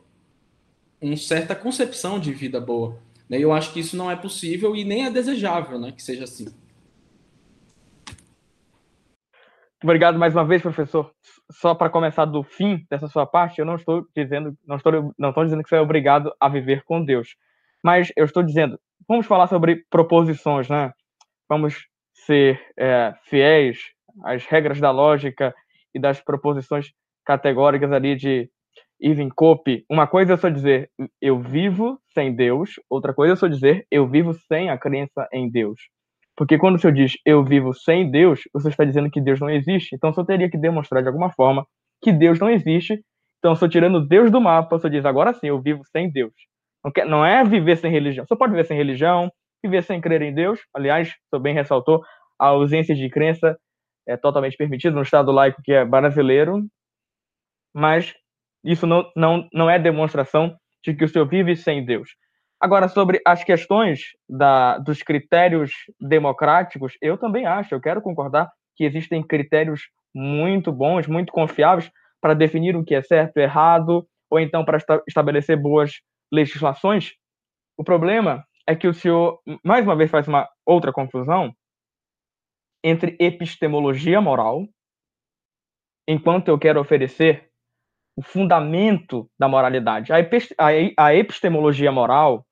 uma 0.99 1.15
certa 1.19 1.55
concepção 1.55 2.19
de 2.19 2.33
vida 2.33 2.59
boa. 2.59 2.97
Né? 3.29 3.39
Eu 3.39 3.53
acho 3.53 3.71
que 3.71 3.81
isso 3.81 3.99
não 3.99 4.11
é 4.11 4.17
possível 4.17 4.75
e 4.75 4.83
nem 4.83 5.05
é 5.05 5.11
desejável, 5.11 5.79
né, 5.79 5.93
que 5.93 6.03
seja 6.03 6.25
assim. 6.25 6.47
Obrigado 9.83 10.19
mais 10.19 10.35
uma 10.35 10.47
vez, 10.47 10.63
professor. 10.63 11.13
Só 11.53 11.75
para 11.75 11.91
começar 11.91 12.25
do 12.25 12.43
fim 12.43 12.87
dessa 12.91 13.09
sua 13.09 13.27
parte, 13.27 13.59
eu 13.59 13.67
não 13.67 13.75
estou 13.75 14.07
dizendo, 14.17 14.57
não 14.67 14.77
estou, 14.77 15.15
não 15.19 15.29
estou 15.29 15.45
dizendo 15.45 15.63
que 15.63 15.69
você 15.69 15.77
é 15.77 15.81
obrigado 15.83 16.33
a 16.41 16.49
viver 16.49 16.83
com 16.85 17.05
Deus, 17.05 17.37
mas 17.85 18.11
eu 18.17 18.25
estou 18.25 18.43
dizendo, 18.43 18.81
vamos 19.09 19.27
falar 19.27 19.47
sobre 19.47 19.85
proposições, 19.91 20.69
né? 20.69 20.93
Vamos 21.49 21.87
ser 22.15 22.61
é, 22.79 23.15
fiéis 23.25 23.79
às 24.25 24.45
regras 24.47 24.81
da 24.81 24.91
lógica 24.91 25.55
e 25.95 26.01
das 26.01 26.21
proposições 26.21 26.91
categóricas 27.25 27.93
ali 27.93 28.17
de 28.17 28.51
Irving 29.01 29.29
Cope. 29.29 29.85
Uma 29.91 30.07
coisa 30.07 30.35
é 30.35 30.37
só 30.37 30.49
dizer 30.49 30.91
eu 31.21 31.39
vivo 31.41 32.01
sem 32.15 32.35
Deus, 32.35 32.75
outra 32.89 33.15
coisa 33.15 33.35
é 33.35 33.37
só 33.37 33.47
dizer 33.47 33.87
eu 33.91 34.09
vivo 34.09 34.33
sem 34.35 34.71
a 34.71 34.79
crença 34.79 35.29
em 35.33 35.51
Deus. 35.51 35.81
Porque 36.37 36.59
quando 36.59 36.77
o 36.77 36.79
senhor 36.79 36.93
diz 36.93 37.15
eu 37.25 37.45
vivo 37.45 37.73
sem 37.75 38.11
Deus, 38.11 38.41
você 38.53 38.69
está 38.69 38.85
dizendo 38.85 39.11
que 39.11 39.21
Deus 39.21 39.41
não 39.41 39.51
existe. 39.51 39.95
Então 39.95 40.13
só 40.13 40.25
teria 40.25 40.51
que 40.51 40.59
demonstrar 40.59 41.03
de 41.03 41.09
alguma 41.09 41.31
forma 41.31 41.67
que 42.03 42.13
Deus 42.13 42.39
não 42.39 42.51
existe. 42.51 43.03
Então, 43.39 43.55
só 43.55 43.69
tirando 43.69 44.07
Deus 44.07 44.31
do 44.31 44.41
mapa, 44.41 44.79
você 44.79 44.91
diz 44.91 45.05
agora 45.05 45.33
sim, 45.35 45.49
eu 45.49 45.61
vivo 45.61 45.83
sem 45.93 46.11
Deus. 46.11 46.33
Não, 46.87 46.93
quer, 46.93 47.05
não 47.05 47.27
é 47.27 47.43
viver 47.45 47.77
sem 47.77 47.91
religião. 47.91 48.25
Você 48.25 48.37
pode 48.37 48.53
viver 48.53 48.65
sem 48.65 48.77
religião, 48.77 49.29
viver 49.61 49.83
sem 49.83 50.01
crer 50.01 50.23
em 50.23 50.33
Deus. 50.33 50.61
Aliás, 50.73 51.13
o 51.33 51.39
bem 51.41 51.53
ressaltou, 51.53 52.01
a 52.39 52.47
ausência 52.47 52.95
de 52.95 53.11
crença 53.11 53.59
é 54.07 54.17
totalmente 54.17 54.57
permitida 54.57 54.95
no 54.95 55.03
Estado 55.03 55.33
laico 55.33 55.61
que 55.65 55.73
é 55.73 55.85
brasileiro. 55.85 56.65
Mas 57.75 58.15
isso 58.63 58.87
não, 58.87 59.11
não, 59.17 59.49
não 59.53 59.69
é 59.69 59.81
demonstração 59.81 60.57
de 60.85 60.95
que 60.95 61.05
o 61.05 61.09
senhor 61.09 61.27
vive 61.27 61.57
sem 61.57 61.85
Deus. 61.85 62.11
Agora, 62.61 62.87
sobre 62.87 63.21
as 63.27 63.43
questões 63.43 64.13
da, 64.29 64.79
dos 64.79 65.03
critérios 65.03 65.73
democráticos, 66.01 66.97
eu 67.03 67.19
também 67.19 67.47
acho, 67.47 67.75
eu 67.75 67.81
quero 67.81 68.01
concordar 68.01 68.49
que 68.77 68.85
existem 68.85 69.27
critérios 69.27 69.83
muito 70.15 70.71
bons, 70.71 71.09
muito 71.09 71.33
confiáveis 71.33 71.91
para 72.21 72.33
definir 72.33 72.77
o 72.77 72.85
que 72.85 72.95
é 72.95 73.03
certo 73.03 73.39
e 73.39 73.43
errado, 73.43 74.07
ou 74.31 74.39
então 74.39 74.65
para 74.65 74.77
esta 74.77 75.03
estabelecer 75.09 75.61
boas 75.61 76.01
legislações. 76.37 77.15
O 77.77 77.83
problema 77.83 78.47
é 78.67 78.77
que 78.77 78.87
o 78.87 78.95
senhor, 78.95 79.41
mais 79.65 79.85
uma 79.85 79.97
vez, 79.97 80.11
faz 80.11 80.29
uma 80.29 80.49
outra 80.65 80.93
confusão 80.93 81.55
entre 82.85 83.17
epistemologia 83.19 84.21
moral, 84.21 84.69
enquanto 86.09 86.49
eu 86.49 86.59
quero 86.59 86.81
oferecer 86.81 87.51
o 88.17 88.23
fundamento 88.23 89.29
da 89.39 89.49
moralidade. 89.49 90.13
A 90.13 91.15
epistemologia 91.15 91.91
moral 91.91 92.47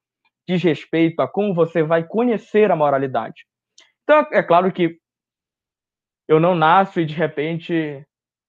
diz 0.48 0.62
respeito 0.62 1.20
a 1.20 1.28
como 1.28 1.54
você 1.54 1.82
vai 1.82 2.06
conhecer 2.06 2.70
a 2.70 2.76
moralidade. 2.76 3.46
Então, 4.02 4.26
é 4.32 4.42
claro 4.42 4.72
que 4.72 4.98
eu 6.28 6.38
não 6.40 6.54
nasço 6.54 7.00
e 7.00 7.06
de 7.06 7.14
repente 7.14 8.04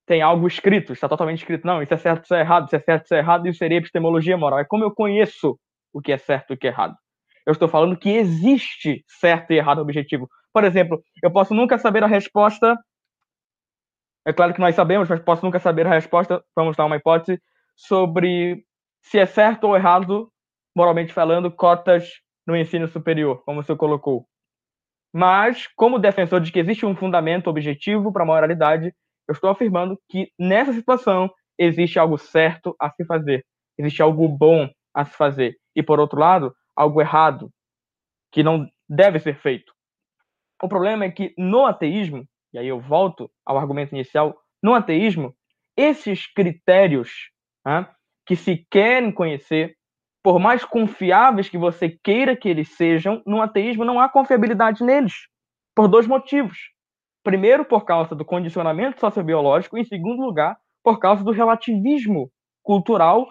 tem 0.06 0.22
algo 0.22 0.48
escrito, 0.48 0.94
está 0.94 1.10
totalmente 1.10 1.40
escrito. 1.40 1.66
Não, 1.66 1.82
isso 1.82 1.94
é 1.94 1.98
certo, 1.98 2.26
isso 2.26 2.34
é 2.36 2.42
errado, 2.42 2.66
isso 2.68 2.76
é 2.76 2.80
certo, 2.80 3.06
isso 3.06 3.14
é 3.14 3.18
errado, 3.20 3.48
isso 3.48 3.60
seria 3.60 3.78
epistemologia 3.78 4.38
moral. 4.38 4.60
É 4.60 4.66
como 4.66 4.84
eu 4.84 4.92
conheço 4.94 5.60
o 5.94 6.02
que 6.02 6.12
é 6.12 6.18
certo 6.18 6.52
e 6.52 6.54
o 6.54 6.58
que 6.58 6.68
é 6.68 6.70
errado. 6.70 6.96
Eu 7.46 7.54
estou 7.54 7.68
falando 7.68 7.98
que 7.98 8.10
existe 8.10 9.04
certo 9.08 9.52
e 9.52 9.58
errado 9.58 9.80
objetivo. 9.80 10.28
Por 10.54 10.64
exemplo, 10.64 11.02
eu 11.22 11.32
posso 11.32 11.54
nunca 11.54 11.78
saber 11.78 12.04
a 12.04 12.08
resposta 12.08 12.78
é 14.26 14.34
claro 14.34 14.54
que 14.54 14.60
nós 14.60 14.74
sabemos, 14.74 15.08
mas 15.08 15.22
posso 15.22 15.46
nunca 15.46 15.60
saber 15.60 15.86
a 15.86 15.92
resposta. 15.92 16.44
Vamos 16.56 16.76
dar 16.76 16.86
uma 16.86 16.96
hipótese 16.96 17.40
sobre 17.76 18.66
se 19.04 19.20
é 19.20 19.26
certo 19.26 19.66
ou 19.66 19.76
errado, 19.76 20.32
moralmente 20.76 21.14
falando, 21.14 21.52
cotas 21.52 22.10
no 22.46 22.56
ensino 22.56 22.88
superior, 22.88 23.44
como 23.46 23.62
senhor 23.64 23.78
colocou. 23.78 24.28
Mas, 25.14 25.68
como 25.76 26.00
defensor 26.00 26.42
de 26.42 26.52
que 26.52 26.60
existe 26.60 26.86
um 26.86 26.96
fundamento 26.96 27.50
objetivo 27.50 28.12
para 28.12 28.24
a 28.24 28.26
moralidade, 28.26 28.94
eu 29.28 29.34
estou 29.34 29.50
afirmando 29.50 30.00
que 30.10 30.32
nessa 30.40 30.74
situação 30.74 31.30
existe 31.58 31.98
algo 32.00 32.18
certo 32.18 32.76
a 32.80 32.90
se 32.90 33.06
fazer, 33.06 33.46
existe 33.78 34.02
algo 34.02 34.28
bom 34.28 34.70
a 34.94 35.06
se 35.06 35.16
fazer, 35.16 35.58
e 35.76 35.84
por 35.84 36.00
outro 36.00 36.20
lado, 36.20 36.54
algo 36.76 37.02
errado 37.02 37.50
que 38.32 38.44
não 38.44 38.68
deve 38.88 39.20
ser 39.20 39.36
feito. 39.36 39.74
O 40.62 40.68
problema 40.68 41.06
é 41.06 41.12
que 41.12 41.34
no 41.38 41.66
ateísmo 41.66 42.26
e 42.56 42.58
aí 42.58 42.70
eu 42.70 42.80
volto 42.80 43.30
ao 43.46 43.58
argumento 43.58 43.94
inicial, 43.94 44.34
no 44.64 44.74
ateísmo, 44.74 45.36
esses 45.76 46.26
critérios 46.26 47.12
né, 47.66 47.86
que 48.26 48.34
se 48.34 48.66
querem 48.72 49.12
conhecer, 49.12 49.76
por 50.24 50.40
mais 50.40 50.64
confiáveis 50.64 51.50
que 51.50 51.58
você 51.58 51.90
queira 52.02 52.34
que 52.34 52.48
eles 52.48 52.70
sejam, 52.78 53.22
no 53.28 53.42
ateísmo 53.42 53.84
não 53.84 54.00
há 54.00 54.08
confiabilidade 54.08 54.86
neles, 54.86 55.28
por 55.76 55.90
dois 55.90 56.08
motivos. 56.08 56.58
Primeiro, 57.26 57.66
por 57.66 57.84
causa 57.84 58.16
do 58.16 58.24
condicionamento 58.24 59.02
sociobiológico, 59.02 59.78
e 59.78 59.82
em 59.82 59.86
segundo 59.86 60.22
lugar, 60.22 60.56
por 60.82 61.00
causa 61.00 61.26
do 61.26 61.32
relativismo 61.32 62.32
cultural 62.64 63.28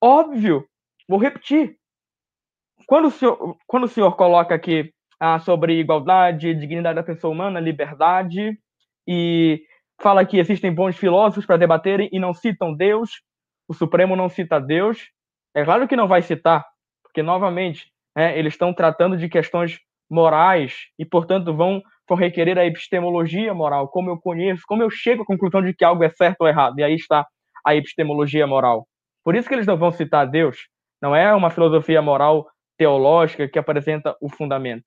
óbvio. 0.00 0.64
Vou 1.08 1.18
repetir. 1.18 1.76
Quando 2.86 3.06
o 3.06 3.10
senhor, 3.10 3.56
quando 3.66 3.84
o 3.84 3.88
senhor 3.88 4.14
coloca 4.16 4.54
aqui 4.54 4.92
ah, 5.20 5.38
sobre 5.38 5.78
igualdade, 5.78 6.54
dignidade 6.54 6.96
da 6.96 7.02
pessoa 7.02 7.32
humana, 7.32 7.60
liberdade, 7.60 8.58
e 9.06 9.62
fala 10.00 10.24
que 10.24 10.38
existem 10.38 10.72
bons 10.72 10.96
filósofos 10.96 11.44
para 11.44 11.56
debaterem 11.56 12.08
e 12.12 12.18
não 12.18 12.32
citam 12.32 12.74
Deus, 12.74 13.22
o 13.66 13.74
Supremo 13.74 14.14
não 14.14 14.28
cita 14.28 14.60
Deus. 14.60 15.10
É 15.54 15.64
claro 15.64 15.88
que 15.88 15.96
não 15.96 16.06
vai 16.06 16.22
citar, 16.22 16.64
porque, 17.02 17.22
novamente, 17.22 17.90
é, 18.16 18.38
eles 18.38 18.54
estão 18.54 18.72
tratando 18.72 19.16
de 19.16 19.28
questões 19.28 19.78
morais 20.10 20.86
e, 20.98 21.04
portanto, 21.04 21.54
vão, 21.54 21.82
vão 22.08 22.16
requerer 22.16 22.58
a 22.58 22.66
epistemologia 22.66 23.52
moral, 23.52 23.88
como 23.88 24.10
eu 24.10 24.18
conheço, 24.18 24.62
como 24.66 24.82
eu 24.82 24.90
chego 24.90 25.22
à 25.22 25.26
conclusão 25.26 25.62
de 25.62 25.74
que 25.74 25.84
algo 25.84 26.02
é 26.02 26.10
certo 26.10 26.42
ou 26.42 26.48
errado. 26.48 26.78
E 26.78 26.82
aí 26.82 26.94
está 26.94 27.26
a 27.64 27.74
epistemologia 27.74 28.46
moral. 28.46 28.86
Por 29.24 29.34
isso 29.34 29.48
que 29.48 29.54
eles 29.54 29.66
não 29.66 29.76
vão 29.76 29.90
citar 29.90 30.26
Deus. 30.26 30.56
Não 31.02 31.14
é 31.14 31.32
uma 31.34 31.50
filosofia 31.50 32.00
moral 32.00 32.48
teológica 32.78 33.48
que 33.48 33.58
apresenta 33.58 34.16
o 34.20 34.28
fundamento. 34.28 34.84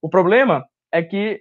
O 0.00 0.08
problema 0.08 0.64
é 0.92 1.02
que 1.02 1.40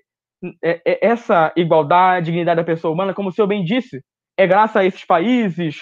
é, 0.63 0.81
é, 0.85 1.07
essa 1.07 1.51
igualdade, 1.55 2.27
dignidade 2.27 2.57
da 2.57 2.63
pessoa 2.63 2.93
humana, 2.93 3.13
como 3.13 3.29
o 3.29 3.31
senhor 3.31 3.47
bem 3.47 3.63
disse, 3.63 4.01
é 4.37 4.47
graças 4.47 4.77
a 4.77 4.85
esses 4.85 5.05
países, 5.05 5.77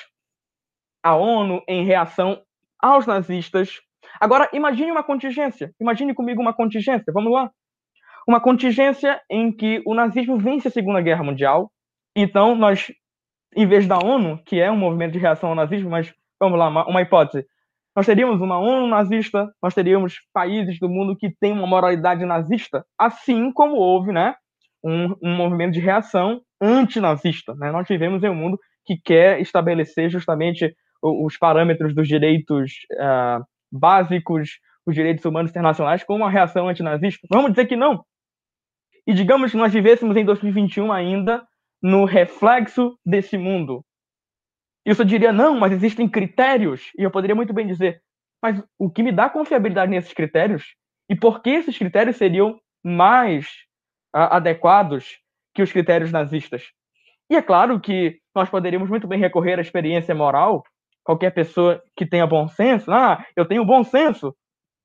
a 1.04 1.16
ONU, 1.16 1.62
em 1.68 1.86
reação 1.86 2.42
aos 2.82 3.06
nazistas. 3.06 3.80
Agora, 4.20 4.50
imagine 4.54 4.92
uma 4.92 5.04
contingência. 5.04 5.72
Imagine 5.80 6.14
comigo 6.14 6.42
uma 6.42 6.54
contingência. 6.54 7.14
Vamos 7.14 7.32
lá. 7.32 7.52
Uma 8.28 8.42
contingência 8.42 9.22
em 9.30 9.52
que 9.52 9.82
o 9.86 9.94
nazismo 9.96 10.38
vence 10.38 10.68
a 10.68 10.72
Segunda 10.72 11.00
Guerra 11.00 11.24
Mundial. 11.24 11.72
Então, 12.16 12.56
nós, 12.56 12.92
em 13.56 13.66
vez 13.66 13.88
da 13.88 13.98
ONU, 13.98 14.42
que 14.46 14.60
é 14.60 14.70
um 14.70 14.76
movimento 14.76 15.14
de 15.14 15.20
reação 15.20 15.50
ao 15.50 15.56
nazismo, 15.56 15.90
mas 15.90 16.14
vamos 16.40 16.60
lá, 16.60 16.68
uma, 16.68 16.86
uma 16.88 17.02
hipótese. 17.02 17.48
Nós 17.96 18.06
teríamos 18.06 18.42
uma 18.42 18.60
ONU 18.60 18.86
nazista, 18.88 19.50
nós 19.64 19.74
teríamos 19.74 20.16
países 20.34 20.78
do 20.78 20.90
mundo 20.90 21.16
que 21.16 21.32
têm 21.40 21.54
uma 21.54 21.66
moralidade 21.66 22.26
nazista, 22.26 22.86
assim 22.98 23.52
como 23.52 23.76
houve 23.76 24.12
né, 24.12 24.36
um, 24.84 25.16
um 25.24 25.36
movimento 25.36 25.74
de 25.74 25.80
reação 25.80 26.42
antinazista. 26.62 27.56
Né? 27.56 27.72
Nós 27.72 27.88
vivemos 27.88 28.24
em 28.24 28.30
um 28.30 28.36
mundo 28.36 28.60
que 28.86 28.98
quer 29.04 29.40
estabelecer 29.42 30.10
justamente 30.10 30.76
os 31.02 31.38
parâmetros 31.38 31.96
dos 31.96 32.08
direitos 32.08 32.72
uh, 32.94 33.44
básicos, 33.72 34.60
os 34.86 34.94
direitos 34.96 35.24
humanos 35.26 35.52
internacionais, 35.52 36.04
como 36.04 36.24
uma 36.24 36.30
reação 36.30 36.68
antinazista. 36.68 37.28
Vamos 37.32 37.52
dizer 37.52 37.66
que 37.66 37.76
não. 37.76 38.04
E 39.08 39.14
digamos 39.14 39.52
que 39.52 39.58
nós 39.58 39.74
vivêssemos 39.74 40.16
em 40.18 40.26
2021 40.26 40.92
ainda 40.92 41.48
no 41.82 42.04
reflexo 42.06 43.00
desse 43.06 43.38
mundo, 43.38 43.84
isso 44.86 45.02
eu 45.02 45.06
diria, 45.06 45.34
não, 45.34 45.58
mas 45.58 45.72
existem 45.72 46.08
critérios. 46.08 46.92
E 46.98 47.04
eu 47.04 47.12
poderia 47.12 47.36
muito 47.36 47.54
bem 47.54 47.66
dizer, 47.66 48.02
mas 48.42 48.62
o 48.78 48.90
que 48.90 49.04
me 49.04 49.12
dá 49.12 49.30
confiabilidade 49.30 49.92
nesses 49.92 50.14
critérios? 50.14 50.76
E 51.10 51.16
por 51.16 51.42
que 51.42 51.50
esses 51.50 51.78
critérios 51.78 52.18
seriam 52.18 52.60
mais 52.84 53.48
adequados 54.14 55.20
que 55.54 55.62
os 55.62 55.72
critérios 55.72 56.12
nazistas. 56.12 56.64
E 57.30 57.36
é 57.36 57.42
claro 57.42 57.80
que 57.80 58.20
nós 58.34 58.50
poderíamos 58.50 58.90
muito 58.90 59.08
bem 59.08 59.20
recorrer 59.20 59.60
à 59.60 59.62
experiência 59.62 60.16
moral. 60.16 60.64
Qualquer 61.04 61.32
pessoa 61.32 61.82
que 61.96 62.06
tenha 62.06 62.28
bom 62.28 62.48
senso, 62.48 62.92
ah, 62.92 63.26
eu 63.36 63.46
tenho 63.46 63.66
bom 63.66 63.84
senso, 63.84 64.36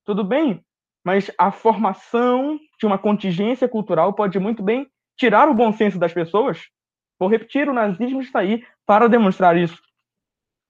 tudo 0.05 0.25
bem, 0.25 0.63
mas 1.05 1.31
a 1.39 1.51
formação 1.51 2.59
de 2.79 2.87
uma 2.87 2.99
contingência 2.99 3.69
cultural 3.69 4.13
pode 4.13 4.39
muito 4.39 4.63
bem 4.63 4.87
tirar 5.17 5.49
o 5.49 5.55
bom 5.55 5.73
senso 5.73 5.99
das 5.99 6.13
pessoas. 6.13 6.61
Vou 7.19 7.29
repetir, 7.29 7.69
o 7.69 7.75
nazismo 7.75 8.21
está 8.21 8.41
aí 8.41 8.65
para 8.87 9.09
demonstrar 9.09 9.57
isso. 9.57 9.81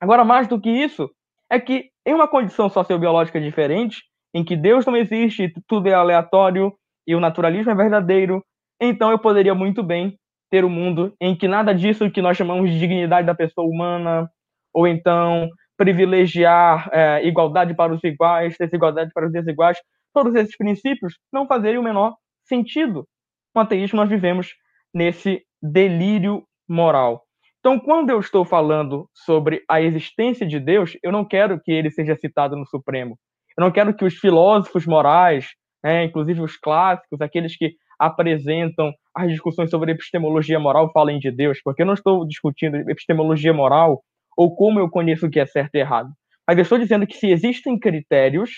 Agora, 0.01 0.25
mais 0.25 0.49
do 0.49 0.61
que 0.61 0.71
isso, 0.71 1.11
é 1.51 1.61
que 1.61 1.91
em 2.07 2.15
uma 2.15 2.29
condição 2.29 2.69
sociobiológica 2.69 3.41
diferente, 3.41 4.03
em 4.35 4.45
que 4.45 4.57
Deus 4.57 4.85
não 4.87 4.97
existe, 4.97 5.53
tudo 5.69 5.89
é 5.89 5.95
aleatório 5.95 6.73
e 7.07 7.15
o 7.15 7.21
naturalismo 7.21 7.71
é 7.71 7.75
verdadeiro, 7.75 8.45
então 8.81 9.11
eu 9.11 9.19
poderia 9.19 9.55
muito 9.55 9.83
bem 9.83 10.19
ter 10.51 10.65
um 10.65 10.69
mundo 10.69 11.15
em 11.21 11.37
que 11.37 11.47
nada 11.47 11.75
disso 11.75 12.11
que 12.11 12.21
nós 12.21 12.37
chamamos 12.37 12.71
de 12.71 12.79
dignidade 12.79 13.27
da 13.27 13.35
pessoa 13.35 13.67
humana, 13.67 14.29
ou 14.73 14.87
então 14.87 15.49
privilegiar 15.77 16.89
é, 16.93 17.27
igualdade 17.27 17.75
para 17.75 17.93
os 17.93 18.03
iguais, 18.05 18.57
desigualdade 18.59 19.11
para 19.15 19.27
os 19.27 19.33
desiguais, 19.33 19.79
todos 20.13 20.35
esses 20.35 20.57
princípios 20.57 21.19
não 21.33 21.47
fazeriam 21.47 21.81
o 21.81 21.85
menor 21.85 22.15
sentido. 22.45 23.07
No 23.55 23.63
ateísmo, 23.63 23.97
nós 23.97 24.09
vivemos 24.09 24.55
nesse 24.95 25.43
delírio 25.63 26.45
moral. 26.69 27.23
Então, 27.61 27.79
quando 27.79 28.11
eu 28.11 28.19
estou 28.19 28.45
falando 28.45 29.09
sobre 29.15 29.63
a 29.69 29.81
existência 29.81 30.47
de 30.47 30.59
Deus, 30.59 30.97
eu 31.03 31.13
não 31.13 31.25
quero 31.25 31.61
que 31.61 31.71
ele 31.71 31.91
seja 31.91 32.17
citado 32.17 32.57
no 32.57 32.67
Supremo. 32.67 33.17
Eu 33.57 33.63
não 33.65 33.71
quero 33.71 33.95
que 33.95 34.05
os 34.05 34.15
filósofos 34.15 34.85
morais, 34.87 35.47
né, 35.85 36.05
inclusive 36.05 36.41
os 36.41 36.57
clássicos, 36.57 37.21
aqueles 37.21 37.57
que 37.57 37.75
apresentam 37.99 38.93
as 39.15 39.31
discussões 39.31 39.71
sobre 39.71 39.93
epistemologia 39.93 40.59
moral, 40.59 40.91
falem 40.93 41.21
de 41.21 41.31
Deus, 41.31 41.61
porque 41.63 41.83
eu 41.83 41.87
não 41.87 41.95
estou 41.95 42.27
discutindo 42.27 42.77
epistemologia 42.91 43.53
moral 43.53 44.03
ou 44.37 44.55
como 44.57 44.81
eu 44.81 44.91
conheço 44.91 45.27
o 45.27 45.31
que 45.31 45.39
é 45.39 45.47
certo 45.47 45.77
e 45.77 45.79
errado. 45.79 46.11
Mas 46.49 46.59
eu 46.59 46.63
estou 46.63 46.79
dizendo 46.79 47.07
que 47.07 47.17
se 47.17 47.29
existem 47.29 47.79
critérios, 47.79 48.51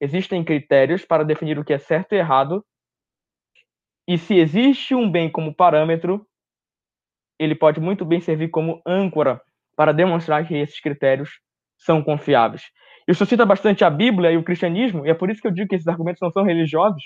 existem 0.00 0.44
critérios 0.44 1.04
para 1.04 1.24
definir 1.24 1.58
o 1.58 1.64
que 1.64 1.72
é 1.72 1.78
certo 1.78 2.12
e 2.12 2.18
errado, 2.18 2.64
e 4.08 4.16
se 4.16 4.36
existe 4.36 4.94
um 4.94 5.10
bem 5.10 5.30
como 5.30 5.54
parâmetro, 5.54 6.26
ele 7.38 7.54
pode 7.54 7.80
muito 7.80 8.04
bem 8.04 8.20
servir 8.20 8.48
como 8.48 8.80
âncora 8.86 9.40
para 9.76 9.92
demonstrar 9.92 10.46
que 10.46 10.54
esses 10.54 10.80
critérios 10.80 11.40
são 11.78 12.02
confiáveis. 12.02 12.62
Isso 13.08 13.26
cita 13.26 13.44
bastante 13.44 13.84
a 13.84 13.90
Bíblia 13.90 14.32
e 14.32 14.36
o 14.36 14.44
cristianismo, 14.44 15.06
e 15.06 15.10
é 15.10 15.14
por 15.14 15.30
isso 15.30 15.40
que 15.40 15.48
eu 15.48 15.52
digo 15.52 15.68
que 15.68 15.74
esses 15.74 15.88
argumentos 15.88 16.20
não 16.22 16.30
são 16.30 16.44
religiosos. 16.44 17.02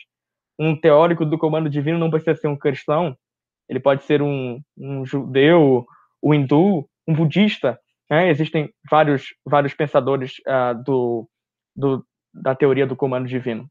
Um 0.59 0.79
teórico 0.79 1.25
do 1.25 1.39
comando 1.39 1.71
divino 1.71 1.99
não 1.99 2.11
precisa 2.11 2.35
ser 2.35 2.49
um 2.49 2.57
cristão, 2.57 3.17
ele 3.69 3.81
pode 3.81 4.05
ser 4.05 4.21
um, 4.21 4.61
um 4.77 5.05
judeu, 5.05 5.87
um 6.23 6.35
hindu, 6.35 6.89
um 7.07 7.15
budista. 7.15 7.79
Né? 8.11 8.29
Existem 8.29 8.69
vários, 8.91 9.29
vários 9.47 9.73
pensadores 9.75 10.35
uh, 10.41 10.83
do, 10.85 11.29
do, 11.75 12.05
da 12.33 12.55
teoria 12.55 12.87
do 12.87 12.97
comando 12.97 13.29
divino. 13.29 13.67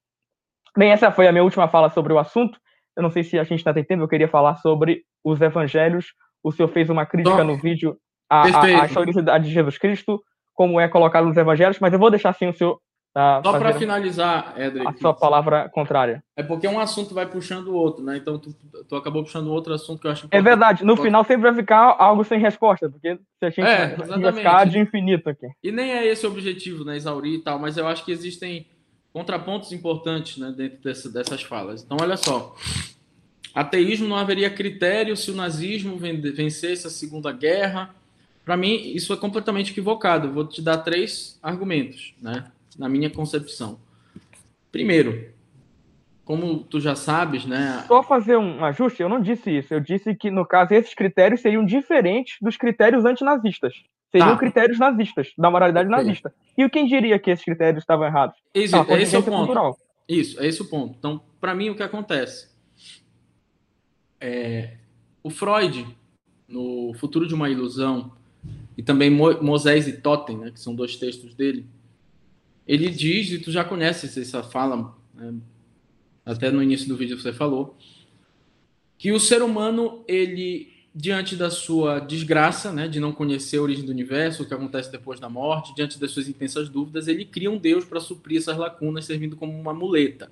Bem, 0.78 0.92
essa 0.92 1.12
foi 1.12 1.28
a 1.28 1.32
minha 1.32 1.44
última 1.44 1.68
fala 1.68 1.90
sobre 1.90 2.14
o 2.14 2.20
assunto. 2.20 2.60
Eu 2.96 3.04
não 3.04 3.10
sei 3.10 3.24
se 3.24 3.40
a 3.40 3.44
gente 3.44 3.60
está 3.60 3.74
tentando, 3.74 4.04
eu 4.04 4.08
queria 4.08 4.28
falar 4.28 4.56
sobre 4.58 5.04
os 5.24 5.42
evangelhos. 5.42 6.08
O 6.44 6.52
senhor 6.52 6.68
fez 6.70 6.90
uma 6.90 7.06
crítica 7.06 7.44
no 7.44 7.58
vídeo 7.58 7.98
à, 8.30 8.44
à, 8.44 8.82
à 8.84 8.86
historicidade 8.86 9.46
de 9.46 9.54
Jesus 9.54 9.78
Cristo, 9.78 10.22
como 10.54 10.80
é 10.80 10.88
colocado 10.88 11.26
nos 11.26 11.38
evangelhos, 11.38 11.80
mas 11.80 11.94
eu 11.94 12.00
vou 12.00 12.10
deixar 12.10 12.30
assim 12.30 12.48
o 12.48 12.54
senhor 12.54 12.80
Tá 13.14 13.42
Só 13.44 13.58
para 13.58 13.74
finalizar, 13.74 14.54
Edric. 14.56 14.88
A 14.88 14.94
sua 14.94 15.14
palavra 15.14 15.68
contrária. 15.70 16.24
É 16.38 16.44
porque 16.44 16.68
um 16.68 16.80
assunto 16.80 17.14
vai 17.14 17.26
puxando 17.26 17.70
o 17.70 17.74
outro, 17.74 18.04
né? 18.04 18.18
Então 18.18 18.38
tu, 18.38 18.56
tu 18.88 18.96
acabou 18.96 19.24
puxando 19.24 19.48
outro 19.48 19.74
assunto 19.74 20.00
que 20.00 20.08
eu 20.08 20.12
acho 20.12 20.28
É 20.30 20.42
verdade. 20.42 20.86
No 20.86 20.96
final 20.96 21.24
sempre 21.24 21.50
vai 21.50 21.56
ficar 21.56 21.96
algo 21.98 22.24
sem 22.24 22.40
resposta, 22.40 22.88
porque 22.88 23.16
se 23.16 23.46
a 23.46 23.50
gente 23.50 23.62
é, 23.62 23.96
vai 23.96 24.34
ficar 24.34 24.66
de 24.66 24.78
infinito 24.78 25.28
aqui. 25.28 25.48
E 25.64 25.72
nem 25.72 25.92
é 25.92 26.06
esse 26.06 26.26
o 26.26 26.30
objetivo, 26.30 26.86
né? 26.86 26.96
Exaurir 26.96 27.34
e 27.34 27.42
tal, 27.42 27.58
mas 27.58 27.78
eu 27.78 27.88
acho 27.88 28.06
que 28.06 28.12
existem 28.12 28.68
contrapontos 29.12 29.72
importantes 29.72 30.38
né, 30.38 30.54
dentro 30.56 30.78
dessa, 30.84 31.10
dessas 31.10 31.42
falas. 31.42 31.84
Então, 31.84 31.98
olha 32.00 32.16
só. 32.16 32.56
Ateísmo 33.56 34.08
não 34.08 34.16
haveria 34.16 34.52
critério 34.52 35.18
se 35.18 35.32
o 35.32 35.36
nazismo 35.36 35.98
vencesse 35.98 36.86
a 36.86 36.92
Segunda 36.92 37.32
Guerra. 37.32 37.94
Para 38.46 38.56
mim, 38.56 38.94
isso 38.94 39.12
é 39.12 39.18
completamente 39.18 39.72
equivocado. 39.72 40.32
vou 40.32 40.46
te 40.46 40.62
dar 40.62 40.78
três 40.78 41.40
argumentos, 41.42 42.14
né? 42.22 42.46
Na 42.80 42.88
minha 42.88 43.10
concepção. 43.10 43.80
Primeiro, 44.72 45.32
como 46.24 46.64
tu 46.64 46.80
já 46.80 46.96
sabes, 46.96 47.46
né? 47.46 47.84
Só 47.88 48.02
fazer 48.02 48.38
um 48.38 48.64
ajuste, 48.64 49.02
eu 49.02 49.10
não 49.10 49.22
disse 49.22 49.58
isso. 49.58 49.74
Eu 49.74 49.82
disse 49.82 50.16
que, 50.16 50.32
no 50.32 50.46
caso, 50.46 50.74
esses 50.74 50.94
critérios 50.94 51.42
seriam 51.42 51.66
diferentes 51.66 52.38
dos 52.42 52.56
critérios 52.56 53.04
antinazistas. 53.04 53.74
Seriam 54.12 54.32
tá. 54.32 54.38
critérios 54.38 54.80
nazistas, 54.80 55.34
da 55.38 55.52
moralidade 55.52 55.90
nazista. 55.90 56.34
E 56.58 56.68
quem 56.70 56.88
diria 56.88 57.20
que 57.20 57.30
esses 57.30 57.44
critérios 57.44 57.84
estavam 57.84 58.08
errados? 58.08 58.38
Isso, 58.56 58.76
esse 58.94 59.16
é 59.16 59.20
o 59.20 59.24
ponto. 59.24 59.38
Cultural. 59.38 59.78
Isso, 60.08 60.42
é 60.42 60.48
esse 60.48 60.62
o 60.62 60.66
ponto. 60.66 60.96
Então, 60.98 61.22
para 61.40 61.54
mim, 61.54 61.70
o 61.70 61.76
que 61.76 61.84
acontece? 61.84 62.50
É, 64.20 64.78
o 65.22 65.30
Freud, 65.30 65.86
no 66.48 66.94
Futuro 66.96 67.28
de 67.28 67.34
uma 67.34 67.50
Ilusão, 67.50 68.12
e 68.78 68.82
também 68.82 69.10
Moisés 69.10 69.88
e 69.88 69.94
Totem, 69.94 70.38
né, 70.38 70.52
que 70.52 70.60
são 70.60 70.74
dois 70.74 70.96
textos 70.96 71.36
dele, 71.36 71.68
ele 72.70 72.92
diz, 72.92 73.32
e 73.32 73.40
tu 73.40 73.52
já 73.52 73.64
conheces 73.64 74.16
essa 74.16 74.44
fala, 74.44 74.96
né, 75.16 75.34
até 76.24 76.52
no 76.52 76.62
início 76.62 76.88
do 76.88 76.96
vídeo 76.96 77.20
você 77.20 77.34
falou, 77.34 77.76
que 78.96 79.12
o 79.12 79.20
ser 79.20 79.42
humano, 79.42 80.04
ele, 80.08 80.72
diante 80.94 81.36
da 81.36 81.50
sua 81.50 82.00
desgraça, 82.00 82.72
né, 82.72 82.88
de 82.88 83.00
não 83.00 83.12
conhecer 83.12 83.58
a 83.58 83.64
origem 83.64 83.84
do 83.84 83.92
universo, 83.92 84.44
o 84.44 84.46
que 84.46 84.54
acontece 84.54 84.92
depois 84.92 85.20
da 85.20 85.28
morte, 85.28 85.74
diante 85.76 86.00
das 86.00 86.12
suas 86.12 86.28
intensas 86.28 86.70
dúvidas, 86.70 87.08
ele 87.08 87.26
cria 87.26 87.50
um 87.50 87.58
Deus 87.58 87.86
para 87.86 88.00
suprir 88.00 88.38
essas 88.38 88.56
lacunas, 88.56 89.06
servindo 89.06 89.36
como 89.36 89.60
uma 89.60 89.74
muleta. 89.74 90.32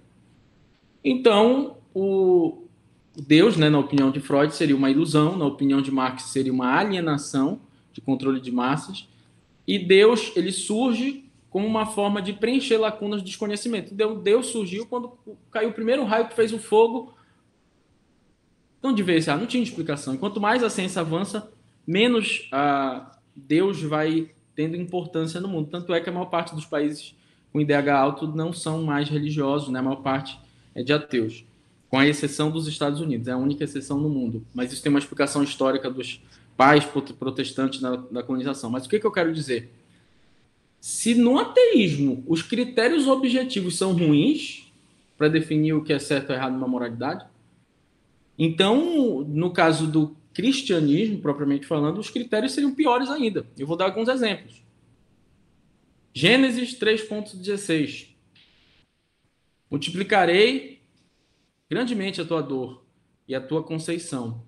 Então, 1.04 1.78
o 1.92 2.68
Deus, 3.16 3.58
né, 3.58 3.68
na 3.68 3.80
opinião 3.80 4.12
de 4.12 4.20
Freud, 4.20 4.54
seria 4.54 4.76
uma 4.76 4.92
ilusão, 4.92 5.36
na 5.36 5.46
opinião 5.46 5.82
de 5.82 5.90
Marx, 5.90 6.26
seria 6.26 6.54
uma 6.54 6.72
alienação 6.72 7.60
de 7.92 8.00
controle 8.00 8.40
de 8.40 8.52
massas, 8.52 9.08
e 9.66 9.80
Deus, 9.80 10.32
ele 10.36 10.52
surge 10.52 11.27
como 11.58 11.66
uma 11.66 11.88
forma 11.88 12.22
de 12.22 12.34
preencher 12.34 12.78
lacunas 12.78 13.24
do 13.24 13.26
desconhecimento. 13.26 13.92
Deus 14.22 14.46
surgiu 14.46 14.86
quando 14.86 15.18
caiu 15.50 15.70
o 15.70 15.74
primeiro 15.74 16.04
raio 16.04 16.28
que 16.28 16.36
fez 16.36 16.54
o 16.54 16.60
fogo. 16.60 17.16
Não 18.80 18.94
devia 18.94 19.20
ser, 19.20 19.36
não 19.36 19.48
tinha 19.48 19.64
explicação. 19.64 20.14
E 20.14 20.20
quanto 20.20 20.40
mais 20.40 20.64
a 20.64 20.70
ciência 20.70 21.02
avança, 21.02 21.52
menos 21.88 22.48
ah, 22.52 23.12
Deus 23.36 23.82
vai 23.82 24.30
tendo 24.56 24.76
importância 24.76 25.42
no 25.42 25.48
mundo. 25.48 25.68
Tanto 25.72 25.92
é 25.96 26.00
que 26.00 26.08
a 26.08 26.12
maior 26.12 26.28
parte 26.28 26.54
dos 26.54 26.64
países 26.64 27.16
com 27.52 27.60
IDH 27.60 27.90
alto 27.90 28.28
não 28.28 28.54
são 28.54 28.84
mais 28.84 29.10
religiosos, 29.10 29.70
né? 29.70 29.80
a 29.80 29.82
maior 29.82 30.04
parte 30.04 30.40
é 30.76 30.84
de 30.84 30.94
ateus, 30.94 31.44
com 31.90 31.98
a 31.98 32.06
exceção 32.06 32.52
dos 32.52 32.68
Estados 32.68 33.02
Unidos, 33.02 33.28
é 33.28 33.32
a 33.32 33.38
única 33.38 33.64
exceção 33.64 34.00
no 34.00 34.10
mundo. 34.10 34.46
Mas 34.54 34.72
isso 34.72 34.84
tem 34.84 34.92
uma 34.92 35.00
explicação 35.00 35.42
histórica 35.42 35.90
dos 35.90 36.22
pais 36.56 36.86
protestantes 36.86 37.82
da, 37.82 37.96
da 37.96 38.22
colonização. 38.22 38.70
Mas 38.70 38.86
o 38.86 38.90
que, 38.90 39.00
que 39.00 39.08
eu 39.08 39.12
quero 39.12 39.34
dizer? 39.34 39.72
Se 40.88 41.14
no 41.14 41.38
ateísmo 41.38 42.24
os 42.26 42.42
critérios 42.42 43.08
objetivos 43.08 43.78
são 43.78 43.92
ruins 43.92 44.72
para 45.18 45.28
definir 45.28 45.74
o 45.74 45.84
que 45.84 45.92
é 45.92 46.00
certo 46.00 46.30
ou 46.30 46.36
errado 46.38 46.54
numa 46.54 46.66
moralidade, 46.66 47.26
então, 48.40 49.20
no 49.28 49.52
caso 49.52 49.86
do 49.86 50.16
cristianismo, 50.34 51.20
propriamente 51.20 51.68
falando, 51.68 51.98
os 52.00 52.10
critérios 52.10 52.54
seriam 52.54 52.74
piores 52.74 53.10
ainda. 53.10 53.46
Eu 53.58 53.68
vou 53.68 53.76
dar 53.76 53.84
alguns 53.84 54.08
exemplos. 54.08 54.64
Gênesis 56.14 56.74
3.16. 56.80 58.08
Multiplicarei 59.70 60.80
grandemente 61.70 62.22
a 62.22 62.26
tua 62.26 62.42
dor 62.42 62.82
e 63.28 63.36
a 63.36 63.42
tua 63.42 63.62
conceição. 63.62 64.42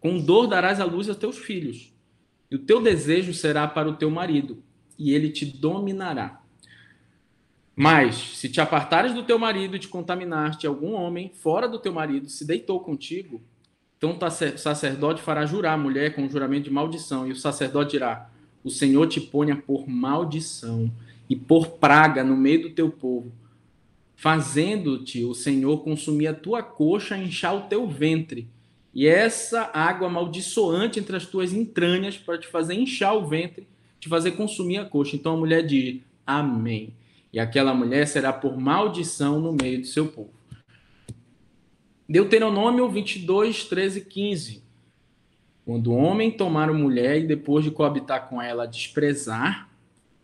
Com 0.00 0.18
dor 0.18 0.48
darás 0.48 0.80
a 0.80 0.84
luz 0.84 1.08
a 1.08 1.14
teus 1.14 1.38
filhos, 1.38 1.92
e 2.50 2.56
o 2.56 2.58
teu 2.58 2.82
desejo 2.82 3.32
será 3.32 3.68
para 3.68 3.88
o 3.88 3.94
teu 3.94 4.10
marido, 4.10 4.60
e 4.98 5.12
ele 5.12 5.30
te 5.30 5.44
dominará. 5.44 6.40
Mas, 7.76 8.14
se 8.14 8.48
te 8.48 8.60
apartares 8.60 9.12
do 9.12 9.24
teu 9.24 9.38
marido 9.38 9.74
e 9.74 9.80
te 9.80 9.88
contaminaste, 9.88 10.66
algum 10.66 10.92
homem 10.94 11.32
fora 11.34 11.68
do 11.68 11.78
teu 11.78 11.92
marido 11.92 12.28
se 12.28 12.44
deitou 12.44 12.78
contigo, 12.78 13.42
então 13.98 14.16
o 14.16 14.58
sacerdote 14.58 15.22
fará 15.22 15.44
jurar 15.44 15.74
a 15.74 15.78
mulher 15.78 16.14
com 16.14 16.22
um 16.22 16.30
juramento 16.30 16.64
de 16.64 16.70
maldição, 16.70 17.26
e 17.26 17.32
o 17.32 17.36
sacerdote 17.36 17.92
dirá: 17.92 18.30
O 18.62 18.70
Senhor 18.70 19.08
te 19.08 19.20
ponha 19.20 19.56
por 19.56 19.88
maldição 19.88 20.90
e 21.28 21.34
por 21.34 21.70
praga 21.78 22.22
no 22.22 22.36
meio 22.36 22.62
do 22.62 22.70
teu 22.70 22.90
povo, 22.90 23.32
fazendo-te 24.14 25.24
o 25.24 25.34
Senhor 25.34 25.78
consumir 25.78 26.28
a 26.28 26.34
tua 26.34 26.62
coxa 26.62 27.16
e 27.16 27.24
inchar 27.24 27.56
o 27.56 27.62
teu 27.62 27.88
ventre. 27.88 28.46
E 28.94 29.08
essa 29.08 29.70
água 29.74 30.06
amaldiçoante 30.06 31.00
entre 31.00 31.16
as 31.16 31.26
tuas 31.26 31.52
entranhas 31.52 32.16
para 32.16 32.38
te 32.38 32.46
fazer 32.46 32.74
inchar 32.74 33.16
o 33.16 33.26
ventre 33.26 33.66
te 34.04 34.08
fazer 34.08 34.32
consumir 34.32 34.78
a 34.78 34.84
coxa. 34.84 35.16
Então 35.16 35.34
a 35.34 35.36
mulher 35.36 35.62
diz: 35.62 36.00
Amém. 36.26 36.94
E 37.32 37.40
aquela 37.40 37.74
mulher 37.74 38.06
será 38.06 38.32
por 38.32 38.56
maldição 38.56 39.40
no 39.40 39.52
meio 39.52 39.80
do 39.80 39.86
seu 39.86 40.06
povo. 40.06 40.32
Deuteronômio 42.08 42.88
22, 42.88 43.64
13 43.64 43.98
e 43.98 44.04
15. 44.04 44.62
Quando 45.64 45.90
o 45.90 45.94
homem 45.94 46.30
tomar 46.30 46.70
uma 46.70 46.78
mulher 46.78 47.18
e 47.22 47.26
depois 47.26 47.64
de 47.64 47.70
coabitar 47.70 48.28
com 48.28 48.40
ela 48.40 48.66
desprezar 48.66 49.70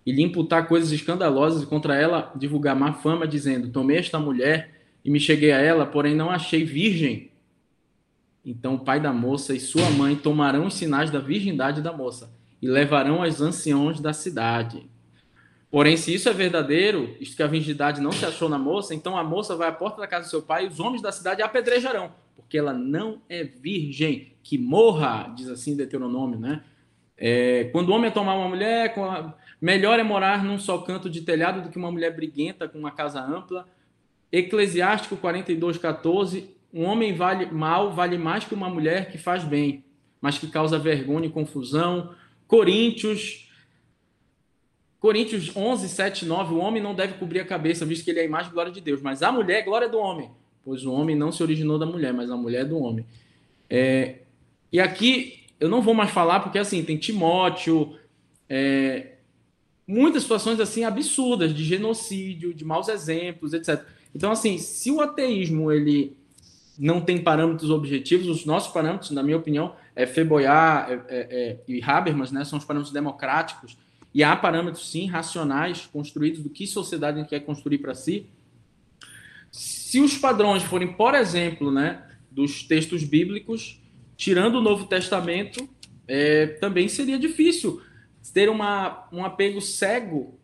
e 0.04 0.12
lhe 0.12 0.22
imputar 0.22 0.68
coisas 0.68 0.92
escandalosas 0.92 1.62
e 1.62 1.66
contra 1.66 1.96
ela 1.96 2.30
divulgar 2.36 2.76
má 2.76 2.92
fama, 2.92 3.26
dizendo: 3.26 3.70
Tomei 3.70 3.96
esta 3.96 4.18
mulher 4.18 4.74
e 5.02 5.10
me 5.10 5.18
cheguei 5.18 5.52
a 5.52 5.58
ela, 5.58 5.86
porém 5.86 6.14
não 6.14 6.30
achei 6.30 6.64
virgem. 6.64 7.30
Então 8.44 8.74
o 8.74 8.80
pai 8.80 9.00
da 9.00 9.12
moça 9.12 9.54
e 9.54 9.60
sua 9.60 9.88
mãe 9.90 10.14
tomarão 10.16 10.66
os 10.66 10.74
sinais 10.74 11.10
da 11.10 11.18
virgindade 11.18 11.80
da 11.80 11.92
moça 11.92 12.39
e 12.60 12.68
levarão 12.68 13.22
aos 13.22 13.40
anciãos 13.40 14.00
da 14.00 14.12
cidade. 14.12 14.88
Porém, 15.70 15.96
se 15.96 16.12
isso 16.12 16.28
é 16.28 16.32
verdadeiro, 16.32 17.16
isto 17.20 17.36
que 17.36 17.42
a 17.42 17.46
virgindade 17.46 18.00
não 18.00 18.10
se 18.10 18.24
achou 18.26 18.48
na 18.48 18.58
moça, 18.58 18.94
então 18.94 19.16
a 19.16 19.22
moça 19.22 19.54
vai 19.54 19.68
à 19.68 19.72
porta 19.72 20.00
da 20.00 20.06
casa 20.06 20.26
do 20.26 20.30
seu 20.30 20.42
pai 20.42 20.64
e 20.64 20.68
os 20.68 20.80
homens 20.80 21.00
da 21.00 21.12
cidade 21.12 21.42
a 21.42 21.46
apedrejarão, 21.46 22.12
porque 22.34 22.58
ela 22.58 22.72
não 22.72 23.22
é 23.28 23.44
virgem. 23.44 24.32
Que 24.42 24.58
morra, 24.58 25.32
diz 25.36 25.48
assim 25.48 25.76
Deuteronômio, 25.76 26.40
né? 26.40 26.64
É, 27.16 27.64
quando 27.64 27.90
o 27.90 27.92
homem 27.92 28.08
é 28.08 28.10
tomar 28.10 28.34
uma 28.34 28.48
mulher, 28.48 28.94
melhor 29.60 30.00
é 30.00 30.02
morar 30.02 30.42
num 30.42 30.58
só 30.58 30.78
canto 30.78 31.08
de 31.08 31.20
telhado 31.20 31.60
do 31.62 31.68
que 31.68 31.76
uma 31.76 31.92
mulher 31.92 32.16
briguenta 32.16 32.66
com 32.66 32.78
uma 32.78 32.90
casa 32.90 33.20
ampla. 33.20 33.68
Eclesiástico 34.32 35.16
42, 35.18 35.76
14. 35.76 36.50
Um 36.72 36.84
homem 36.84 37.14
vale 37.14 37.46
mal 37.46 37.92
vale 37.92 38.16
mais 38.16 38.44
que 38.44 38.54
uma 38.54 38.70
mulher 38.70 39.10
que 39.10 39.18
faz 39.18 39.44
bem, 39.44 39.84
mas 40.20 40.38
que 40.38 40.46
causa 40.46 40.78
vergonha 40.78 41.26
e 41.26 41.30
confusão. 41.30 42.14
Coríntios 42.50 43.48
Coríntios 44.98 45.56
11, 45.56 45.88
7, 45.88 46.26
9, 46.26 46.52
o 46.52 46.58
homem 46.58 46.82
não 46.82 46.94
deve 46.94 47.14
cobrir 47.14 47.38
a 47.38 47.44
cabeça, 47.46 47.86
visto 47.86 48.04
que 48.04 48.10
ele 48.10 48.18
é 48.18 48.22
a 48.22 48.26
imagem 48.26 48.50
e 48.50 48.52
glória 48.52 48.72
de 48.72 48.80
Deus, 48.80 49.00
mas 49.00 49.22
a 49.22 49.30
mulher 49.30 49.60
é 49.60 49.62
glória 49.62 49.88
do 49.88 49.96
homem, 49.96 50.30
pois 50.62 50.84
o 50.84 50.92
homem 50.92 51.16
não 51.16 51.32
se 51.32 51.42
originou 51.42 51.78
da 51.78 51.86
mulher, 51.86 52.12
mas 52.12 52.28
a 52.28 52.36
mulher 52.36 52.62
é 52.62 52.64
do 52.64 52.76
homem. 52.76 53.06
É, 53.70 54.16
e 54.70 54.78
aqui 54.80 55.44
eu 55.58 55.68
não 55.70 55.80
vou 55.80 55.94
mais 55.94 56.10
falar, 56.10 56.40
porque 56.40 56.58
assim, 56.58 56.82
tem 56.82 56.98
Timóteo, 56.98 57.96
é, 58.48 59.12
muitas 59.86 60.22
situações 60.22 60.58
assim 60.58 60.84
absurdas, 60.84 61.54
de 61.54 61.64
genocídio, 61.64 62.52
de 62.52 62.64
maus 62.64 62.88
exemplos, 62.88 63.54
etc. 63.54 63.82
Então, 64.14 64.32
assim, 64.32 64.58
se 64.58 64.90
o 64.90 65.00
ateísmo 65.00 65.70
ele 65.70 66.14
não 66.76 67.00
tem 67.00 67.22
parâmetros 67.22 67.70
objetivos, 67.70 68.26
os 68.26 68.44
nossos 68.44 68.72
parâmetros, 68.72 69.12
na 69.12 69.22
minha 69.22 69.36
opinião, 69.36 69.74
é 69.94 70.06
Feboyar 70.06 70.90
é, 70.90 70.94
é, 70.94 71.00
é, 71.08 71.60
e 71.66 71.82
Habermas, 71.82 72.30
né, 72.30 72.44
são 72.44 72.58
os 72.58 72.64
parâmetros 72.64 72.92
democráticos, 72.92 73.76
e 74.12 74.24
há 74.24 74.34
parâmetros, 74.34 74.90
sim, 74.90 75.06
racionais, 75.06 75.86
construídos 75.86 76.42
do 76.42 76.50
que 76.50 76.66
sociedade 76.66 77.24
quer 77.28 77.40
construir 77.40 77.78
para 77.78 77.94
si. 77.94 78.26
Se 79.52 80.00
os 80.00 80.18
padrões 80.18 80.62
forem, 80.64 80.92
por 80.92 81.14
exemplo, 81.14 81.70
né, 81.70 82.02
dos 82.30 82.64
textos 82.64 83.04
bíblicos, 83.04 83.80
tirando 84.16 84.56
o 84.56 84.62
Novo 84.62 84.86
Testamento, 84.86 85.68
é, 86.08 86.46
também 86.46 86.88
seria 86.88 87.18
difícil 87.18 87.80
ter 88.34 88.48
uma, 88.48 89.08
um 89.12 89.24
apego 89.24 89.60
cego 89.60 90.38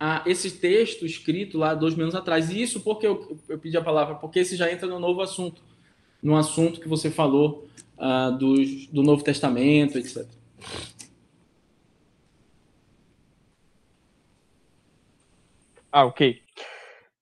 a 0.00 0.22
esse 0.26 0.50
texto 0.50 1.06
escrito 1.06 1.56
lá 1.56 1.74
dois 1.74 1.98
anos 1.98 2.14
atrás. 2.14 2.50
E 2.50 2.60
isso 2.60 2.80
porque 2.80 3.06
eu, 3.06 3.38
eu 3.48 3.58
pedi 3.58 3.76
a 3.76 3.82
palavra, 3.82 4.14
porque 4.16 4.40
esse 4.40 4.56
já 4.56 4.70
entra 4.70 4.86
no 4.86 4.98
novo 4.98 5.20
assunto, 5.20 5.62
no 6.22 6.36
assunto 6.36 6.80
que 6.80 6.88
você 6.88 7.10
falou 7.10 7.63
uh, 7.98 8.36
dos, 8.36 8.86
do 8.88 9.02
Novo 9.02 9.22
Testamento, 9.22 9.98
etc. 9.98 10.26
Ah, 15.92 16.04
ok. 16.04 16.40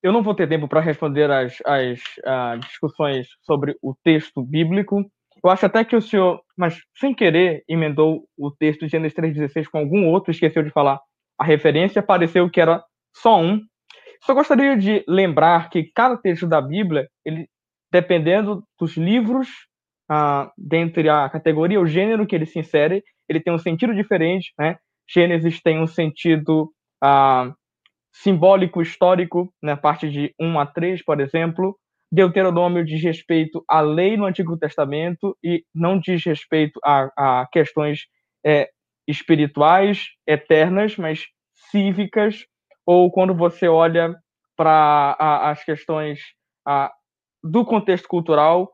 Eu 0.01 0.11
não 0.11 0.23
vou 0.23 0.33
ter 0.33 0.49
tempo 0.49 0.67
para 0.67 0.81
responder 0.81 1.29
as, 1.29 1.57
as 1.65 1.99
uh, 2.25 2.59
discussões 2.59 3.27
sobre 3.43 3.77
o 3.81 3.95
texto 4.03 4.41
bíblico. 4.41 5.05
Eu 5.43 5.49
acho 5.49 5.65
até 5.65 5.85
que 5.85 5.95
o 5.95 6.01
senhor, 6.01 6.41
mas 6.57 6.81
sem 6.95 7.13
querer, 7.13 7.63
emendou 7.69 8.27
o 8.37 8.49
texto 8.49 8.81
de 8.81 8.91
Gênesis 8.91 9.15
3,16 9.15 9.67
com 9.69 9.77
algum 9.77 10.07
outro, 10.07 10.31
esqueceu 10.31 10.63
de 10.63 10.71
falar 10.71 10.99
a 11.37 11.43
referência, 11.43 12.01
pareceu 12.01 12.49
que 12.49 12.59
era 12.59 12.83
só 13.15 13.39
um. 13.39 13.61
Só 14.23 14.33
gostaria 14.33 14.75
de 14.75 15.03
lembrar 15.07 15.69
que 15.69 15.91
cada 15.93 16.17
texto 16.17 16.47
da 16.47 16.61
Bíblia, 16.61 17.07
ele, 17.23 17.47
dependendo 17.91 18.63
dos 18.79 18.97
livros, 18.97 19.49
ah, 20.15 20.51
dentre 20.55 21.09
a 21.09 21.27
categoria, 21.27 21.81
o 21.81 21.87
gênero 21.87 22.27
que 22.27 22.35
ele 22.35 22.45
se 22.45 22.59
insere, 22.59 23.03
ele 23.27 23.39
tem 23.39 23.51
um 23.51 23.57
sentido 23.57 23.95
diferente. 23.95 24.53
Né? 24.59 24.77
Gênesis 25.11 25.59
tem 25.59 25.79
um 25.79 25.87
sentido 25.87 26.71
ah, 27.03 27.51
simbólico 28.13 28.79
histórico, 28.79 29.51
na 29.61 29.75
parte 29.75 30.07
de 30.11 30.31
1 30.39 30.59
a 30.59 30.67
3, 30.67 31.03
por 31.03 31.19
exemplo. 31.19 31.75
Deuteronômio 32.11 32.85
diz 32.85 33.01
respeito 33.01 33.65
à 33.67 33.81
lei 33.81 34.15
no 34.15 34.25
Antigo 34.25 34.55
Testamento 34.55 35.35
e 35.43 35.63
não 35.73 35.99
diz 35.99 36.23
respeito 36.23 36.79
a, 36.85 37.09
a 37.17 37.47
questões 37.51 38.01
é, 38.45 38.69
espirituais, 39.07 40.09
eternas, 40.27 40.95
mas 40.95 41.25
cívicas, 41.71 42.45
ou 42.85 43.11
quando 43.11 43.33
você 43.33 43.67
olha 43.67 44.15
para 44.55 45.15
as 45.49 45.63
questões 45.63 46.19
a, 46.67 46.91
do 47.43 47.65
contexto 47.65 48.07
cultural, 48.07 48.69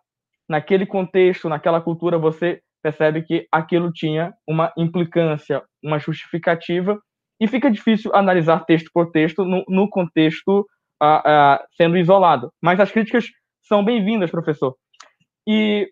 naquele 0.50 0.86
contexto, 0.86 1.48
naquela 1.48 1.80
cultura, 1.80 2.18
você 2.18 2.60
percebe 2.82 3.22
que 3.22 3.48
aquilo 3.52 3.92
tinha 3.92 4.34
uma 4.48 4.74
implicância, 4.76 5.62
uma 5.84 6.00
justificativa, 6.00 7.00
e 7.40 7.48
fica 7.48 7.70
difícil 7.70 8.14
analisar 8.14 8.66
texto 8.66 8.90
por 8.94 9.12
texto 9.12 9.46
no, 9.46 9.64
no 9.68 9.90
contexto 9.90 10.66
uh, 11.02 11.20
uh, 11.20 11.60
sendo 11.78 11.98
isolado. 11.98 12.52
Mas 12.62 12.80
as 12.80 12.92
críticas 12.92 13.26
são 13.62 13.84
bem-vindas, 13.84 14.32
professor. 14.32 14.76
E 15.48 15.90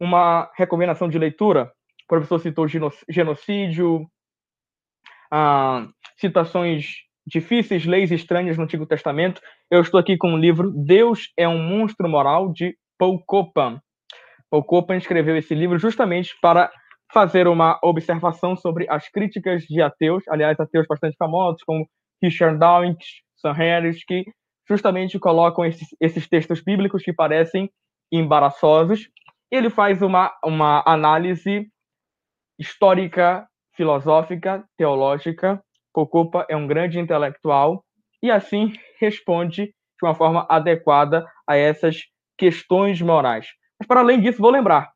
uma 0.00 0.50
recomendação 0.56 1.08
de 1.08 1.18
leitura, 1.18 1.70
o 2.04 2.06
professor 2.08 2.38
citou 2.40 2.66
genocídio, 3.08 4.02
uh, 5.32 5.88
citações 6.16 6.86
difíceis, 7.26 7.86
leis 7.86 8.10
estranhas 8.10 8.56
no 8.56 8.64
Antigo 8.64 8.86
Testamento. 8.86 9.40
Eu 9.70 9.80
estou 9.80 9.98
aqui 9.98 10.16
com 10.16 10.34
o 10.34 10.38
livro 10.38 10.70
Deus 10.70 11.32
é 11.36 11.46
um 11.48 11.62
monstro 11.62 12.08
moral, 12.08 12.52
de 12.52 12.76
Paul 12.98 13.22
Copan. 13.26 13.80
Paul 14.50 14.64
Copan 14.64 14.96
escreveu 14.96 15.36
esse 15.36 15.54
livro 15.54 15.78
justamente 15.78 16.34
para 16.40 16.70
fazer 17.12 17.46
uma 17.46 17.78
observação 17.82 18.56
sobre 18.56 18.86
as 18.88 19.08
críticas 19.08 19.64
de 19.64 19.82
ateus, 19.82 20.24
aliás, 20.28 20.58
ateus 20.58 20.86
bastante 20.88 21.16
famosos, 21.16 21.62
como 21.64 21.86
Richard 22.22 22.58
Dawkins, 22.58 23.04
Sam 23.36 23.52
Harris, 23.52 24.04
que 24.04 24.24
justamente 24.68 25.18
colocam 25.18 25.64
esses, 25.64 25.88
esses 26.00 26.28
textos 26.28 26.62
bíblicos 26.62 27.02
que 27.02 27.12
parecem 27.12 27.70
embaraçosos. 28.10 29.08
Ele 29.50 29.68
faz 29.68 30.00
uma, 30.00 30.32
uma 30.44 30.82
análise 30.86 31.68
histórica, 32.58 33.46
filosófica, 33.74 34.64
teológica. 34.76 35.62
Cocupa 35.92 36.46
é 36.48 36.56
um 36.56 36.66
grande 36.66 36.98
intelectual 36.98 37.84
e 38.22 38.30
assim 38.30 38.72
responde 38.98 39.66
de 39.66 40.06
uma 40.06 40.14
forma 40.14 40.46
adequada 40.48 41.26
a 41.46 41.56
essas 41.56 41.96
questões 42.42 43.00
morais. 43.00 43.46
Mas 43.78 43.86
para 43.86 44.00
além 44.00 44.20
disso, 44.20 44.42
vou 44.42 44.50
lembrar, 44.50 44.90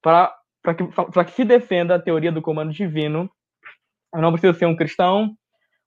para 0.00 0.32
para 0.62 0.74
que, 0.74 0.84
que 0.86 1.30
se 1.32 1.44
defenda 1.44 1.96
a 1.96 2.00
teoria 2.00 2.32
do 2.32 2.40
comando 2.40 2.72
divino, 2.72 3.28
eu 4.14 4.22
não 4.22 4.32
preciso 4.32 4.58
ser 4.58 4.64
um 4.64 4.74
cristão 4.74 5.34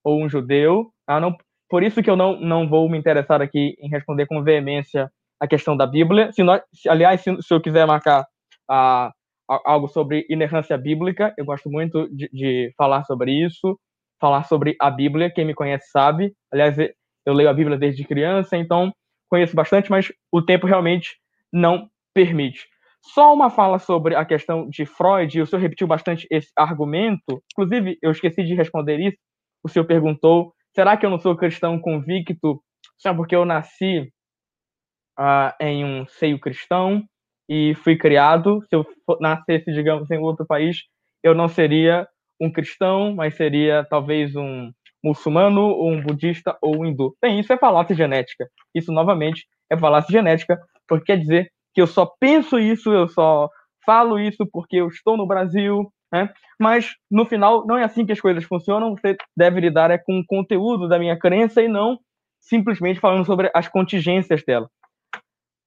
ou 0.04 0.22
um 0.22 0.30
judeu. 0.30 0.92
Tá? 1.08 1.20
Não, 1.20 1.36
por 1.68 1.82
isso 1.82 2.04
que 2.04 2.10
eu 2.10 2.16
não, 2.16 2.40
não 2.40 2.70
vou 2.70 2.88
me 2.88 2.96
interessar 2.96 3.42
aqui 3.42 3.76
em 3.80 3.90
responder 3.90 4.28
com 4.28 4.44
veemência 4.44 5.10
a 5.40 5.48
questão 5.48 5.76
da 5.76 5.88
Bíblia. 5.88 6.32
Se 6.32 6.44
nós, 6.44 6.62
se, 6.72 6.88
aliás, 6.88 7.22
se, 7.22 7.42
se, 7.42 7.52
eu 7.52 7.60
quiser 7.60 7.88
marcar 7.88 8.28
ah, 8.70 9.12
algo 9.66 9.88
sobre 9.88 10.28
inerrância 10.30 10.78
bíblica, 10.78 11.34
eu 11.40 11.46
gosto 11.46 11.72
muito 11.72 12.08
de, 12.16 12.30
de, 12.32 12.72
falar 12.78 13.04
sobre 13.06 13.32
isso, 13.32 13.80
falar 14.22 14.44
sobre 14.44 14.76
a 14.80 14.92
Bíblia. 14.92 15.32
Quem 15.32 15.46
me 15.46 15.56
conhece 15.56 15.90
sabe. 15.90 16.34
Aliás, 16.54 16.78
eu 16.78 17.34
leio 17.34 17.50
a 17.50 17.54
Bíblia 17.54 17.78
desde 17.80 18.04
criança, 18.04 18.58
então 18.58 18.94
conheço 19.30 19.56
bastante, 19.56 19.90
mas 19.90 20.12
o 20.32 20.42
tempo 20.42 20.68
realmente 20.68 21.18
não 21.52 21.90
permite. 22.14 22.68
Só 23.14 23.34
uma 23.34 23.50
fala 23.50 23.80
sobre 23.80 24.16
a 24.16 24.26
questão 24.26 24.68
de 24.70 24.86
Freud, 24.86 25.42
o 25.42 25.46
senhor 25.46 25.62
repetiu 25.62 25.88
bastante 25.88 26.28
esse 26.30 26.50
argumento, 26.58 27.42
inclusive 27.54 27.98
eu 28.02 28.12
esqueci 28.12 28.44
de 28.44 28.54
responder 28.54 29.00
isso. 29.00 29.18
O 29.64 29.70
senhor 29.70 29.86
perguntou: 29.86 30.54
será 30.76 30.98
que 30.98 31.06
eu 31.06 31.10
não 31.10 31.20
sou 31.20 31.36
cristão 31.36 31.80
convicto 31.80 32.62
só 32.98 33.14
porque 33.14 33.36
eu 33.36 33.46
nasci 33.46 34.12
uh, 35.20 35.54
em 35.60 35.86
um 35.86 36.06
seio 36.08 36.40
cristão 36.40 37.04
e 37.50 37.76
fui 37.76 37.98
criado? 37.98 38.62
Se 38.68 38.76
eu 38.76 38.86
nascesse, 39.22 39.72
digamos, 39.72 40.10
em 40.12 40.18
outro 40.18 40.46
país, 40.46 40.84
eu 41.24 41.34
não 41.34 41.48
seria 41.48 42.08
um 42.40 42.52
cristão, 42.52 43.16
mas 43.16 43.36
seria 43.36 43.86
talvez 43.90 44.36
um 44.36 44.72
muçulmano, 45.04 45.62
ou 45.62 45.92
um 45.92 46.02
budista 46.02 46.58
ou 46.62 46.80
um 46.80 46.86
hindu. 46.86 47.16
Bem, 47.22 47.40
isso 47.40 47.52
é 47.54 47.58
falácia 47.58 47.96
genética. 47.96 48.48
Isso, 48.74 48.92
novamente, 48.92 49.46
é 49.70 49.78
falácia 49.78 50.12
genética, 50.12 50.60
porque 50.88 51.06
quer 51.06 51.20
dizer 51.20 51.52
que 51.74 51.82
eu 51.82 51.88
só 51.88 52.06
penso 52.20 52.60
isso, 52.60 52.92
eu 52.92 53.08
só 53.08 53.50
falo 53.86 54.20
isso 54.20 54.46
porque 54.52 54.78
eu 54.78 54.88
estou 54.88 55.16
no 55.16 55.28
Brasil, 55.28 55.92
né? 56.12 56.34
Mas 56.60 56.96
no 57.10 57.26
final 57.26 57.66
não 57.66 57.78
é 57.78 57.84
assim 57.84 58.06
que 58.06 58.12
as 58.12 58.22
coisas 58.22 58.44
funcionam. 58.44 58.96
Você 58.96 59.16
deve 59.36 59.60
lidar 59.62 59.92
é 59.92 59.98
com 59.98 60.20
o 60.20 60.26
conteúdo 60.26 60.88
da 60.88 60.98
minha 60.98 61.18
crença 61.18 61.62
e 61.62 61.68
não 61.68 62.00
simplesmente 62.40 63.00
falando 63.00 63.26
sobre 63.26 63.52
as 63.54 63.68
contingências 63.68 64.44
dela. 64.44 64.70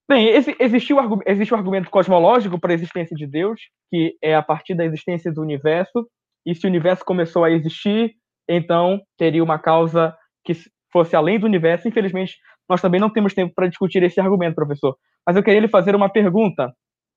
Bem, 0.09 0.27
esse, 0.29 0.57
existe, 0.59 0.93
o, 0.93 1.21
existe 1.25 1.55
o 1.55 1.57
argumento 1.57 1.91
cosmológico 1.91 2.59
para 2.59 2.73
a 2.73 2.75
existência 2.75 3.15
de 3.15 3.27
Deus, 3.27 3.61
que 3.91 4.17
é 4.21 4.35
a 4.35 4.43
partir 4.43 4.75
da 4.75 4.85
existência 4.85 5.33
do 5.33 5.41
universo, 5.41 6.09
e 6.45 6.55
se 6.55 6.67
o 6.67 6.69
universo 6.69 7.05
começou 7.05 7.45
a 7.45 7.51
existir, 7.51 8.15
então 8.53 9.01
teria 9.17 9.45
uma 9.45 9.59
causa 9.59 10.17
que 10.45 10.53
fosse 10.93 11.15
além 11.15 11.39
do 11.39 11.47
universo. 11.47 11.87
Infelizmente, 11.87 12.37
nós 12.69 12.83
também 12.83 13.01
não 13.01 13.09
temos 13.09 13.33
tempo 13.33 13.55
para 13.55 13.69
discutir 13.69 14.03
esse 14.03 14.21
argumento, 14.21 14.57
professor. 14.57 14.97
Mas 15.25 15.37
eu 15.37 15.43
queria 15.43 15.61
lhe 15.61 15.69
fazer 15.69 15.95
uma 15.95 16.09
pergunta, 16.09 16.75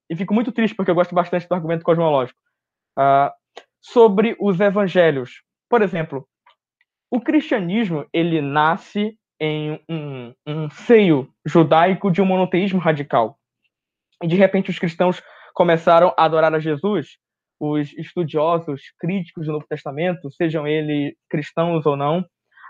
e 0.10 0.16
fico 0.16 0.34
muito 0.34 0.52
triste 0.52 0.76
porque 0.76 0.92
eu 0.92 0.96
gosto 0.96 1.16
bastante 1.16 1.48
do 1.48 1.56
argumento 1.56 1.84
cosmológico, 1.84 2.38
uh, 3.00 3.32
sobre 3.82 4.38
os 4.40 4.60
evangelhos. 4.60 5.42
Por 5.68 5.82
exemplo, 5.82 6.28
o 7.12 7.20
cristianismo 7.20 8.06
ele 8.14 8.42
nasce 8.42 9.18
em 9.40 9.80
um, 9.90 10.34
um 10.46 10.70
seio 10.70 11.30
judaico 11.46 12.12
de 12.12 12.22
um 12.22 12.26
monoteísmo 12.26 12.80
radical. 12.80 13.38
E 14.22 14.28
de 14.28 14.36
repente 14.36 14.70
os 14.70 14.80
cristãos 14.80 15.22
começaram 15.54 16.14
a 16.18 16.26
adorar 16.26 16.54
a 16.54 16.60
Jesus. 16.60 17.18
Os 17.66 17.94
estudiosos, 17.94 18.82
críticos 19.00 19.46
do 19.46 19.54
Novo 19.54 19.66
Testamento, 19.66 20.30
sejam 20.32 20.68
eles 20.68 21.14
cristãos 21.30 21.86
ou 21.86 21.96
não, 21.96 22.22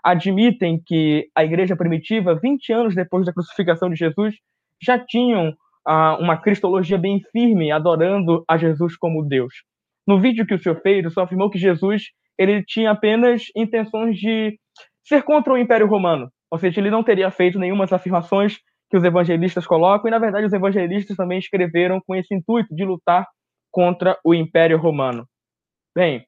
admitem 0.04 0.80
que 0.86 1.32
a 1.34 1.44
igreja 1.44 1.76
primitiva, 1.76 2.36
20 2.40 2.72
anos 2.72 2.94
depois 2.94 3.26
da 3.26 3.34
crucificação 3.34 3.90
de 3.90 3.96
Jesus, 3.96 4.36
já 4.80 5.00
tinham 5.04 5.52
ah, 5.84 6.16
uma 6.20 6.38
cristologia 6.38 7.00
bem 7.00 7.20
firme, 7.32 7.72
adorando 7.72 8.44
a 8.48 8.56
Jesus 8.56 8.96
como 8.96 9.26
Deus. 9.28 9.64
No 10.06 10.22
vídeo 10.22 10.46
que 10.46 10.54
o 10.54 10.62
senhor 10.62 10.80
fez, 10.82 11.04
o 11.04 11.10
senhor 11.10 11.26
afirmou 11.26 11.50
que 11.50 11.58
Jesus 11.58 12.12
ele 12.38 12.64
tinha 12.64 12.92
apenas 12.92 13.46
intenções 13.56 14.16
de 14.20 14.60
ser 15.04 15.24
contra 15.24 15.54
o 15.54 15.58
Império 15.58 15.88
Romano, 15.88 16.30
ou 16.52 16.60
seja, 16.60 16.80
ele 16.80 16.92
não 16.92 17.02
teria 17.02 17.32
feito 17.32 17.58
nenhuma 17.58 17.86
das 17.86 17.94
afirmações 17.94 18.60
que 18.92 18.98
os 18.98 19.04
evangelistas 19.04 19.66
colocam, 19.66 20.08
e 20.08 20.12
na 20.12 20.20
verdade 20.20 20.46
os 20.46 20.54
evangelistas 20.54 21.18
também 21.18 21.40
escreveram 21.40 22.00
com 22.06 22.14
esse 22.14 22.32
intuito 22.36 22.76
de 22.76 22.86
lutar 22.86 23.26
contra 23.74 24.18
o 24.24 24.36
Império 24.36 24.78
Romano. 24.78 25.28
Bem, 25.96 26.26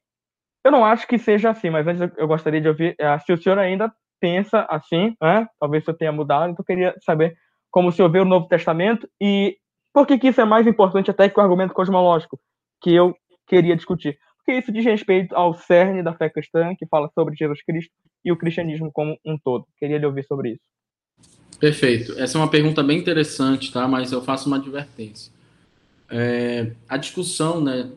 eu 0.64 0.72
não 0.72 0.84
acho 0.84 1.06
que 1.06 1.16
seja 1.16 1.50
assim, 1.50 1.70
mas 1.70 1.86
antes 1.86 2.18
eu 2.18 2.26
gostaria 2.26 2.60
de 2.60 2.68
ouvir 2.68 2.96
eh, 2.98 3.18
se 3.20 3.32
o 3.32 3.40
senhor 3.40 3.56
ainda 3.56 3.90
pensa 4.20 4.66
assim, 4.68 5.16
né? 5.22 5.46
talvez 5.60 5.82
o 5.82 5.86
senhor 5.86 5.96
tenha 5.96 6.12
mudado, 6.12 6.50
então 6.50 6.62
eu 6.62 6.66
queria 6.66 6.94
saber 7.04 7.36
como 7.70 7.88
o 7.88 7.92
senhor 7.92 8.10
vê 8.10 8.18
o 8.18 8.24
Novo 8.24 8.48
Testamento 8.48 9.08
e 9.20 9.56
por 9.94 10.06
que, 10.06 10.18
que 10.18 10.28
isso 10.28 10.40
é 10.40 10.44
mais 10.44 10.66
importante 10.66 11.10
até 11.10 11.28
que 11.28 11.38
o 11.38 11.42
argumento 11.42 11.72
cosmológico 11.72 12.38
que 12.82 12.92
eu 12.92 13.14
queria 13.46 13.76
discutir. 13.76 14.18
Porque 14.38 14.58
isso 14.58 14.72
diz 14.72 14.84
respeito 14.84 15.34
ao 15.36 15.54
cerne 15.54 16.02
da 16.02 16.14
fé 16.14 16.28
cristã, 16.28 16.74
que 16.76 16.86
fala 16.86 17.08
sobre 17.14 17.36
Jesus 17.36 17.62
Cristo 17.62 17.92
e 18.24 18.32
o 18.32 18.36
cristianismo 18.36 18.90
como 18.92 19.16
um 19.24 19.38
todo. 19.38 19.66
Queria 19.78 19.98
lhe 19.98 20.06
ouvir 20.06 20.24
sobre 20.24 20.50
isso. 20.50 20.64
Perfeito. 21.60 22.12
Essa 22.18 22.38
é 22.38 22.40
uma 22.40 22.50
pergunta 22.50 22.82
bem 22.82 22.98
interessante, 22.98 23.72
tá? 23.72 23.86
Mas 23.86 24.12
eu 24.12 24.20
faço 24.20 24.48
uma 24.48 24.56
advertência. 24.56 25.35
É, 26.08 26.72
a 26.88 26.96
discussão, 26.96 27.60
né, 27.60 27.90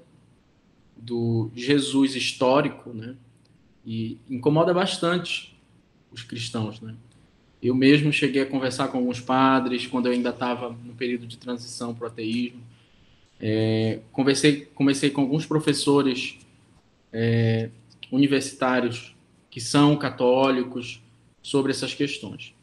do 0.95 1.51
Jesus 1.55 2.15
histórico, 2.15 2.91
né, 2.91 3.15
e 3.85 4.17
incomoda 4.29 4.73
bastante 4.73 5.57
os 6.11 6.23
cristãos, 6.23 6.81
né? 6.81 6.95
Eu 7.61 7.75
mesmo 7.75 8.11
cheguei 8.13 8.41
a 8.41 8.45
conversar 8.45 8.87
com 8.87 8.99
alguns 8.99 9.19
padres 9.19 9.85
quando 9.85 10.05
eu 10.05 10.13
ainda 10.13 10.29
estava 10.29 10.69
no 10.69 10.93
período 10.93 11.27
de 11.27 11.37
transição 11.37 11.93
para 11.93 12.05
o 12.05 12.07
ateísmo. 12.07 12.61
É, 13.39 13.99
conversei, 14.11 14.65
conversei 14.73 15.09
com 15.09 15.21
alguns 15.21 15.45
professores 15.45 16.37
é, 17.11 17.69
universitários 18.11 19.13
que 19.49 19.59
são 19.59 19.97
católicos 19.97 21.01
sobre 21.41 21.71
essas 21.71 21.93
questões. 21.93 22.53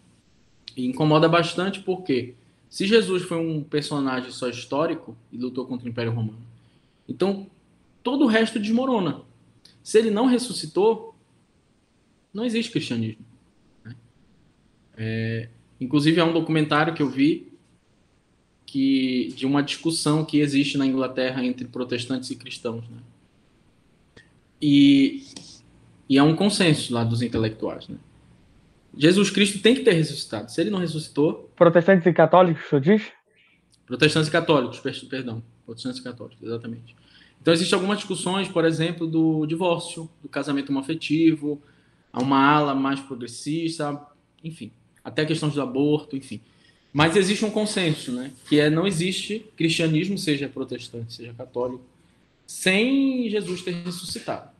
E 0.75 0.87
incomoda 0.87 1.29
bastante 1.29 1.81
porque 1.81 2.35
se 2.69 2.87
Jesus 2.87 3.23
foi 3.23 3.39
um 3.39 3.63
personagem 3.63 4.31
só 4.31 4.49
histórico 4.49 5.17
e 5.33 5.37
lutou 5.37 5.67
contra 5.67 5.87
o 5.87 5.91
Império 5.91 6.13
Romano, 6.13 6.43
então 7.09 7.47
todo 8.03 8.25
o 8.25 8.29
resto 8.29 8.59
desmorona. 8.59 9.23
Se 9.83 9.99
ele 9.99 10.11
não 10.11 10.27
ressuscitou, 10.27 11.15
não 12.33 12.45
existe 12.45 12.71
cristianismo. 12.71 13.25
Né? 13.85 13.97
É, 14.97 15.49
inclusive, 15.81 16.21
há 16.21 16.25
um 16.25 16.33
documentário 16.33 16.95
que 16.95 17.03
eu 17.03 17.09
vi 17.09 17.53
que 18.67 19.33
de 19.37 19.47
uma 19.47 19.63
discussão 19.63 20.25
que 20.25 20.39
existe 20.39 20.77
na 20.77 20.87
Inglaterra 20.87 21.45
entre 21.45 21.67
protestantes 21.67 22.31
e 22.31 22.37
cristãos. 22.37 22.85
Né? 22.89 22.99
E, 24.61 25.25
e 26.09 26.19
há 26.19 26.25
um 26.25 26.35
consenso 26.35 26.93
lá 26.93 27.05
dos 27.05 27.23
intelectuais. 27.23 27.89
Né? 27.89 27.97
Jesus 28.97 29.31
Cristo 29.31 29.61
tem 29.61 29.75
que 29.75 29.83
ter 29.83 29.93
ressuscitado. 29.93 30.51
Se 30.51 30.61
ele 30.61 30.71
não 30.71 30.79
ressuscitou. 30.79 31.51
Protestantes 31.55 32.07
e 32.07 32.13
católicos, 32.13 32.65
o 32.65 32.69
senhor 32.69 32.81
diz? 32.81 33.03
Protestantes 33.87 34.29
e 34.29 34.33
católicos, 34.33 34.81
perdão. 35.09 35.43
Protestantes 35.65 36.01
e 36.01 36.03
católicos, 36.03 36.43
exatamente. 36.43 36.97
Então, 37.41 37.55
existem 37.55 37.77
algumas 37.77 37.99
discussões, 37.99 38.49
por 38.49 38.65
exemplo, 38.65 39.07
do 39.07 39.47
divórcio, 39.47 40.11
do 40.23 40.29
casamento 40.29 40.71
homoafetivo, 40.71 41.63
há 42.13 42.21
uma 42.21 42.39
ala 42.39 42.75
mais 42.75 42.99
progressista, 42.99 44.01
enfim, 44.43 44.73
até 45.05 45.25
questões 45.25 45.55
do 45.55 45.61
aborto, 45.61 46.17
enfim. 46.17 46.41
Mas 46.93 47.15
existe 47.15 47.45
um 47.45 47.51
consenso, 47.51 48.11
né? 48.11 48.33
Que 48.49 48.59
é 48.59 48.71
não 48.71 48.87
existe 48.87 49.47
cristianismo, 49.55 50.17
seja 50.17 50.49
protestante, 50.49 51.13
seja 51.13 51.35
católico, 51.35 51.85
sem 52.47 53.29
Jesus 53.29 53.63
ter 53.63 53.73
ressuscitado. 53.85 54.51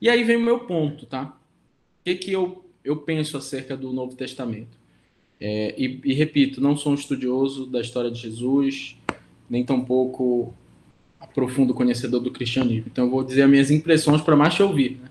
E 0.00 0.08
aí 0.08 0.22
vem 0.22 0.36
o 0.36 0.42
meu 0.42 0.60
ponto, 0.60 1.04
tá? 1.04 1.24
O 1.24 2.04
que, 2.04 2.14
que 2.14 2.32
eu, 2.32 2.64
eu 2.88 2.96
penso 2.96 3.36
acerca 3.36 3.76
do 3.76 3.92
Novo 3.92 4.16
Testamento? 4.16 4.78
É, 5.38 5.74
e, 5.78 6.00
e, 6.04 6.14
repito, 6.14 6.60
não 6.60 6.76
sou 6.76 6.92
um 6.92 6.94
estudioso 6.94 7.66
da 7.66 7.80
história 7.80 8.10
de 8.10 8.18
Jesus, 8.18 8.96
nem 9.48 9.62
tampouco 9.62 10.54
profundo 11.34 11.74
conhecedor 11.74 12.20
do 12.20 12.30
cristianismo. 12.30 12.86
Então 12.90 13.04
eu 13.04 13.10
vou 13.10 13.22
dizer 13.22 13.42
as 13.42 13.50
minhas 13.50 13.70
impressões 13.70 14.22
para 14.22 14.34
mais 14.34 14.54
te 14.54 14.62
ouvir. 14.62 14.98
Né? 15.02 15.08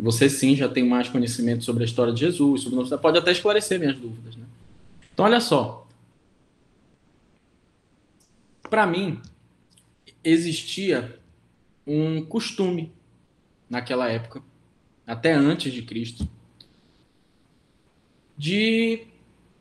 Você 0.00 0.28
sim 0.30 0.56
já 0.56 0.68
tem 0.68 0.88
mais 0.88 1.08
conhecimento 1.08 1.62
sobre 1.62 1.84
a 1.84 1.86
história 1.86 2.12
de 2.12 2.20
Jesus, 2.20 2.62
sobre 2.62 2.80
o 2.80 2.98
pode 2.98 3.18
até 3.18 3.30
esclarecer 3.30 3.78
minhas 3.78 3.96
dúvidas. 3.96 4.34
Né? 4.34 4.44
Então 5.12 5.26
olha 5.26 5.40
só, 5.40 5.86
para 8.68 8.86
mim 8.86 9.20
existia 10.24 11.20
um 11.86 12.24
costume 12.24 12.90
naquela 13.68 14.08
época, 14.08 14.42
até 15.06 15.34
antes 15.34 15.72
de 15.72 15.82
Cristo, 15.82 16.26
de 18.42 19.04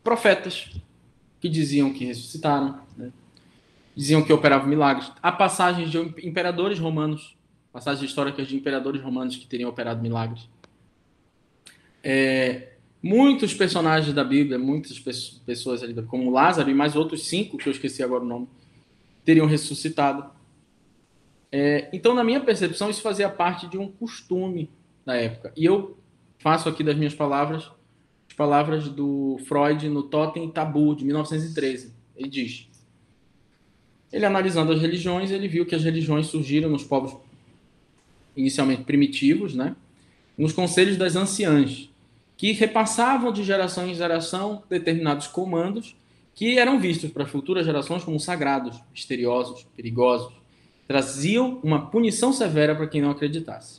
profetas 0.03 0.71
que 1.39 1.47
diziam 1.47 1.93
que 1.93 2.03
ressuscitaram, 2.03 2.81
né? 2.97 3.11
diziam 3.95 4.23
que 4.23 4.33
operavam 4.33 4.67
milagres. 4.67 5.11
Há 5.21 5.31
passagens 5.31 5.91
de 5.91 5.99
imperadores 6.27 6.79
romanos, 6.79 7.37
passagens 7.71 8.09
históricas 8.09 8.47
de 8.47 8.55
imperadores 8.55 8.99
romanos 8.99 9.37
que 9.37 9.45
teriam 9.45 9.69
operado 9.69 10.01
milagres. 10.01 10.49
É, 12.03 12.69
muitos 13.03 13.53
personagens 13.53 14.15
da 14.15 14.23
Bíblia, 14.23 14.57
muitas 14.57 14.99
pessoas 14.99 15.83
ali, 15.83 15.93
como 16.01 16.31
Lázaro 16.31 16.71
e 16.71 16.73
mais 16.73 16.95
outros 16.95 17.27
cinco, 17.27 17.59
que 17.59 17.69
eu 17.69 17.73
esqueci 17.73 18.01
agora 18.01 18.23
o 18.23 18.27
nome, 18.27 18.47
teriam 19.23 19.45
ressuscitado. 19.45 20.27
É, 21.51 21.87
então, 21.93 22.15
na 22.15 22.23
minha 22.23 22.39
percepção, 22.39 22.89
isso 22.89 23.03
fazia 23.03 23.29
parte 23.29 23.67
de 23.67 23.77
um 23.77 23.91
costume 23.91 24.71
da 25.05 25.15
época. 25.15 25.53
E 25.55 25.65
eu 25.65 25.99
faço 26.39 26.67
aqui 26.67 26.83
das 26.83 26.95
minhas 26.95 27.13
palavras 27.13 27.69
as 28.31 28.33
palavras 28.33 28.87
do 28.87 29.37
Freud 29.45 29.89
no 29.89 30.03
Totem 30.03 30.49
Tabu, 30.49 30.95
de 30.95 31.03
1913. 31.03 31.93
Ele 32.15 32.29
diz: 32.29 32.69
ele 34.11 34.25
analisando 34.25 34.71
as 34.71 34.79
religiões, 34.79 35.31
ele 35.31 35.49
viu 35.49 35.65
que 35.65 35.75
as 35.75 35.83
religiões 35.83 36.27
surgiram 36.27 36.69
nos 36.69 36.83
povos 36.83 37.17
inicialmente 38.35 38.83
primitivos, 38.83 39.53
né? 39.53 39.75
nos 40.37 40.53
conselhos 40.53 40.95
das 40.95 41.17
anciãs, 41.17 41.89
que 42.37 42.53
repassavam 42.53 43.33
de 43.33 43.43
geração 43.43 43.85
em 43.85 43.93
geração 43.93 44.63
determinados 44.69 45.27
comandos 45.27 45.95
que 46.33 46.57
eram 46.57 46.79
vistos 46.79 47.11
para 47.11 47.25
futuras 47.25 47.65
gerações 47.65 48.01
como 48.01 48.17
sagrados, 48.17 48.79
misteriosos, 48.93 49.67
perigosos. 49.75 50.33
Traziam 50.87 51.59
uma 51.61 51.87
punição 51.91 52.31
severa 52.31 52.73
para 52.73 52.87
quem 52.87 53.01
não 53.01 53.11
acreditasse. 53.11 53.77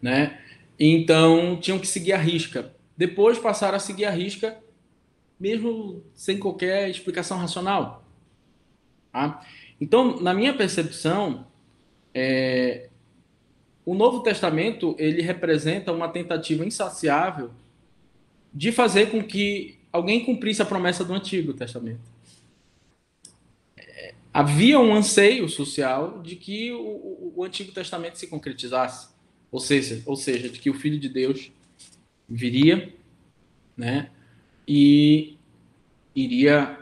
Né? 0.00 0.38
Então, 0.78 1.58
tinham 1.60 1.80
que 1.80 1.86
seguir 1.88 2.12
a 2.12 2.18
risca. 2.18 2.73
Depois 2.96 3.38
passaram 3.38 3.76
a 3.76 3.80
seguir 3.80 4.04
a 4.04 4.10
risca, 4.10 4.56
mesmo 5.38 6.02
sem 6.14 6.38
qualquer 6.38 6.88
explicação 6.88 7.38
racional. 7.38 8.04
Tá? 9.12 9.44
Então, 9.80 10.20
na 10.20 10.32
minha 10.32 10.54
percepção, 10.54 11.46
é, 12.14 12.88
o 13.84 13.94
Novo 13.94 14.20
Testamento 14.20 14.94
ele 14.98 15.20
representa 15.20 15.92
uma 15.92 16.08
tentativa 16.08 16.64
insaciável 16.64 17.50
de 18.52 18.70
fazer 18.70 19.10
com 19.10 19.22
que 19.22 19.78
alguém 19.92 20.24
cumprisse 20.24 20.62
a 20.62 20.66
promessa 20.66 21.04
do 21.04 21.12
Antigo 21.12 21.52
Testamento. 21.52 22.00
É, 23.76 24.14
havia 24.32 24.78
um 24.78 24.94
anseio 24.94 25.48
social 25.48 26.22
de 26.22 26.36
que 26.36 26.72
o, 26.72 27.32
o, 27.36 27.44
Antigo 27.44 27.72
Testamento 27.72 28.16
se 28.16 28.28
concretizasse, 28.28 29.08
ou 29.50 29.60
seja, 29.60 30.02
ou 30.06 30.16
seja, 30.16 30.48
de 30.48 30.58
que 30.60 30.70
o 30.70 30.74
Filho 30.74 30.98
de 30.98 31.08
Deus 31.08 31.52
viria, 32.28 32.92
né, 33.76 34.10
e 34.66 35.36
iria 36.14 36.78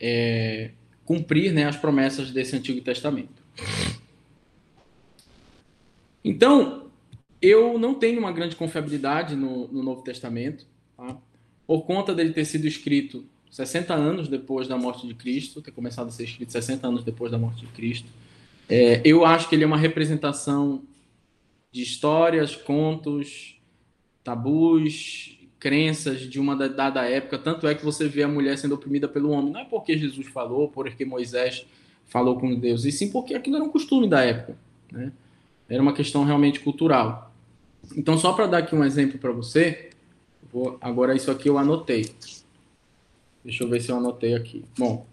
é, 0.00 0.70
cumprir 1.04 1.52
né, 1.52 1.64
as 1.64 1.76
promessas 1.76 2.30
desse 2.30 2.56
Antigo 2.56 2.80
Testamento. 2.80 3.42
Então, 6.24 6.90
eu 7.40 7.78
não 7.78 7.94
tenho 7.94 8.18
uma 8.18 8.32
grande 8.32 8.56
confiabilidade 8.56 9.36
no, 9.36 9.68
no 9.68 9.82
Novo 9.82 10.02
Testamento, 10.02 10.66
tá? 10.96 11.16
por 11.66 11.82
conta 11.82 12.14
dele 12.14 12.32
ter 12.32 12.44
sido 12.44 12.66
escrito 12.66 13.24
60 13.50 13.94
anos 13.94 14.28
depois 14.28 14.66
da 14.66 14.76
morte 14.76 15.06
de 15.06 15.14
Cristo, 15.14 15.62
ter 15.62 15.70
começado 15.70 16.08
a 16.08 16.10
ser 16.10 16.24
escrito 16.24 16.50
60 16.50 16.86
anos 16.86 17.04
depois 17.04 17.30
da 17.30 17.38
morte 17.38 17.60
de 17.60 17.72
Cristo. 17.72 18.08
É, 18.68 19.00
eu 19.04 19.24
acho 19.24 19.48
que 19.48 19.54
ele 19.54 19.64
é 19.64 19.66
uma 19.66 19.76
representação 19.76 20.82
de 21.70 21.82
histórias, 21.82 22.56
contos, 22.56 23.53
tabus, 24.24 25.38
crenças 25.60 26.22
de 26.22 26.40
uma 26.40 26.56
dada 26.56 27.08
época. 27.08 27.38
Tanto 27.38 27.68
é 27.68 27.74
que 27.74 27.84
você 27.84 28.08
vê 28.08 28.22
a 28.22 28.28
mulher 28.28 28.58
sendo 28.58 28.74
oprimida 28.74 29.06
pelo 29.06 29.30
homem. 29.30 29.52
Não 29.52 29.60
é 29.60 29.64
porque 29.64 29.96
Jesus 29.96 30.26
falou, 30.26 30.68
porque 30.68 31.04
Moisés 31.04 31.66
falou 32.06 32.38
com 32.38 32.54
Deus, 32.58 32.84
e 32.84 32.92
sim 32.92 33.10
porque 33.10 33.34
aquilo 33.34 33.56
era 33.56 33.64
um 33.64 33.70
costume 33.70 34.08
da 34.08 34.22
época. 34.22 34.56
Né? 34.90 35.12
Era 35.68 35.82
uma 35.82 35.92
questão 35.92 36.24
realmente 36.24 36.60
cultural. 36.60 37.32
Então, 37.96 38.18
só 38.18 38.32
para 38.32 38.46
dar 38.46 38.58
aqui 38.58 38.74
um 38.74 38.84
exemplo 38.84 39.18
para 39.18 39.32
você, 39.32 39.90
vou, 40.52 40.78
agora 40.80 41.14
isso 41.14 41.30
aqui 41.30 41.48
eu 41.48 41.58
anotei. 41.58 42.10
Deixa 43.44 43.64
eu 43.64 43.68
ver 43.68 43.80
se 43.80 43.90
eu 43.90 43.96
anotei 43.96 44.34
aqui. 44.34 44.64
Bom, 44.78 45.06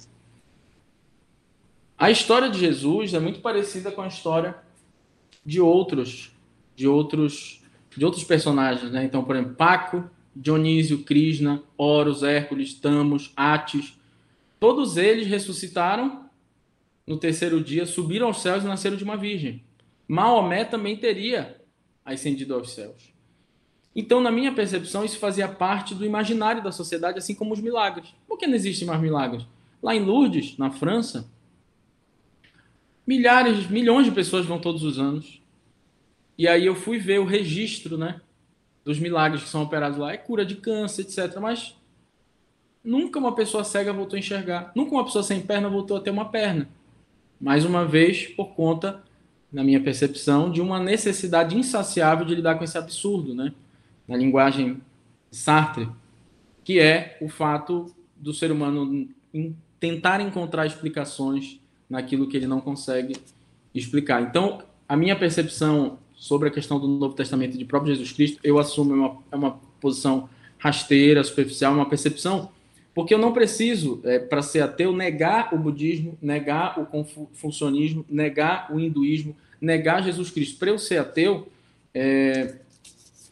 a 1.97 2.09
história 2.09 2.49
de 2.49 2.59
Jesus 2.59 3.13
é 3.13 3.19
muito 3.19 3.41
parecida 3.41 3.91
com 3.91 4.01
a 4.01 4.07
história 4.07 4.55
de 5.45 5.59
outros, 5.59 6.31
de 6.75 6.87
outros, 6.87 7.60
de 7.95 8.05
outros 8.05 8.23
personagens, 8.23 8.91
né? 8.91 9.03
Então, 9.03 9.23
por 9.23 9.35
exemplo, 9.35 9.55
Paco, 9.55 10.09
Dionísio, 10.35 11.03
Krishna, 11.03 11.61
Horus, 11.77 12.23
Hércules, 12.23 12.73
Tamos, 12.73 13.33
Atis, 13.35 13.97
todos 14.59 14.97
eles 14.97 15.27
ressuscitaram 15.27 16.25
no 17.05 17.17
terceiro 17.17 17.61
dia, 17.61 17.85
subiram 17.85 18.27
aos 18.27 18.41
céus 18.41 18.63
e 18.63 18.67
nasceram 18.67 18.95
de 18.95 19.03
uma 19.03 19.17
virgem. 19.17 19.63
Maomé 20.07 20.63
também 20.63 20.95
teria 20.95 21.61
ascendido 22.05 22.53
aos 22.53 22.71
céus. 22.71 23.11
Então, 23.93 24.21
na 24.21 24.31
minha 24.31 24.53
percepção, 24.53 25.03
isso 25.03 25.19
fazia 25.19 25.47
parte 25.49 25.93
do 25.93 26.05
imaginário 26.05 26.63
da 26.63 26.71
sociedade, 26.71 27.17
assim 27.17 27.35
como 27.35 27.53
os 27.53 27.59
milagres. 27.59 28.13
Por 28.27 28.37
que 28.37 28.47
não 28.47 28.55
existem 28.55 28.87
mais 28.87 29.01
milagres? 29.01 29.45
Lá 29.83 29.93
em 29.93 30.03
Lourdes, 30.03 30.57
na 30.57 30.71
França, 30.71 31.29
milhares, 33.05 33.69
milhões 33.69 34.05
de 34.05 34.11
pessoas 34.11 34.45
vão 34.45 34.59
todos 34.59 34.83
os 34.83 34.97
anos. 34.97 35.40
E 36.41 36.47
aí 36.47 36.65
eu 36.65 36.73
fui 36.73 36.97
ver 36.97 37.19
o 37.19 37.23
registro, 37.23 37.99
né, 37.99 38.19
dos 38.83 38.97
milagres 38.97 39.43
que 39.43 39.49
são 39.49 39.61
operados 39.61 39.99
lá. 39.99 40.11
É 40.11 40.17
cura 40.17 40.43
de 40.43 40.55
câncer, 40.55 41.03
etc. 41.03 41.37
Mas 41.39 41.75
nunca 42.83 43.19
uma 43.19 43.35
pessoa 43.35 43.63
cega 43.63 43.93
voltou 43.93 44.15
a 44.15 44.19
enxergar. 44.19 44.71
Nunca 44.73 44.89
uma 44.95 45.05
pessoa 45.05 45.23
sem 45.23 45.39
perna 45.39 45.69
voltou 45.69 45.97
a 45.97 45.99
ter 46.01 46.09
uma 46.09 46.25
perna. 46.31 46.67
Mais 47.39 47.63
uma 47.63 47.85
vez, 47.85 48.25
por 48.25 48.55
conta, 48.55 49.03
na 49.53 49.63
minha 49.63 49.79
percepção, 49.83 50.51
de 50.51 50.59
uma 50.61 50.79
necessidade 50.79 51.55
insaciável 51.55 52.25
de 52.25 52.33
lidar 52.33 52.55
com 52.55 52.63
esse 52.63 52.75
absurdo, 52.75 53.35
né? 53.35 53.53
na 54.07 54.17
linguagem 54.17 54.81
Sartre, 55.29 55.87
que 56.63 56.79
é 56.79 57.19
o 57.21 57.29
fato 57.29 57.93
do 58.15 58.33
ser 58.33 58.51
humano 58.51 59.07
tentar 59.79 60.19
encontrar 60.19 60.65
explicações 60.65 61.59
naquilo 61.87 62.27
que 62.27 62.35
ele 62.35 62.47
não 62.47 62.59
consegue 62.59 63.15
explicar. 63.75 64.23
Então, 64.23 64.63
a 64.89 64.97
minha 64.97 65.15
percepção 65.15 65.99
sobre 66.21 66.49
a 66.49 66.51
questão 66.51 66.79
do 66.79 66.87
Novo 66.87 67.15
Testamento 67.15 67.57
de 67.57 67.65
próprio 67.65 67.95
Jesus 67.95 68.11
Cristo, 68.11 68.39
eu 68.43 68.59
assumo 68.59 68.93
uma, 68.93 69.17
é 69.31 69.35
uma 69.35 69.59
posição 69.81 70.29
rasteira, 70.59 71.23
superficial, 71.23 71.73
uma 71.73 71.89
percepção, 71.89 72.51
porque 72.93 73.11
eu 73.11 73.17
não 73.17 73.33
preciso, 73.33 73.99
é, 74.03 74.19
para 74.19 74.43
ser 74.43 74.61
ateu, 74.61 74.95
negar 74.95 75.51
o 75.51 75.57
budismo, 75.57 76.15
negar 76.21 76.79
o 76.79 76.85
confucionismo, 76.85 78.05
negar 78.07 78.71
o 78.71 78.79
hinduísmo, 78.79 79.35
negar 79.59 80.03
Jesus 80.03 80.29
Cristo. 80.29 80.59
Para 80.59 80.69
eu 80.69 80.77
ser 80.77 80.99
ateu, 80.99 81.47
é, 81.91 82.53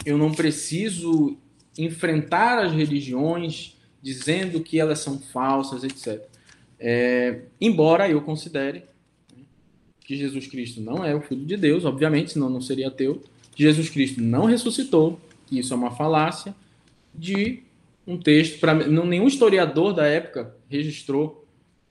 eu 0.04 0.18
não 0.18 0.32
preciso 0.32 1.38
enfrentar 1.78 2.58
as 2.58 2.72
religiões 2.72 3.78
dizendo 4.02 4.62
que 4.62 4.80
elas 4.80 4.98
são 4.98 5.20
falsas, 5.20 5.84
etc. 5.84 6.28
É, 6.80 7.42
embora 7.62 8.10
eu 8.10 8.20
considere 8.22 8.89
que 10.10 10.18
Jesus 10.18 10.48
Cristo 10.48 10.82
não 10.82 11.06
é 11.06 11.14
o 11.14 11.22
Filho 11.22 11.46
de 11.46 11.56
Deus, 11.56 11.86
obviamente, 11.86 12.32
senão 12.32 12.50
não 12.50 12.60
seria 12.60 12.88
ateu, 12.88 13.22
que 13.56 13.62
Jesus 13.62 13.92
Cristo 13.92 14.20
não 14.20 14.46
ressuscitou, 14.46 15.22
que 15.46 15.60
isso 15.60 15.72
é 15.72 15.78
uma 15.78 15.92
falácia, 15.92 16.56
de 17.14 17.62
um 18.08 18.18
texto, 18.18 18.60
para 18.60 18.74
nenhum 18.74 19.28
historiador 19.28 19.94
da 19.94 20.08
época 20.08 20.56
registrou 20.68 21.46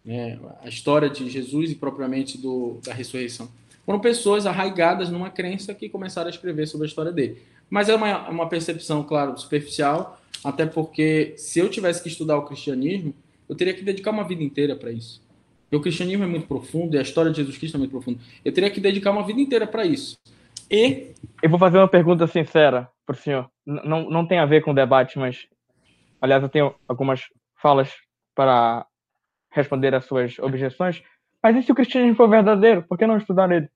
né, 0.05 0.37
a 0.61 0.69
história 0.69 1.09
de 1.09 1.31
Jesus 1.31 1.71
e 1.71 1.77
propriamente 1.77 2.37
do, 2.37 2.81
da 2.85 2.93
ressurreição. 2.93 3.49
Foram 3.87 4.01
pessoas 4.01 4.47
arraigadas 4.47 5.11
numa 5.11 5.31
crença 5.31 5.73
que 5.73 5.89
começaram 5.89 6.27
a 6.27 6.31
escrever 6.31 6.67
sobre 6.67 6.87
a 6.87 6.89
história 6.89 7.13
dele. 7.13 7.41
Mas 7.71 7.89
é 7.89 7.95
uma, 7.95 8.29
uma 8.29 8.49
percepção, 8.49 9.05
claro, 9.05 9.39
superficial, 9.39 10.21
até 10.43 10.67
porque 10.67 11.35
se 11.37 11.61
eu 11.61 11.69
tivesse 11.69 12.03
que 12.03 12.09
estudar 12.09 12.37
o 12.37 12.47
cristianismo, 12.47 13.15
eu 13.49 13.55
teria 13.55 13.75
que 13.75 13.85
dedicar 13.85 14.11
uma 14.11 14.27
vida 14.27 14.43
inteira 14.43 14.75
para 14.75 14.91
isso. 14.91 15.23
Porque 15.69 15.77
o 15.77 15.83
cristianismo 15.83 16.25
é 16.25 16.27
muito 16.27 16.47
profundo 16.47 16.97
e 16.97 16.99
a 16.99 17.03
história 17.03 17.31
de 17.31 17.37
Jesus 17.37 17.59
Cristo 17.59 17.75
é 17.75 17.79
muito 17.79 17.91
profunda. 17.91 18.19
Eu 18.43 18.53
teria 18.53 18.71
que 18.71 18.81
dedicar 18.81 19.11
uma 19.11 19.27
vida 19.27 19.39
inteira 19.39 19.67
para 19.67 19.85
isso. 19.85 20.19
E. 20.71 21.13
Eu 21.43 21.51
vou 21.51 21.59
fazer 21.59 21.77
uma 21.77 21.89
pergunta 21.89 22.27
sincera 22.27 22.89
para 23.05 23.15
o 23.15 23.19
senhor. 23.19 23.51
Não, 23.67 24.09
não 24.09 24.27
tem 24.27 24.39
a 24.39 24.47
ver 24.47 24.63
com 24.63 24.71
o 24.71 24.75
debate, 24.75 25.19
mas. 25.19 25.47
Aliás, 26.23 26.43
eu 26.43 26.49
tenho 26.49 26.75
algumas 26.89 27.21
falas 27.61 27.93
para 28.35 28.87
responder 29.53 29.95
às 29.95 30.07
suas 30.07 30.39
objeções. 30.39 31.03
Mas 31.43 31.57
e 31.57 31.63
se 31.63 31.71
o 31.71 31.75
cristianismo 31.75 32.17
for 32.17 32.29
verdadeiro? 32.31 32.83
Por 32.83 32.97
que 32.97 33.07
não 33.07 33.19
estudar 33.19 33.51
ele? 33.53 33.69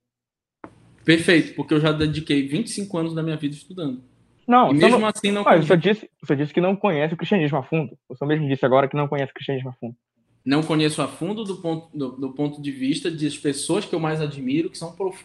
Perfeito, 1.05 1.55
porque 1.55 1.74
eu 1.74 1.81
já 1.81 1.93
dediquei 1.93 2.48
25 2.48 2.97
anos 2.97 3.14
da 3.14 3.23
minha 3.23 3.36
vida 3.36 3.55
estudando. 3.55 4.02
Não, 4.47 4.70
e 4.70 4.74
mesmo 4.74 4.98
não... 4.98 5.09
assim 5.09 5.31
não. 5.31 5.47
Ah, 5.47 5.56
você, 5.56 5.77
disse, 5.77 6.10
você 6.20 6.35
disse 6.35 6.55
que 6.55 6.60
não 6.60 6.74
conhece 6.74 7.14
o 7.14 7.16
cristianismo 7.16 7.59
a 7.59 7.62
fundo. 7.62 7.97
Você 8.09 8.24
mesmo 8.24 8.48
disse 8.48 8.64
agora 8.64 8.89
que 8.89 8.97
não 8.97 9.09
conhece 9.09 9.31
o 9.31 9.35
cristianismo 9.35 9.70
a 9.70 9.73
fundo. 9.74 9.94
Não 10.44 10.62
conheço 10.62 11.01
a 11.01 11.09
fundo 11.09 11.44
do 11.44 11.56
ponto, 11.56 11.86
do, 11.97 12.12
do 12.12 12.31
ponto 12.31 12.60
de 12.60 12.70
vista 12.70 13.10
das 13.10 13.39
pessoas 13.39 13.85
que 13.85 13.94
eu 13.94 14.01
mais 14.01 14.20
admiro, 14.20 14.70
que 14.70 14.78
são. 14.78 14.93
Prof... 14.93 15.24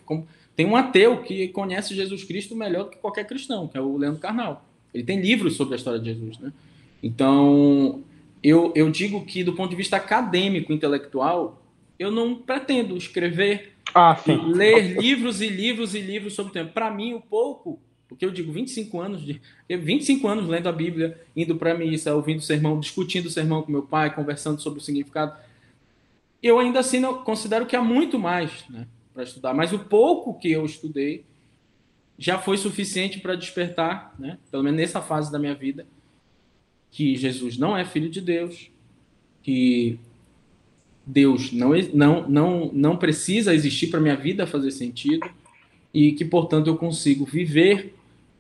Tem 0.55 0.65
um 0.65 0.75
ateu 0.75 1.23
que 1.23 1.47
conhece 1.49 1.95
Jesus 1.95 2.23
Cristo 2.23 2.55
melhor 2.55 2.85
do 2.85 2.89
que 2.91 2.97
qualquer 2.97 3.25
cristão, 3.25 3.67
que 3.67 3.77
é 3.77 3.81
o 3.81 3.97
Leandro 3.97 4.19
Carnal. 4.19 4.65
Ele 4.93 5.03
tem 5.03 5.19
livros 5.19 5.55
sobre 5.55 5.73
a 5.75 5.77
história 5.77 5.99
de 5.99 6.05
Jesus, 6.05 6.37
né? 6.39 6.51
Então, 7.01 8.01
eu, 8.43 8.71
eu 8.75 8.89
digo 8.89 9.23
que, 9.25 9.43
do 9.43 9.53
ponto 9.53 9.69
de 9.69 9.75
vista 9.75 9.97
acadêmico, 9.97 10.73
intelectual, 10.73 11.61
eu 11.99 12.11
não 12.11 12.35
pretendo 12.35 12.97
escrever 12.97 13.73
ah, 13.93 14.19
ler 14.47 14.99
livros 14.99 15.41
e 15.41 15.49
livros 15.49 15.95
e 15.95 16.01
livros 16.01 16.33
sobre 16.33 16.51
o 16.51 16.53
tema. 16.53 16.69
Para 16.69 16.91
mim, 16.91 17.13
o 17.13 17.21
pouco, 17.21 17.79
porque 18.07 18.25
eu 18.25 18.31
digo 18.31 18.51
25 18.51 19.01
anos, 19.01 19.25
de, 19.25 19.41
25 19.69 20.27
anos 20.27 20.47
lendo 20.47 20.67
a 20.67 20.71
Bíblia, 20.71 21.21
indo 21.35 21.55
para 21.55 21.73
a 21.73 21.77
missa, 21.77 22.15
ouvindo 22.15 22.39
o 22.39 22.43
sermão, 22.43 22.79
discutindo 22.79 23.25
o 23.25 23.31
sermão 23.31 23.61
com 23.61 23.71
meu 23.71 23.83
pai, 23.83 24.13
conversando 24.13 24.61
sobre 24.61 24.79
o 24.79 24.81
significado. 24.81 25.35
Eu 26.41 26.59
ainda 26.59 26.79
assim 26.79 26.99
não, 26.99 27.23
considero 27.23 27.65
que 27.65 27.75
há 27.75 27.81
muito 27.81 28.17
mais 28.17 28.63
né, 28.69 28.87
para 29.13 29.23
estudar, 29.23 29.53
mas 29.53 29.73
o 29.73 29.79
pouco 29.79 30.33
que 30.39 30.51
eu 30.51 30.65
estudei 30.65 31.25
já 32.17 32.39
foi 32.39 32.57
suficiente 32.57 33.19
para 33.19 33.35
despertar, 33.35 34.15
né, 34.17 34.39
pelo 34.49 34.63
menos 34.63 34.79
nessa 34.79 35.01
fase 35.01 35.31
da 35.31 35.37
minha 35.37 35.53
vida, 35.53 35.85
que 36.89 37.15
Jesus 37.15 37.57
não 37.57 37.75
é 37.77 37.83
filho 37.83 38.09
de 38.09 38.21
Deus, 38.21 38.71
que 39.43 39.99
Deus 41.05 41.51
não, 41.51 41.71
não, 41.93 42.29
não, 42.29 42.71
não 42.73 42.97
precisa 42.97 43.53
existir 43.53 43.87
para 43.87 43.99
minha 43.99 44.15
vida 44.15 44.47
fazer 44.47 44.71
sentido 44.71 45.29
e 45.93 46.13
que, 46.13 46.25
portanto, 46.25 46.67
eu 46.67 46.77
consigo 46.77 47.25
viver 47.25 47.96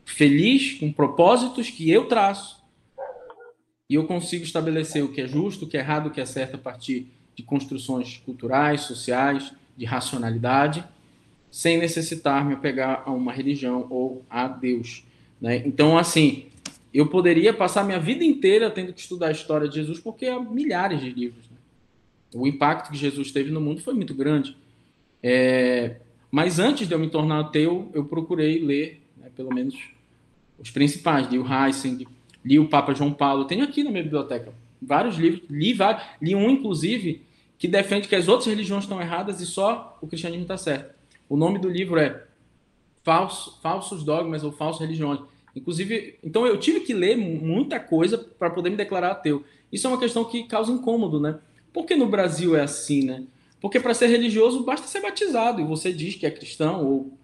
feliz 0.07 0.73
com 0.73 0.91
propósitos 0.91 1.69
que 1.69 1.89
eu 1.89 2.05
traço 2.05 2.63
e 3.89 3.95
eu 3.95 4.05
consigo 4.05 4.43
estabelecer 4.43 5.03
o 5.03 5.09
que 5.09 5.21
é 5.21 5.27
justo, 5.27 5.65
o 5.65 5.67
que 5.67 5.77
é 5.77 5.79
errado, 5.79 6.07
o 6.07 6.11
que 6.11 6.19
é 6.19 6.25
certo 6.25 6.55
a 6.55 6.57
partir 6.57 7.07
de 7.35 7.43
construções 7.43 8.17
culturais, 8.25 8.81
sociais, 8.81 9.53
de 9.75 9.85
racionalidade, 9.85 10.83
sem 11.51 11.77
necessitar 11.77 12.43
me 12.45 12.53
apegar 12.53 13.03
a 13.05 13.11
uma 13.11 13.31
religião 13.31 13.85
ou 13.89 14.25
a 14.29 14.47
Deus. 14.47 15.03
Né? 15.39 15.63
Então, 15.65 15.97
assim, 15.97 16.47
eu 16.93 17.07
poderia 17.07 17.53
passar 17.53 17.83
minha 17.83 17.99
vida 17.99 18.23
inteira 18.23 18.71
tendo 18.71 18.93
que 18.93 18.99
estudar 18.99 19.27
a 19.27 19.31
história 19.31 19.67
de 19.67 19.75
Jesus, 19.75 19.99
porque 19.99 20.25
há 20.25 20.39
milhares 20.39 20.99
de 20.99 21.09
livros 21.11 21.47
o 22.33 22.47
impacto 22.47 22.91
que 22.91 22.97
Jesus 22.97 23.31
teve 23.31 23.51
no 23.51 23.61
mundo 23.61 23.81
foi 23.81 23.93
muito 23.93 24.13
grande. 24.13 24.55
É, 25.21 25.97
mas 26.29 26.59
antes 26.59 26.87
de 26.87 26.93
eu 26.93 26.99
me 26.99 27.09
tornar 27.09 27.39
ateu, 27.39 27.89
eu 27.93 28.05
procurei 28.05 28.59
ler, 28.59 29.01
né, 29.17 29.29
pelo 29.35 29.53
menos, 29.53 29.75
os 30.59 30.71
principais. 30.71 31.27
Li 31.29 31.39
o 31.39 31.45
Heissing, 31.45 32.05
li 32.43 32.59
o 32.59 32.67
Papa 32.67 32.93
João 32.93 33.13
Paulo. 33.13 33.45
Tenho 33.45 33.63
aqui 33.63 33.83
na 33.83 33.91
minha 33.91 34.03
biblioteca 34.03 34.53
vários 34.81 35.17
livros. 35.17 35.43
Li, 35.49 35.73
vários, 35.73 36.03
li 36.21 36.35
um, 36.35 36.49
inclusive, 36.49 37.21
que 37.57 37.67
defende 37.67 38.07
que 38.07 38.15
as 38.15 38.27
outras 38.27 38.47
religiões 38.47 38.83
estão 38.83 39.01
erradas 39.01 39.41
e 39.41 39.45
só 39.45 39.97
o 40.01 40.07
cristianismo 40.07 40.43
está 40.43 40.57
certo. 40.57 40.95
O 41.27 41.35
nome 41.35 41.59
do 41.59 41.69
livro 41.69 41.99
é 41.99 42.23
Falso, 43.03 43.59
Falsos 43.61 44.03
Dogmas 44.03 44.43
ou 44.43 44.51
Falsas 44.51 44.81
Religiões. 44.81 45.19
Inclusive, 45.55 46.19
então 46.23 46.45
eu 46.45 46.59
tive 46.59 46.81
que 46.81 46.93
ler 46.93 47.17
muita 47.17 47.79
coisa 47.79 48.17
para 48.17 48.49
poder 48.49 48.69
me 48.69 48.75
declarar 48.75 49.11
ateu. 49.11 49.43
Isso 49.71 49.87
é 49.87 49.89
uma 49.89 49.99
questão 49.99 50.23
que 50.23 50.43
causa 50.43 50.71
incômodo, 50.71 51.19
né? 51.19 51.39
Por 51.73 51.85
que 51.85 51.95
no 51.95 52.07
Brasil 52.07 52.55
é 52.55 52.61
assim, 52.61 53.03
né? 53.03 53.23
Porque 53.59 53.79
para 53.79 53.93
ser 53.93 54.07
religioso 54.07 54.63
basta 54.63 54.87
ser 54.87 55.01
batizado, 55.01 55.59
e 55.59 55.63
você 55.63 55.91
diz 55.91 56.15
que 56.15 56.25
é 56.25 56.31
cristão, 56.31 56.85
ou, 56.85 57.17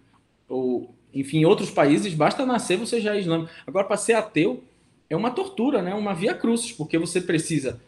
ou 0.49 0.95
enfim, 1.13 1.39
em 1.39 1.45
outros 1.45 1.69
países 1.69 2.13
basta 2.13 2.45
nascer, 2.45 2.77
você 2.77 2.99
já 2.99 3.15
é 3.15 3.19
islâmico. 3.19 3.51
Agora, 3.65 3.85
para 3.85 3.97
ser 3.97 4.13
ateu, 4.13 4.63
é 5.09 5.15
uma 5.15 5.31
tortura, 5.31 5.81
né? 5.81 5.93
uma 5.93 6.13
via 6.13 6.33
crucis, 6.33 6.71
porque 6.71 6.97
você 6.97 7.21
precisa 7.21 7.79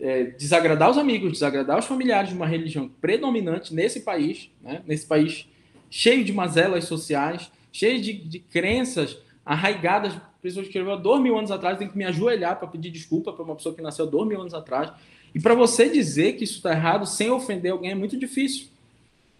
é, 0.00 0.24
desagradar 0.24 0.90
os 0.90 0.98
amigos, 0.98 1.32
desagradar 1.32 1.78
os 1.78 1.84
familiares 1.84 2.30
de 2.30 2.34
uma 2.34 2.46
religião 2.46 2.90
predominante 3.00 3.72
nesse 3.74 4.00
país, 4.00 4.50
né? 4.60 4.82
nesse 4.86 5.06
país 5.06 5.46
cheio 5.88 6.24
de 6.24 6.32
mazelas 6.32 6.84
sociais, 6.86 7.50
cheio 7.72 8.00
de, 8.00 8.12
de 8.12 8.38
crenças 8.40 9.16
arraigadas. 9.46 10.14
Pessoas 10.42 10.64
que 10.64 10.70
escreveram 10.70 10.98
há 10.98 11.00
dois 11.00 11.22
mil 11.22 11.38
anos 11.38 11.50
atrás 11.50 11.78
tem 11.78 11.88
que 11.88 11.96
me 11.96 12.04
ajoelhar 12.04 12.58
para 12.58 12.68
pedir 12.68 12.90
desculpa 12.90 13.32
para 13.32 13.44
uma 13.44 13.54
pessoa 13.54 13.74
que 13.74 13.80
nasceu 13.80 14.06
dois 14.06 14.26
mil 14.28 14.40
anos 14.40 14.52
atrás. 14.52 14.92
E 15.34 15.40
para 15.40 15.54
você 15.54 15.88
dizer 15.88 16.34
que 16.34 16.44
isso 16.44 16.56
está 16.56 16.72
errado 16.72 17.06
sem 17.06 17.30
ofender 17.30 17.72
alguém 17.72 17.92
é 17.92 17.94
muito 17.94 18.16
difícil. 18.16 18.68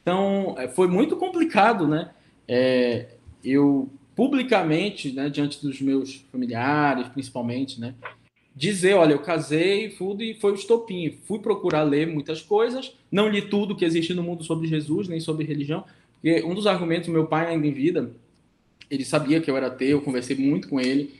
Então, 0.02 0.55
é, 0.59 0.69
foi 0.69 0.86
muito 0.86 1.16
complicado, 1.16 1.89
né? 1.89 2.11
É, 2.47 3.06
eu 3.44 3.90
publicamente, 4.16 5.12
né, 5.12 5.28
diante 5.28 5.60
dos 5.60 5.80
meus 5.80 6.24
familiares, 6.30 7.08
principalmente, 7.08 7.80
né, 7.80 7.94
dizer, 8.54 8.94
olha, 8.94 9.12
eu 9.12 9.18
casei, 9.18 9.88
tudo 9.90 10.22
e 10.22 10.34
foi 10.34 10.52
o 10.52 10.54
estopim. 10.54 11.18
Fui 11.26 11.40
procurar 11.40 11.82
ler 11.82 12.06
muitas 12.06 12.40
coisas, 12.40 12.94
não 13.10 13.28
li 13.28 13.42
tudo 13.42 13.74
que 13.74 13.84
existe 13.84 14.14
no 14.14 14.22
mundo 14.22 14.44
sobre 14.44 14.68
Jesus, 14.68 15.08
nem 15.08 15.18
sobre 15.18 15.44
religião, 15.44 15.84
porque 16.12 16.42
um 16.44 16.54
dos 16.54 16.66
argumentos, 16.66 17.08
meu 17.08 17.26
pai 17.26 17.48
ainda 17.48 17.66
em 17.66 17.72
vida, 17.72 18.12
ele 18.90 19.04
sabia 19.04 19.40
que 19.40 19.50
eu 19.50 19.56
era 19.56 19.66
ateu, 19.66 19.98
eu 19.98 20.02
conversei 20.02 20.36
muito 20.36 20.68
com 20.68 20.80
ele, 20.80 21.14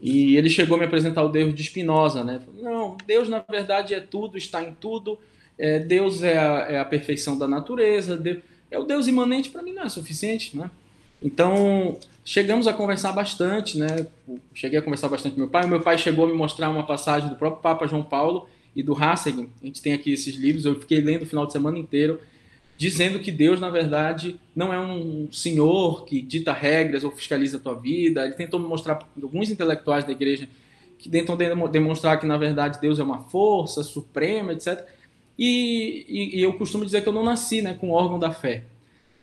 e 0.00 0.36
ele 0.36 0.48
chegou 0.48 0.76
a 0.76 0.78
me 0.78 0.86
apresentar 0.86 1.22
o 1.22 1.28
Deus 1.28 1.54
de 1.54 1.62
Spinoza, 1.64 2.22
né? 2.24 2.40
Não, 2.60 2.96
Deus 3.06 3.28
na 3.28 3.44
verdade 3.48 3.94
é 3.94 4.00
tudo, 4.00 4.38
está 4.38 4.62
em 4.62 4.74
tudo. 4.74 5.18
É, 5.58 5.78
Deus 5.78 6.22
é 6.22 6.38
a, 6.38 6.66
é 6.68 6.78
a, 6.78 6.84
perfeição 6.84 7.36
da 7.36 7.48
natureza. 7.48 8.16
Deus, 8.16 8.38
é 8.70 8.78
o 8.78 8.84
Deus 8.84 9.06
imanente 9.06 9.50
para 9.50 9.62
mim 9.62 9.72
não 9.72 9.84
é 9.84 9.88
suficiente, 9.88 10.56
né? 10.56 10.70
Então 11.22 11.98
chegamos 12.24 12.66
a 12.66 12.72
conversar 12.72 13.12
bastante, 13.12 13.78
né? 13.78 14.06
Cheguei 14.54 14.78
a 14.78 14.82
conversar 14.82 15.08
bastante 15.08 15.34
com 15.34 15.40
meu 15.40 15.50
pai. 15.50 15.64
O 15.64 15.68
meu 15.68 15.80
pai 15.80 15.98
chegou 15.98 16.26
a 16.26 16.28
me 16.28 16.34
mostrar 16.34 16.68
uma 16.70 16.84
passagem 16.84 17.28
do 17.28 17.36
próprio 17.36 17.62
Papa 17.62 17.86
João 17.86 18.02
Paulo 18.02 18.48
e 18.74 18.82
do 18.82 18.94
Hasseg. 18.94 19.48
A 19.62 19.66
gente 19.66 19.80
tem 19.80 19.92
aqui 19.92 20.12
esses 20.12 20.34
livros. 20.34 20.64
Eu 20.64 20.78
fiquei 20.78 21.00
lendo 21.00 21.22
o 21.22 21.26
final 21.26 21.46
de 21.46 21.52
semana 21.52 21.78
inteiro 21.78 22.20
dizendo 22.76 23.18
que 23.18 23.32
Deus, 23.32 23.58
na 23.58 23.70
verdade, 23.70 24.38
não 24.54 24.72
é 24.72 24.78
um 24.78 25.28
senhor 25.32 26.04
que 26.04 26.20
dita 26.20 26.52
regras 26.52 27.04
ou 27.04 27.10
fiscaliza 27.10 27.56
a 27.56 27.60
tua 27.60 27.74
vida. 27.74 28.24
Ele 28.24 28.34
tentou 28.34 28.60
me 28.60 28.68
mostrar, 28.68 28.98
alguns 29.22 29.50
intelectuais 29.50 30.04
da 30.04 30.12
igreja, 30.12 30.48
que 30.98 31.08
tentam 31.08 31.36
demonstrar 31.70 32.20
que, 32.20 32.26
na 32.26 32.36
verdade, 32.36 32.78
Deus 32.80 32.98
é 32.98 33.02
uma 33.02 33.20
força 33.20 33.82
suprema, 33.82 34.52
etc. 34.52 34.84
E, 35.38 36.04
e, 36.08 36.38
e 36.38 36.42
eu 36.42 36.52
costumo 36.54 36.84
dizer 36.84 37.02
que 37.02 37.08
eu 37.08 37.12
não 37.12 37.24
nasci 37.24 37.62
né, 37.62 37.74
com 37.74 37.90
o 37.90 37.92
órgão 37.92 38.18
da 38.18 38.30
fé. 38.30 38.64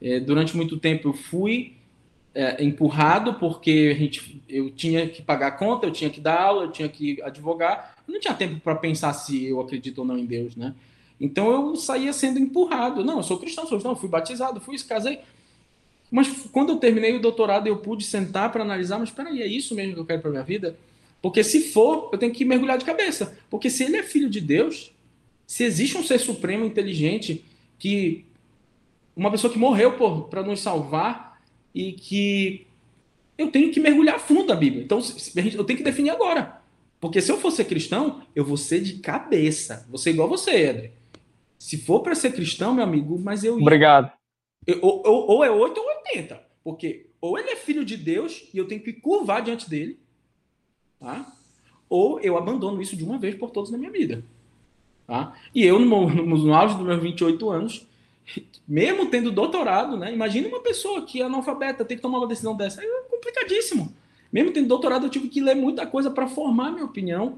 É, 0.01 0.19
durante 0.19 0.55
muito 0.55 0.77
tempo 0.77 1.09
eu 1.09 1.13
fui 1.13 1.73
é, 2.35 2.63
empurrado 2.63 3.35
porque 3.35 3.93
a 3.95 3.99
gente, 3.99 4.41
eu 4.49 4.71
tinha 4.71 5.07
que 5.07 5.21
pagar 5.21 5.51
conta, 5.51 5.85
eu 5.85 5.91
tinha 5.91 6.09
que 6.09 6.19
dar 6.19 6.41
aula, 6.41 6.63
eu 6.65 6.71
tinha 6.71 6.89
que 6.89 7.21
advogar. 7.21 7.95
Eu 8.07 8.13
não 8.13 8.19
tinha 8.19 8.33
tempo 8.33 8.59
para 8.59 8.75
pensar 8.75 9.13
se 9.13 9.45
eu 9.45 9.61
acredito 9.61 9.99
ou 9.99 10.05
não 10.05 10.17
em 10.17 10.25
Deus, 10.25 10.55
né? 10.55 10.73
Então 11.19 11.51
eu 11.51 11.75
saía 11.75 12.11
sendo 12.11 12.39
empurrado. 12.39 13.03
Não, 13.03 13.17
eu 13.17 13.23
sou 13.23 13.37
cristão, 13.37 13.65
sou 13.65 13.77
cristão, 13.77 13.95
fui 13.95 14.09
batizado, 14.09 14.59
fui 14.59 14.77
casei. 14.79 15.19
Mas 16.11 16.27
quando 16.51 16.73
eu 16.73 16.77
terminei 16.77 17.15
o 17.15 17.19
doutorado, 17.21 17.67
eu 17.67 17.77
pude 17.77 18.03
sentar 18.03 18.51
para 18.51 18.63
analisar, 18.63 18.99
mas 18.99 19.09
espera 19.09 19.29
aí, 19.29 19.41
é 19.41 19.47
isso 19.47 19.73
mesmo 19.73 19.93
que 19.93 19.99
eu 19.99 20.05
quero 20.05 20.21
para 20.21 20.31
minha 20.31 20.43
vida? 20.43 20.77
Porque 21.21 21.43
se 21.43 21.71
for, 21.71 22.09
eu 22.11 22.19
tenho 22.19 22.33
que 22.33 22.43
mergulhar 22.43 22.77
de 22.77 22.85
cabeça. 22.85 23.37
Porque 23.49 23.69
se 23.69 23.83
ele 23.83 23.97
é 23.97 24.03
filho 24.03 24.29
de 24.29 24.41
Deus, 24.41 24.91
se 25.47 25.63
existe 25.63 25.97
um 25.97 26.03
ser 26.03 26.19
supremo 26.19 26.65
inteligente 26.65 27.43
que 27.79 28.25
uma 29.15 29.31
pessoa 29.31 29.51
que 29.51 29.57
morreu 29.59 29.93
para 30.29 30.43
nos 30.43 30.59
salvar 30.59 31.32
e 31.73 31.93
que 31.93 32.67
eu 33.37 33.51
tenho 33.51 33.71
que 33.71 33.79
mergulhar 33.79 34.19
fundo 34.19 34.51
a 34.51 34.55
Bíblia. 34.55 34.83
Então 34.83 34.99
eu 35.55 35.63
tenho 35.63 35.77
que 35.77 35.83
definir 35.83 36.11
agora. 36.11 36.61
Porque 36.99 37.21
se 37.21 37.31
eu 37.31 37.37
for 37.37 37.51
ser 37.51 37.65
cristão, 37.65 38.21
eu 38.35 38.45
vou 38.45 38.57
ser 38.57 38.81
de 38.81 38.93
cabeça. 38.99 39.85
Vou 39.89 39.97
ser 39.97 40.11
igual 40.11 40.29
você, 40.29 40.51
Edre. 40.51 40.91
Se 41.59 41.77
for 41.77 42.01
para 42.01 42.15
ser 42.15 42.33
cristão, 42.33 42.73
meu 42.73 42.83
amigo, 42.83 43.19
mas 43.19 43.43
eu. 43.43 43.57
Obrigado. 43.57 44.11
Eu, 44.65 44.79
ou, 44.81 45.03
ou, 45.05 45.27
ou, 45.31 45.43
é 45.43 45.51
8 45.51 45.77
ou 45.77 45.87
80. 45.87 46.41
Porque 46.63 47.07
ou 47.19 47.37
ele 47.37 47.49
é 47.49 47.55
filho 47.55 47.83
de 47.83 47.97
Deus 47.97 48.47
e 48.53 48.57
eu 48.57 48.67
tenho 48.67 48.81
que 48.81 48.93
curvar 48.93 49.41
diante 49.41 49.69
dele, 49.69 49.99
tá? 50.99 51.33
ou 51.93 52.19
eu 52.21 52.35
abandono 52.37 52.81
isso 52.81 52.97
de 52.97 53.03
uma 53.03 53.19
vez 53.19 53.35
por 53.35 53.51
todas 53.51 53.69
na 53.69 53.77
minha 53.77 53.91
vida. 53.91 54.23
Tá? 55.05 55.33
E 55.53 55.63
eu, 55.63 55.77
no, 55.79 56.09
no, 56.09 56.37
no 56.37 56.53
auge 56.53 56.75
dos 56.75 56.85
meus 56.85 57.01
28 57.01 57.49
anos, 57.51 57.87
mesmo 58.67 59.07
tendo 59.07 59.31
doutorado, 59.31 59.97
né? 59.97 60.13
Imagina 60.13 60.47
uma 60.47 60.61
pessoa 60.61 61.05
que 61.05 61.21
é 61.21 61.25
analfabeta, 61.25 61.85
tem 61.85 61.97
que 61.97 62.03
tomar 62.03 62.19
uma 62.19 62.27
decisão 62.27 62.55
dessa. 62.55 62.83
É 62.83 62.87
complicadíssimo. 63.09 63.93
Mesmo 64.31 64.51
tendo 64.51 64.67
doutorado, 64.67 65.05
eu 65.05 65.09
tive 65.09 65.27
que 65.27 65.41
ler 65.41 65.55
muita 65.55 65.85
coisa 65.85 66.09
para 66.09 66.27
formar 66.27 66.71
minha 66.71 66.85
opinião 66.85 67.37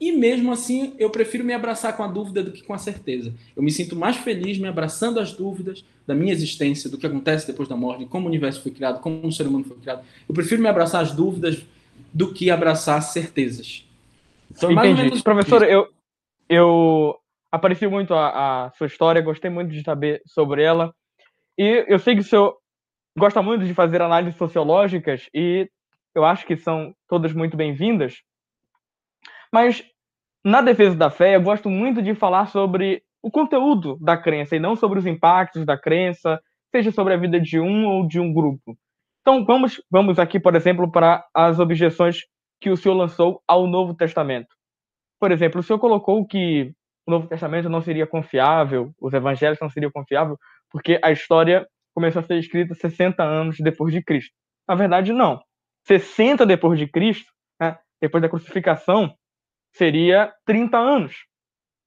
e 0.00 0.12
mesmo 0.12 0.52
assim, 0.52 0.94
eu 0.98 1.10
prefiro 1.10 1.42
me 1.42 1.52
abraçar 1.52 1.96
com 1.96 2.04
a 2.04 2.06
dúvida 2.06 2.42
do 2.42 2.52
que 2.52 2.62
com 2.62 2.72
a 2.72 2.78
certeza. 2.78 3.34
Eu 3.56 3.62
me 3.62 3.72
sinto 3.72 3.96
mais 3.96 4.16
feliz 4.16 4.56
me 4.56 4.68
abraçando 4.68 5.18
as 5.18 5.32
dúvidas 5.32 5.84
da 6.06 6.14
minha 6.14 6.32
existência, 6.32 6.88
do 6.88 6.96
que 6.96 7.06
acontece 7.06 7.46
depois 7.46 7.68
da 7.68 7.76
morte, 7.76 8.06
como 8.06 8.26
o 8.26 8.28
universo 8.28 8.62
foi 8.62 8.70
criado, 8.70 9.00
como 9.00 9.26
o 9.26 9.32
ser 9.32 9.46
humano 9.46 9.64
foi 9.64 9.76
criado. 9.76 10.04
Eu 10.28 10.34
prefiro 10.34 10.62
me 10.62 10.68
abraçar 10.68 11.02
as 11.02 11.10
dúvidas 11.10 11.62
do 12.14 12.32
que 12.32 12.48
abraçar 12.48 13.02
certezas. 13.02 13.84
Então, 14.50 14.70
Entendi. 14.70 15.20
Professor, 15.22 15.64
eu, 15.64 15.88
eu 16.48 17.16
aprecio 17.50 17.90
muito 17.90 18.14
a, 18.14 18.66
a, 18.66 18.70
sua 18.72 18.86
história, 18.86 19.22
gostei 19.22 19.50
muito 19.50 19.70
de 19.70 19.82
saber 19.82 20.22
sobre 20.26 20.62
ela. 20.62 20.92
E 21.56 21.84
eu 21.88 21.98
sei 21.98 22.14
que 22.14 22.20
o 22.20 22.24
senhor 22.24 22.56
gosta 23.18 23.42
muito 23.42 23.64
de 23.64 23.74
fazer 23.74 24.00
análises 24.00 24.36
sociológicas 24.36 25.28
e 25.34 25.68
eu 26.14 26.24
acho 26.24 26.46
que 26.46 26.56
são 26.56 26.94
todas 27.08 27.32
muito 27.32 27.56
bem-vindas. 27.56 28.22
Mas 29.52 29.82
na 30.44 30.60
defesa 30.60 30.94
da 30.94 31.10
fé, 31.10 31.36
eu 31.36 31.42
gosto 31.42 31.68
muito 31.68 32.02
de 32.02 32.14
falar 32.14 32.46
sobre 32.46 33.02
o 33.22 33.30
conteúdo 33.30 33.98
da 34.00 34.16
crença 34.16 34.56
e 34.56 34.60
não 34.60 34.76
sobre 34.76 34.98
os 34.98 35.06
impactos 35.06 35.66
da 35.66 35.76
crença, 35.76 36.40
seja 36.70 36.92
sobre 36.92 37.14
a 37.14 37.16
vida 37.16 37.40
de 37.40 37.58
um 37.58 37.86
ou 37.86 38.06
de 38.06 38.20
um 38.20 38.32
grupo. 38.32 38.76
Então, 39.20 39.44
vamos, 39.44 39.82
vamos 39.90 40.18
aqui, 40.18 40.38
por 40.38 40.54
exemplo, 40.54 40.90
para 40.90 41.26
as 41.34 41.58
objeções 41.58 42.20
que 42.60 42.70
o 42.70 42.76
senhor 42.76 42.94
lançou 42.94 43.42
ao 43.46 43.66
Novo 43.66 43.94
Testamento. 43.94 44.48
Por 45.20 45.32
exemplo, 45.32 45.60
o 45.60 45.62
senhor 45.62 45.78
colocou 45.78 46.26
que 46.26 46.72
o 47.08 47.10
Novo 47.10 47.26
Testamento 47.26 47.70
não 47.70 47.80
seria 47.80 48.06
confiável, 48.06 48.92
os 49.00 49.14
evangelhos 49.14 49.58
não 49.58 49.70
seriam 49.70 49.90
confiáveis, 49.90 50.38
porque 50.70 51.00
a 51.02 51.10
história 51.10 51.66
começou 51.94 52.20
a 52.20 52.22
ser 52.22 52.38
escrita 52.38 52.74
60 52.74 53.22
anos 53.22 53.56
depois 53.58 53.94
de 53.94 54.02
Cristo. 54.04 54.30
Na 54.68 54.74
verdade, 54.74 55.10
não. 55.10 55.42
60 55.86 56.44
depois 56.44 56.78
de 56.78 56.86
Cristo, 56.86 57.32
né, 57.58 57.78
depois 57.98 58.20
da 58.20 58.28
crucificação, 58.28 59.16
seria 59.72 60.30
30 60.44 60.76
anos. 60.76 61.16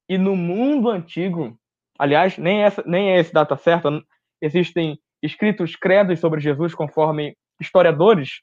E 0.10 0.18
no 0.18 0.36
mundo 0.36 0.90
antigo, 0.90 1.56
aliás, 2.00 2.40
nem, 2.40 2.64
essa, 2.64 2.84
nem 2.88 3.12
é 3.12 3.20
essa 3.20 3.32
data 3.32 3.56
certa, 3.56 3.92
existem 4.42 4.98
escritos 5.22 5.76
credos 5.76 6.20
sobre 6.20 6.40
Jesus 6.40 6.74
conforme 6.74 7.38
historiadores 7.60 8.42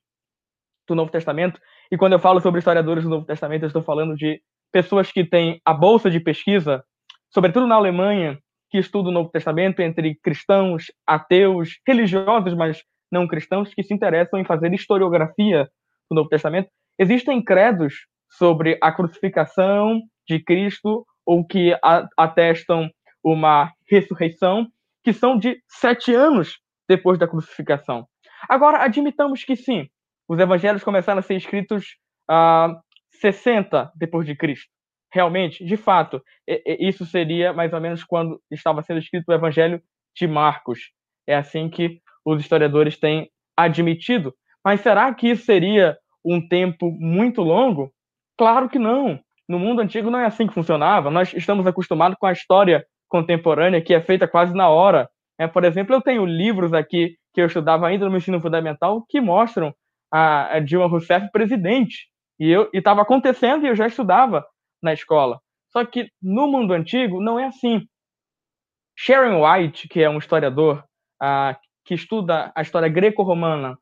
do 0.87 0.95
Novo 0.95 1.11
Testamento. 1.11 1.61
E 1.91 1.99
quando 1.99 2.13
eu 2.13 2.21
falo 2.21 2.41
sobre 2.41 2.61
historiadores 2.61 3.03
do 3.03 3.11
Novo 3.11 3.27
Testamento, 3.27 3.65
eu 3.65 3.67
estou 3.67 3.83
falando 3.83 4.15
de 4.15 4.41
pessoas 4.73 5.11
que 5.11 5.25
têm 5.25 5.61
a 5.65 5.73
bolsa 5.73 6.11
de 6.11 6.21
pesquisa, 6.21 6.85
sobretudo 7.31 7.67
na 7.67 7.75
Alemanha, 7.75 8.39
que 8.71 8.79
estudam 8.79 9.11
o 9.11 9.15
Novo 9.15 9.31
Testamento 9.31 9.81
entre 9.81 10.15
cristãos, 10.23 10.87
ateus, 11.07 11.79
religiosos, 11.87 12.55
mas 12.55 12.83
não 13.11 13.27
cristãos, 13.27 13.73
que 13.73 13.83
se 13.83 13.95
interessam 13.95 14.39
em 14.39 14.45
fazer 14.45 14.73
historiografia 14.73 15.69
do 16.11 16.15
Novo 16.15 16.29
Testamento. 16.29 16.69
Existem 16.99 17.43
credos 17.43 17.95
sobre 18.31 18.79
a 18.83 18.93
crucificação 18.93 20.01
de 20.29 20.43
Cristo 20.43 21.07
ou 21.25 21.47
que 21.47 21.75
atestam 22.17 22.91
uma 23.25 23.73
ressurreição, 23.89 24.67
que 25.03 25.13
são 25.13 25.39
de 25.39 25.59
sete 25.67 26.15
anos 26.15 26.59
depois 26.89 27.19
da 27.19 27.29
crucificação. 27.29 28.07
Agora, 28.49 28.85
admitamos 28.85 29.45
que 29.45 29.57
sim, 29.57 29.89
os 30.29 30.39
evangelhos 30.39 30.85
começaram 30.85 31.21
a 31.21 31.23
ser 31.23 31.37
escritos 31.37 31.97
a 32.29 32.69
uh, 32.69 32.88
60 33.21 33.93
depois 33.97 34.27
de 34.27 34.35
Cristo. 34.37 34.69
Realmente, 35.13 35.65
de 35.65 35.77
fato, 35.77 36.23
isso 36.67 37.07
seria 37.07 37.53
mais 37.53 37.73
ou 37.73 37.81
menos 37.81 38.05
quando 38.05 38.41
estava 38.51 38.83
sendo 38.83 38.99
escrito 38.99 39.29
o 39.29 39.33
evangelho 39.33 39.83
de 40.15 40.27
Marcos. 40.27 40.91
É 41.27 41.35
assim 41.35 41.69
que 41.69 42.01
os 42.25 42.41
historiadores 42.41 42.99
têm 42.99 43.31
admitido. 43.57 44.35
Mas 44.65 44.81
será 44.81 45.13
que 45.15 45.29
isso 45.29 45.45
seria 45.45 45.97
um 46.25 46.47
tempo 46.47 46.91
muito 47.01 47.41
longo? 47.43 47.91
Claro 48.37 48.69
que 48.69 48.79
não. 48.79 49.19
No 49.49 49.59
mundo 49.59 49.81
antigo 49.81 50.11
não 50.11 50.19
é 50.19 50.27
assim 50.27 50.47
que 50.47 50.53
funcionava. 50.53 51.11
Nós 51.11 51.33
estamos 51.33 51.67
acostumados 51.67 52.19
com 52.19 52.27
a 52.27 52.33
história 52.33 52.85
contemporânea, 53.09 53.81
que 53.81 53.95
é 53.95 54.01
feita 54.01 54.29
quase 54.29 54.55
na 54.55 54.69
hora. 54.69 55.09
É, 55.39 55.47
por 55.47 55.65
exemplo, 55.65 55.95
eu 55.95 56.03
tenho 56.03 56.27
livros 56.27 56.75
aqui 56.75 57.17
que 57.33 57.41
eu 57.41 57.47
estudava 57.47 57.87
ainda 57.87 58.09
no 58.09 58.17
ensino 58.17 58.41
fundamental 58.41 59.05
que 59.09 59.21
mostram 59.21 59.75
a, 60.13 60.59
Dilma 60.61 60.87
Rousseff 60.87 61.31
presidente. 61.33 62.09
E 62.39 62.53
estava 62.73 63.03
acontecendo 63.03 63.65
e 63.65 63.69
eu 63.69 63.77
já 63.77 63.87
estudava 63.87 64.47
na 64.83 64.93
escola. 64.93 65.41
Só 65.71 65.85
que 65.85 66.09
no 66.23 66.47
mundo 66.47 66.73
antigo 66.73 67.21
não 67.21 67.39
é 67.39 67.47
assim. 67.47 67.87
Sharon 68.97 69.45
White, 69.45 69.89
que 69.89 70.03
é 70.03 70.11
um 70.11 70.19
historiador 70.19 70.85
uh, 71.23 71.57
que 71.85 71.95
estuda 71.95 72.53
a 72.55 72.63
história 72.63 72.89
greco-romana 72.89 73.79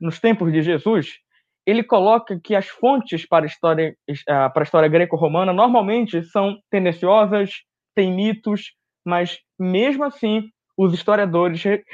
nos 0.00 0.18
tempos 0.18 0.52
de 0.52 0.62
Jesus, 0.62 1.18
ele 1.66 1.84
coloca 1.84 2.40
que 2.42 2.54
as 2.54 2.66
fontes 2.66 3.26
para 3.26 3.44
a 3.44 3.46
história, 3.46 3.94
para 4.26 4.62
a 4.62 4.62
história 4.62 4.88
greco-romana 4.88 5.52
normalmente 5.52 6.22
são 6.24 6.58
tendenciosas, 6.70 7.50
têm 7.94 8.10
mitos, 8.12 8.72
mas 9.04 9.38
mesmo 9.58 10.04
assim 10.04 10.48
os 10.76 10.94
historiadores 10.94 11.62
re 11.62 11.84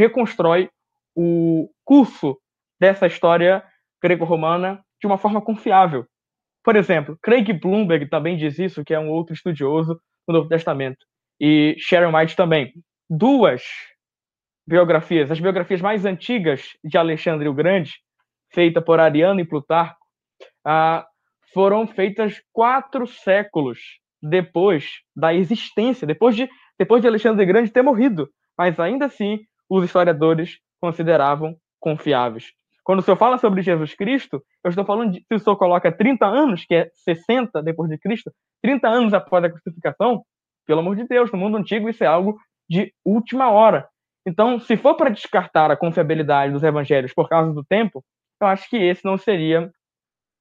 o 1.16 1.70
curso 1.84 2.38
dessa 2.80 3.06
história 3.06 3.64
greco-romana 4.02 4.84
de 5.04 5.06
uma 5.06 5.18
forma 5.18 5.42
confiável. 5.42 6.06
Por 6.64 6.76
exemplo, 6.76 7.18
Craig 7.22 7.52
Bloomberg 7.52 8.08
também 8.08 8.38
diz 8.38 8.58
isso, 8.58 8.82
que 8.82 8.94
é 8.94 8.98
um 8.98 9.10
outro 9.10 9.34
estudioso 9.34 10.00
do 10.26 10.32
Novo 10.32 10.48
Testamento 10.48 11.04
e 11.38 11.76
Sharon 11.78 12.16
White 12.16 12.34
também. 12.34 12.72
Duas 13.08 13.62
biografias, 14.66 15.30
as 15.30 15.38
biografias 15.38 15.82
mais 15.82 16.06
antigas 16.06 16.70
de 16.82 16.96
Alexandre 16.96 17.46
o 17.50 17.52
Grande, 17.52 17.92
feita 18.50 18.80
por 18.80 18.98
Ariano 18.98 19.40
e 19.40 19.44
Plutarco, 19.44 20.00
ah, 20.64 21.06
foram 21.52 21.86
feitas 21.86 22.40
quatro 22.50 23.06
séculos 23.06 23.78
depois 24.22 25.02
da 25.14 25.34
existência, 25.34 26.06
depois 26.06 26.34
de, 26.34 26.48
depois 26.78 27.02
de 27.02 27.08
Alexandre 27.08 27.44
o 27.44 27.46
Grande 27.46 27.70
ter 27.70 27.82
morrido. 27.82 28.26
Mas 28.56 28.80
ainda 28.80 29.04
assim, 29.04 29.40
os 29.68 29.84
historiadores 29.84 30.60
consideravam 30.80 31.54
confiáveis. 31.78 32.54
Quando 32.84 32.98
o 32.98 33.02
senhor 33.02 33.16
fala 33.16 33.38
sobre 33.38 33.62
Jesus 33.62 33.94
Cristo, 33.94 34.44
eu 34.62 34.68
estou 34.68 34.84
falando 34.84 35.12
de, 35.12 35.20
se 35.20 35.34
o 35.34 35.38
senhor 35.38 35.56
coloca 35.56 35.90
30 35.90 36.26
anos, 36.26 36.64
que 36.66 36.74
é 36.74 36.90
60 36.92 37.62
depois 37.62 37.88
de 37.88 37.98
Cristo, 37.98 38.30
30 38.62 38.86
anos 38.86 39.14
após 39.14 39.42
a 39.42 39.50
crucificação, 39.50 40.22
pelo 40.66 40.80
amor 40.80 40.94
de 40.94 41.04
Deus, 41.08 41.32
no 41.32 41.38
mundo 41.38 41.56
antigo 41.56 41.88
isso 41.88 42.04
é 42.04 42.06
algo 42.06 42.38
de 42.68 42.92
última 43.04 43.50
hora. 43.50 43.88
Então, 44.26 44.60
se 44.60 44.76
for 44.76 44.94
para 44.94 45.10
descartar 45.10 45.70
a 45.70 45.76
confiabilidade 45.76 46.52
dos 46.52 46.62
evangelhos 46.62 47.12
por 47.12 47.28
causa 47.28 47.52
do 47.52 47.64
tempo, 47.64 48.04
eu 48.40 48.46
acho 48.46 48.68
que 48.68 48.76
esse 48.76 49.04
não 49.04 49.16
seria 49.16 49.70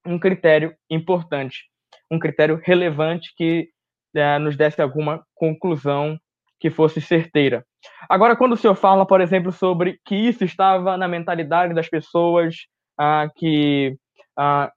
um 0.06 0.20
critério 0.20 0.76
importante, 0.90 1.64
um 2.12 2.20
critério 2.20 2.62
relevante 2.64 3.34
que 3.36 3.70
é, 4.16 4.38
nos 4.38 4.56
desse 4.56 4.82
alguma 4.82 5.26
conclusão 5.34 6.20
que 6.64 6.70
fosse 6.70 7.02
certeira. 7.02 7.66
Agora, 8.10 8.38
quando 8.38 8.54
o 8.54 8.58
senhor 8.58 8.76
fala, 8.76 9.06
por 9.06 9.20
exemplo, 9.20 9.52
sobre 9.52 10.00
que 10.06 10.16
isso 10.16 10.46
estava 10.46 10.96
na 10.96 11.10
mentalidade 11.10 11.74
das 11.74 11.90
pessoas, 11.90 12.56
ah, 12.98 13.28
que 13.36 13.98
ah, 14.40 14.72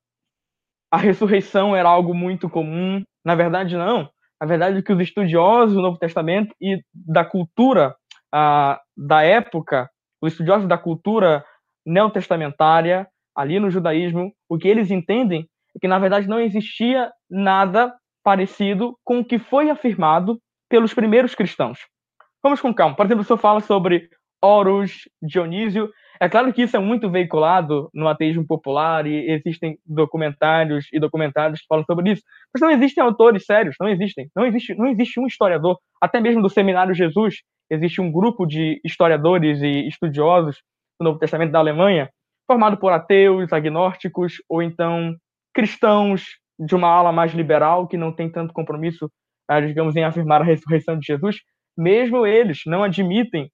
a 0.90 0.96
ressurreição 0.96 1.76
era 1.76 1.88
algo 1.88 2.12
muito 2.12 2.50
comum, 2.50 3.04
na 3.24 3.36
verdade, 3.36 3.76
não. 3.76 4.10
A 4.40 4.44
verdade 4.44 4.82
que 4.82 4.92
os 4.92 5.00
estudiosos 5.00 5.76
do 5.76 5.80
Novo 5.80 5.96
Testamento 5.96 6.52
e 6.60 6.80
da 6.92 7.24
cultura 7.24 7.94
ah, 8.34 8.80
da 8.96 9.22
época, 9.22 9.88
os 10.20 10.32
estudiosos 10.32 10.66
da 10.66 10.76
cultura 10.76 11.44
neotestamentária, 11.86 13.06
ali 13.32 13.60
no 13.60 13.70
judaísmo, 13.70 14.32
o 14.48 14.58
que 14.58 14.66
eles 14.66 14.90
entendem 14.90 15.46
é 15.76 15.78
que, 15.78 15.86
na 15.86 16.00
verdade, 16.00 16.26
não 16.26 16.40
existia 16.40 17.12
nada 17.30 17.94
parecido 18.24 18.98
com 19.04 19.20
o 19.20 19.24
que 19.24 19.38
foi 19.38 19.70
afirmado 19.70 20.36
pelos 20.68 20.94
primeiros 20.94 21.34
cristãos. 21.34 21.80
Vamos 22.42 22.60
com 22.60 22.72
calma. 22.72 22.94
Por 22.94 23.06
exemplo, 23.06 23.22
o 23.22 23.24
senhor 23.24 23.38
fala 23.38 23.60
sobre 23.60 24.08
Horus, 24.42 25.08
Dionísio. 25.22 25.90
É 26.20 26.28
claro 26.28 26.52
que 26.52 26.62
isso 26.62 26.76
é 26.76 26.80
muito 26.80 27.10
veiculado 27.10 27.90
no 27.92 28.08
ateísmo 28.08 28.46
popular 28.46 29.06
e 29.06 29.30
existem 29.30 29.78
documentários 29.84 30.86
e 30.92 30.98
documentários 30.98 31.60
que 31.60 31.66
falam 31.68 31.84
sobre 31.84 32.12
isso. 32.12 32.22
Mas 32.54 32.60
não 32.60 32.70
existem 32.70 33.02
autores 33.02 33.44
sérios, 33.44 33.76
não 33.80 33.88
existem. 33.88 34.28
Não 34.34 34.46
existe, 34.46 34.74
não 34.74 34.86
existe 34.86 35.20
um 35.20 35.26
historiador, 35.26 35.78
até 36.00 36.20
mesmo 36.20 36.42
do 36.42 36.48
Seminário 36.48 36.94
Jesus, 36.94 37.42
existe 37.70 38.00
um 38.00 38.10
grupo 38.10 38.46
de 38.46 38.80
historiadores 38.84 39.60
e 39.60 39.88
estudiosos 39.88 40.62
do 40.98 41.04
Novo 41.04 41.18
Testamento 41.18 41.52
da 41.52 41.58
Alemanha, 41.58 42.08
formado 42.46 42.76
por 42.76 42.92
ateus, 42.92 43.52
agnósticos 43.52 44.34
ou 44.48 44.62
então 44.62 45.14
cristãos 45.52 46.24
de 46.58 46.74
uma 46.74 46.88
ala 46.88 47.12
mais 47.12 47.32
liberal 47.32 47.86
que 47.86 47.96
não 47.96 48.12
tem 48.12 48.30
tanto 48.30 48.52
compromisso, 48.52 49.10
digamos, 49.66 49.96
em 49.96 50.04
afirmar 50.04 50.40
a 50.40 50.44
ressurreição 50.44 50.98
de 50.98 51.06
Jesus. 51.06 51.36
Mesmo 51.76 52.26
eles 52.26 52.60
não 52.66 52.82
admitem 52.82 53.50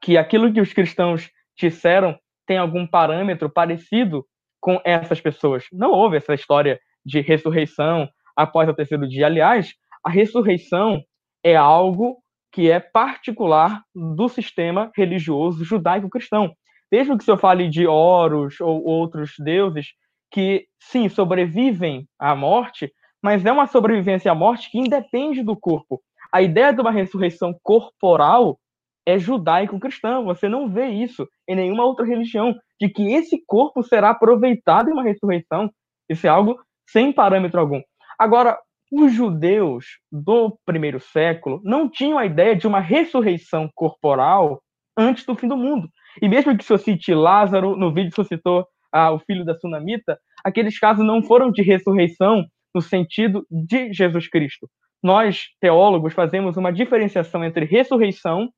que 0.00 0.16
aquilo 0.16 0.52
que 0.52 0.60
os 0.60 0.72
cristãos 0.72 1.30
disseram 1.58 2.18
tem 2.46 2.58
algum 2.58 2.86
parâmetro 2.86 3.50
parecido 3.50 4.24
com 4.60 4.80
essas 4.84 5.20
pessoas. 5.20 5.64
Não 5.72 5.90
houve 5.90 6.16
essa 6.16 6.34
história 6.34 6.80
de 7.04 7.20
ressurreição 7.20 8.08
após 8.36 8.68
o 8.68 8.74
terceiro 8.74 9.08
dia. 9.08 9.26
Aliás, 9.26 9.72
a 10.04 10.10
ressurreição 10.10 11.02
é 11.44 11.56
algo 11.56 12.16
que 12.52 12.70
é 12.70 12.80
particular 12.80 13.82
do 13.94 14.28
sistema 14.28 14.90
religioso 14.96 15.64
judaico-cristão. 15.64 16.52
Mesmo 16.90 17.18
que 17.18 17.24
se 17.24 17.30
eu 17.30 17.36
fale 17.36 17.68
de 17.68 17.86
Horus 17.86 18.60
ou 18.60 18.82
outros 18.84 19.34
deuses 19.38 19.88
que, 20.30 20.66
sim, 20.80 21.08
sobrevivem 21.08 22.06
à 22.18 22.34
morte, 22.34 22.92
mas 23.22 23.44
é 23.44 23.52
uma 23.52 23.66
sobrevivência 23.66 24.30
à 24.30 24.34
morte 24.34 24.70
que 24.70 24.78
independe 24.78 25.42
do 25.42 25.56
corpo. 25.56 26.00
A 26.32 26.42
ideia 26.42 26.72
de 26.72 26.80
uma 26.80 26.90
ressurreição 26.90 27.58
corporal 27.62 28.58
é 29.06 29.18
judaico-cristã. 29.18 30.22
Você 30.24 30.48
não 30.48 30.68
vê 30.68 30.88
isso 30.88 31.26
em 31.48 31.56
nenhuma 31.56 31.84
outra 31.84 32.04
religião, 32.04 32.54
de 32.80 32.88
que 32.88 33.12
esse 33.12 33.42
corpo 33.46 33.82
será 33.82 34.10
aproveitado 34.10 34.90
em 34.90 34.92
uma 34.92 35.02
ressurreição. 35.02 35.70
Isso 36.08 36.26
é 36.26 36.30
algo 36.30 36.58
sem 36.86 37.12
parâmetro 37.12 37.58
algum. 37.58 37.80
Agora, 38.18 38.58
os 38.90 39.12
judeus 39.12 39.86
do 40.10 40.58
primeiro 40.64 41.00
século 41.00 41.60
não 41.64 41.88
tinham 41.88 42.18
a 42.18 42.26
ideia 42.26 42.56
de 42.56 42.66
uma 42.66 42.80
ressurreição 42.80 43.70
corporal 43.74 44.62
antes 44.96 45.24
do 45.24 45.34
fim 45.34 45.48
do 45.48 45.56
mundo. 45.56 45.88
E 46.20 46.28
mesmo 46.28 46.56
que 46.56 46.64
se 46.64 46.76
cite 46.78 47.14
Lázaro, 47.14 47.76
no 47.76 47.92
vídeo 47.92 48.12
que 48.12 48.24
citou 48.24 48.66
ah, 48.92 49.12
o 49.12 49.18
filho 49.18 49.44
da 49.44 49.56
Sunamita, 49.56 50.18
aqueles 50.42 50.78
casos 50.78 51.06
não 51.06 51.22
foram 51.22 51.50
de 51.50 51.62
ressurreição 51.62 52.44
no 52.78 52.82
sentido 52.82 53.44
de 53.50 53.92
Jesus 53.92 54.28
Cristo. 54.28 54.70
Nós, 55.02 55.48
teólogos, 55.60 56.14
fazemos 56.14 56.56
uma 56.56 56.72
diferenciação 56.72 57.44
entre 57.44 57.64
ressurreição 57.64 58.48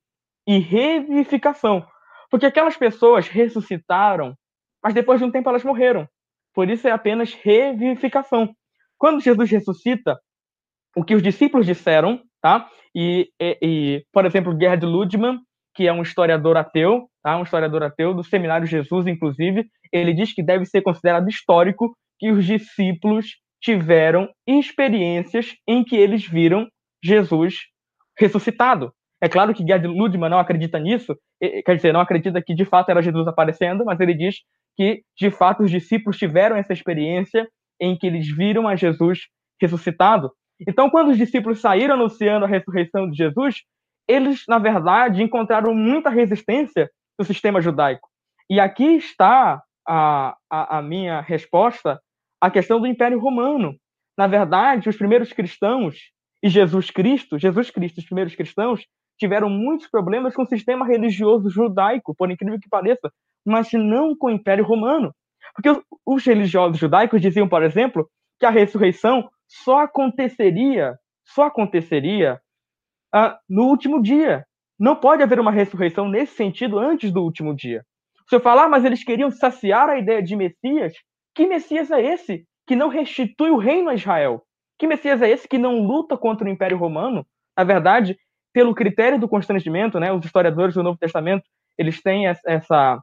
e 0.46 0.58
revivificação. 0.58 1.86
Porque 2.30 2.44
aquelas 2.44 2.76
pessoas 2.76 3.28
ressuscitaram, 3.28 4.34
mas 4.82 4.92
depois 4.92 5.18
de 5.18 5.24
um 5.24 5.30
tempo 5.30 5.48
elas 5.48 5.64
morreram. 5.64 6.06
Por 6.54 6.68
isso 6.68 6.86
é 6.86 6.90
apenas 6.90 7.32
revivificação. 7.32 8.54
Quando 8.98 9.22
Jesus 9.22 9.50
ressuscita, 9.50 10.18
o 10.94 11.02
que 11.02 11.14
os 11.14 11.22
discípulos 11.22 11.64
disseram, 11.64 12.20
tá? 12.42 12.68
E, 12.94 13.30
e, 13.40 13.58
e 13.62 14.04
por 14.12 14.26
exemplo, 14.26 14.56
Gerhard 14.58 14.84
Ludman, 14.84 15.38
que 15.74 15.88
é 15.88 15.92
um 15.92 16.02
historiador 16.02 16.58
ateu, 16.58 17.08
tá? 17.22 17.38
Um 17.38 17.42
historiador 17.42 17.82
ateu 17.84 18.12
do 18.12 18.22
Seminário 18.22 18.66
Jesus, 18.66 19.06
inclusive, 19.06 19.66
ele 19.90 20.12
diz 20.12 20.34
que 20.34 20.42
deve 20.42 20.66
ser 20.66 20.82
considerado 20.82 21.28
histórico 21.28 21.96
que 22.18 22.30
os 22.30 22.44
discípulos 22.44 23.36
tiveram 23.60 24.28
experiências 24.46 25.54
em 25.68 25.84
que 25.84 25.96
eles 25.96 26.26
viram 26.26 26.68
Jesus 27.02 27.56
ressuscitado. 28.18 28.92
É 29.22 29.28
claro 29.28 29.54
que 29.54 29.66
Gerd 29.66 29.86
Ludman 29.86 30.30
não 30.30 30.38
acredita 30.38 30.78
nisso, 30.78 31.14
quer 31.40 31.76
dizer, 31.76 31.92
não 31.92 32.00
acredita 32.00 32.42
que 32.42 32.54
de 32.54 32.64
fato 32.64 32.90
era 32.90 33.02
Jesus 33.02 33.26
aparecendo, 33.26 33.84
mas 33.84 34.00
ele 34.00 34.14
diz 34.14 34.36
que 34.76 35.02
de 35.18 35.30
fato 35.30 35.62
os 35.62 35.70
discípulos 35.70 36.16
tiveram 36.16 36.56
essa 36.56 36.72
experiência 36.72 37.46
em 37.80 37.96
que 37.96 38.06
eles 38.06 38.28
viram 38.34 38.66
a 38.66 38.76
Jesus 38.76 39.20
ressuscitado. 39.60 40.30
Então, 40.66 40.90
quando 40.90 41.08
os 41.08 41.18
discípulos 41.18 41.60
saíram 41.60 41.94
anunciando 41.94 42.44
a 42.44 42.48
ressurreição 42.48 43.10
de 43.10 43.16
Jesus, 43.16 43.56
eles, 44.08 44.44
na 44.48 44.58
verdade, 44.58 45.22
encontraram 45.22 45.74
muita 45.74 46.10
resistência 46.10 46.90
do 47.18 47.24
sistema 47.24 47.60
judaico. 47.60 48.08
E 48.50 48.58
aqui 48.58 48.96
está 48.96 49.62
a, 49.86 50.36
a, 50.50 50.78
a 50.78 50.82
minha 50.82 51.20
resposta 51.20 52.00
à 52.40 52.50
questão 52.50 52.80
do 52.80 52.86
Império 52.86 53.18
Romano. 53.18 53.76
Na 54.16 54.26
verdade, 54.26 54.88
os 54.88 54.96
primeiros 54.96 55.32
cristãos 55.32 55.96
e 56.42 56.48
Jesus 56.48 56.90
Cristo, 56.90 57.38
Jesus 57.38 57.70
Cristo, 57.70 57.98
os 57.98 58.04
primeiros 58.04 58.34
cristãos, 58.34 58.84
tiveram 59.18 59.50
muitos 59.50 59.86
problemas 59.86 60.34
com 60.34 60.42
o 60.42 60.48
sistema 60.48 60.86
religioso 60.86 61.50
judaico, 61.50 62.14
por 62.14 62.30
incrível 62.30 62.58
que 62.58 62.68
pareça, 62.68 63.12
mas 63.44 63.70
não 63.72 64.16
com 64.16 64.28
o 64.28 64.30
Império 64.30 64.64
Romano. 64.64 65.14
Porque 65.54 65.82
os 66.06 66.24
religiosos 66.24 66.78
judaicos 66.78 67.20
diziam, 67.20 67.48
por 67.48 67.62
exemplo, 67.62 68.08
que 68.38 68.46
a 68.46 68.50
ressurreição 68.50 69.28
só 69.46 69.80
aconteceria, 69.80 70.98
só 71.26 71.44
aconteceria 71.44 72.40
uh, 73.14 73.36
no 73.48 73.64
último 73.64 74.00
dia. 74.00 74.46
Não 74.78 74.96
pode 74.96 75.22
haver 75.22 75.38
uma 75.38 75.52
ressurreição 75.52 76.08
nesse 76.08 76.34
sentido 76.34 76.78
antes 76.78 77.12
do 77.12 77.22
último 77.22 77.54
dia. 77.54 77.84
Se 78.28 78.36
eu 78.36 78.40
falar, 78.40 78.68
mas 78.68 78.84
eles 78.84 79.04
queriam 79.04 79.30
saciar 79.30 79.90
a 79.90 79.98
ideia 79.98 80.22
de 80.22 80.36
Messias, 80.36 80.94
que 81.40 81.46
Messias 81.46 81.90
é 81.90 82.02
esse 82.02 82.44
que 82.66 82.76
não 82.76 82.88
restitui 82.88 83.48
o 83.48 83.56
reino 83.56 83.88
a 83.88 83.94
Israel? 83.94 84.42
Que 84.78 84.86
Messias 84.86 85.22
é 85.22 85.30
esse 85.30 85.48
que 85.48 85.56
não 85.56 85.80
luta 85.80 86.14
contra 86.14 86.46
o 86.46 86.50
Império 86.50 86.76
Romano? 86.76 87.26
Na 87.56 87.64
verdade, 87.64 88.14
pelo 88.52 88.74
critério 88.74 89.18
do 89.18 89.26
constrangimento, 89.26 89.98
né, 89.98 90.12
os 90.12 90.22
historiadores 90.22 90.74
do 90.74 90.82
Novo 90.82 90.98
Testamento, 90.98 91.42
eles 91.78 92.02
têm 92.02 92.26
essa, 92.26 93.02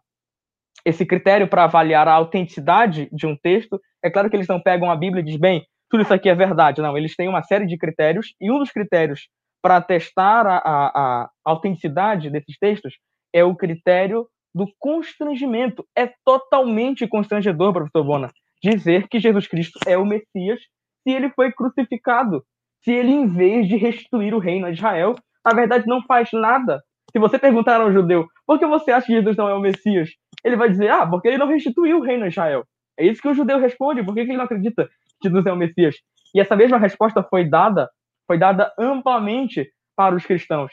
esse 0.85 1.03
critério 1.03 1.47
para 1.47 1.63
avaliar 1.63 2.07
a 2.07 2.13
autenticidade 2.13 3.09
de 3.11 3.25
um 3.25 3.35
texto. 3.35 3.81
É 4.03 4.09
claro 4.11 4.29
que 4.29 4.35
eles 4.35 4.47
não 4.47 4.61
pegam 4.61 4.91
a 4.91 4.95
Bíblia 4.95 5.21
e 5.21 5.25
dizem, 5.25 5.41
bem, 5.41 5.65
tudo 5.89 6.03
isso 6.03 6.13
aqui 6.13 6.29
é 6.29 6.35
verdade. 6.35 6.79
Não, 6.79 6.95
eles 6.95 7.15
têm 7.15 7.27
uma 7.27 7.41
série 7.41 7.65
de 7.65 7.75
critérios, 7.75 8.35
e 8.39 8.51
um 8.51 8.59
dos 8.59 8.69
critérios 8.69 9.29
para 9.63 9.81
testar 9.81 10.45
a, 10.45 10.57
a, 10.57 11.23
a 11.23 11.29
autenticidade 11.43 12.29
desses 12.29 12.55
textos 12.59 12.99
é 13.33 13.43
o 13.43 13.55
critério 13.55 14.27
do 14.57 14.67
constrangimento. 14.79 15.85
É 15.95 16.11
totalmente 16.25 17.07
constrangedor, 17.07 17.71
professor 17.71 18.03
Bona, 18.03 18.31
dizer 18.61 19.07
que 19.07 19.19
Jesus 19.19 19.47
Cristo 19.47 19.79
é 19.85 19.97
o 19.97 20.05
Messias 20.05 20.59
se 21.03 21.13
ele 21.13 21.29
foi 21.29 21.51
crucificado. 21.51 22.43
Se 22.83 22.91
ele, 22.91 23.11
em 23.11 23.27
vez 23.27 23.67
de 23.67 23.77
restituir 23.77 24.33
o 24.33 24.39
reino 24.39 24.65
a 24.65 24.71
Israel, 24.71 25.15
na 25.45 25.53
verdade 25.53 25.85
não 25.87 26.01
faz 26.03 26.29
nada. 26.33 26.81
Se 27.11 27.19
você 27.19 27.37
perguntar 27.39 27.79
ao 27.79 27.93
judeu, 27.93 28.27
por 28.45 28.59
que 28.59 28.65
você 28.65 28.91
acha 28.91 29.05
que 29.05 29.13
Jesus 29.13 29.37
não 29.37 29.47
é 29.47 29.53
o 29.53 29.61
Messias? 29.61 30.09
Ele 30.43 30.55
vai 30.55 30.69
dizer, 30.69 30.89
ah, 30.89 31.05
porque 31.07 31.27
ele 31.27 31.37
não 31.37 31.47
restituiu 31.47 31.99
o 31.99 32.01
reino 32.01 32.25
a 32.25 32.27
Israel. 32.27 32.65
É 32.99 33.05
isso 33.05 33.21
que 33.21 33.27
o 33.27 33.33
judeu 33.33 33.59
responde, 33.59 34.03
por 34.03 34.13
que 34.13 34.21
ele 34.21 34.35
não 34.35 34.45
acredita 34.45 34.89
que 35.21 35.29
Jesus 35.29 35.45
é 35.45 35.51
o 35.51 35.55
Messias? 35.55 35.95
E 36.33 36.41
essa 36.41 36.55
mesma 36.55 36.77
resposta 36.77 37.23
foi 37.23 37.45
dada, 37.45 37.89
foi 38.25 38.37
dada 38.37 38.73
amplamente 38.77 39.71
para 39.95 40.15
os 40.15 40.25
cristãos. 40.25 40.71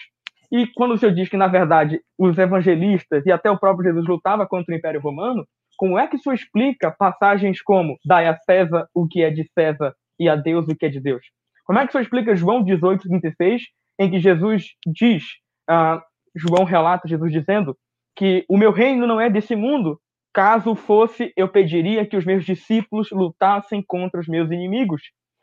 E 0.54 0.68
quando 0.68 0.92
o 0.94 0.96
senhor 0.96 1.12
diz 1.12 1.28
que, 1.28 1.36
na 1.36 1.48
verdade, 1.48 2.00
os 2.16 2.38
evangelistas 2.38 3.26
e 3.26 3.32
até 3.32 3.50
o 3.50 3.58
próprio 3.58 3.86
Jesus 3.90 4.06
lutava 4.06 4.46
contra 4.46 4.72
o 4.72 4.78
Império 4.78 5.00
Romano, 5.00 5.44
como 5.76 5.98
é 5.98 6.06
que 6.06 6.14
o 6.14 6.18
senhor 6.20 6.36
explica 6.36 6.92
passagens 6.92 7.60
como 7.60 7.98
dai 8.06 8.28
a 8.28 8.36
César 8.36 8.86
o 8.94 9.08
que 9.08 9.20
é 9.20 9.30
de 9.30 9.44
César 9.52 9.92
e 10.16 10.28
a 10.28 10.36
Deus 10.36 10.68
o 10.68 10.76
que 10.76 10.86
é 10.86 10.88
de 10.88 11.00
Deus? 11.00 11.26
Como 11.64 11.80
é 11.80 11.82
que 11.82 11.88
o 11.88 11.90
senhor 11.90 12.02
explica 12.02 12.36
João 12.36 12.62
18, 12.62 13.08
36, 13.08 13.62
em 13.98 14.08
que 14.08 14.20
Jesus 14.20 14.66
diz, 14.86 15.24
uh, 15.68 16.00
João 16.36 16.62
relata 16.62 17.08
Jesus 17.08 17.32
dizendo 17.32 17.76
que 18.14 18.44
o 18.48 18.56
meu 18.56 18.70
reino 18.70 19.08
não 19.08 19.20
é 19.20 19.28
desse 19.28 19.56
mundo, 19.56 19.98
caso 20.32 20.76
fosse, 20.76 21.32
eu 21.36 21.48
pediria 21.48 22.06
que 22.06 22.16
os 22.16 22.24
meus 22.24 22.44
discípulos 22.44 23.10
lutassem 23.10 23.82
contra 23.84 24.20
os 24.20 24.28
meus 24.28 24.52
inimigos. 24.52 25.02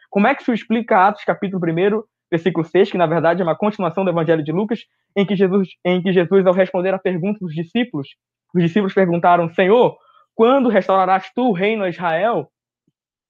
Como 0.10 0.26
é 0.26 0.34
que 0.34 0.42
o 0.42 0.46
senhor 0.46 0.56
explica 0.56 1.06
Atos 1.06 1.26
capítulo 1.26 1.62
1, 1.62 2.02
versículo 2.32 2.66
6, 2.66 2.92
que 2.92 2.98
na 2.98 3.06
verdade 3.06 3.42
é 3.42 3.46
uma 3.46 3.56
continuação 3.56 4.06
do 4.06 4.10
Evangelho 4.10 4.44
de 4.44 4.52
Lucas, 4.52 4.86
em 5.16 5.26
que 5.26 5.36
Jesus, 5.36 5.68
em 5.86 6.02
que 6.02 6.14
Jesus 6.14 6.46
ao 6.48 6.54
responder 6.54 6.94
a 6.94 7.00
pergunta 7.00 7.40
dos 7.42 7.54
discípulos, 7.54 8.08
os 8.56 8.64
discípulos 8.64 8.94
perguntaram: 8.94 9.50
Senhor, 9.50 9.98
quando 10.34 10.70
restaurarás 10.70 11.32
tu 11.36 11.50
o 11.50 11.54
reino 11.54 11.84
a 11.84 11.90
Israel? 11.90 12.50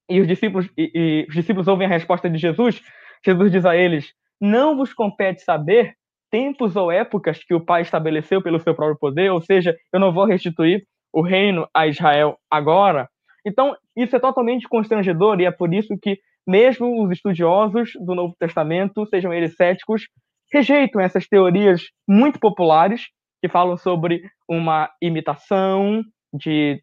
E 0.10 0.20
os 0.20 0.28
discípulos, 0.28 0.70
e, 0.78 0.92
e 0.94 1.26
os 1.28 1.34
discípulos 1.34 1.68
ouvem 1.68 1.88
a 1.88 1.90
resposta 1.90 2.30
de 2.30 2.38
Jesus. 2.38 2.82
Jesus 3.26 3.52
diz 3.52 3.66
a 3.66 3.76
eles: 3.76 4.14
Não 4.40 4.78
vos 4.78 4.94
compete 4.94 5.42
saber 5.42 5.96
tempos 6.30 6.76
ou 6.76 6.92
épocas 6.92 7.44
que 7.44 7.54
o 7.54 7.64
Pai 7.64 7.82
estabeleceu 7.82 8.42
pelo 8.42 8.60
seu 8.60 8.74
próprio 8.74 8.98
poder, 8.98 9.32
ou 9.32 9.42
seja, 9.42 9.76
eu 9.92 10.00
não 10.00 10.14
vou 10.14 10.26
restituir 10.26 10.86
o 11.14 11.22
reino 11.22 11.68
a 11.74 11.88
Israel 11.88 12.38
agora. 12.50 13.10
Então, 13.46 13.76
isso 13.96 14.16
é 14.16 14.20
totalmente 14.20 14.68
constrangedor 14.68 15.42
e 15.42 15.46
é 15.46 15.52
por 15.52 15.74
isso 15.74 15.98
que 16.02 16.20
mesmo 16.48 17.04
os 17.04 17.12
estudiosos 17.12 17.92
do 18.00 18.16
Novo 18.16 18.36
Testamento, 18.40 19.06
sejam 19.08 19.34
eles 19.34 19.56
céticos, 19.56 20.08
rejeitam 20.52 21.02
essas 21.02 21.28
teorias 21.28 21.84
muito 22.08 22.40
populares 22.40 23.08
que 23.42 23.50
falam 23.50 23.78
sobre 23.78 24.22
uma 24.48 24.90
imitação 25.02 26.04
de 26.34 26.80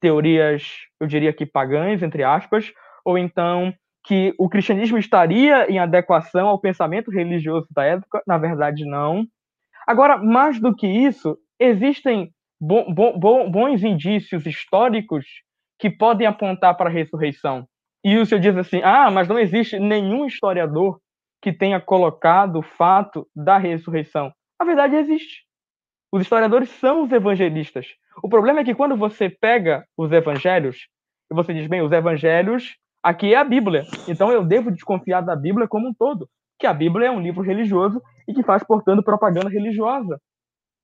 teorias, 0.00 0.64
eu 1.00 1.06
diria 1.06 1.32
que 1.32 1.46
pagãs, 1.46 2.02
entre 2.02 2.22
aspas, 2.22 2.72
ou 3.04 3.18
então 3.18 3.72
que 4.04 4.34
o 4.38 4.48
cristianismo 4.48 4.96
estaria 4.96 5.70
em 5.70 5.78
adequação 5.78 6.48
ao 6.48 6.60
pensamento 6.60 7.10
religioso 7.10 7.66
da 7.70 7.84
época, 7.84 8.22
na 8.26 8.38
verdade 8.38 8.84
não. 8.84 9.26
Agora, 9.86 10.16
mais 10.18 10.60
do 10.60 10.74
que 10.74 10.86
isso, 10.86 11.36
existem 11.58 12.30
bo 12.60 12.92
bo 12.92 13.50
bons 13.50 13.82
indícios 13.82 14.46
históricos 14.46 15.26
que 15.78 15.90
podem 15.90 16.26
apontar 16.26 16.76
para 16.76 16.90
a 16.90 16.92
ressurreição. 16.92 17.66
E 18.04 18.16
o 18.16 18.26
senhor 18.26 18.40
diz 18.40 18.56
assim: 18.56 18.80
ah, 18.82 19.10
mas 19.10 19.28
não 19.28 19.38
existe 19.38 19.78
nenhum 19.78 20.26
historiador 20.26 21.00
que 21.42 21.52
tenha 21.52 21.80
colocado 21.80 22.60
o 22.60 22.62
fato 22.62 23.26
da 23.34 23.58
ressurreição. 23.58 24.32
A 24.58 24.64
verdade 24.64 24.96
existe. 24.96 25.44
Os 26.12 26.22
historiadores 26.22 26.70
são 26.70 27.02
os 27.02 27.12
evangelistas. 27.12 27.86
O 28.22 28.28
problema 28.28 28.60
é 28.60 28.64
que 28.64 28.74
quando 28.74 28.96
você 28.96 29.28
pega 29.28 29.84
os 29.96 30.10
evangelhos 30.10 30.88
e 31.30 31.34
você 31.34 31.52
diz, 31.52 31.66
bem, 31.66 31.82
os 31.82 31.92
evangelhos, 31.92 32.76
aqui 33.02 33.34
é 33.34 33.36
a 33.36 33.44
Bíblia, 33.44 33.84
então 34.08 34.32
eu 34.32 34.44
devo 34.44 34.70
desconfiar 34.70 35.20
da 35.20 35.36
Bíblia 35.36 35.68
como 35.68 35.88
um 35.88 35.94
todo, 35.94 36.28
que 36.58 36.66
a 36.66 36.72
Bíblia 36.72 37.08
é 37.08 37.10
um 37.10 37.20
livro 37.20 37.42
religioso 37.42 38.02
e 38.26 38.34
que 38.34 38.42
faz, 38.42 38.64
portanto, 38.64 39.02
propaganda 39.02 39.48
religiosa. 39.48 40.18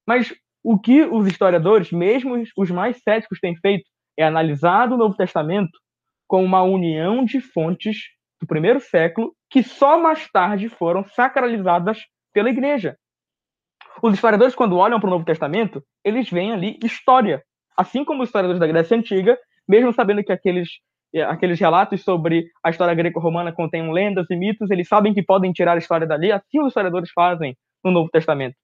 Mas 0.06 0.32
o 0.62 0.78
que 0.78 1.02
os 1.02 1.26
historiadores, 1.26 1.90
mesmo 1.90 2.42
os 2.56 2.70
mais 2.70 3.02
céticos, 3.02 3.40
têm 3.40 3.56
feito 3.56 3.84
é 4.16 4.24
analisar 4.24 4.92
o 4.92 4.96
Novo 4.96 5.16
Testamento 5.16 5.76
com 6.34 6.44
uma 6.44 6.64
união 6.64 7.24
de 7.24 7.40
fontes 7.40 7.96
do 8.40 8.46
primeiro 8.48 8.80
século 8.80 9.32
que 9.48 9.62
só 9.62 10.00
mais 10.00 10.28
tarde 10.32 10.68
foram 10.68 11.04
sacralizadas 11.04 12.00
pela 12.32 12.50
igreja. 12.50 12.96
Os 14.02 14.14
historiadores, 14.14 14.52
quando 14.52 14.76
olham 14.76 14.98
para 14.98 15.06
o 15.06 15.10
Novo 15.10 15.24
Testamento, 15.24 15.80
eles 16.04 16.28
veem 16.28 16.52
ali 16.52 16.76
história. 16.82 17.40
Assim 17.76 18.04
como 18.04 18.24
os 18.24 18.30
historiadores 18.30 18.58
da 18.58 18.66
Grécia 18.66 18.96
Antiga, 18.96 19.38
mesmo 19.68 19.92
sabendo 19.92 20.24
que 20.24 20.32
aqueles, 20.32 20.70
eh, 21.14 21.22
aqueles 21.22 21.60
relatos 21.60 22.02
sobre 22.02 22.46
a 22.64 22.70
história 22.70 22.96
greco-romana 22.96 23.52
contêm 23.52 23.92
lendas 23.92 24.28
e 24.28 24.34
mitos, 24.34 24.72
eles 24.72 24.88
sabem 24.88 25.14
que 25.14 25.22
podem 25.22 25.52
tirar 25.52 25.74
a 25.74 25.78
história 25.78 26.04
dali, 26.04 26.32
assim 26.32 26.60
os 26.60 26.66
historiadores 26.66 27.12
fazem 27.14 27.56
no 27.84 27.92
Novo 27.92 28.10
Testamento. 28.10 28.56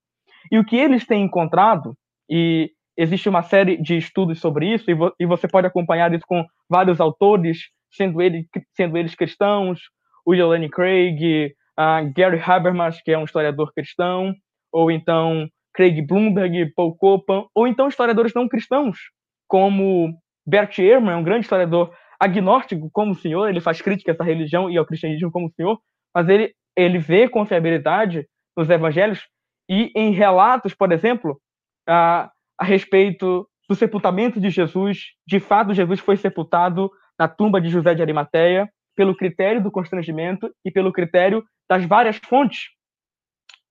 E 0.50 0.58
o 0.58 0.64
que 0.64 0.76
eles 0.76 1.06
têm 1.06 1.22
encontrado, 1.22 1.94
e 2.28 2.72
existe 3.00 3.28
uma 3.30 3.42
série 3.42 3.78
de 3.78 3.96
estudos 3.96 4.40
sobre 4.40 4.74
isso, 4.74 4.90
e, 4.90 4.94
vo 4.94 5.10
e 5.18 5.24
você 5.24 5.48
pode 5.48 5.66
acompanhar 5.66 6.12
isso 6.12 6.24
com 6.26 6.44
vários 6.68 7.00
autores, 7.00 7.58
sendo, 7.90 8.20
ele, 8.20 8.46
sendo 8.76 8.96
eles 8.98 9.14
cristãos, 9.14 9.80
William 10.28 10.48
Lane 10.48 10.68
Craig, 10.68 11.54
uh, 11.78 12.12
Gary 12.14 12.38
Habermas, 12.38 13.00
que 13.00 13.10
é 13.10 13.18
um 13.18 13.24
historiador 13.24 13.72
cristão, 13.74 14.34
ou 14.70 14.90
então 14.90 15.48
Craig 15.72 16.02
Bloomberg, 16.02 16.72
Paul 16.74 16.94
Copan, 16.94 17.44
ou 17.54 17.66
então 17.66 17.88
historiadores 17.88 18.34
não 18.34 18.46
cristãos, 18.46 18.98
como 19.48 20.12
Bert 20.46 20.78
Ehrman, 20.78 21.16
um 21.16 21.24
grande 21.24 21.46
historiador 21.46 21.94
agnóstico 22.20 22.90
como 22.92 23.12
o 23.12 23.16
senhor, 23.16 23.48
ele 23.48 23.62
faz 23.62 23.80
crítica 23.80 24.12
a 24.12 24.14
essa 24.14 24.24
religião 24.24 24.70
e 24.70 24.76
ao 24.76 24.84
cristianismo 24.84 25.32
como 25.32 25.46
o 25.46 25.52
senhor, 25.52 25.80
mas 26.14 26.28
ele, 26.28 26.52
ele 26.76 26.98
vê 26.98 27.26
confiabilidade 27.30 28.26
nos 28.54 28.68
evangelhos 28.68 29.26
e 29.70 29.90
em 29.96 30.12
relatos, 30.12 30.74
por 30.74 30.92
exemplo, 30.92 31.40
a, 31.88 32.30
a 32.60 32.64
respeito 32.64 33.48
do 33.68 33.74
sepultamento 33.74 34.40
de 34.40 34.50
Jesus. 34.50 35.06
De 35.26 35.40
fato, 35.40 35.72
Jesus 35.72 36.00
foi 36.00 36.16
sepultado 36.16 36.90
na 37.18 37.26
tumba 37.26 37.60
de 37.60 37.68
José 37.68 37.94
de 37.94 38.02
Arimateia 38.02 38.68
pelo 38.94 39.16
critério 39.16 39.62
do 39.62 39.70
constrangimento 39.70 40.52
e 40.64 40.70
pelo 40.70 40.92
critério 40.92 41.42
das 41.68 41.84
várias 41.84 42.18
fontes 42.18 42.68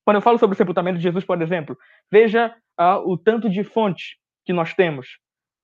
quando 0.09 0.15
eu 0.15 0.21
falo 0.23 0.39
sobre 0.39 0.55
o 0.55 0.57
sepultamento 0.57 0.97
de 0.97 1.03
Jesus, 1.03 1.23
por 1.23 1.39
exemplo, 1.39 1.77
veja 2.11 2.51
uh, 2.81 3.07
o 3.07 3.15
tanto 3.15 3.47
de 3.47 3.63
fontes 3.63 4.15
que 4.43 4.51
nós 4.51 4.73
temos. 4.73 5.19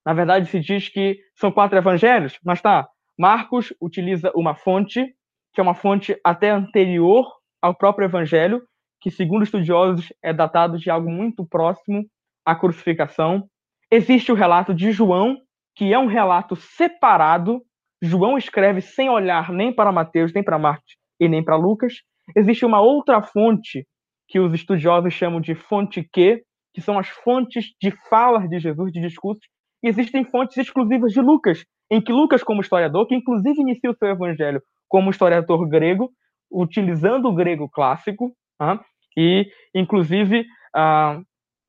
Na 0.06 0.14
verdade, 0.14 0.45
se 0.45 0.60
diz 0.60 0.88
que 0.88 1.19
são 1.34 1.52
quatro 1.52 1.76
evangelhos, 1.76 2.38
mas 2.45 2.61
tá. 2.61 2.88
Marcos 3.18 3.73
utiliza 3.81 4.31
uma 4.35 4.53
fonte, 4.53 5.03
que 5.52 5.60
é 5.60 5.64
uma 5.64 5.73
fonte 5.73 6.15
até 6.23 6.52
anterior 6.52 7.26
ao 7.60 7.73
próprio 7.73 8.06
evangelho, 8.06 8.61
que, 9.02 9.10
segundo 9.10 9.43
estudiosos, 9.43 10.14
é 10.22 10.31
datado 10.31 10.77
de 10.77 10.91
algo 10.91 11.10
muito 11.10 11.43
próximo 11.43 12.06
à 12.45 12.55
crucificação. 12.55 13.47
Existe 13.91 14.31
o 14.31 14.35
relato 14.35 14.73
de 14.73 14.91
João, 14.91 15.38
que 15.76 15.93
é 15.93 15.99
um 15.99 16.07
relato 16.07 16.55
separado. 16.55 17.61
João 18.01 18.38
escreve 18.38 18.81
sem 18.81 19.09
olhar 19.09 19.51
nem 19.51 19.73
para 19.73 19.91
Mateus, 19.91 20.34
nem 20.34 20.43
para 20.43 20.59
Marcos 20.59 20.95
e 21.19 21.27
nem 21.27 21.43
para 21.43 21.55
Lucas. 21.55 21.93
Existe 22.35 22.65
uma 22.65 22.81
outra 22.81 23.22
fonte 23.22 23.85
que 24.27 24.39
os 24.39 24.53
estudiosos 24.53 25.13
chamam 25.13 25.39
de 25.39 25.55
fonte 25.55 26.03
Q, 26.11 26.41
que 26.73 26.81
são 26.81 26.97
as 26.97 27.07
fontes 27.07 27.67
de 27.81 27.91
falas 28.09 28.49
de 28.49 28.59
Jesus, 28.59 28.91
de 28.91 29.01
discursos, 29.01 29.45
e 29.84 29.88
existem 29.88 30.26
fontes 30.26 30.57
exclusivas 30.57 31.13
de 31.13 31.22
Lucas, 31.22 31.63
em 31.91 32.01
que 32.01 32.11
Lucas, 32.11 32.43
como 32.43 32.61
historiador, 32.61 33.07
que 33.07 33.15
inclusive 33.15 33.61
inicia 33.61 33.91
o 33.91 33.95
seu 33.95 34.09
evangelho 34.09 34.61
como 34.89 35.11
historiador 35.11 35.67
grego, 35.69 36.11
utilizando 36.51 37.27
o 37.27 37.34
grego 37.34 37.69
clássico, 37.69 38.27
uh, 38.61 38.80
e 39.17 39.47
inclusive 39.73 40.41
uh, 40.76 41.23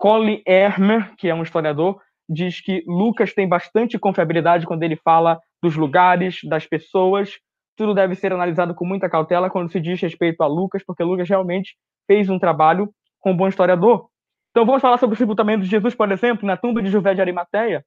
Colin 0.07 0.41
Ermer, 0.47 1.17
que 1.17 1.29
é 1.29 1.35
um 1.35 1.43
historiador, 1.43 2.01
diz 2.29 2.61
que 2.61 2.85
Lucas 2.87 3.35
tem 3.35 3.49
bastante 3.49 3.99
confiabilidade 3.99 4.65
quando 4.65 4.85
ele 4.85 4.95
fala 4.95 5.41
dos 5.61 5.75
lugares, 5.75 6.39
das 6.45 6.65
pessoas, 6.65 7.41
tudo 7.77 7.93
deve 7.93 8.15
ser 8.15 8.33
analisado 8.33 8.73
com 8.73 8.87
muita 8.87 9.11
cautela 9.11 9.51
quando 9.51 9.73
se 9.73 9.81
diz 9.81 10.01
respeito 10.01 10.45
a 10.45 10.47
Lucas, 10.47 10.85
porque 10.87 11.03
Lucas 11.03 11.29
realmente 11.29 11.77
fez 12.07 12.31
um 12.31 12.39
trabalho 12.39 12.89
com 13.19 13.33
um 13.33 13.37
bom 13.37 13.49
historiador. 13.49 14.09
Então 14.53 14.65
vamos 14.65 14.81
falar 14.81 14.97
sobre 14.99 15.15
o 15.15 15.19
sepultamento 15.19 15.65
de 15.65 15.71
Jesus, 15.71 15.93
por 15.93 16.13
exemplo, 16.13 16.47
na 16.47 16.57
tumba 16.57 16.81
de 16.81 16.89
José 16.89 17.13
de 17.13 17.21
Arimateia. 17.21 17.85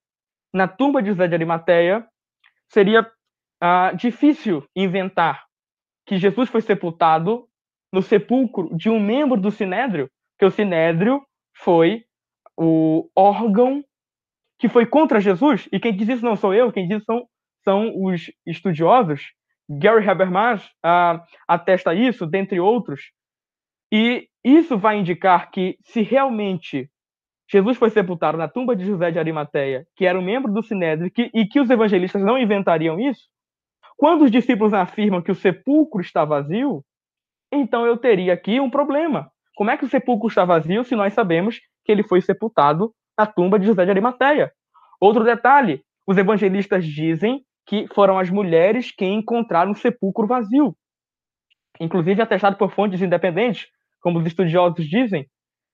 Na 0.53 0.67
tumba 0.67 1.01
de 1.01 1.11
José 1.11 1.25
de 1.25 1.35
Arimateia, 1.35 2.05
seria 2.67 3.09
ah, 3.61 3.93
difícil 3.93 4.67
inventar 4.75 5.45
que 6.05 6.17
Jesus 6.17 6.49
foi 6.49 6.59
sepultado 6.59 7.47
no 7.93 8.01
sepulcro 8.01 8.75
de 8.75 8.89
um 8.89 8.99
membro 8.99 9.39
do 9.39 9.49
Sinédrio, 9.51 10.09
que 10.37 10.45
o 10.45 10.51
Sinédrio 10.51 11.25
foi 11.55 12.03
o 12.59 13.09
órgão 13.15 13.83
que 14.59 14.67
foi 14.67 14.85
contra 14.85 15.21
Jesus, 15.21 15.69
e 15.71 15.79
quem 15.79 15.95
diz 15.95 16.09
isso 16.09 16.25
não 16.25 16.35
sou 16.35 16.53
eu, 16.53 16.71
quem 16.71 16.87
diz 16.87 16.97
isso 16.97 17.05
são, 17.05 17.25
são 17.63 18.03
os 18.03 18.29
estudiosos 18.45 19.31
Gary 19.69 20.09
Habermas 20.09 20.65
uh, 20.85 21.21
atesta 21.47 21.93
isso, 21.93 22.25
dentre 22.25 22.59
outros, 22.59 23.11
e 23.91 24.27
isso 24.43 24.77
vai 24.77 24.97
indicar 24.97 25.51
que 25.51 25.77
se 25.83 26.01
realmente 26.01 26.89
Jesus 27.51 27.77
foi 27.77 27.89
sepultado 27.89 28.37
na 28.37 28.47
tumba 28.47 28.75
de 28.75 28.85
José 28.85 29.11
de 29.11 29.19
Arimateia, 29.19 29.85
que 29.95 30.05
era 30.05 30.19
um 30.19 30.23
membro 30.23 30.51
do 30.51 30.63
Sinédrio, 30.63 31.11
e 31.33 31.45
que 31.45 31.59
os 31.59 31.69
evangelistas 31.69 32.21
não 32.21 32.37
inventariam 32.37 32.99
isso, 32.99 33.27
quando 33.97 34.23
os 34.23 34.31
discípulos 34.31 34.73
afirmam 34.73 35.21
que 35.21 35.31
o 35.31 35.35
sepulcro 35.35 36.01
está 36.01 36.25
vazio, 36.25 36.83
então 37.51 37.85
eu 37.85 37.97
teria 37.97 38.33
aqui 38.33 38.59
um 38.59 38.69
problema. 38.69 39.31
Como 39.55 39.69
é 39.69 39.77
que 39.77 39.85
o 39.85 39.89
sepulcro 39.89 40.27
está 40.27 40.45
vazio 40.45 40.83
se 40.83 40.95
nós 40.95 41.13
sabemos 41.13 41.59
que 41.89 41.91
ele 41.91 42.03
foi 42.03 42.21
sepultado 42.21 42.93
na 43.17 43.25
tumba 43.25 43.57
de 43.57 43.65
José 43.65 43.83
de 43.83 43.89
Arimateia? 43.89 44.51
Outro 45.01 45.23
detalhe: 45.23 45.83
os 46.05 46.15
evangelistas 46.17 46.85
dizem 46.85 47.43
que 47.65 47.87
foram 47.95 48.19
as 48.19 48.29
mulheres 48.29 48.91
quem 48.91 49.15
encontraram 49.15 49.71
o 49.71 49.75
sepulcro 49.75 50.27
vazio. 50.27 50.75
Inclusive 51.79 52.21
atestado 52.21 52.57
por 52.57 52.71
fontes 52.71 53.01
independentes, 53.01 53.65
como 54.01 54.19
os 54.19 54.25
estudiosos 54.27 54.85
dizem. 54.85 55.27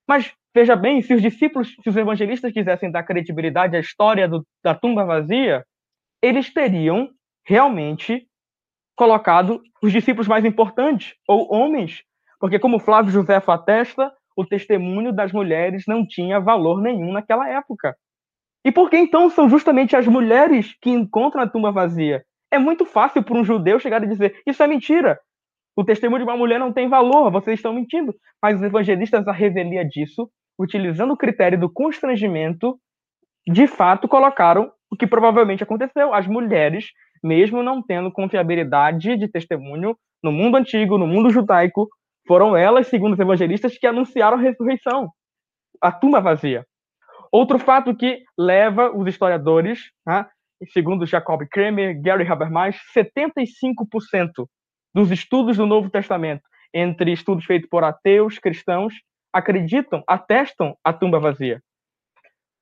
Mas 0.08 0.34
veja 0.54 0.74
bem, 0.74 1.02
se 1.02 1.14
os 1.14 1.22
discípulos, 1.22 1.76
se 1.84 1.90
os 1.90 1.98
evangelistas 1.98 2.54
quisessem 2.54 2.90
dar 2.90 3.04
credibilidade 3.04 3.76
à 3.76 3.80
história 3.82 4.26
do, 4.26 4.46
da 4.64 4.74
tumba 4.74 5.04
vazia, 5.04 5.66
eles 6.22 6.54
teriam 6.54 7.10
realmente 7.46 8.26
colocado 8.96 9.62
os 9.84 9.92
discípulos 9.92 10.30
mais 10.30 10.46
importantes, 10.46 11.14
ou 11.28 11.54
homens, 11.54 12.04
porque 12.40 12.58
como 12.58 12.80
Flávio 12.80 13.12
José 13.12 13.36
atesta, 13.36 14.14
o 14.36 14.46
testemunho 14.46 15.14
das 15.14 15.32
mulheres 15.32 15.84
não 15.88 16.06
tinha 16.06 16.40
valor 16.40 16.82
nenhum 16.82 17.12
naquela 17.12 17.50
época. 17.50 17.96
E 18.66 18.72
por 18.72 18.90
que 18.90 18.98
então 18.98 19.30
são 19.30 19.48
justamente 19.48 19.96
as 19.96 20.08
mulheres 20.08 20.76
que 20.82 20.90
encontram 20.90 21.44
a 21.44 21.48
tumba 21.48 21.72
vazia? 21.72 22.24
É 22.52 22.58
muito 22.58 22.86
fácil 22.86 23.24
para 23.24 23.38
um 23.38 23.44
judeu 23.44 23.80
chegar 23.80 24.04
e 24.04 24.08
dizer: 24.08 24.42
Isso 24.46 24.64
é 24.64 24.68
mentira. 24.68 25.20
O 25.76 25.84
testemunho 25.84 26.24
de 26.24 26.30
uma 26.30 26.38
mulher 26.38 26.60
não 26.60 26.72
tem 26.72 26.88
valor, 26.88 27.30
vocês 27.30 27.60
estão 27.60 27.74
mentindo. 27.74 28.16
Mas 28.42 28.56
os 28.56 28.64
evangelistas, 28.64 29.28
a 29.28 29.32
revelia 29.32 29.86
disso, 29.86 30.30
utilizando 30.58 31.12
o 31.12 31.18
critério 31.18 31.60
do 31.60 31.70
constrangimento, 31.70 32.80
de 33.46 33.68
fato 33.68 34.08
colocaram 34.08 34.72
o 34.90 34.96
que 34.96 35.06
provavelmente 35.06 35.64
aconteceu. 35.64 36.14
As 36.14 36.26
mulheres, 36.26 36.86
mesmo 37.22 37.62
não 37.62 37.84
tendo 37.84 38.12
confiabilidade 38.12 39.18
de 39.18 39.28
testemunho 39.28 39.96
no 40.24 40.32
mundo 40.32 40.56
antigo, 40.56 40.98
no 40.98 41.06
mundo 41.06 41.30
judaico, 41.30 41.90
foram 42.28 42.56
elas, 42.56 42.88
segundo 42.88 43.14
os 43.14 43.20
evangelistas, 43.20 43.78
que 43.78 43.88
anunciaram 43.88 44.38
a 44.38 44.42
ressurreição, 44.42 45.12
a 45.82 45.92
tumba 45.92 46.20
vazia. 46.20 46.66
Outro 47.32 47.60
fato 47.60 47.96
que 47.96 48.24
leva 48.38 48.96
os 48.96 49.08
historiadores, 49.08 49.92
né, 50.06 50.26
segundo 50.72 51.06
Jacob 51.06 51.42
Kramer, 51.50 52.02
Gary 52.02 52.28
Habermas, 52.28 52.78
75% 52.96 54.48
dos 54.94 55.12
estudos 55.12 55.58
do 55.58 55.66
Novo 55.66 55.90
Testamento, 55.90 56.44
entre 56.74 57.12
estudos 57.12 57.46
feitos 57.46 57.70
por 57.70 57.84
ateus, 57.84 58.40
cristãos, 58.40 58.94
acreditam, 59.34 60.04
atestam 60.08 60.78
a 60.84 60.94
tumba 60.94 61.20
vazia. 61.20 61.62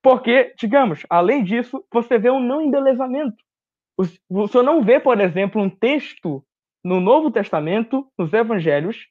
Porque, 0.02 0.52
digamos, 0.58 1.06
além 1.08 1.42
disso, 1.42 1.84
você 1.92 2.18
vê 2.18 2.30
um 2.30 2.40
não 2.40 2.60
embelezamento. 2.60 3.36
Senhor 4.50 4.64
não 4.64 4.82
vê, 4.82 4.98
por 5.00 5.20
exemplo, 5.20 5.62
um 5.62 5.70
texto 5.70 6.44
no 6.84 7.00
Novo 7.00 7.30
Testamento, 7.30 8.06
nos 8.18 8.32
Evangelhos, 8.32 9.06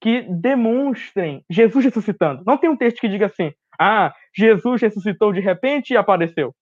que 0.00 0.22
demonstrem 0.22 1.44
Jesus 1.50 1.84
ressuscitando. 1.84 2.42
Não 2.46 2.56
tem 2.56 2.70
um 2.70 2.76
texto 2.76 3.00
que 3.00 3.08
diga 3.08 3.26
assim: 3.26 3.52
ah, 3.78 4.12
Jesus 4.34 4.80
ressuscitou 4.80 5.32
de 5.32 5.40
repente 5.40 5.92
e 5.92 5.96
apareceu. 5.96 6.54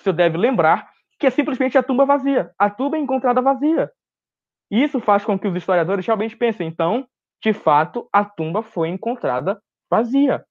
Você 0.00 0.12
deve 0.12 0.36
lembrar 0.36 0.88
que 1.18 1.26
é 1.26 1.30
simplesmente 1.30 1.76
a 1.76 1.82
tumba 1.82 2.04
vazia. 2.04 2.50
A 2.58 2.70
tumba 2.70 2.96
é 2.96 3.00
encontrada 3.00 3.42
vazia. 3.42 3.90
E 4.70 4.82
isso 4.82 5.00
faz 5.00 5.24
com 5.24 5.38
que 5.38 5.48
os 5.48 5.56
historiadores 5.56 6.06
realmente 6.06 6.36
pensem, 6.36 6.68
então, 6.68 7.06
de 7.42 7.52
fato, 7.52 8.08
a 8.12 8.24
tumba 8.24 8.62
foi 8.62 8.88
encontrada 8.88 9.60
vazia. 9.90 10.44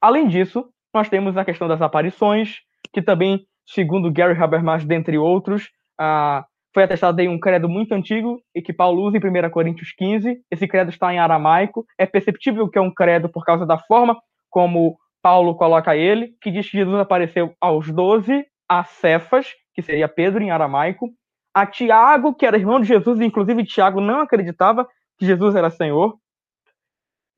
Além 0.00 0.26
disso, 0.28 0.68
nós 0.94 1.08
temos 1.08 1.36
a 1.36 1.44
questão 1.44 1.68
das 1.68 1.82
aparições, 1.82 2.60
que 2.92 3.02
também, 3.02 3.46
segundo 3.66 4.12
Gary 4.12 4.40
Habermas, 4.40 4.84
dentre 4.84 5.18
outros, 5.18 5.70
ah, 6.00 6.44
foi 6.76 6.82
atestado 6.82 7.18
em 7.20 7.28
um 7.30 7.40
credo 7.40 7.70
muito 7.70 7.94
antigo 7.94 8.38
e 8.54 8.60
que 8.60 8.70
Paulo 8.70 9.00
usa 9.04 9.16
em 9.16 9.46
1 9.46 9.48
Coríntios 9.48 9.92
15. 9.92 10.42
Esse 10.50 10.68
credo 10.68 10.90
está 10.90 11.10
em 11.10 11.18
aramaico. 11.18 11.86
É 11.96 12.04
perceptível 12.04 12.68
que 12.68 12.76
é 12.76 12.82
um 12.82 12.92
credo 12.92 13.30
por 13.30 13.46
causa 13.46 13.64
da 13.64 13.78
forma 13.78 14.14
como 14.50 14.98
Paulo 15.22 15.56
coloca 15.56 15.96
ele, 15.96 16.36
que 16.38 16.50
diz 16.50 16.68
que 16.70 16.76
Jesus 16.76 17.00
apareceu 17.00 17.54
aos 17.58 17.90
doze, 17.90 18.44
a 18.68 18.84
Cefas, 18.84 19.54
que 19.72 19.80
seria 19.80 20.06
Pedro 20.06 20.42
em 20.42 20.50
aramaico, 20.50 21.08
a 21.54 21.64
Tiago, 21.64 22.34
que 22.34 22.44
era 22.44 22.58
irmão 22.58 22.78
de 22.78 22.88
Jesus, 22.88 23.20
e 23.20 23.24
inclusive 23.24 23.64
Tiago 23.64 23.98
não 23.98 24.20
acreditava 24.20 24.86
que 25.16 25.24
Jesus 25.24 25.54
era 25.54 25.70
Senhor, 25.70 26.18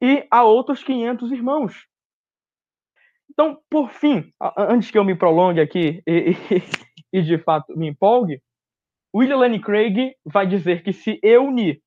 e 0.02 0.26
a 0.32 0.42
outros 0.42 0.82
500 0.82 1.30
irmãos. 1.30 1.86
Então, 3.30 3.56
por 3.70 3.92
fim, 3.92 4.32
antes 4.56 4.90
que 4.90 4.98
eu 4.98 5.04
me 5.04 5.14
prolongue 5.14 5.60
aqui 5.60 6.02
e, 6.04 6.32
e, 6.50 6.62
e 7.20 7.22
de 7.22 7.38
fato 7.38 7.78
me 7.78 7.86
empolgue, 7.86 8.42
William 9.14 9.38
Lane 9.38 9.60
Craig 9.60 10.14
vai 10.24 10.46
dizer 10.46 10.82
que 10.82 10.92
se 10.92 11.18
eu 11.22 11.44
unir 11.44 11.80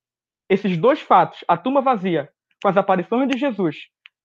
esses 0.49 0.77
dois 0.77 0.99
fatos, 1.01 1.43
a 1.47 1.55
tumba 1.55 1.81
vazia, 1.81 2.29
com 2.61 2.69
as 2.69 2.77
aparições 2.77 3.27
de 3.29 3.37
Jesus 3.37 3.77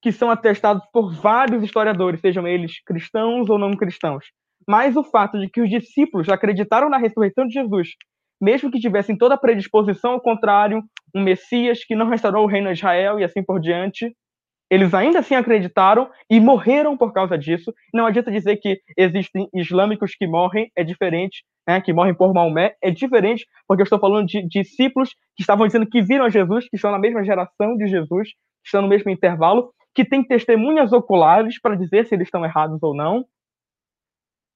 que 0.07 0.13
são 0.13 0.31
atestados 0.31 0.87
por 0.93 1.13
vários 1.13 1.65
historiadores, 1.65 2.21
sejam 2.21 2.47
eles 2.47 2.81
cristãos 2.85 3.49
ou 3.51 3.59
não 3.59 3.77
cristãos. 3.77 4.27
Mas 4.69 4.97
o 4.97 5.03
fato 5.03 5.37
de 5.37 5.49
que 5.49 5.61
os 5.61 5.69
discípulos 5.69 6.29
acreditaram 6.29 6.89
na 6.89 6.99
ressurreição 6.99 7.47
de 7.47 7.55
Jesus, 7.55 7.89
mesmo 8.41 8.71
que 8.71 8.79
tivessem 8.79 9.17
toda 9.17 9.35
a 9.35 9.39
predisposição 9.39 10.13
ao 10.13 10.21
contrário, 10.21 10.83
um 11.15 11.23
Messias 11.23 11.85
que 11.85 11.97
não 11.97 12.09
restaurou 12.09 12.45
o 12.45 12.49
reino 12.49 12.69
de 12.69 12.79
Israel 12.79 13.19
e 13.19 13.25
assim 13.25 13.43
por 13.43 13.59
diante, 13.59 14.15
eles 14.71 14.93
ainda 14.95 15.21
assim 15.21 15.35
acreditaram 15.35 16.11
e 16.29 16.41
morreram 16.41 16.97
por 16.97 17.13
causa 17.13 17.39
disso. 17.39 17.73
Não 17.95 18.07
adianta 18.07 18.31
dizer 18.31 18.57
que 18.57 18.81
existem 18.97 19.49
islâmicos 19.55 20.15
que 20.15 20.27
morrem, 20.27 20.71
é 20.77 20.83
diferente, 20.83 21.45
né, 21.67 21.81
que 21.81 21.93
morrem 21.93 22.15
por 22.15 22.33
Maomé, 22.33 22.75
é 22.83 22.91
diferente, 22.91 23.47
porque 23.67 23.83
eu 23.83 23.85
estou 23.85 23.99
falando 23.99 24.27
de 24.27 24.47
discípulos 24.47 25.11
que 25.37 25.43
estavam 25.43 25.67
dizendo 25.67 25.87
que 25.87 26.03
viram 26.03 26.29
Jesus, 26.29 26.69
que 26.69 26.77
estão 26.77 26.91
na 26.91 26.99
mesma 26.99 27.25
geração 27.25 27.77
de 27.77 27.87
Jesus, 27.87 28.29
que 28.31 28.67
estão 28.67 28.83
no 28.83 28.89
mesmo 28.89 29.11
intervalo, 29.11 29.71
que 29.95 30.05
tem 30.05 30.23
testemunhas 30.23 30.93
oculares 30.93 31.61
para 31.61 31.77
dizer 31.77 32.07
se 32.07 32.15
eles 32.15 32.27
estão 32.27 32.45
errados 32.45 32.83
ou 32.83 32.95
não. 32.95 33.25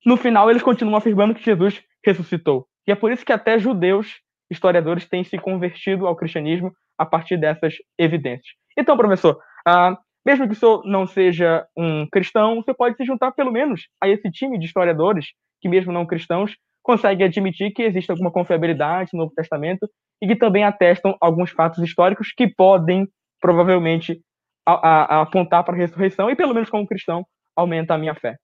No 0.05 0.16
final, 0.16 0.51
eles 0.51 0.62
continuam 0.62 0.97
afirmando 0.97 1.35
que 1.35 1.45
Jesus 1.45 1.82
ressuscitou. 2.05 2.66
E 2.87 2.93
é 2.93 2.95
por 2.95 3.12
isso 3.12 3.24
que 3.24 3.32
até 3.32 3.59
judeus, 3.59 4.20
historiadores, 4.51 5.09
têm 5.09 5.23
se 5.23 5.39
convertido 5.39 6.07
ao 6.07 6.16
cristianismo 6.16 6.73
a 6.99 7.07
partir 7.07 7.37
dessas 7.37 7.74
evidências. 7.99 8.55
Então, 8.77 8.97
professor, 8.97 9.39
uh, 9.69 9.97
mesmo 10.24 10.47
que 10.47 10.53
o 10.53 10.57
senhor 10.57 10.82
não 10.85 11.07
seja 11.07 11.66
um 11.77 12.07
cristão, 12.07 12.57
você 12.57 12.74
pode 12.74 12.97
se 12.97 13.05
juntar 13.05 13.32
pelo 13.32 13.51
menos 13.51 13.89
a 14.03 14.09
esse 14.09 14.31
time 14.31 14.59
de 14.59 14.66
historiadores 14.66 15.28
que, 15.61 15.69
mesmo 15.69 15.93
não 15.93 16.07
cristãos, 16.07 16.55
conseguem 16.82 17.27
admitir 17.27 17.73
que 17.73 17.82
existe 17.82 18.11
alguma 18.11 18.31
confiabilidade 18.31 19.11
no 19.12 19.20
Novo 19.20 19.35
Testamento 19.35 19.89
e 20.23 20.27
que 20.27 20.37
também 20.37 20.65
atestam 20.65 21.16
alguns 21.20 21.51
fatos 21.51 21.82
históricos 21.82 22.32
que 22.37 22.49
podem, 22.49 23.09
provavelmente, 23.41 24.20
a, 24.66 24.73
a, 24.73 25.23
apontar 25.23 25.65
para 25.65 25.74
a 25.74 25.78
ressurreição 25.78 26.31
e, 26.31 26.37
pelo 26.37 26.55
menos 26.55 26.69
como 26.69 26.87
cristão, 26.87 27.24
aumenta 27.57 27.95
a 27.95 27.99
minha 27.99 28.15
fé. 28.15 28.37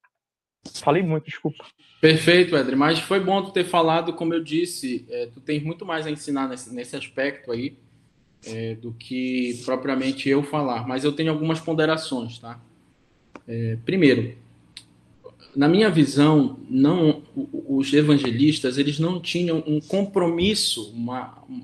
Falei 0.83 1.03
muito, 1.03 1.25
desculpa. 1.27 1.65
Perfeito, 2.01 2.57
Edre, 2.57 2.75
mas 2.75 2.99
foi 2.99 3.21
bom 3.21 3.43
tu 3.43 3.53
ter 3.53 3.65
falado, 3.65 4.13
como 4.15 4.35
eu 4.35 4.43
disse, 4.43 5.07
é, 5.09 5.27
tu 5.27 5.41
tens 5.41 5.63
muito 5.63 5.87
mais 5.87 6.07
a 6.07 6.11
ensinar 6.11 6.49
nesse, 6.49 6.75
nesse 6.75 6.97
aspecto 6.97 7.53
aí 7.53 7.79
é, 8.47 8.75
do 8.75 8.93
que 8.93 9.61
propriamente 9.65 10.29
eu 10.29 10.43
falar, 10.43 10.87
mas 10.87 11.05
eu 11.05 11.13
tenho 11.13 11.31
algumas 11.31 11.61
ponderações, 11.61 12.39
tá? 12.39 12.61
É, 13.47 13.77
primeiro, 13.85 14.37
na 15.55 15.69
minha 15.69 15.91
visão, 15.91 16.59
não 16.69 17.23
os 17.69 17.93
evangelistas 17.93 18.79
eles 18.79 18.99
não 18.99 19.21
tinham 19.21 19.63
um 19.67 19.81
compromisso, 19.81 20.91
uma, 20.91 21.43
um, 21.49 21.63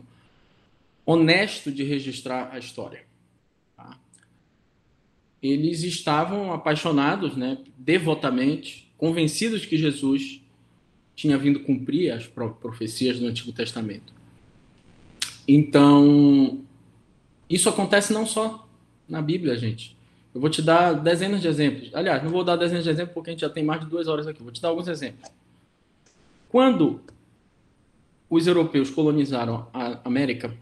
honesto 1.05 1.71
de 1.71 1.83
registrar 1.83 2.51
a 2.53 2.59
história 2.59 3.13
eles 5.43 5.83
estavam 5.83 6.53
apaixonados, 6.53 7.37
né, 7.37 7.59
devotamente, 7.77 8.89
convencidos 8.97 9.67
que 9.67 9.77
Jesus 9.77 10.41
tinha 11.17 11.37
vindo 11.37 11.61
cumprir 11.61 12.13
as 12.13 12.27
profecias 12.27 13.19
do 13.19 13.27
Antigo 13.27 13.53
Testamento. 13.53 14.13
Então, 15.47 16.61
isso 17.55 17.69
acontece 17.69 18.13
não 18.13 18.27
só 18.27 18.67
na 19.09 19.21
Bíblia, 19.21 19.57
gente. 19.57 19.97
Eu 20.35 20.41
vou 20.41 20.49
te 20.49 20.63
dar 20.63 20.95
dezenas 20.95 21.43
de 21.43 21.49
exemplos. 21.49 21.95
Aliás, 21.95 22.23
não 22.23 22.31
vou 22.31 22.43
dar 22.43 22.57
dezenas 22.57 22.85
de 22.85 22.91
exemplos 22.91 23.13
porque 23.13 23.31
a 23.31 23.33
gente 23.33 23.43
já 23.43 23.51
tem 23.51 23.63
mais 23.63 23.81
de 23.81 23.87
duas 23.87 24.09
horas 24.09 24.27
aqui. 24.27 24.43
Vou 24.43 24.53
te 24.53 24.63
dar 24.63 24.69
alguns 24.69 24.89
exemplos. 24.89 25.31
Quando 26.49 27.01
os 28.31 28.47
europeus 28.47 28.89
colonizaram 28.89 29.67
a 29.75 29.99
América, 30.05 30.57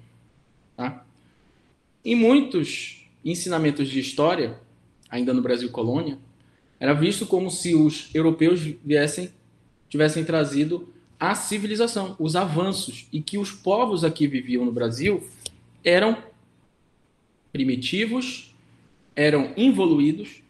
tá? 0.76 1.04
em 2.04 2.16
muitos 2.16 3.06
ensinamentos 3.24 3.88
de 3.88 4.00
história, 4.00 4.58
ainda 5.08 5.32
no 5.32 5.42
Brasil 5.42 5.70
colônia, 5.70 6.18
era 6.80 6.92
visto 6.92 7.26
como 7.26 7.50
se 7.50 7.74
os 7.74 8.12
europeus 8.12 8.60
viessem, 8.84 9.30
tivessem 9.88 10.24
trazido 10.24 10.92
a 11.18 11.34
civilização, 11.34 12.16
os 12.18 12.34
avanços, 12.34 13.06
e 13.12 13.20
que 13.20 13.36
os 13.36 13.52
povos 13.52 14.02
aqui 14.02 14.26
viviam 14.26 14.64
no 14.64 14.72
Brasil 14.72 15.22
eram 15.84 16.16
primitivos, 17.52 18.54
eram 19.14 19.52
involuídos, 19.56 20.42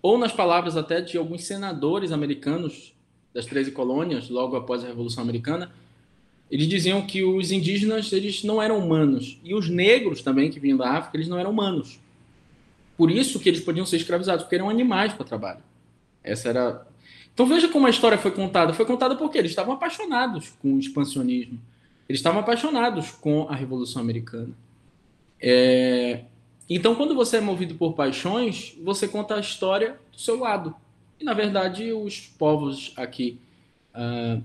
ou 0.00 0.18
nas 0.18 0.32
palavras 0.32 0.76
até 0.76 1.00
de 1.00 1.16
alguns 1.16 1.44
senadores 1.44 2.12
americanos 2.12 2.92
das 3.32 3.46
13 3.46 3.72
colônias, 3.72 4.28
logo 4.28 4.56
após 4.56 4.84
a 4.84 4.86
Revolução 4.86 5.22
Americana, 5.22 5.72
eles 6.50 6.68
diziam 6.68 7.02
que 7.02 7.24
os 7.24 7.50
indígenas 7.50 8.12
eles 8.12 8.44
não 8.44 8.62
eram 8.62 8.78
humanos 8.78 9.40
e 9.42 9.54
os 9.54 9.68
negros 9.68 10.22
também 10.22 10.50
que 10.50 10.60
vinham 10.60 10.78
da 10.78 10.90
África 10.90 11.16
eles 11.16 11.28
não 11.28 11.38
eram 11.38 11.50
humanos. 11.50 11.98
Por 12.96 13.10
isso 13.10 13.40
que 13.40 13.48
eles 13.48 13.60
podiam 13.60 13.84
ser 13.84 13.96
escravizados, 13.96 14.44
porque 14.44 14.54
eram 14.54 14.70
animais 14.70 15.12
para 15.12 15.24
trabalho. 15.24 15.60
Essa 16.22 16.48
era. 16.48 16.86
Então 17.32 17.46
veja 17.46 17.68
como 17.68 17.86
a 17.86 17.90
história 17.90 18.16
foi 18.16 18.30
contada. 18.30 18.72
Foi 18.72 18.86
contada 18.86 19.16
porque 19.16 19.36
eles 19.36 19.50
estavam 19.50 19.74
apaixonados 19.74 20.50
com 20.62 20.74
o 20.74 20.78
expansionismo. 20.78 21.60
Eles 22.08 22.20
estavam 22.20 22.40
apaixonados 22.40 23.10
com 23.10 23.48
a 23.48 23.54
Revolução 23.56 24.00
Americana. 24.00 24.50
É... 25.40 26.24
Então, 26.68 26.94
quando 26.94 27.14
você 27.14 27.36
é 27.36 27.40
movido 27.40 27.74
por 27.74 27.92
paixões, 27.92 28.74
você 28.82 29.06
conta 29.06 29.34
a 29.34 29.40
história 29.40 29.98
do 30.12 30.18
seu 30.18 30.38
lado. 30.38 30.74
E, 31.20 31.24
na 31.24 31.34
verdade, 31.34 31.92
os 31.92 32.20
povos 32.38 32.92
aqui 32.96 33.38
uh, 33.94 34.42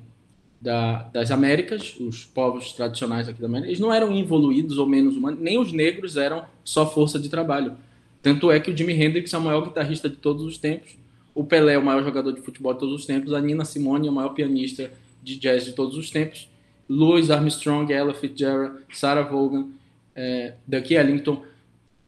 da, 0.61 1.03
das 1.03 1.31
Américas, 1.31 1.95
os 1.99 2.25
povos 2.25 2.73
tradicionais 2.73 3.29
aqui 3.29 3.39
da 3.39 3.47
América, 3.47 3.69
eles 3.69 3.79
não 3.79 3.93
eram 3.93 4.15
evoluídos 4.17 4.77
ou 4.77 4.85
menos 4.85 5.15
humanos, 5.15 5.39
nem 5.39 5.57
os 5.57 5.71
negros 5.71 6.17
eram 6.17 6.45
só 6.63 6.89
força 6.89 7.17
de 7.17 7.29
trabalho. 7.29 7.77
Tanto 8.21 8.51
é 8.51 8.59
que 8.59 8.69
o 8.69 8.75
Jimi 8.75 8.93
Hendrix 8.93 9.33
é 9.33 9.37
o 9.37 9.41
maior 9.41 9.61
guitarrista 9.61 10.09
de 10.09 10.17
todos 10.17 10.43
os 10.43 10.57
tempos, 10.57 10.97
o 11.33 11.43
Pelé 11.45 11.75
é 11.75 11.77
o 11.77 11.85
maior 11.85 12.03
jogador 12.03 12.33
de 12.33 12.41
futebol 12.41 12.73
de 12.73 12.79
todos 12.79 12.93
os 12.93 13.05
tempos, 13.05 13.33
a 13.33 13.39
Nina 13.39 13.63
Simone 13.63 14.07
é 14.07 14.11
o 14.11 14.13
maior 14.13 14.33
pianista 14.33 14.91
de 15.23 15.37
jazz 15.37 15.63
de 15.63 15.71
todos 15.71 15.95
os 15.95 16.09
tempos, 16.09 16.49
Louis 16.89 17.31
Armstrong, 17.31 17.91
Ella 17.93 18.13
Fitzgerald, 18.13 18.79
Sarah 18.91 19.21
Vaughan, 19.21 19.69
é, 20.15 20.55
Ducky 20.67 20.95
Ellington, 20.95 21.43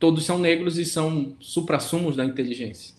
todos 0.01 0.25
são 0.25 0.39
negros 0.39 0.79
e 0.79 0.83
são 0.83 1.35
suprassumos 1.39 2.15
da 2.15 2.25
inteligência. 2.25 2.95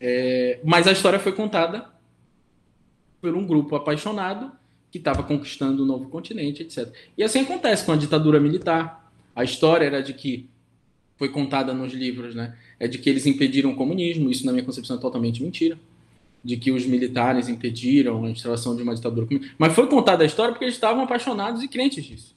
É, 0.00 0.58
mas 0.64 0.86
a 0.88 0.92
história 0.92 1.18
foi 1.18 1.32
contada 1.32 1.86
por 3.20 3.34
um 3.36 3.46
grupo 3.46 3.76
apaixonado 3.76 4.50
que 4.90 4.96
estava 4.96 5.22
conquistando 5.22 5.82
o 5.82 5.84
um 5.84 5.88
novo 5.88 6.08
continente, 6.08 6.62
etc. 6.62 6.90
E 7.18 7.22
assim 7.22 7.40
acontece 7.40 7.84
com 7.84 7.92
a 7.92 7.96
ditadura 7.96 8.40
militar. 8.40 9.12
A 9.36 9.44
história 9.44 9.84
era 9.84 10.02
de 10.02 10.14
que 10.14 10.48
foi 11.18 11.28
contada 11.28 11.74
nos 11.74 11.92
livros, 11.92 12.34
né? 12.34 12.56
É 12.80 12.88
de 12.88 12.96
que 12.96 13.10
eles 13.10 13.26
impediram 13.26 13.72
o 13.72 13.76
comunismo. 13.76 14.30
Isso, 14.30 14.46
na 14.46 14.52
minha 14.52 14.64
concepção, 14.64 14.96
é 14.96 15.00
totalmente 15.00 15.42
mentira. 15.42 15.78
De 16.42 16.56
que 16.56 16.70
os 16.70 16.86
militares 16.86 17.50
impediram 17.50 18.24
a 18.24 18.30
instalação 18.30 18.74
de 18.74 18.82
uma 18.82 18.94
ditadura 18.94 19.26
comunista. 19.26 19.54
Mas 19.58 19.74
foi 19.74 19.86
contada 19.86 20.22
a 20.22 20.26
história 20.26 20.52
porque 20.52 20.64
eles 20.64 20.76
estavam 20.76 21.02
apaixonados 21.02 21.62
e 21.62 21.68
crentes 21.68 22.02
disso. 22.02 22.34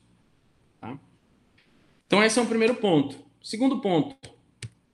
Tá? 0.81 0.99
Então, 2.07 2.21
esse 2.21 2.37
é 2.37 2.41
um 2.41 2.47
primeiro 2.47 2.75
ponto. 2.75 3.30
Segundo 3.43 3.79
ponto: 3.79 4.15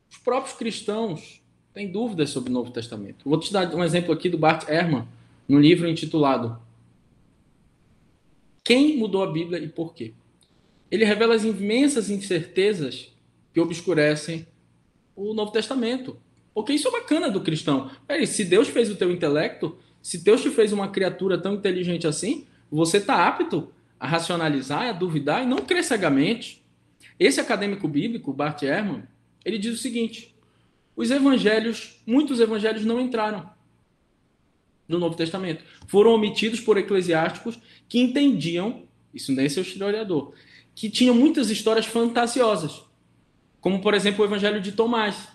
os 0.09 0.17
próprios 0.17 0.55
cristãos 0.55 1.41
têm 1.73 1.91
dúvidas 1.91 2.29
sobre 2.29 2.49
o 2.49 2.53
Novo 2.53 2.71
Testamento. 2.71 3.29
Vou 3.29 3.39
te 3.39 3.51
dar 3.51 3.73
um 3.73 3.83
exemplo 3.83 4.13
aqui 4.13 4.29
do 4.29 4.37
Bart 4.37 4.67
Ehrman, 4.67 5.07
no 5.47 5.59
livro 5.59 5.87
intitulado 5.87 6.59
quem 8.67 8.97
mudou 8.97 9.23
a 9.23 9.31
Bíblia 9.31 9.59
e 9.59 9.69
por 9.69 9.93
quê? 9.93 10.11
Ele 10.91 11.05
revela 11.05 11.33
as 11.33 11.45
imensas 11.45 12.09
incertezas 12.09 13.13
que 13.53 13.61
obscurecem 13.61 14.45
o 15.15 15.33
Novo 15.33 15.53
Testamento. 15.53 16.17
Porque 16.53 16.73
isso 16.73 16.89
é 16.89 16.91
bacana 16.91 17.31
do 17.31 17.39
cristão. 17.39 17.89
Peraí, 18.05 18.27
se 18.27 18.43
Deus 18.43 18.67
fez 18.67 18.91
o 18.91 18.97
teu 18.97 19.09
intelecto, 19.09 19.77
se 20.01 20.17
Deus 20.17 20.41
te 20.41 20.49
fez 20.49 20.73
uma 20.73 20.89
criatura 20.89 21.37
tão 21.37 21.53
inteligente 21.53 22.07
assim, 22.07 22.45
você 22.69 22.97
está 22.97 23.25
apto 23.25 23.71
a 23.97 24.05
racionalizar, 24.05 24.89
a 24.89 24.91
duvidar 24.91 25.43
e 25.43 25.47
não 25.47 25.59
crer 25.59 25.85
cegamente. 25.85 26.56
Esse 27.19 27.39
acadêmico 27.39 27.88
bíblico, 27.88 28.34
Bart 28.34 28.61
Ehrman, 28.64 29.03
ele 29.44 29.57
diz 29.57 29.73
o 29.73 29.81
seguinte: 29.81 30.35
os 30.95 31.11
evangelhos, 31.11 32.02
muitos 32.06 32.39
evangelhos 32.39 32.85
não 32.85 32.99
entraram 32.99 33.49
no 34.88 34.99
Novo 34.99 35.15
Testamento. 35.15 35.64
Foram 35.88 36.11
omitidos 36.11 36.60
por 36.60 36.77
eclesiásticos 36.77 37.60
que 37.88 37.99
entendiam, 37.99 38.88
isso 39.14 39.31
nem 39.31 39.45
é 39.45 39.49
seu 39.49 39.64
historiador, 39.64 40.34
que 40.73 40.89
tinham 40.89 41.15
muitas 41.15 41.49
histórias 41.49 41.85
fantasiosas, 41.85 42.84
como 43.60 43.81
por 43.81 43.94
exemplo 43.94 44.23
o 44.23 44.27
Evangelho 44.27 44.61
de 44.61 44.72
Tomás, 44.72 45.27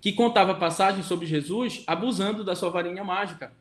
que 0.00 0.12
contava 0.12 0.54
passagens 0.54 1.06
sobre 1.06 1.26
Jesus 1.26 1.82
abusando 1.86 2.42
da 2.42 2.56
sua 2.56 2.70
varinha 2.70 3.04
mágica, 3.04 3.52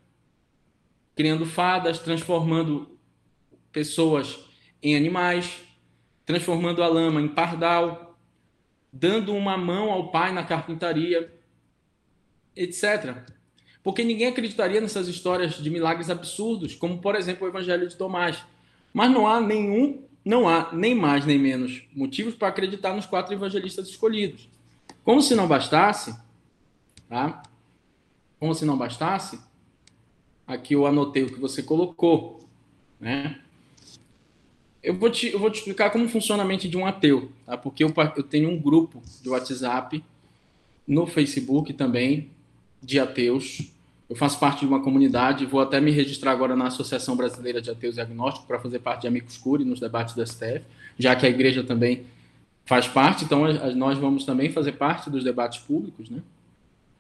criando 1.16 1.46
fadas, 1.46 2.00
transformando 2.00 2.98
pessoas 3.72 4.40
em 4.82 4.96
animais, 4.96 5.52
transformando 6.30 6.84
a 6.84 6.88
lama 6.88 7.20
em 7.20 7.28
pardal, 7.28 8.16
dando 8.94 9.34
uma 9.34 9.58
mão 9.58 9.92
ao 9.92 10.12
pai 10.12 10.32
na 10.32 10.44
carpintaria, 10.44 11.34
etc. 12.56 13.24
Porque 13.84 14.04
ninguém 14.04 14.28
acreditaria 14.28 14.80
nessas 14.80 15.08
histórias 15.08 15.56
de 15.56 15.68
milagres 15.72 16.08
absurdos, 16.08 16.76
como 16.76 17.00
por 17.00 17.16
exemplo 17.16 17.48
o 17.48 17.50
Evangelho 17.50 17.90
de 17.90 17.98
Tomás. 17.98 18.46
Mas 18.94 19.10
não 19.10 19.28
há 19.28 19.42
nenhum, 19.42 20.04
não 20.24 20.48
há 20.48 20.72
nem 20.72 20.94
mais 20.94 21.26
nem 21.26 21.40
menos 21.40 21.82
motivos 21.96 22.36
para 22.36 22.50
acreditar 22.50 22.94
nos 22.94 23.08
quatro 23.08 23.34
evangelistas 23.34 23.88
escolhidos. 23.88 24.48
Como 25.04 25.24
se 25.24 25.34
não 25.34 25.48
bastasse, 25.48 26.16
tá? 27.10 27.42
Como 28.40 28.54
se 28.54 28.66
não 28.66 28.78
bastasse, 28.78 29.40
aqui 30.46 30.76
eu 30.76 30.86
anotei 30.86 31.24
o 31.24 31.34
que 31.34 31.40
você 31.40 31.64
colocou, 31.64 32.48
né? 33.00 33.42
Eu 34.82 34.96
vou 34.96 35.10
te, 35.10 35.28
eu 35.28 35.40
vou 35.40 35.50
te 35.52 35.60
explicar 35.60 35.90
como 35.90 36.08
funciona 36.08 36.44
a 36.44 36.46
mente 36.46 36.68
de 36.70 36.78
um 36.78 36.86
ateu, 36.86 37.32
tá? 37.46 37.58
Porque 37.58 37.84
eu, 37.84 37.94
eu 38.16 38.24
tenho 38.24 38.50
um 38.50 38.58
grupo 38.58 39.02
de 39.22 39.30
WhatsApp 39.30 40.04
no 40.88 41.06
Facebook 41.06 41.74
também, 41.74 42.30
de 42.82 43.00
ateus. 43.00 43.72
Eu 44.10 44.16
faço 44.16 44.40
parte 44.40 44.62
de 44.62 44.66
uma 44.66 44.82
comunidade, 44.82 45.46
vou 45.46 45.62
até 45.62 45.80
me 45.80 45.92
registrar 45.92 46.32
agora 46.32 46.56
na 46.56 46.68
Associação 46.68 47.16
Brasileira 47.16 47.62
de 47.62 47.70
Ateus 47.70 47.98
e 47.98 48.02
Agnósticos 48.02 48.48
para 48.48 48.60
fazer 48.60 48.80
parte 48.80 49.02
de 49.02 49.08
Amigos 49.08 49.38
Curi 49.38 49.64
nos 49.64 49.80
debates 49.80 50.16
da 50.16 50.26
STF, 50.26 50.62
já 50.98 51.16
que 51.16 51.26
a 51.26 51.30
igreja 51.30 51.64
também 51.64 52.06
faz 52.66 52.88
parte, 52.88 53.26
então 53.26 53.44
nós 53.76 53.98
vamos 53.98 54.26
também 54.26 54.52
fazer 54.52 54.74
parte 54.74 55.10
dos 55.10 55.24
debates 55.24 55.60
públicos, 55.60 56.10
né? 56.10 56.22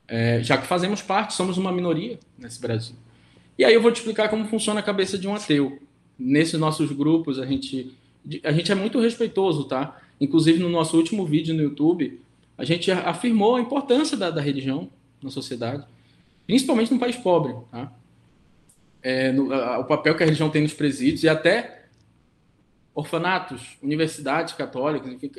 É, 0.07 0.41
já 0.41 0.57
que 0.57 0.65
fazemos 0.65 1.01
parte, 1.01 1.33
somos 1.35 1.57
uma 1.57 1.71
minoria 1.71 2.19
nesse 2.37 2.59
Brasil. 2.59 2.95
E 3.57 3.63
aí 3.63 3.73
eu 3.73 3.81
vou 3.81 3.91
te 3.91 3.97
explicar 3.97 4.29
como 4.29 4.45
funciona 4.45 4.79
a 4.79 4.83
cabeça 4.83 5.17
de 5.17 5.27
um 5.27 5.35
ateu. 5.35 5.79
Nesses 6.19 6.59
nossos 6.59 6.91
grupos, 6.91 7.39
a 7.39 7.45
gente, 7.45 7.95
a 8.43 8.51
gente 8.51 8.71
é 8.71 8.75
muito 8.75 8.99
respeitoso, 8.99 9.63
tá? 9.63 9.99
Inclusive, 10.19 10.59
no 10.59 10.69
nosso 10.69 10.97
último 10.97 11.25
vídeo 11.25 11.55
no 11.55 11.63
YouTube, 11.63 12.19
a 12.57 12.65
gente 12.65 12.91
afirmou 12.91 13.55
a 13.55 13.61
importância 13.61 14.17
da, 14.17 14.29
da 14.29 14.41
religião 14.41 14.89
na 15.23 15.29
sociedade, 15.29 15.85
principalmente 16.45 16.91
num 16.91 16.99
país 16.99 17.15
pobre. 17.15 17.55
Tá? 17.71 17.93
É, 19.01 19.31
no, 19.31 19.53
a, 19.53 19.79
o 19.79 19.85
papel 19.85 20.15
que 20.15 20.23
a 20.23 20.25
religião 20.25 20.49
tem 20.49 20.61
nos 20.61 20.73
presídios 20.73 21.23
e 21.23 21.29
até 21.29 21.85
orfanatos, 22.93 23.77
universidades 23.81 24.53
católicas, 24.53 25.09
enfim, 25.09 25.31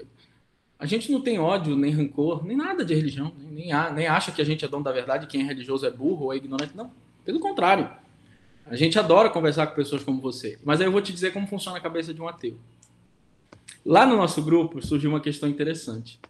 a 0.78 0.86
gente 0.86 1.12
não 1.12 1.20
tem 1.20 1.39
ódio, 1.39 1.77
nem 1.77 1.93
rancor, 1.93 2.43
nem 2.43 2.57
nada 2.57 2.82
de 2.86 2.94
religião, 2.94 3.35
nem, 3.39 3.69
nem 3.94 4.07
acha 4.07 4.32
que 4.32 4.40
a 4.40 4.44
gente 4.44 4.65
é 4.65 4.69
dono 4.69 4.82
da 4.82 4.93
verdade, 4.93 5.27
quem 5.27 5.43
é 5.43 5.44
religioso 5.44 5.85
é 5.85 5.90
burro 5.90 6.24
ou 6.24 6.32
é 6.32 6.36
ignorante. 6.36 6.74
Não, 6.74 6.90
pelo 7.23 7.39
contrário. 7.39 7.90
A 8.71 8.77
gente 8.77 8.97
adora 9.01 9.29
conversar 9.29 9.67
com 9.67 9.75
pessoas 9.75 10.05
como 10.05 10.23
você. 10.23 10.57
Mas 10.63 10.81
aí 10.81 10.87
eu 10.87 10.93
vou 10.93 11.03
te 11.03 11.13
dizer 11.13 11.33
como 11.33 11.45
funciona 11.45 11.77
a 11.77 11.81
cabeça 11.81 12.15
de 12.15 12.23
um 12.23 12.29
ateu. 12.29 12.57
Lá 13.85 14.07
no 14.07 14.17
nosso 14.17 14.41
grupo 14.41 14.81
surgiu 14.81 15.11
uma 15.11 15.21
questão 15.21 15.49
interessante. 15.49 16.21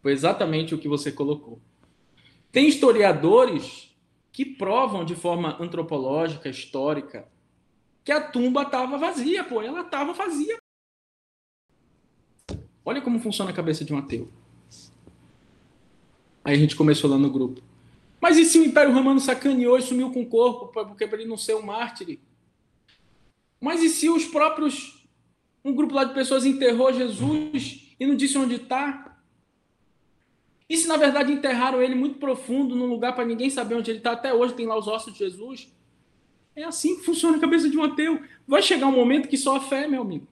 Foi 0.00 0.12
exatamente 0.12 0.72
o 0.72 0.78
que 0.78 0.86
você 0.86 1.10
colocou. 1.10 1.60
Tem 2.52 2.68
historiadores 2.68 3.92
que 4.30 4.44
provam 4.44 5.04
de 5.04 5.16
forma 5.16 5.60
antropológica, 5.60 6.48
histórica, 6.48 7.26
que 8.04 8.12
a 8.12 8.20
tumba 8.20 8.62
estava 8.62 8.96
vazia, 8.96 9.42
pô, 9.42 9.60
ela 9.60 9.80
estava 9.80 10.12
vazia. 10.12 10.56
Olha 12.84 13.02
como 13.02 13.18
funciona 13.18 13.50
a 13.50 13.54
cabeça 13.54 13.84
de 13.84 13.92
um 13.92 13.98
ateu. 13.98 14.30
Aí 16.44 16.54
a 16.54 16.58
gente 16.58 16.76
começou 16.76 17.10
lá 17.10 17.18
no 17.18 17.28
grupo. 17.28 17.60
Mas 18.20 18.36
e 18.36 18.44
se 18.44 18.58
o 18.58 18.64
Império 18.64 18.92
Romano 18.92 19.20
sacaneou 19.20 19.78
e 19.78 19.82
sumiu 19.82 20.10
com 20.10 20.22
o 20.22 20.26
corpo, 20.26 20.66
porque 20.68 21.06
para 21.06 21.18
ele 21.18 21.28
não 21.28 21.36
ser 21.36 21.54
um 21.54 21.62
mártir? 21.62 22.18
Mas 23.60 23.82
e 23.82 23.88
se 23.88 24.08
os 24.08 24.24
próprios. 24.24 24.96
Um 25.64 25.74
grupo 25.74 25.92
lá 25.92 26.04
de 26.04 26.14
pessoas 26.14 26.46
enterrou 26.46 26.92
Jesus 26.92 27.94
e 27.98 28.06
não 28.06 28.14
disse 28.14 28.38
onde 28.38 28.54
está? 28.54 29.18
E 30.68 30.76
se 30.76 30.86
na 30.86 30.96
verdade 30.96 31.32
enterraram 31.32 31.82
ele 31.82 31.94
muito 31.94 32.18
profundo, 32.18 32.76
num 32.76 32.86
lugar 32.86 33.14
para 33.14 33.24
ninguém 33.24 33.50
saber 33.50 33.74
onde 33.74 33.90
ele 33.90 33.98
está, 33.98 34.12
até 34.12 34.32
hoje 34.32 34.54
tem 34.54 34.66
lá 34.66 34.78
os 34.78 34.86
ossos 34.86 35.12
de 35.12 35.18
Jesus? 35.18 35.68
É 36.54 36.64
assim 36.64 36.96
que 36.96 37.04
funciona 37.04 37.36
a 37.36 37.40
cabeça 37.40 37.68
de 37.68 37.78
um 37.78 37.84
ateu. 37.84 38.20
Vai 38.46 38.62
chegar 38.62 38.86
um 38.86 38.92
momento 38.92 39.28
que 39.28 39.36
só 39.36 39.56
a 39.56 39.60
fé, 39.60 39.86
meu 39.86 40.02
amigo. 40.02 40.26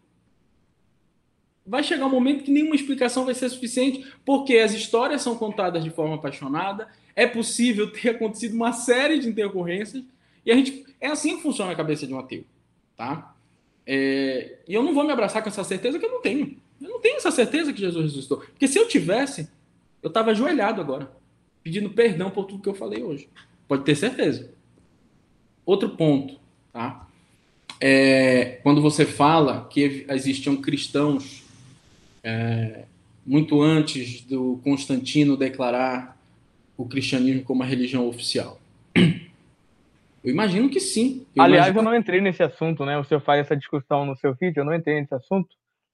Vai 1.65 1.83
chegar 1.83 2.07
um 2.07 2.11
momento 2.11 2.45
que 2.45 2.51
nenhuma 2.51 2.77
explicação 2.77 3.25
vai 3.25 3.35
ser 3.35 3.49
suficiente, 3.49 4.07
porque 4.25 4.59
as 4.59 4.73
histórias 4.73 5.23
são 5.23 5.37
contadas 5.37 5.83
de 5.83 5.91
forma 5.91 6.17
apaixonada, 6.17 6.89
é 7.17 7.27
possível 7.27 7.91
ter 7.91 8.11
acontecido 8.15 8.55
uma 8.55 8.73
série 8.73 9.19
de 9.19 9.29
intercorrências, 9.29 10.05
e 10.45 10.53
a 10.53 10.55
gente 10.55 10.85
é 11.01 11.09
assim 11.09 11.37
que 11.37 11.43
funciona 11.43 11.73
a 11.73 11.77
cabeça 11.77 12.07
de 12.07 12.15
um 12.15 12.19
ateu, 12.19 12.45
tá? 12.97 13.35
É, 13.87 14.59
e 14.69 14.75
eu 14.75 14.83
não 14.83 14.95
vou 14.95 15.05
me 15.05 15.13
abraçar 15.13 15.43
com 15.43 15.49
essa 15.49 15.65
certeza 15.65 15.99
que 15.99 16.05
eu 16.05 16.11
não 16.11 16.21
tenho. 16.21 16.57
Eu 16.81 16.91
não 16.91 17.01
tenho 17.01 17.17
essa 17.17 17.31
certeza 17.31 17.73
que 17.73 17.81
Jesus 17.81 18.05
ressuscitou. 18.05 18.39
Porque 18.39 18.69
se 18.69 18.79
eu 18.79 18.87
tivesse, 18.87 19.49
eu 20.03 20.09
estava 20.09 20.33
ajoelhado 20.33 20.81
agora, 20.81 21.11
pedindo 21.63 21.91
perdão 21.91 22.31
por 22.31 22.45
tudo 22.45 22.63
que 22.63 22.69
eu 22.69 22.75
falei 22.75 23.03
hoje. 23.03 23.29
Pode 23.67 23.85
ter 23.85 23.95
certeza. 23.95 24.51
Outro 25.65 25.91
ponto, 25.91 26.39
tá? 26.73 27.09
É, 27.81 28.59
quando 28.63 28.81
você 28.81 29.05
fala 29.05 29.67
que 29.71 30.07
existiam 30.09 30.57
cristãos 30.57 31.45
é, 32.23 32.85
muito 33.25 33.61
antes 33.61 34.23
do 34.23 34.61
Constantino 34.63 35.37
declarar 35.37 36.16
o 36.77 36.86
cristianismo 36.86 37.43
como 37.43 37.62
a 37.62 37.66
religião 37.66 38.09
oficial. 38.09 38.61
Eu 40.27 40.32
imagino 40.32 40.69
que 40.69 40.81
sim. 40.81 41.24
Eu 41.35 41.43
Aliás, 41.43 41.66
imagino... 41.69 41.78
eu 41.78 41.85
não 41.85 41.97
entrei 41.97 42.20
nesse 42.20 42.43
assunto, 42.43 42.85
né? 42.85 42.98
O 42.98 43.05
senhor 43.05 43.20
faz 43.20 43.40
essa 43.40 43.57
discussão 43.57 44.05
no 44.05 44.16
seu 44.16 44.35
vídeo, 44.35 44.61
eu 44.61 44.65
não 44.65 44.74
entrei 44.74 45.01
nesse 45.01 45.15
assunto. 45.15 45.48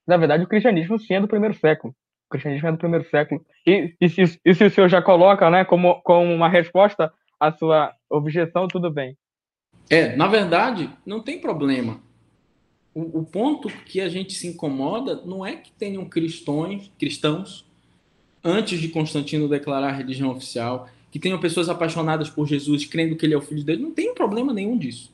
Na 0.07 0.17
verdade, 0.17 0.43
o 0.43 0.49
cristianismo 0.49 0.99
sim 0.99 1.15
é 1.15 1.21
do 1.21 1.29
primeiro 1.29 1.55
século. 1.55 1.95
O 2.27 2.31
cristianismo 2.31 2.69
é 2.69 2.73
do 2.73 2.79
primeiro 2.79 3.09
século. 3.11 3.45
E, 3.67 3.95
e, 4.01 4.09
se, 4.09 4.41
e 4.43 4.55
se 4.55 4.65
o 4.65 4.71
senhor 4.71 4.89
já 4.89 5.03
coloca, 5.03 5.51
né, 5.51 5.65
como, 5.65 6.01
como 6.03 6.33
uma 6.33 6.49
resposta 6.49 7.13
à 7.39 7.53
sua 7.53 7.95
objeção, 8.09 8.67
tudo 8.67 8.91
bem. 8.91 9.17
É, 9.91 10.17
na 10.17 10.27
verdade, 10.27 10.89
não 11.05 11.21
tem 11.21 11.39
problema. 11.39 12.01
O, 12.95 13.21
o 13.21 13.25
ponto 13.25 13.69
que 13.69 14.01
a 14.01 14.09
gente 14.09 14.33
se 14.33 14.47
incomoda 14.47 15.21
não 15.27 15.45
é 15.45 15.57
que 15.57 15.71
tenham 15.73 16.07
cristões, 16.07 16.91
cristãos 16.99 17.71
antes 18.45 18.81
de 18.81 18.89
Constantino 18.89 19.49
declarar 19.49 19.89
a 19.89 19.93
religião 19.93 20.31
oficial, 20.31 20.89
que 21.11 21.19
tenham 21.19 21.39
pessoas 21.39 21.69
apaixonadas 21.69 22.31
por 22.31 22.47
Jesus, 22.47 22.85
crendo 22.85 23.17
que 23.17 23.27
ele 23.27 23.35
é 23.35 23.37
o 23.37 23.43
filho 23.43 23.61
de 23.61 23.67
Deus, 23.67 23.81
não 23.81 23.91
tem 23.91 24.15
problema 24.15 24.53
nenhum 24.53 24.79
disso. 24.79 25.13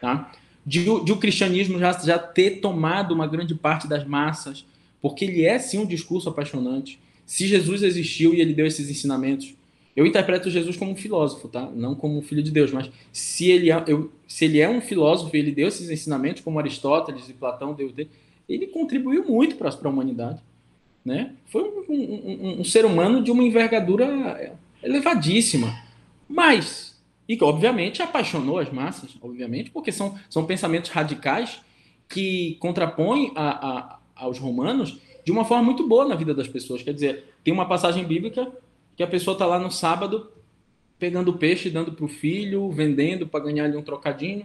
Tá? 0.00 0.32
De, 0.64 0.84
de 0.84 1.12
o 1.12 1.16
cristianismo 1.16 1.78
já, 1.78 1.92
já 1.92 2.18
ter 2.18 2.60
tomado 2.60 3.12
uma 3.12 3.26
grande 3.26 3.54
parte 3.54 3.88
das 3.88 4.06
massas, 4.06 4.64
porque 5.02 5.24
ele 5.24 5.44
é 5.44 5.58
sim 5.58 5.78
um 5.78 5.86
discurso 5.86 6.28
apaixonante. 6.28 6.98
Se 7.24 7.46
Jesus 7.46 7.82
existiu 7.82 8.34
e 8.34 8.40
ele 8.40 8.54
deu 8.54 8.66
esses 8.66 8.88
ensinamentos, 8.88 9.54
eu 9.96 10.06
interpreto 10.06 10.50
Jesus 10.50 10.76
como 10.76 10.92
um 10.92 10.96
filósofo, 10.96 11.48
tá? 11.48 11.70
Não 11.74 11.94
como 11.94 12.18
um 12.18 12.22
filho 12.22 12.42
de 12.42 12.50
Deus, 12.50 12.70
mas 12.70 12.90
se 13.10 13.50
ele 13.50 13.70
é, 13.70 13.82
eu, 13.86 14.12
se 14.28 14.44
ele 14.44 14.60
é 14.60 14.68
um 14.68 14.80
filósofo 14.80 15.34
e 15.34 15.38
ele 15.40 15.50
deu 15.50 15.68
esses 15.68 15.90
ensinamentos, 15.90 16.42
como 16.42 16.58
Aristóteles 16.58 17.28
e 17.28 17.32
Platão 17.32 17.72
deu, 17.72 17.90
ele 18.48 18.66
contribuiu 18.66 19.24
muito 19.24 19.56
para 19.56 19.70
a 19.70 19.88
humanidade, 19.88 20.38
né? 21.06 21.30
Foi 21.46 21.62
um, 21.62 21.84
um, 21.88 21.94
um, 21.94 22.60
um 22.60 22.64
ser 22.64 22.84
humano 22.84 23.22
de 23.22 23.30
uma 23.30 23.44
envergadura 23.44 24.58
elevadíssima. 24.82 25.80
Mas, 26.28 27.00
e 27.28 27.36
que 27.36 27.44
obviamente 27.44 28.02
apaixonou 28.02 28.58
as 28.58 28.72
massas, 28.72 29.10
obviamente, 29.22 29.70
porque 29.70 29.92
são, 29.92 30.18
são 30.28 30.44
pensamentos 30.44 30.90
radicais 30.90 31.60
que 32.08 32.56
contrapõem 32.58 33.32
a, 33.36 33.68
a, 33.68 33.98
aos 34.16 34.38
romanos 34.40 34.98
de 35.24 35.30
uma 35.30 35.44
forma 35.44 35.62
muito 35.62 35.86
boa 35.86 36.04
na 36.04 36.16
vida 36.16 36.34
das 36.34 36.48
pessoas. 36.48 36.82
Quer 36.82 36.92
dizer, 36.92 37.24
tem 37.44 37.54
uma 37.54 37.66
passagem 37.66 38.04
bíblica 38.04 38.52
que 38.96 39.02
a 39.02 39.06
pessoa 39.06 39.34
está 39.34 39.46
lá 39.46 39.60
no 39.60 39.70
sábado 39.70 40.28
pegando 40.98 41.34
peixe, 41.34 41.70
dando 41.70 41.92
para 41.92 42.04
o 42.04 42.08
filho, 42.08 42.68
vendendo 42.70 43.28
para 43.28 43.44
ganhar 43.44 43.64
ali 43.64 43.76
um 43.76 43.82
trocadinho. 43.82 44.44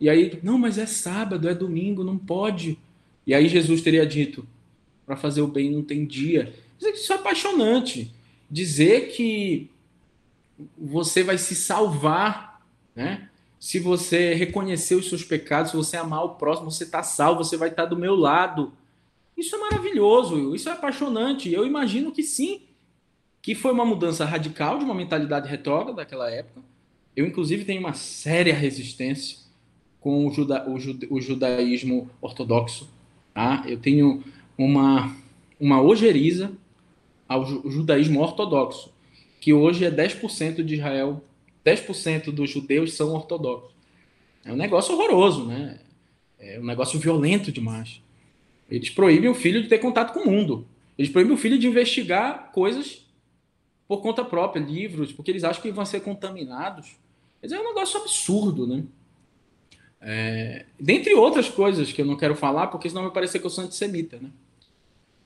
E 0.00 0.08
aí, 0.08 0.38
não, 0.42 0.56
mas 0.56 0.78
é 0.78 0.86
sábado, 0.86 1.48
é 1.48 1.54
domingo, 1.54 2.04
não 2.04 2.16
pode. 2.16 2.78
E 3.26 3.34
aí 3.34 3.48
Jesus 3.48 3.82
teria 3.82 4.06
dito, 4.06 4.46
para 5.06 5.16
fazer 5.16 5.42
o 5.42 5.46
bem 5.46 5.70
não 5.70 5.82
tem 5.82 6.06
dia. 6.06 6.54
Isso 6.80 7.12
é 7.12 7.16
apaixonante 7.16 8.12
dizer 8.50 9.08
que 9.12 9.70
você 10.78 11.22
vai 11.22 11.38
se 11.38 11.54
salvar, 11.54 12.60
né? 12.94 13.28
Se 13.58 13.78
você 13.78 14.34
reconhecer 14.34 14.94
os 14.94 15.08
seus 15.08 15.24
pecados, 15.24 15.70
se 15.70 15.76
você 15.76 15.96
amar 15.96 16.22
o 16.22 16.34
próximo, 16.34 16.70
você 16.70 16.84
está 16.84 17.02
salvo, 17.02 17.42
você 17.42 17.56
vai 17.56 17.70
estar 17.70 17.86
do 17.86 17.96
meu 17.96 18.14
lado. 18.14 18.72
Isso 19.36 19.56
é 19.56 19.58
maravilhoso, 19.58 20.54
isso 20.54 20.68
é 20.68 20.72
apaixonante. 20.72 21.50
Eu 21.50 21.66
imagino 21.66 22.12
que 22.12 22.22
sim, 22.22 22.62
que 23.40 23.54
foi 23.54 23.72
uma 23.72 23.84
mudança 23.84 24.24
radical 24.24 24.78
de 24.78 24.84
uma 24.84 24.94
mentalidade 24.94 25.48
retrógrada 25.48 25.96
daquela 25.96 26.30
época. 26.30 26.60
Eu, 27.16 27.26
inclusive, 27.26 27.64
tenho 27.64 27.80
uma 27.80 27.94
séria 27.94 28.54
resistência 28.54 29.38
com 29.98 30.26
o, 30.26 30.30
juda, 30.30 30.68
o, 30.68 30.78
juda, 30.78 31.06
o 31.08 31.20
judaísmo 31.20 32.10
ortodoxo. 32.20 32.90
Tá? 33.32 33.64
Eu 33.66 33.78
tenho 33.78 34.22
uma, 34.56 35.16
uma 35.58 35.82
ojeriza 35.82 36.52
ao 37.28 37.44
judaísmo 37.46 38.20
ortodoxo, 38.20 38.92
que 39.40 39.52
hoje 39.52 39.84
é 39.84 39.90
10% 39.90 40.62
de 40.62 40.74
Israel, 40.74 41.22
10% 41.64 42.30
dos 42.30 42.50
judeus 42.50 42.94
são 42.94 43.12
ortodoxos. 43.12 43.74
É 44.44 44.52
um 44.52 44.56
negócio 44.56 44.94
horroroso, 44.94 45.46
né? 45.46 45.80
É 46.38 46.60
um 46.60 46.64
negócio 46.64 46.98
violento 46.98 47.50
demais. 47.50 48.02
Eles 48.70 48.90
proíbem 48.90 49.30
o 49.30 49.34
filho 49.34 49.62
de 49.62 49.68
ter 49.68 49.78
contato 49.78 50.12
com 50.12 50.20
o 50.20 50.30
mundo. 50.30 50.66
Eles 50.98 51.10
proíbem 51.10 51.34
o 51.34 51.38
filho 51.38 51.58
de 51.58 51.66
investigar 51.66 52.52
coisas 52.52 53.04
por 53.88 54.00
conta 54.00 54.24
própria, 54.24 54.60
livros, 54.60 55.12
porque 55.12 55.30
eles 55.30 55.44
acham 55.44 55.62
que 55.62 55.70
vão 55.70 55.84
ser 55.84 56.00
contaminados. 56.00 56.96
Dizer, 57.42 57.56
é 57.56 57.60
um 57.60 57.68
negócio 57.68 58.00
absurdo, 58.00 58.66
né? 58.66 58.84
É, 60.00 60.66
dentre 60.78 61.14
outras 61.14 61.48
coisas 61.48 61.90
que 61.90 62.02
eu 62.02 62.06
não 62.06 62.16
quero 62.16 62.34
falar, 62.34 62.66
porque 62.66 62.88
senão 62.88 63.02
vai 63.02 63.12
parecer 63.12 63.38
que 63.38 63.46
eu 63.46 63.50
sou 63.50 63.64
antissemita, 63.64 64.18
né? 64.18 64.30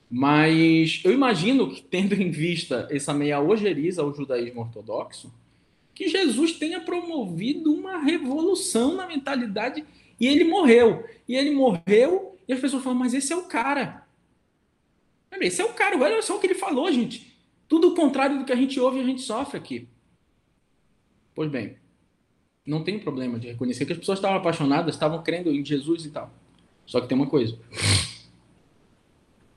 Mas 0.09 1.01
eu 1.03 1.11
imagino 1.13 1.69
que, 1.69 1.81
tendo 1.83 2.15
em 2.15 2.31
vista 2.31 2.87
essa 2.89 3.13
meia 3.13 3.39
ojeriza 3.39 4.01
ao 4.01 4.13
judaísmo 4.13 4.61
ortodoxo, 4.61 5.31
que 5.93 6.07
Jesus 6.07 6.53
tenha 6.53 6.79
promovido 6.79 7.71
uma 7.71 7.99
revolução 7.99 8.95
na 8.95 9.05
mentalidade 9.05 9.85
e 10.19 10.27
ele 10.27 10.45
morreu. 10.45 11.05
E 11.27 11.35
ele 11.35 11.51
morreu 11.51 12.37
e 12.47 12.53
as 12.53 12.59
pessoas 12.59 12.83
falam, 12.83 12.97
mas 12.97 13.13
esse 13.13 13.31
é 13.31 13.35
o 13.35 13.43
cara. 13.43 14.07
Esse 15.39 15.61
é 15.61 15.65
o 15.65 15.73
cara, 15.73 15.97
olha 15.97 16.21
só 16.21 16.37
o 16.37 16.39
que 16.39 16.47
ele 16.47 16.55
falou, 16.55 16.91
gente. 16.91 17.37
Tudo 17.67 17.89
o 17.89 17.95
contrário 17.95 18.39
do 18.39 18.45
que 18.45 18.51
a 18.51 18.55
gente 18.55 18.79
ouve 18.79 18.99
a 18.99 19.03
gente 19.03 19.21
sofre 19.21 19.57
aqui. 19.57 19.87
Pois 21.35 21.51
bem, 21.51 21.77
não 22.65 22.83
tem 22.83 22.97
problema 22.97 23.37
de 23.37 23.47
reconhecer 23.47 23.85
que 23.85 23.93
as 23.93 23.99
pessoas 23.99 24.17
estavam 24.17 24.37
apaixonadas, 24.37 24.95
estavam 24.95 25.21
crendo 25.21 25.51
em 25.51 25.63
Jesus 25.63 26.05
e 26.05 26.09
tal. 26.09 26.31
Só 26.85 26.99
que 26.99 27.07
tem 27.07 27.15
uma 27.15 27.27
coisa 27.27 27.59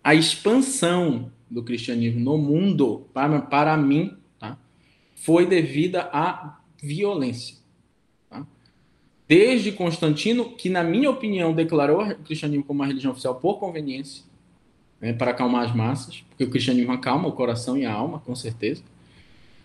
a 0.03 0.15
expansão 0.15 1.31
do 1.51 1.63
cristianismo 1.63 2.21
no 2.21 2.39
mundo, 2.39 3.07
para, 3.13 3.41
para 3.41 3.77
mim, 3.77 4.17
tá, 4.39 4.59
foi 5.15 5.47
devida 5.47 6.09
à 6.13 6.59
violência. 6.83 7.57
Tá? 8.29 8.47
Desde 9.29 9.71
Constantino, 9.71 10.51
que, 10.51 10.69
na 10.69 10.83
minha 10.83 11.11
opinião, 11.11 11.53
declarou 11.53 12.03
o 12.03 12.15
cristianismo 12.17 12.65
como 12.65 12.81
uma 12.81 12.87
religião 12.87 13.13
oficial 13.13 13.35
por 13.35 13.59
conveniência, 13.59 14.25
né, 15.01 15.13
para 15.13 15.33
acalmar 15.33 15.69
as 15.69 15.75
massas, 15.75 16.25
porque 16.29 16.45
o 16.45 16.51
cristianismo 16.51 16.93
acalma 16.93 17.29
o 17.29 17.33
coração 17.33 17.77
e 17.77 17.85
a 17.85 17.93
alma, 17.93 18.19
com 18.21 18.35
certeza, 18.35 18.83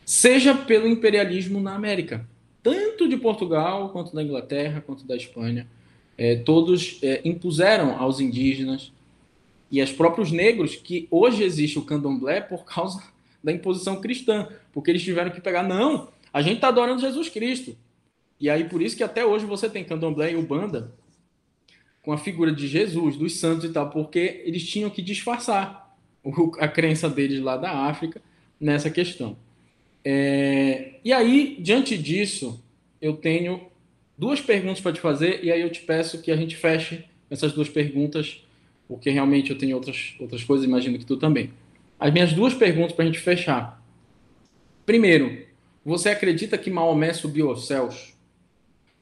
seja 0.05 0.53
pelo 0.53 0.87
imperialismo 0.87 1.59
na 1.59 1.73
América, 1.73 2.27
tanto 2.61 3.07
de 3.07 3.15
Portugal, 3.17 3.89
quanto 3.89 4.13
da 4.13 4.21
Inglaterra, 4.21 4.81
quanto 4.85 5.05
da 5.05 5.15
Espanha. 5.15 5.67
É, 6.17 6.35
todos 6.35 6.99
é, 7.03 7.21
impuseram 7.23 7.97
aos 7.97 8.19
indígenas 8.19 8.91
e 9.71 9.81
aos 9.81 9.91
próprios 9.91 10.31
negros 10.31 10.75
que 10.75 11.07
hoje 11.11 11.43
existe 11.43 11.77
o 11.77 11.83
candomblé 11.83 12.41
por 12.41 12.65
causa 12.65 13.01
da 13.43 13.51
imposição 13.51 14.01
cristã, 14.01 14.47
porque 14.73 14.91
eles 14.91 15.03
tiveram 15.03 15.31
que 15.31 15.41
pegar, 15.41 15.63
não, 15.63 16.09
a 16.33 16.41
gente 16.41 16.55
está 16.55 16.69
adorando 16.69 17.01
Jesus 17.01 17.29
Cristo. 17.29 17.77
E 18.39 18.49
aí 18.49 18.65
por 18.65 18.81
isso 18.81 18.95
que 18.95 19.03
até 19.03 19.25
hoje 19.25 19.45
você 19.45 19.69
tem 19.69 19.83
candomblé 19.83 20.31
e 20.31 20.35
ubanda 20.35 20.93
com 22.01 22.13
a 22.13 22.17
figura 22.17 22.53
de 22.53 22.67
Jesus, 22.67 23.17
dos 23.17 23.39
santos 23.39 23.65
e 23.65 23.73
tal, 23.73 23.89
porque 23.89 24.41
eles 24.45 24.67
tinham 24.67 24.89
que 24.89 25.01
disfarçar 25.01 25.97
a 26.59 26.67
crença 26.67 27.09
deles 27.09 27.41
lá 27.41 27.57
da 27.57 27.71
África 27.71 28.21
nessa 28.59 28.89
questão. 28.89 29.37
É... 30.03 30.99
E 31.03 31.11
aí, 31.11 31.57
diante 31.59 31.97
disso, 31.97 32.63
eu 33.01 33.13
tenho 33.13 33.67
duas 34.17 34.39
perguntas 34.39 34.79
para 34.79 34.93
te 34.93 35.01
fazer, 35.01 35.43
e 35.43 35.51
aí 35.51 35.61
eu 35.61 35.69
te 35.69 35.81
peço 35.81 36.21
que 36.21 36.31
a 36.31 36.37
gente 36.37 36.55
feche 36.55 37.03
essas 37.29 37.51
duas 37.51 37.69
perguntas 37.69 38.41
porque 38.87 39.09
realmente 39.09 39.51
eu 39.51 39.57
tenho 39.57 39.75
outras, 39.75 40.15
outras 40.19 40.43
coisas, 40.43 40.65
imagino 40.65 40.97
que 40.97 41.05
tu 41.05 41.17
também. 41.17 41.51
As 41.99 42.13
minhas 42.13 42.33
duas 42.33 42.53
perguntas 42.53 42.93
para 42.93 43.03
a 43.03 43.07
gente 43.07 43.19
fechar. 43.19 43.83
Primeiro, 44.85 45.45
você 45.83 46.09
acredita 46.09 46.57
que 46.57 46.69
Maomé 46.69 47.13
subiu 47.13 47.49
aos 47.49 47.67
céus? 47.67 48.13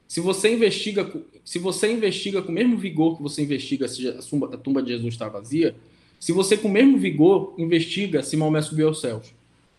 Se 0.08 0.20
você 0.20 0.54
investiga, 0.54 1.12
se 1.44 1.58
você 1.58 1.92
investiga 1.92 2.42
com 2.42 2.50
o 2.50 2.54
mesmo 2.54 2.76
vigor 2.76 3.16
que 3.16 3.22
você 3.22 3.42
investiga 3.42 3.86
se 3.86 4.08
a 4.08 4.56
tumba, 4.56 4.82
de 4.82 4.90
Jesus 4.90 5.14
está 5.14 5.28
vazia, 5.28 5.74
se 6.18 6.32
você 6.32 6.56
com 6.56 6.68
o 6.68 6.72
mesmo 6.72 6.98
vigor 6.98 7.54
investiga 7.58 8.22
se 8.22 8.36
Maomé 8.36 8.62
subiu 8.62 8.88
aos 8.88 9.00
céus 9.00 9.34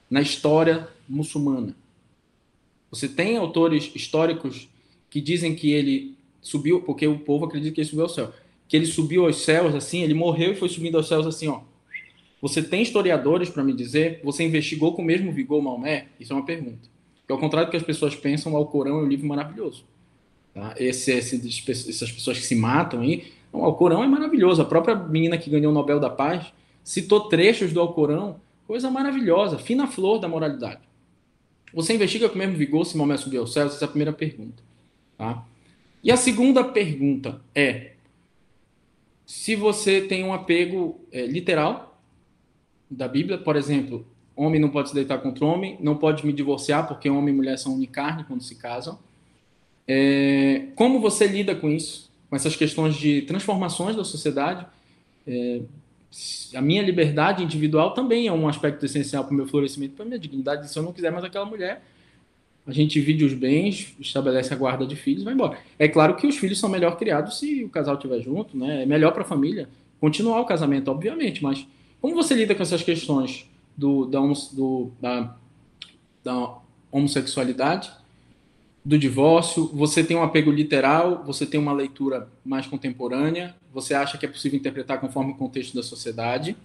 na 0.09 0.21
história 0.21 0.87
muçulmana, 1.07 1.75
você 2.89 3.07
tem 3.07 3.35
autores 3.35 3.91
históricos 3.93 4.69
que 5.09 5.19
dizem 5.19 5.55
que 5.55 5.71
ele 5.71 6.15
subiu, 6.41 6.81
porque 6.81 7.05
o 7.07 7.19
povo 7.19 7.45
acredita 7.45 7.75
que 7.75 7.81
ele 7.81 7.89
subiu 7.89 8.03
ao 8.03 8.09
céu 8.09 8.33
que 8.67 8.75
ele 8.75 8.85
subiu 8.85 9.25
aos 9.25 9.43
céus 9.43 9.73
assim, 9.73 10.03
ele 10.03 10.13
morreu 10.13 10.51
e 10.51 10.55
foi 10.55 10.69
subindo 10.69 10.97
aos 10.97 11.07
céus 11.07 11.25
assim, 11.25 11.47
ó. 11.47 11.61
Você 12.41 12.61
tem 12.61 12.81
historiadores 12.81 13.49
para 13.49 13.63
me 13.63 13.73
dizer? 13.73 14.21
Você 14.23 14.43
investigou 14.43 14.93
com 14.93 15.01
o 15.01 15.05
mesmo 15.05 15.31
vigor 15.31 15.61
Maomé? 15.61 16.07
Isso 16.19 16.33
é 16.33 16.35
uma 16.35 16.45
pergunta. 16.45 16.87
Que 17.25 17.31
ao 17.31 17.39
contrário 17.39 17.67
do 17.67 17.71
que 17.71 17.77
as 17.77 17.83
pessoas 17.83 18.15
pensam, 18.15 18.53
o 18.53 18.57
Alcorão 18.57 18.99
é 18.99 19.03
um 19.03 19.07
livro 19.07 19.27
maravilhoso. 19.27 19.85
Tá? 20.53 20.75
Esse, 20.77 21.11
esse, 21.11 21.35
essas 21.69 22.11
pessoas 22.11 22.37
que 22.37 22.45
se 22.45 22.55
matam 22.55 23.01
aí 23.01 23.31
O 23.51 23.63
Alcorão 23.63 24.03
é 24.03 24.07
maravilhoso. 24.07 24.61
A 24.61 24.65
própria 24.65 24.95
menina 24.95 25.37
que 25.37 25.49
ganhou 25.49 25.71
o 25.71 25.73
Nobel 25.73 25.99
da 25.99 26.09
Paz 26.09 26.45
citou 26.83 27.27
trechos 27.27 27.73
do 27.73 27.79
Alcorão, 27.79 28.39
coisa 28.67 28.89
maravilhosa, 28.89 29.57
fina 29.57 29.87
flor 29.87 30.19
da 30.19 30.27
moralidade. 30.27 30.81
Você 31.73 31.93
investiga 31.93 32.29
com 32.29 32.35
o 32.35 32.37
mesmo 32.37 32.55
vigor 32.55 32.85
se 32.85 32.95
Maomé 32.95 33.17
subiu 33.17 33.41
ao 33.41 33.47
céu? 33.47 33.65
Essa 33.65 33.83
é 33.83 33.85
a 33.85 33.89
primeira 33.89 34.13
pergunta. 34.13 34.63
Tá? 35.17 35.43
E 36.03 36.11
a 36.11 36.17
segunda 36.17 36.63
pergunta 36.63 37.41
é: 37.53 37.93
se 39.27 39.57
você 39.57 39.99
tem 39.99 40.23
um 40.23 40.33
apego 40.33 41.01
é, 41.11 41.25
literal 41.25 42.01
da 42.89 43.09
Bíblia, 43.09 43.37
por 43.37 43.57
exemplo, 43.57 44.07
homem 44.33 44.59
não 44.59 44.69
pode 44.69 44.87
se 44.87 44.95
deitar 44.95 45.17
contra 45.17 45.43
homem, 45.43 45.77
não 45.81 45.97
pode 45.97 46.25
me 46.25 46.31
divorciar 46.31 46.87
porque 46.87 47.09
homem 47.09 47.33
e 47.33 47.37
mulher 47.37 47.59
são 47.59 47.75
unicarne 47.75 48.23
quando 48.23 48.41
se 48.41 48.55
casam. 48.55 48.97
É, 49.85 50.67
como 50.75 51.01
você 51.01 51.27
lida 51.27 51.53
com 51.53 51.69
isso, 51.69 52.09
com 52.29 52.37
essas 52.37 52.55
questões 52.55 52.95
de 52.95 53.23
transformações 53.23 53.97
da 53.97 54.05
sociedade? 54.05 54.65
É, 55.27 55.59
a 56.55 56.61
minha 56.61 56.81
liberdade 56.81 57.43
individual 57.43 57.93
também 57.93 58.27
é 58.27 58.31
um 58.31 58.47
aspecto 58.47 58.85
essencial 58.85 59.25
para 59.25 59.33
o 59.33 59.35
meu 59.35 59.45
florescimento, 59.45 59.95
para 59.95 60.05
a 60.05 60.07
minha 60.07 60.19
dignidade. 60.19 60.71
Se 60.71 60.79
eu 60.79 60.83
não 60.83 60.93
quiser 60.93 61.11
mais 61.11 61.25
aquela 61.25 61.45
mulher, 61.45 61.83
a 62.67 62.73
gente 62.73 62.99
divide 62.99 63.23
os 63.23 63.33
bens, 63.33 63.95
estabelece 63.97 64.53
a 64.53 64.57
guarda 64.57 64.85
de 64.85 64.95
filhos, 64.95 65.23
vai 65.23 65.33
embora. 65.33 65.57
É 65.79 65.87
claro 65.87 66.15
que 66.15 66.27
os 66.27 66.37
filhos 66.37 66.59
são 66.59 66.69
melhor 66.69 66.97
criados 66.97 67.39
se 67.39 67.63
o 67.63 67.69
casal 67.69 67.95
estiver 67.95 68.21
junto, 68.21 68.57
né? 68.57 68.83
É 68.83 68.85
melhor 68.85 69.13
para 69.13 69.21
a 69.21 69.25
família 69.25 69.69
continuar 70.01 70.41
o 70.41 70.45
casamento, 70.45 70.91
obviamente, 70.91 71.41
mas 71.41 71.65
como 72.01 72.13
você 72.13 72.35
lida 72.35 72.53
com 72.53 72.61
essas 72.61 72.83
questões 72.83 73.49
do, 73.75 74.05
da, 74.05 74.19
do, 74.51 74.91
da, 75.01 75.35
da 76.23 76.57
homossexualidade, 76.91 77.89
do 78.83 78.97
divórcio? 78.97 79.67
Você 79.73 80.03
tem 80.03 80.15
um 80.15 80.23
apego 80.23 80.49
literal? 80.49 81.23
Você 81.25 81.45
tem 81.45 81.59
uma 81.59 81.73
leitura 81.73 82.29
mais 82.45 82.67
contemporânea? 82.67 83.55
Você 83.73 83.93
acha 83.93 84.17
que 84.17 84.25
é 84.25 84.29
possível 84.29 84.57
interpretar 84.57 84.99
conforme 84.99 85.31
o 85.31 85.35
contexto 85.35 85.75
da 85.75 85.83
sociedade? 85.83 86.55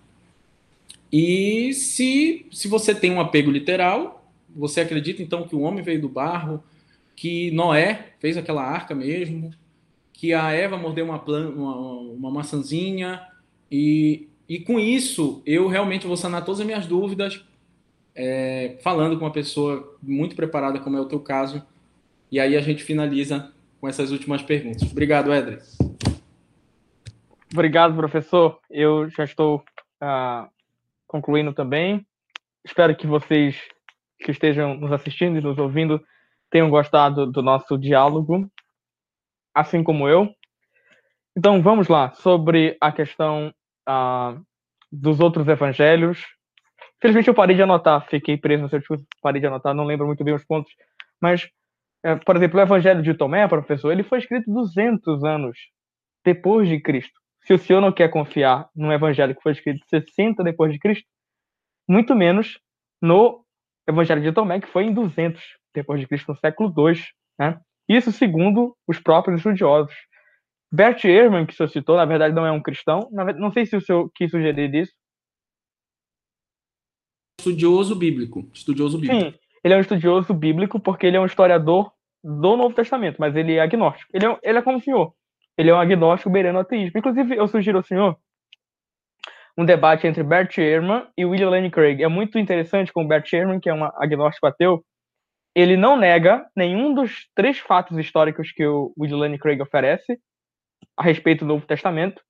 E 1.12 1.74
se, 1.74 2.46
se 2.52 2.68
você 2.68 2.94
tem 2.94 3.10
um 3.10 3.20
apego 3.20 3.50
literal, 3.50 4.21
você 4.54 4.80
acredita 4.80 5.22
então 5.22 5.46
que 5.46 5.56
o 5.56 5.60
homem 5.60 5.82
veio 5.82 6.00
do 6.00 6.08
barro, 6.08 6.62
que 7.14 7.50
Noé 7.50 8.12
fez 8.18 8.36
aquela 8.36 8.62
arca 8.62 8.94
mesmo, 8.94 9.50
que 10.12 10.32
a 10.32 10.52
Eva 10.52 10.76
mordeu 10.76 11.04
uma, 11.04 11.22
uma, 11.22 11.76
uma 11.76 12.30
maçãzinha, 12.30 13.20
e, 13.70 14.28
e 14.48 14.60
com 14.60 14.78
isso 14.78 15.42
eu 15.46 15.68
realmente 15.68 16.06
vou 16.06 16.16
sanar 16.16 16.44
todas 16.44 16.60
as 16.60 16.66
minhas 16.66 16.86
dúvidas, 16.86 17.44
é, 18.14 18.76
falando 18.82 19.18
com 19.18 19.24
uma 19.24 19.32
pessoa 19.32 19.96
muito 20.02 20.36
preparada, 20.36 20.78
como 20.78 20.96
é 20.96 21.00
o 21.00 21.06
teu 21.08 21.20
caso, 21.20 21.62
e 22.30 22.38
aí 22.38 22.56
a 22.56 22.60
gente 22.60 22.82
finaliza 22.82 23.52
com 23.80 23.88
essas 23.88 24.10
últimas 24.10 24.42
perguntas. 24.42 24.90
Obrigado, 24.90 25.32
Edre. 25.32 25.58
Obrigado, 27.52 27.94
professor. 27.94 28.58
Eu 28.70 29.10
já 29.10 29.24
estou 29.24 29.62
uh, 30.02 30.48
concluindo 31.06 31.52
também. 31.52 32.06
Espero 32.64 32.96
que 32.96 33.06
vocês 33.06 33.56
que 34.22 34.30
estejam 34.30 34.74
nos 34.74 34.92
assistindo 34.92 35.38
e 35.38 35.40
nos 35.40 35.58
ouvindo 35.58 36.02
tenham 36.50 36.70
gostado 36.70 37.26
do 37.26 37.42
nosso 37.42 37.78
diálogo, 37.78 38.50
assim 39.54 39.82
como 39.82 40.08
eu. 40.08 40.28
Então, 41.36 41.62
vamos 41.62 41.88
lá, 41.88 42.12
sobre 42.12 42.76
a 42.80 42.92
questão 42.92 43.52
ah, 43.86 44.36
dos 44.90 45.18
outros 45.18 45.48
evangelhos. 45.48 46.22
Felizmente 47.00 47.28
eu 47.28 47.34
parei 47.34 47.56
de 47.56 47.62
anotar, 47.62 48.06
fiquei 48.06 48.36
preso 48.36 48.62
no 48.62 48.68
seu 48.68 48.78
discurso, 48.78 49.04
parei 49.22 49.40
de 49.40 49.46
anotar, 49.46 49.74
não 49.74 49.84
lembro 49.84 50.06
muito 50.06 50.22
bem 50.22 50.34
os 50.34 50.44
pontos, 50.44 50.72
mas, 51.20 51.48
é, 52.04 52.14
por 52.16 52.36
exemplo, 52.36 52.60
o 52.60 52.62
evangelho 52.62 53.02
de 53.02 53.14
Tomé, 53.14 53.48
professor, 53.48 53.90
ele 53.90 54.02
foi 54.02 54.18
escrito 54.18 54.52
200 54.52 55.24
anos 55.24 55.58
depois 56.24 56.68
de 56.68 56.80
Cristo. 56.80 57.18
Se 57.44 57.54
o 57.54 57.58
senhor 57.58 57.80
não 57.80 57.90
quer 57.90 58.08
confiar 58.08 58.68
num 58.76 58.92
evangelho 58.92 59.34
que 59.34 59.42
foi 59.42 59.52
escrito 59.52 59.84
60 59.88 60.44
depois 60.44 60.72
de 60.72 60.78
Cristo, 60.78 61.08
muito 61.88 62.14
menos 62.14 62.60
no 63.00 63.41
Evangelho 63.86 64.22
de 64.22 64.32
Tomé, 64.32 64.60
que 64.60 64.68
foi 64.68 64.84
em 64.84 64.94
200 64.94 65.42
depois 65.74 66.00
de 66.00 66.06
Cristo, 66.06 66.32
no 66.32 66.38
século 66.38 66.72
II. 66.76 67.00
Né? 67.38 67.60
Isso 67.88 68.12
segundo 68.12 68.76
os 68.86 68.98
próprios 68.98 69.38
estudiosos. 69.38 69.94
Bert 70.72 71.04
Ehrman, 71.04 71.44
que 71.44 71.52
o 71.52 71.56
senhor 71.56 71.68
citou, 71.68 71.96
na 71.96 72.04
verdade 72.04 72.34
não 72.34 72.46
é 72.46 72.52
um 72.52 72.62
cristão. 72.62 73.08
Não 73.10 73.52
sei 73.52 73.66
se 73.66 73.76
o 73.76 73.80
senhor 73.80 74.10
quis 74.14 74.30
sugerir 74.30 74.74
isso. 74.74 74.92
Estudioso 77.38 77.94
bíblico. 77.94 78.48
Estudioso 78.54 78.98
bíblico. 78.98 79.32
Sim, 79.32 79.38
ele 79.64 79.74
é 79.74 79.76
um 79.76 79.80
estudioso 79.80 80.32
bíblico 80.32 80.80
porque 80.80 81.06
ele 81.06 81.16
é 81.16 81.20
um 81.20 81.26
historiador 81.26 81.92
do 82.22 82.56
Novo 82.56 82.74
Testamento, 82.74 83.16
mas 83.18 83.34
ele 83.34 83.54
é 83.54 83.60
agnóstico. 83.60 84.10
Ele 84.14 84.26
é, 84.26 84.38
ele 84.42 84.58
é 84.58 84.62
como 84.62 84.78
o 84.78 84.80
senhor. 84.80 85.12
Ele 85.58 85.68
é 85.68 85.74
um 85.74 85.78
agnóstico 85.78 86.30
beirando 86.30 86.60
ateísmo. 86.60 86.98
Inclusive, 86.98 87.36
eu 87.36 87.46
sugiro 87.48 87.78
ao 87.78 87.84
senhor 87.84 88.16
um 89.56 89.64
debate 89.64 90.06
entre 90.06 90.22
Bert 90.22 90.56
Ehrman 90.58 91.06
e 91.16 91.24
William 91.24 91.50
Lane 91.50 91.70
Craig. 91.70 92.02
É 92.02 92.08
muito 92.08 92.38
interessante 92.38 92.92
com 92.92 93.06
Bert 93.06 93.30
Ehrman, 93.32 93.60
que 93.60 93.68
é 93.68 93.74
um 93.74 93.84
agnóstico 93.84 94.46
ateu, 94.46 94.84
ele 95.54 95.76
não 95.76 95.96
nega 95.96 96.46
nenhum 96.56 96.94
dos 96.94 97.28
três 97.34 97.58
fatos 97.58 97.98
históricos 97.98 98.52
que 98.52 98.64
o 98.64 98.92
William 98.98 99.18
Lane 99.18 99.38
Craig 99.38 99.60
oferece 99.60 100.18
a 100.96 101.02
respeito 101.02 101.44
do 101.44 101.48
Novo 101.48 101.66
Testamento, 101.66 102.22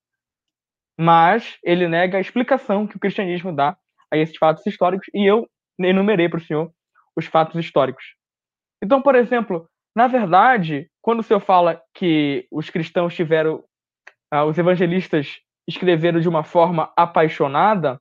mas 0.99 1.57
ele 1.63 1.87
nega 1.87 2.17
a 2.17 2.21
explicação 2.21 2.85
que 2.85 2.97
o 2.97 2.99
cristianismo 2.99 3.55
dá 3.55 3.77
a 4.11 4.17
esses 4.17 4.37
fatos 4.37 4.65
históricos, 4.65 5.07
e 5.13 5.25
eu 5.25 5.47
enumerei 5.79 6.29
para 6.29 6.37
o 6.37 6.41
senhor 6.41 6.71
os 7.15 7.25
fatos 7.25 7.59
históricos. 7.59 8.03
Então, 8.83 9.01
por 9.01 9.15
exemplo, 9.15 9.67
na 9.95 10.07
verdade, 10.07 10.89
quando 11.01 11.21
o 11.21 11.23
senhor 11.23 11.39
fala 11.39 11.81
que 11.93 12.45
os 12.51 12.69
cristãos 12.69 13.15
tiveram, 13.15 13.63
ah, 14.31 14.45
os 14.45 14.57
evangelistas 14.57 15.39
escreveram 15.67 16.19
de 16.19 16.29
uma 16.29 16.43
forma 16.43 16.91
apaixonada? 16.95 17.99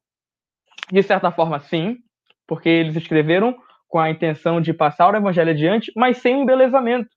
De 0.91 1.03
certa 1.03 1.31
forma, 1.31 1.61
sim, 1.61 1.99
porque 2.47 2.69
eles 2.69 2.97
escreveram 2.97 3.57
com 3.89 3.99
a 3.99 4.11
intenção 4.11 4.61
de 4.61 4.73
passar 4.73 5.13
o 5.13 5.17
evangelho 5.17 5.51
adiante, 5.51 5.93
mas 5.97 6.19
sem 6.19 6.43
embelezamento. 6.43 7.11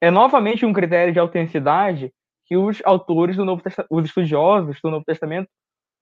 É 0.00 0.10
novamente 0.10 0.64
um 0.64 0.72
critério 0.72 1.12
de 1.12 1.18
autenticidade 1.18 2.12
que 2.46 2.56
os 2.56 2.80
autores 2.84 3.36
do 3.36 3.44
Novo 3.44 3.62
Testamento, 3.62 3.88
os 3.90 4.06
estudiosos 4.06 4.80
do 4.80 4.90
Novo 4.90 5.04
Testamento, 5.04 5.48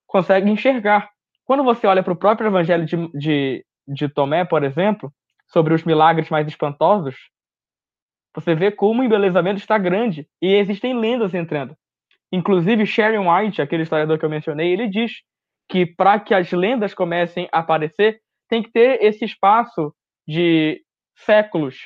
conseguem 0.06 0.52
enxergar. 0.52 1.08
Quando 1.44 1.64
você 1.64 1.86
olha 1.86 2.02
para 2.02 2.12
o 2.12 2.16
próprio 2.16 2.48
evangelho 2.48 2.84
de, 2.84 2.96
de, 3.12 3.64
de 3.88 4.08
Tomé, 4.08 4.44
por 4.44 4.62
exemplo, 4.62 5.12
sobre 5.48 5.74
os 5.74 5.82
milagres 5.82 6.28
mais 6.28 6.46
espantosos, 6.46 7.16
você 8.34 8.54
vê 8.54 8.70
como 8.70 9.00
o 9.00 9.04
embelezamento 9.04 9.58
está 9.58 9.78
grande 9.78 10.28
e 10.42 10.54
existem 10.54 10.98
lendas 10.98 11.34
entrando. 11.34 11.74
Inclusive, 12.32 12.86
Sharon 12.86 13.30
White, 13.30 13.62
aquele 13.62 13.82
historiador 13.82 14.18
que 14.18 14.24
eu 14.24 14.30
mencionei, 14.30 14.72
ele 14.72 14.88
diz 14.88 15.12
que 15.68 15.86
para 15.86 16.18
que 16.20 16.34
as 16.34 16.50
lendas 16.52 16.94
comecem 16.94 17.48
a 17.52 17.60
aparecer, 17.60 18.20
tem 18.48 18.62
que 18.62 18.70
ter 18.70 19.02
esse 19.02 19.24
espaço 19.24 19.94
de 20.26 20.82
séculos. 21.16 21.76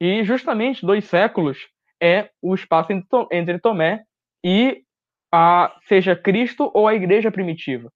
E 0.00 0.22
justamente 0.24 0.84
dois 0.84 1.04
séculos 1.06 1.58
é 2.02 2.30
o 2.42 2.54
espaço 2.54 2.92
entre 3.30 3.58
Tomé 3.58 4.02
e 4.44 4.82
a, 5.32 5.74
seja 5.86 6.14
Cristo 6.14 6.70
ou 6.74 6.86
a 6.86 6.94
igreja 6.94 7.30
primitiva. 7.30 7.90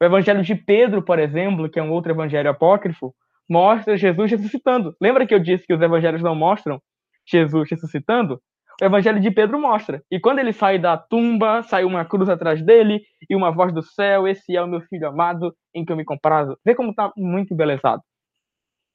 O 0.00 0.04
evangelho 0.04 0.42
de 0.42 0.54
Pedro, 0.54 1.02
por 1.02 1.18
exemplo, 1.18 1.68
que 1.68 1.78
é 1.78 1.82
um 1.82 1.90
outro 1.90 2.12
evangelho 2.12 2.50
apócrifo, 2.50 3.14
mostra 3.48 3.96
Jesus 3.96 4.30
ressuscitando. 4.30 4.94
Lembra 5.00 5.26
que 5.26 5.34
eu 5.34 5.38
disse 5.38 5.66
que 5.66 5.74
os 5.74 5.80
evangelhos 5.80 6.22
não 6.22 6.34
mostram 6.34 6.80
Jesus 7.26 7.70
ressuscitando? 7.70 8.40
O 8.80 8.84
Evangelho 8.84 9.20
de 9.20 9.30
Pedro 9.30 9.58
mostra. 9.58 10.02
E 10.10 10.20
quando 10.20 10.38
ele 10.38 10.52
sai 10.52 10.78
da 10.78 10.96
tumba, 10.96 11.62
sai 11.64 11.84
uma 11.84 12.04
cruz 12.04 12.28
atrás 12.28 12.64
dele 12.64 13.02
e 13.28 13.34
uma 13.34 13.50
voz 13.50 13.72
do 13.72 13.82
céu: 13.82 14.26
Esse 14.28 14.56
é 14.56 14.62
o 14.62 14.68
meu 14.68 14.80
filho 14.82 15.08
amado 15.08 15.54
em 15.74 15.84
que 15.84 15.92
eu 15.92 15.96
me 15.96 16.04
comprazo. 16.04 16.56
Vê 16.64 16.74
como 16.74 16.90
está 16.90 17.12
muito 17.16 17.52
embelezado. 17.52 18.02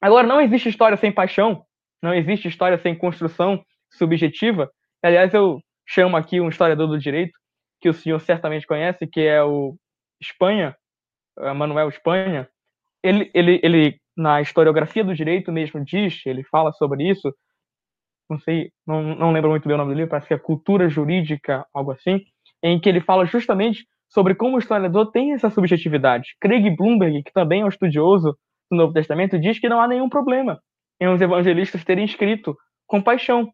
Agora, 0.00 0.26
não 0.26 0.40
existe 0.40 0.68
história 0.68 0.96
sem 0.96 1.12
paixão, 1.12 1.64
não 2.02 2.14
existe 2.14 2.48
história 2.48 2.78
sem 2.78 2.94
construção 2.94 3.62
subjetiva. 3.90 4.70
Aliás, 5.02 5.32
eu 5.34 5.60
chamo 5.86 6.16
aqui 6.16 6.40
um 6.40 6.48
historiador 6.48 6.88
do 6.88 6.98
direito, 6.98 7.32
que 7.80 7.88
o 7.88 7.94
senhor 7.94 8.20
certamente 8.20 8.66
conhece, 8.66 9.06
que 9.06 9.20
é 9.20 9.42
o 9.42 9.76
Espanha, 10.20 10.74
Manuel 11.56 11.88
Espanha. 11.88 12.48
Ele, 13.02 13.30
ele, 13.34 13.60
ele, 13.62 14.00
na 14.16 14.40
historiografia 14.40 15.04
do 15.04 15.14
direito 15.14 15.52
mesmo 15.52 15.84
diz, 15.84 16.24
ele 16.24 16.42
fala 16.44 16.72
sobre 16.72 17.08
isso, 17.08 17.34
não 18.28 18.38
sei, 18.38 18.70
não, 18.86 19.02
não 19.02 19.32
lembro 19.32 19.50
muito 19.50 19.66
bem 19.66 19.74
o 19.74 19.78
nome 19.78 19.92
do 19.92 19.96
livro, 19.96 20.10
parece 20.10 20.28
que 20.28 20.34
é 20.34 20.38
Cultura 20.38 20.88
Jurídica, 20.88 21.66
algo 21.72 21.92
assim, 21.92 22.20
em 22.62 22.80
que 22.80 22.88
ele 22.88 23.00
fala 23.00 23.26
justamente 23.26 23.86
sobre 24.08 24.34
como 24.34 24.56
o 24.56 24.58
historiador 24.58 25.10
tem 25.10 25.32
essa 25.32 25.50
subjetividade. 25.50 26.36
Craig 26.40 26.70
Bloomberg, 26.76 27.22
que 27.22 27.32
também 27.32 27.62
é 27.62 27.64
um 27.64 27.68
estudioso 27.68 28.36
do 28.70 28.76
Novo 28.76 28.92
Testamento, 28.92 29.38
diz 29.38 29.58
que 29.58 29.68
não 29.68 29.80
há 29.80 29.88
nenhum 29.88 30.08
problema 30.08 30.60
em 31.00 31.08
os 31.08 31.20
evangelistas 31.20 31.84
terem 31.84 32.04
escrito 32.04 32.56
com 32.86 33.02
paixão. 33.02 33.52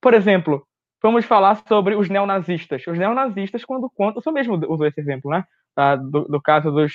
Por 0.00 0.14
exemplo, 0.14 0.66
vamos 1.02 1.24
falar 1.24 1.56
sobre 1.66 1.94
os 1.94 2.08
neonazistas. 2.08 2.86
Os 2.86 2.98
neonazistas, 2.98 3.64
quando 3.64 3.90
contam, 3.90 4.20
só 4.20 4.30
mesmo 4.30 4.54
usou 4.68 4.86
esse 4.86 5.00
exemplo, 5.00 5.30
né? 5.30 5.44
Do, 6.10 6.24
do 6.24 6.40
caso 6.40 6.70
dos 6.70 6.92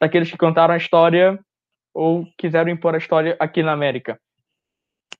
daqueles 0.00 0.30
que 0.30 0.38
contaram 0.38 0.74
a 0.74 0.78
história 0.78 1.38
ou 1.94 2.26
quiseram 2.38 2.70
impor 2.70 2.94
a 2.94 2.98
história 2.98 3.36
aqui 3.38 3.62
na 3.62 3.72
América. 3.72 4.18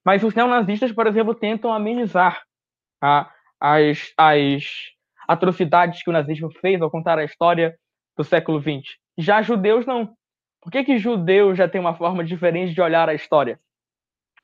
Mas 0.04 0.22
os 0.22 0.34
neonazistas, 0.34 0.92
por 0.92 1.06
exemplo, 1.06 1.34
tentam 1.34 1.72
amenizar 1.72 2.42
a, 3.02 3.30
as, 3.60 4.12
as, 4.16 4.64
atrocidades 5.26 6.02
que 6.02 6.10
o 6.10 6.12
nazismo 6.12 6.50
fez 6.60 6.80
ao 6.80 6.90
contar 6.90 7.18
a 7.18 7.24
história 7.24 7.74
do 8.16 8.24
século 8.24 8.60
XX. 8.60 8.96
Já 9.18 9.42
judeus 9.42 9.84
não. 9.84 10.14
Por 10.62 10.70
que, 10.70 10.84
que 10.84 10.98
judeus 10.98 11.58
já 11.58 11.68
têm 11.68 11.80
uma 11.80 11.94
forma 11.94 12.24
diferente 12.24 12.74
de 12.74 12.80
olhar 12.80 13.08
a 13.08 13.14
história? 13.14 13.58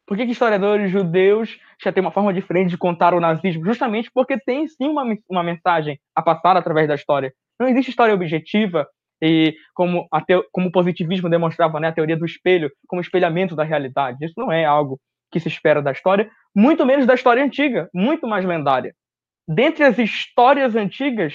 Por 0.06 0.16
que, 0.16 0.26
que 0.26 0.32
historiadores 0.32 0.90
judeus 0.90 1.58
já 1.82 1.92
têm 1.92 2.02
uma 2.02 2.10
forma 2.10 2.32
diferente 2.32 2.70
de 2.70 2.78
contar 2.78 3.14
o 3.14 3.20
nazismo? 3.20 3.64
Justamente 3.64 4.10
porque 4.12 4.38
tem 4.38 4.66
sim 4.66 4.88
uma, 4.88 5.04
uma 5.28 5.42
mensagem 5.42 5.98
a 6.14 6.22
passar 6.22 6.56
através 6.56 6.88
da 6.88 6.94
história. 6.94 7.32
Não 7.58 7.68
existe 7.68 7.90
história 7.90 8.14
objetiva 8.14 8.86
e 9.22 9.54
como, 9.74 10.08
como 10.50 10.68
o 10.68 10.72
positivismo 10.72 11.30
demonstrava, 11.30 11.78
né, 11.78 11.88
a 11.88 11.92
teoria 11.92 12.16
do 12.16 12.26
espelho, 12.26 12.70
como 12.88 13.00
espelhamento 13.00 13.54
da 13.54 13.62
realidade. 13.62 14.24
Isso 14.24 14.34
não 14.36 14.50
é 14.50 14.64
algo 14.64 14.98
que 15.32 15.40
se 15.40 15.48
espera 15.48 15.82
da 15.82 15.90
história, 15.90 16.30
muito 16.54 16.84
menos 16.84 17.06
da 17.06 17.14
história 17.14 17.42
antiga, 17.42 17.88
muito 17.92 18.26
mais 18.26 18.44
lendária. 18.44 18.94
Dentre 19.48 19.82
as 19.82 19.98
histórias 19.98 20.76
antigas, 20.76 21.34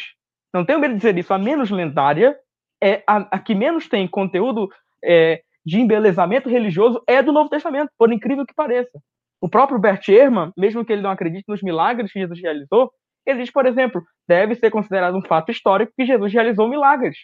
não 0.53 0.64
tenho 0.64 0.80
medo 0.80 0.94
de 0.94 0.98
dizer 0.98 1.18
isso, 1.18 1.34
a 1.34 1.38
menos 1.38 1.69
lendária 1.69 2.38
é 2.82 3.03
a, 3.07 3.18
a 3.36 3.40
que 3.40 3.56
menos 3.56 3.90
tem 3.90 4.07
conteúdo 4.07 4.69
é, 5.03 5.41
de 5.65 5.80
embelezamento 5.80 6.48
religioso 6.48 7.02
é 7.07 7.22
do 7.22 7.34
Novo 7.34 7.49
Testamento, 7.49 7.91
por 7.98 8.14
incrível 8.14 8.45
que 8.45 8.53
pareça. 8.53 8.99
O 9.41 9.49
próprio 9.49 9.80
Bert 9.80 10.07
Ehrman, 10.07 10.52
mesmo 10.57 10.86
que 10.86 10.94
ele 10.94 11.02
não 11.02 11.11
acredite 11.11 11.44
nos 11.48 11.61
milagres 11.61 12.11
que 12.11 12.19
Jesus 12.19 12.40
realizou, 12.41 12.91
ele 13.26 13.41
diz, 13.41 13.52
por 13.52 13.65
exemplo, 13.65 14.02
deve 14.28 14.56
ser 14.56 14.72
considerado 14.72 15.18
um 15.18 15.22
fato 15.22 15.52
histórico 15.52 15.91
que 15.98 16.06
Jesus 16.06 16.32
realizou 16.32 16.69
milagres. 16.69 17.18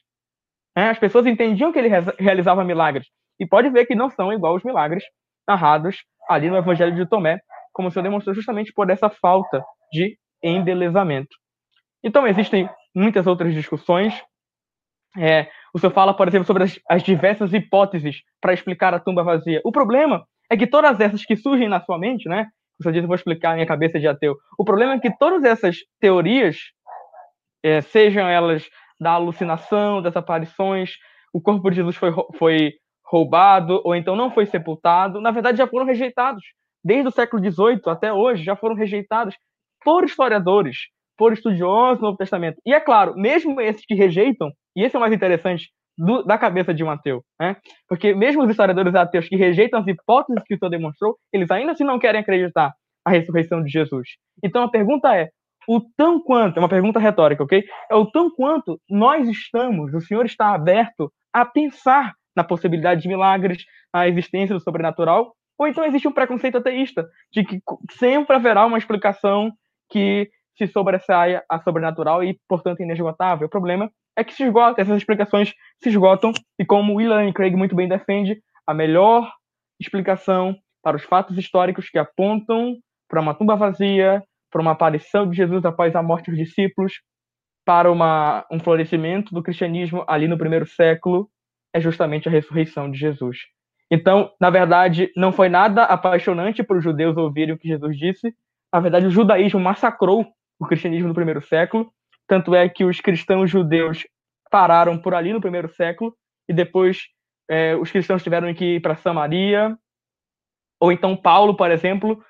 É, 0.76 0.90
as 0.90 1.00
pessoas 1.00 1.26
entendiam 1.26 1.72
que 1.72 1.80
ele 1.80 1.90
realizava 2.20 2.64
milagres. 2.64 3.08
E 3.40 3.48
pode 3.48 3.70
ver 3.70 3.86
que 3.86 3.96
não 3.96 4.10
são 4.10 4.34
igual 4.34 4.56
os 4.56 4.64
milagres 4.64 5.04
narrados 5.48 6.04
ali 6.30 6.50
no 6.50 6.58
Evangelho 6.58 6.96
de 6.96 7.06
Tomé, 7.06 7.40
como 7.72 7.88
o 7.88 7.92
Senhor 7.92 8.04
demonstrou 8.04 8.36
justamente 8.36 8.72
por 8.74 8.90
essa 8.90 9.10
falta 9.10 9.64
de 9.92 10.18
embelezamento. 10.42 11.36
Então, 12.04 12.28
existem 12.28 12.70
muitas 12.94 13.26
outras 13.26 13.54
discussões. 13.54 14.14
É, 15.18 15.48
o 15.74 15.80
senhor 15.80 15.94
fala, 15.94 16.14
por 16.14 16.28
exemplo, 16.28 16.46
sobre 16.46 16.64
as, 16.64 16.80
as 16.90 17.04
diversas 17.04 17.54
hipóteses 17.54 18.22
para 18.42 18.54
explicar 18.54 18.94
a 18.94 19.00
tumba 19.00 19.24
vazia. 19.24 19.62
O 19.64 19.72
problema 19.72 20.26
é 20.50 20.58
que 20.58 20.68
todas 20.68 21.00
essas 21.00 21.24
que 21.24 21.36
surgem 21.36 21.70
na 21.70 21.82
sua 21.82 21.98
mente, 21.98 22.28
né? 22.28 22.48
O 22.80 22.84
senhor 22.84 22.94
diz, 22.94 23.04
eu 23.04 23.08
vou 23.08 23.16
explicar 23.16 23.52
a 23.52 23.54
minha 23.54 23.66
cabeça 23.66 24.00
de 24.00 24.08
ateu. 24.08 24.36
O 24.58 24.66
problema 24.66 24.94
é 24.94 25.00
que 25.00 25.16
todas 25.18 25.44
essas 25.44 25.78
teorias, 26.00 26.58
é, 27.64 27.82
sejam 27.82 28.28
elas 28.28 28.68
da 29.00 29.12
alucinação, 29.12 30.02
das 30.02 30.16
aparições, 30.16 30.92
o 31.34 31.42
corpo 31.42 31.70
de 31.70 31.78
Jesus 31.78 31.96
foi, 31.96 32.12
foi 32.38 32.74
roubado 33.14 33.80
ou 33.84 33.96
então 33.96 34.16
não 34.16 34.32
foi 34.32 34.48
sepultado, 34.48 35.22
na 35.22 35.30
verdade 35.30 35.60
já 35.60 35.68
foram 35.68 35.86
rejeitados. 35.86 36.44
Desde 36.84 37.08
o 37.08 37.12
século 37.12 37.40
XVIII 37.44 37.82
até 37.86 38.12
hoje 38.12 38.44
já 38.44 38.56
foram 38.56 38.76
rejeitados 38.76 39.36
por 39.86 40.04
historiadores, 40.04 40.78
por 41.16 41.32
estudiosos 41.32 42.00
do 42.00 42.06
Novo 42.06 42.18
Testamento. 42.18 42.58
E 42.66 42.74
é 42.74 42.80
claro, 42.80 43.14
mesmo 43.16 43.62
esses 43.62 43.86
que 43.86 43.94
rejeitam, 43.94 44.52
e 44.76 44.84
esse 44.84 44.96
é 44.96 44.98
o 44.98 45.02
mais 45.02 45.14
interessante 45.14 45.70
do, 45.96 46.24
da 46.24 46.40
cabeça 46.40 46.74
de 46.74 46.84
um 46.84 46.90
ateu, 46.90 47.22
né? 47.40 47.56
porque 47.88 48.16
mesmo 48.16 48.44
os 48.44 48.50
historiadores 48.50 48.96
ateus 48.96 49.30
que 49.30 49.36
rejeitam 49.36 49.80
as 49.80 49.88
hipóteses 49.88 50.42
que 50.48 50.56
o 50.56 50.58
Senhor 50.58 50.72
demonstrou, 50.72 51.16
eles 51.32 51.52
ainda 51.52 51.74
assim 51.74 51.84
não 51.84 52.00
querem 52.00 52.20
acreditar 52.20 52.74
a 53.06 53.12
ressurreição 53.12 53.64
de 53.64 53.70
Jesus. 53.70 54.08
Então 54.44 54.64
a 54.64 54.72
pergunta 54.72 55.16
é, 55.16 55.30
o 55.68 55.80
tão 55.96 56.20
quanto, 56.20 56.58
é 56.58 56.60
uma 56.60 56.68
pergunta 56.68 57.00
retórica, 57.00 57.44
ok? 57.44 57.64
É 57.92 57.96
o 57.96 58.10
tão 58.10 58.32
quanto 58.32 58.80
nós 58.90 59.30
estamos, 59.30 59.94
o 59.94 60.02
Senhor 60.02 60.26
está 60.26 60.54
aberto 60.54 61.12
a 61.32 61.46
pensar 61.46 62.14
na 62.36 62.44
possibilidade 62.44 63.02
de 63.02 63.08
milagres, 63.08 63.66
a 63.92 64.08
existência 64.08 64.56
do 64.56 64.62
sobrenatural, 64.62 65.36
ou 65.58 65.68
então 65.68 65.86
existe 65.86 66.08
um 66.08 66.12
preconceito 66.12 66.58
ateísta, 66.58 67.08
de 67.32 67.44
que 67.44 67.62
sempre 67.92 68.36
haverá 68.36 68.66
uma 68.66 68.78
explicação 68.78 69.52
que 69.90 70.30
se 70.58 70.68
sobressaia 70.68 71.44
a 71.50 71.60
sobrenatural 71.60 72.24
e, 72.24 72.40
portanto, 72.48 72.82
inesgotável. 72.82 73.48
O 73.48 73.50
problema 73.50 73.90
é 74.16 74.24
que 74.24 74.34
se 74.34 74.44
esgota, 74.44 74.82
essas 74.82 74.98
explicações 74.98 75.54
se 75.82 75.90
esgotam, 75.90 76.32
e 76.60 76.66
como 76.66 76.96
William 76.96 77.32
Craig 77.34 77.56
muito 77.56 77.76
bem 77.76 77.88
defende, 77.88 78.42
a 78.66 78.74
melhor 78.74 79.32
explicação 79.80 80.56
para 80.82 80.98
os 80.98 81.04
fatos 81.04 81.38
históricos 81.38 81.90
que 81.90 81.98
apontam 81.98 82.78
para 83.08 83.22
uma 83.22 83.34
tumba 83.34 83.56
vazia, 83.56 84.24
para 84.52 84.62
uma 84.62 84.72
aparição 84.72 85.30
de 85.30 85.36
Jesus 85.36 85.66
após 85.66 85.96
a 85.96 86.04
morte 86.04 86.30
dos 86.30 86.40
discípulos, 86.40 86.94
para 87.66 87.92
uma, 87.92 88.46
um 88.52 88.60
florescimento 88.60 89.34
do 89.34 89.42
cristianismo 89.42 90.04
ali 90.08 90.28
no 90.28 90.38
primeiro 90.38 90.68
século, 90.68 91.30
é 91.74 91.82
justamente 91.82 92.28
a 92.28 92.32
ressurreição 92.32 92.90
de 92.90 92.98
Jesus. 92.98 93.38
Então, 93.90 94.32
na 94.40 94.50
verdade, 94.50 95.12
não 95.16 95.32
foi 95.32 95.50
nada 95.50 95.84
apaixonante 95.84 96.64
para 96.64 96.78
os 96.78 96.84
judeus 96.84 97.18
ouvirem 97.18 97.54
o 97.54 97.58
que 97.58 97.68
Jesus 97.68 97.98
disse. 97.98 98.34
Na 98.72 98.80
verdade, 98.80 99.06
o 99.06 99.12
judaísmo 99.12 99.60
massacrou 99.60 100.26
o 100.60 100.66
cristianismo 100.66 101.08
no 101.08 101.14
primeiro 101.14 101.42
século. 101.42 101.92
Tanto 102.28 102.56
é 102.56 102.68
que 102.70 102.84
os 102.86 103.00
cristãos 103.02 103.50
judeus 103.50 104.06
pararam 104.50 104.98
por 104.98 105.14
ali 105.14 105.34
no 105.34 105.42
primeiro 105.42 105.70
século 105.70 106.16
e 106.48 106.54
depois 106.54 107.08
é, 107.50 107.76
os 107.76 107.92
cristãos 107.92 108.24
tiveram 108.24 108.54
que 108.54 108.76
ir 108.76 108.82
para 108.82 108.96
Samaria. 108.96 109.78
Ou 110.80 110.92
então 110.92 111.16
Paulo, 111.16 111.56
por 111.56 111.70
exemplo, 111.72 112.24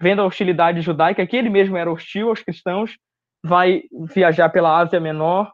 vendo 0.00 0.22
a 0.22 0.26
hostilidade 0.26 0.80
judaica, 0.80 1.26
que 1.26 1.36
ele 1.36 1.50
mesmo 1.50 1.76
era 1.76 1.90
hostil 1.90 2.28
aos 2.28 2.42
cristãos, 2.42 2.96
vai 3.44 3.82
viajar 4.14 4.48
pela 4.48 4.78
Ásia 4.78 4.98
Menor, 4.98 5.52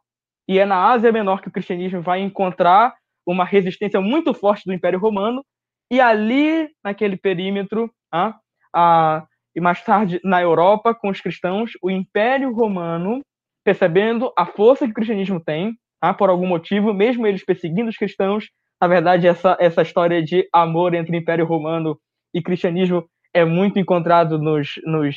e 0.48 0.58
é 0.58 0.64
na 0.64 0.90
Ásia 0.90 1.12
Menor 1.12 1.40
que 1.40 1.48
o 1.48 1.52
cristianismo 1.52 2.00
vai 2.00 2.20
encontrar 2.20 2.94
uma 3.26 3.44
resistência 3.44 4.00
muito 4.00 4.32
forte 4.34 4.64
do 4.66 4.72
Império 4.72 4.98
Romano, 4.98 5.44
e 5.90 6.00
ali, 6.00 6.68
naquele 6.84 7.16
perímetro, 7.16 7.90
ah, 8.12 8.38
ah, 8.74 9.26
e 9.54 9.60
mais 9.60 9.82
tarde 9.82 10.20
na 10.22 10.40
Europa, 10.40 10.94
com 10.94 11.08
os 11.08 11.20
cristãos, 11.20 11.72
o 11.82 11.90
Império 11.90 12.52
Romano, 12.52 13.20
percebendo 13.64 14.32
a 14.36 14.46
força 14.46 14.84
que 14.84 14.92
o 14.92 14.94
cristianismo 14.94 15.40
tem, 15.40 15.74
ah, 16.00 16.14
por 16.14 16.30
algum 16.30 16.46
motivo, 16.46 16.94
mesmo 16.94 17.26
eles 17.26 17.44
perseguindo 17.44 17.90
os 17.90 17.96
cristãos, 17.96 18.46
na 18.80 18.88
verdade, 18.88 19.26
essa, 19.26 19.56
essa 19.60 19.82
história 19.82 20.22
de 20.22 20.48
amor 20.52 20.94
entre 20.94 21.16
Império 21.16 21.44
Romano 21.44 21.98
e 22.32 22.40
cristianismo 22.40 23.04
é 23.34 23.44
muito 23.44 23.78
encontrado 23.78 24.38
nos, 24.38 24.80
nos, 24.84 25.16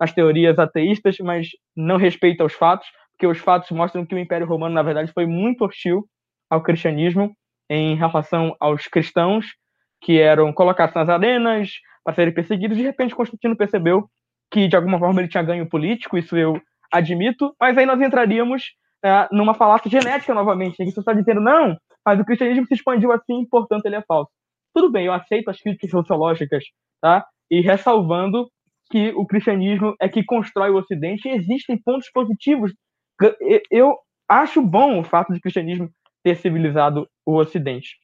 nas 0.00 0.12
teorias 0.12 0.58
ateístas, 0.58 1.18
mas 1.18 1.48
não 1.76 1.96
respeita 1.96 2.44
os 2.44 2.54
fatos, 2.54 2.88
porque 3.12 3.26
os 3.26 3.38
fatos 3.38 3.70
mostram 3.70 4.06
que 4.06 4.14
o 4.14 4.18
Império 4.18 4.46
Romano, 4.46 4.74
na 4.74 4.82
verdade, 4.82 5.12
foi 5.12 5.26
muito 5.26 5.64
hostil 5.64 6.06
ao 6.48 6.62
cristianismo 6.62 7.34
em 7.72 7.94
relação 7.94 8.54
aos 8.60 8.86
cristãos 8.86 9.46
que 10.02 10.20
eram 10.20 10.52
colocados 10.52 10.94
nas 10.94 11.08
arenas 11.08 11.70
para 12.04 12.14
serem 12.14 12.34
perseguidos. 12.34 12.76
De 12.76 12.82
repente, 12.82 13.14
Constantino 13.14 13.56
percebeu 13.56 14.08
que, 14.50 14.68
de 14.68 14.76
alguma 14.76 14.98
forma, 14.98 15.20
ele 15.20 15.28
tinha 15.28 15.42
ganho 15.42 15.68
político, 15.68 16.18
isso 16.18 16.36
eu 16.36 16.60
admito, 16.92 17.54
mas 17.58 17.78
aí 17.78 17.86
nós 17.86 18.00
entraríamos 18.00 18.74
é, 19.02 19.28
numa 19.32 19.54
falácia 19.54 19.90
genética 19.90 20.34
novamente, 20.34 20.80
em 20.80 20.86
que 20.86 20.92
você 20.92 21.00
está 21.00 21.14
dizendo, 21.14 21.40
não, 21.40 21.76
mas 22.04 22.20
o 22.20 22.24
cristianismo 22.24 22.66
se 22.66 22.74
expandiu 22.74 23.10
assim, 23.12 23.46
portanto 23.50 23.86
ele 23.86 23.96
é 23.96 24.02
falso. 24.02 24.30
Tudo 24.74 24.90
bem, 24.90 25.06
eu 25.06 25.12
aceito 25.12 25.48
as 25.48 25.58
críticas 25.58 25.90
sociológicas, 25.90 26.64
tá? 27.00 27.24
e 27.50 27.60
ressalvando 27.60 28.48
que 28.90 29.12
o 29.14 29.26
cristianismo 29.26 29.94
é 30.00 30.08
que 30.08 30.24
constrói 30.24 30.70
o 30.70 30.76
Ocidente 30.76 31.28
e 31.28 31.32
existem 31.32 31.80
pontos 31.82 32.10
positivos. 32.10 32.72
Eu 33.70 33.96
acho 34.28 34.60
bom 34.60 35.00
o 35.00 35.04
fato 35.04 35.32
de 35.32 35.40
cristianismo 35.40 35.88
ter 36.22 36.36
civilizado 36.36 37.08
o 37.26 37.36
Ocidente. 37.36 37.96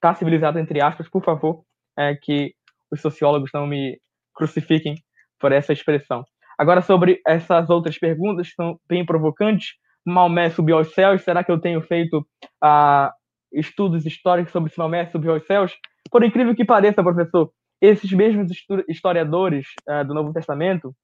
Tá 0.00 0.14
civilizado 0.14 0.58
entre 0.58 0.82
aspas, 0.82 1.08
por 1.08 1.22
favor, 1.22 1.62
é 1.98 2.14
que 2.14 2.54
os 2.90 3.00
sociólogos 3.00 3.50
não 3.52 3.66
me 3.66 4.00
crucifiquem 4.34 4.96
por 5.38 5.52
essa 5.52 5.72
expressão. 5.72 6.24
Agora 6.58 6.82
sobre 6.82 7.20
essas 7.26 7.70
outras 7.70 7.98
perguntas 7.98 8.48
que 8.48 8.54
são 8.54 8.78
bem 8.88 9.04
provocantes. 9.04 9.74
Maomé 10.04 10.50
subiu 10.50 10.76
aos 10.76 10.92
céus. 10.92 11.22
Será 11.22 11.44
que 11.44 11.50
eu 11.50 11.60
tenho 11.60 11.80
feito 11.82 12.18
uh, 12.62 13.10
estudos 13.52 14.04
históricos 14.04 14.52
sobre 14.52 14.70
se 14.70 14.78
Maomé 14.78 15.06
subiu 15.06 15.32
aos 15.32 15.46
céus? 15.46 15.74
Por 16.10 16.24
incrível 16.24 16.54
que 16.54 16.64
pareça, 16.64 17.02
professor, 17.02 17.50
esses 17.80 18.12
mesmos 18.12 18.50
historiadores 18.88 19.66
uh, 19.88 20.04
do 20.04 20.12
Novo 20.12 20.32
Testamento, 20.32 20.94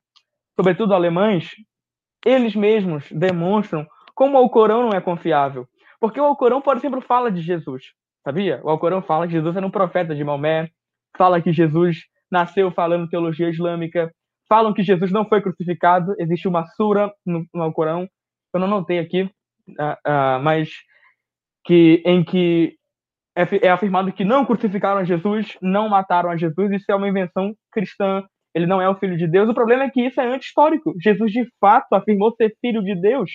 sobretudo 0.54 0.94
alemães, 0.94 1.50
eles 2.24 2.54
mesmos 2.54 3.10
demonstram 3.10 3.86
como 4.14 4.34
o 4.34 4.38
Alcorão 4.38 4.82
não 4.82 4.96
é 4.96 5.00
confiável. 5.00 5.66
Porque 6.00 6.20
o 6.20 6.24
Alcorão, 6.24 6.60
por 6.60 6.76
exemplo, 6.76 7.00
fala 7.00 7.30
de 7.30 7.40
Jesus, 7.40 7.92
sabia? 8.24 8.60
O 8.62 8.70
Alcorão 8.70 9.02
fala 9.02 9.26
que 9.26 9.32
Jesus 9.32 9.56
era 9.56 9.66
um 9.66 9.70
profeta 9.70 10.14
de 10.14 10.24
Maomé, 10.24 10.68
fala 11.16 11.40
que 11.40 11.52
Jesus 11.52 12.04
nasceu 12.30 12.70
falando 12.70 13.08
teologia 13.08 13.48
islâmica, 13.48 14.10
falam 14.48 14.72
que 14.72 14.82
Jesus 14.82 15.10
não 15.10 15.24
foi 15.24 15.40
crucificado, 15.40 16.14
existe 16.18 16.46
uma 16.48 16.66
sura 16.66 17.12
no, 17.24 17.44
no 17.54 17.62
Alcorão, 17.62 18.08
eu 18.52 18.60
não 18.60 18.68
notei 18.68 18.98
aqui, 18.98 19.22
uh, 19.22 19.92
uh, 20.06 20.42
mas 20.42 20.70
que 21.64 22.02
em 22.04 22.24
que 22.24 22.76
é, 23.36 23.66
é 23.66 23.70
afirmado 23.70 24.12
que 24.12 24.24
não 24.24 24.44
crucificaram 24.44 25.04
Jesus, 25.04 25.58
não 25.60 25.88
mataram 25.88 26.30
a 26.30 26.36
Jesus, 26.36 26.70
isso 26.72 26.90
é 26.90 26.94
uma 26.94 27.08
invenção 27.08 27.54
cristã, 27.70 28.24
ele 28.54 28.66
não 28.66 28.80
é 28.80 28.88
o 28.88 28.96
filho 28.96 29.16
de 29.18 29.26
Deus. 29.26 29.48
O 29.48 29.54
problema 29.54 29.84
é 29.84 29.90
que 29.90 30.00
isso 30.00 30.18
é 30.18 30.26
anti-histórico. 30.26 30.94
Jesus, 30.98 31.30
de 31.30 31.46
fato, 31.60 31.92
afirmou 31.92 32.34
ser 32.34 32.56
filho 32.62 32.82
de 32.82 32.98
Deus. 32.98 33.30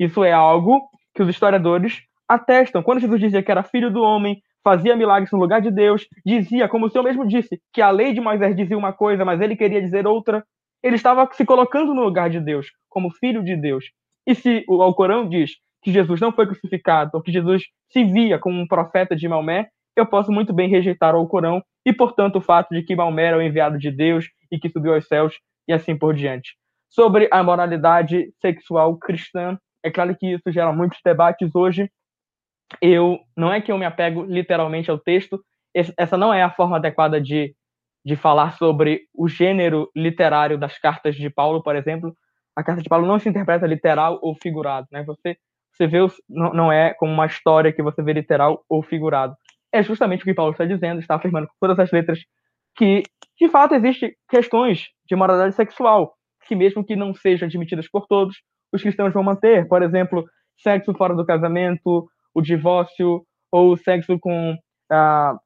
Isso 0.00 0.24
é 0.24 0.32
algo 0.32 0.80
que 1.18 1.22
os 1.24 1.28
historiadores 1.28 2.04
atestam. 2.28 2.80
Quando 2.80 3.00
Jesus 3.00 3.20
dizia 3.20 3.42
que 3.42 3.50
era 3.50 3.64
filho 3.64 3.90
do 3.90 4.00
homem, 4.00 4.40
fazia 4.62 4.94
milagres 4.94 5.32
no 5.32 5.38
lugar 5.40 5.60
de 5.60 5.68
Deus, 5.68 6.06
dizia, 6.24 6.68
como 6.68 6.86
o 6.86 6.90
Senhor 6.90 7.02
mesmo 7.02 7.26
disse, 7.26 7.60
que 7.72 7.82
a 7.82 7.90
lei 7.90 8.12
de 8.12 8.20
Moisés 8.20 8.54
dizia 8.54 8.78
uma 8.78 8.92
coisa, 8.92 9.24
mas 9.24 9.40
ele 9.40 9.56
queria 9.56 9.82
dizer 9.82 10.06
outra. 10.06 10.44
Ele 10.80 10.94
estava 10.94 11.28
se 11.32 11.44
colocando 11.44 11.92
no 11.92 12.04
lugar 12.04 12.30
de 12.30 12.38
Deus, 12.38 12.68
como 12.88 13.10
filho 13.10 13.42
de 13.42 13.56
Deus. 13.56 13.86
E 14.24 14.32
se 14.32 14.64
o 14.68 14.80
Alcorão 14.80 15.28
diz 15.28 15.56
que 15.82 15.92
Jesus 15.92 16.20
não 16.20 16.30
foi 16.30 16.46
crucificado, 16.46 17.10
ou 17.14 17.20
que 17.20 17.32
Jesus 17.32 17.64
se 17.90 18.04
via 18.04 18.38
como 18.38 18.60
um 18.60 18.68
profeta 18.68 19.16
de 19.16 19.26
Maomé, 19.26 19.66
eu 19.96 20.06
posso 20.06 20.30
muito 20.30 20.52
bem 20.52 20.68
rejeitar 20.68 21.16
o 21.16 21.18
Alcorão 21.18 21.60
e, 21.84 21.92
portanto, 21.92 22.36
o 22.36 22.40
fato 22.40 22.72
de 22.72 22.84
que 22.84 22.94
Maomé 22.94 23.24
era 23.24 23.38
o 23.38 23.42
enviado 23.42 23.76
de 23.76 23.90
Deus 23.90 24.26
e 24.52 24.56
que 24.56 24.68
subiu 24.68 24.94
aos 24.94 25.08
céus 25.08 25.34
e 25.66 25.72
assim 25.72 25.98
por 25.98 26.14
diante. 26.14 26.52
Sobre 26.88 27.28
a 27.32 27.42
moralidade 27.42 28.32
sexual 28.40 28.96
cristã, 28.98 29.58
é 29.88 29.90
claro 29.90 30.16
que 30.16 30.34
isso 30.34 30.50
gera 30.50 30.72
muitos 30.72 30.98
debates 31.04 31.54
hoje. 31.54 31.90
Eu 32.80 33.18
não 33.36 33.52
é 33.52 33.60
que 33.60 33.72
eu 33.72 33.78
me 33.78 33.84
apego 33.84 34.24
literalmente 34.24 34.90
ao 34.90 34.98
texto, 34.98 35.42
essa 35.96 36.16
não 36.16 36.32
é 36.32 36.42
a 36.42 36.50
forma 36.50 36.76
adequada 36.76 37.20
de, 37.20 37.54
de 38.04 38.16
falar 38.16 38.56
sobre 38.56 39.02
o 39.14 39.28
gênero 39.28 39.90
literário 39.94 40.58
das 40.58 40.78
cartas 40.78 41.14
de 41.14 41.30
Paulo, 41.30 41.62
por 41.62 41.76
exemplo. 41.76 42.14
A 42.56 42.62
carta 42.62 42.82
de 42.82 42.88
Paulo 42.88 43.06
não 43.06 43.18
se 43.18 43.28
interpreta 43.28 43.66
literal 43.66 44.18
ou 44.20 44.34
figurado, 44.34 44.86
né? 44.90 45.02
Você 45.04 45.36
você 45.72 45.86
vê 45.86 45.98
não, 46.28 46.52
não 46.52 46.72
é 46.72 46.92
como 46.94 47.12
uma 47.12 47.26
história 47.26 47.72
que 47.72 47.82
você 47.82 48.02
vê 48.02 48.12
literal 48.12 48.64
ou 48.68 48.82
figurado. 48.82 49.36
É 49.72 49.80
justamente 49.82 50.22
o 50.22 50.24
que 50.24 50.34
Paulo 50.34 50.50
está 50.52 50.64
dizendo, 50.64 51.00
está 51.00 51.14
afirmando 51.14 51.46
com 51.46 51.54
todas 51.60 51.78
as 51.78 51.92
letras 51.92 52.18
que 52.76 53.02
de 53.38 53.48
fato 53.48 53.74
existem 53.74 54.12
questões 54.28 54.88
de 55.06 55.14
moralidade 55.14 55.54
sexual 55.54 56.14
que 56.46 56.56
mesmo 56.56 56.82
que 56.82 56.96
não 56.96 57.14
sejam 57.14 57.46
admitidas 57.46 57.88
por 57.88 58.06
todos, 58.06 58.36
os 58.72 58.82
cristãos 58.82 59.12
vão 59.12 59.22
manter. 59.22 59.66
Por 59.68 59.82
exemplo, 59.82 60.24
sexo 60.58 60.92
fora 60.94 61.14
do 61.14 61.24
casamento, 61.24 62.08
o 62.34 62.40
divórcio 62.40 63.22
ou 63.50 63.76
sexo 63.76 64.18
com 64.18 64.56
ah, 64.90 65.36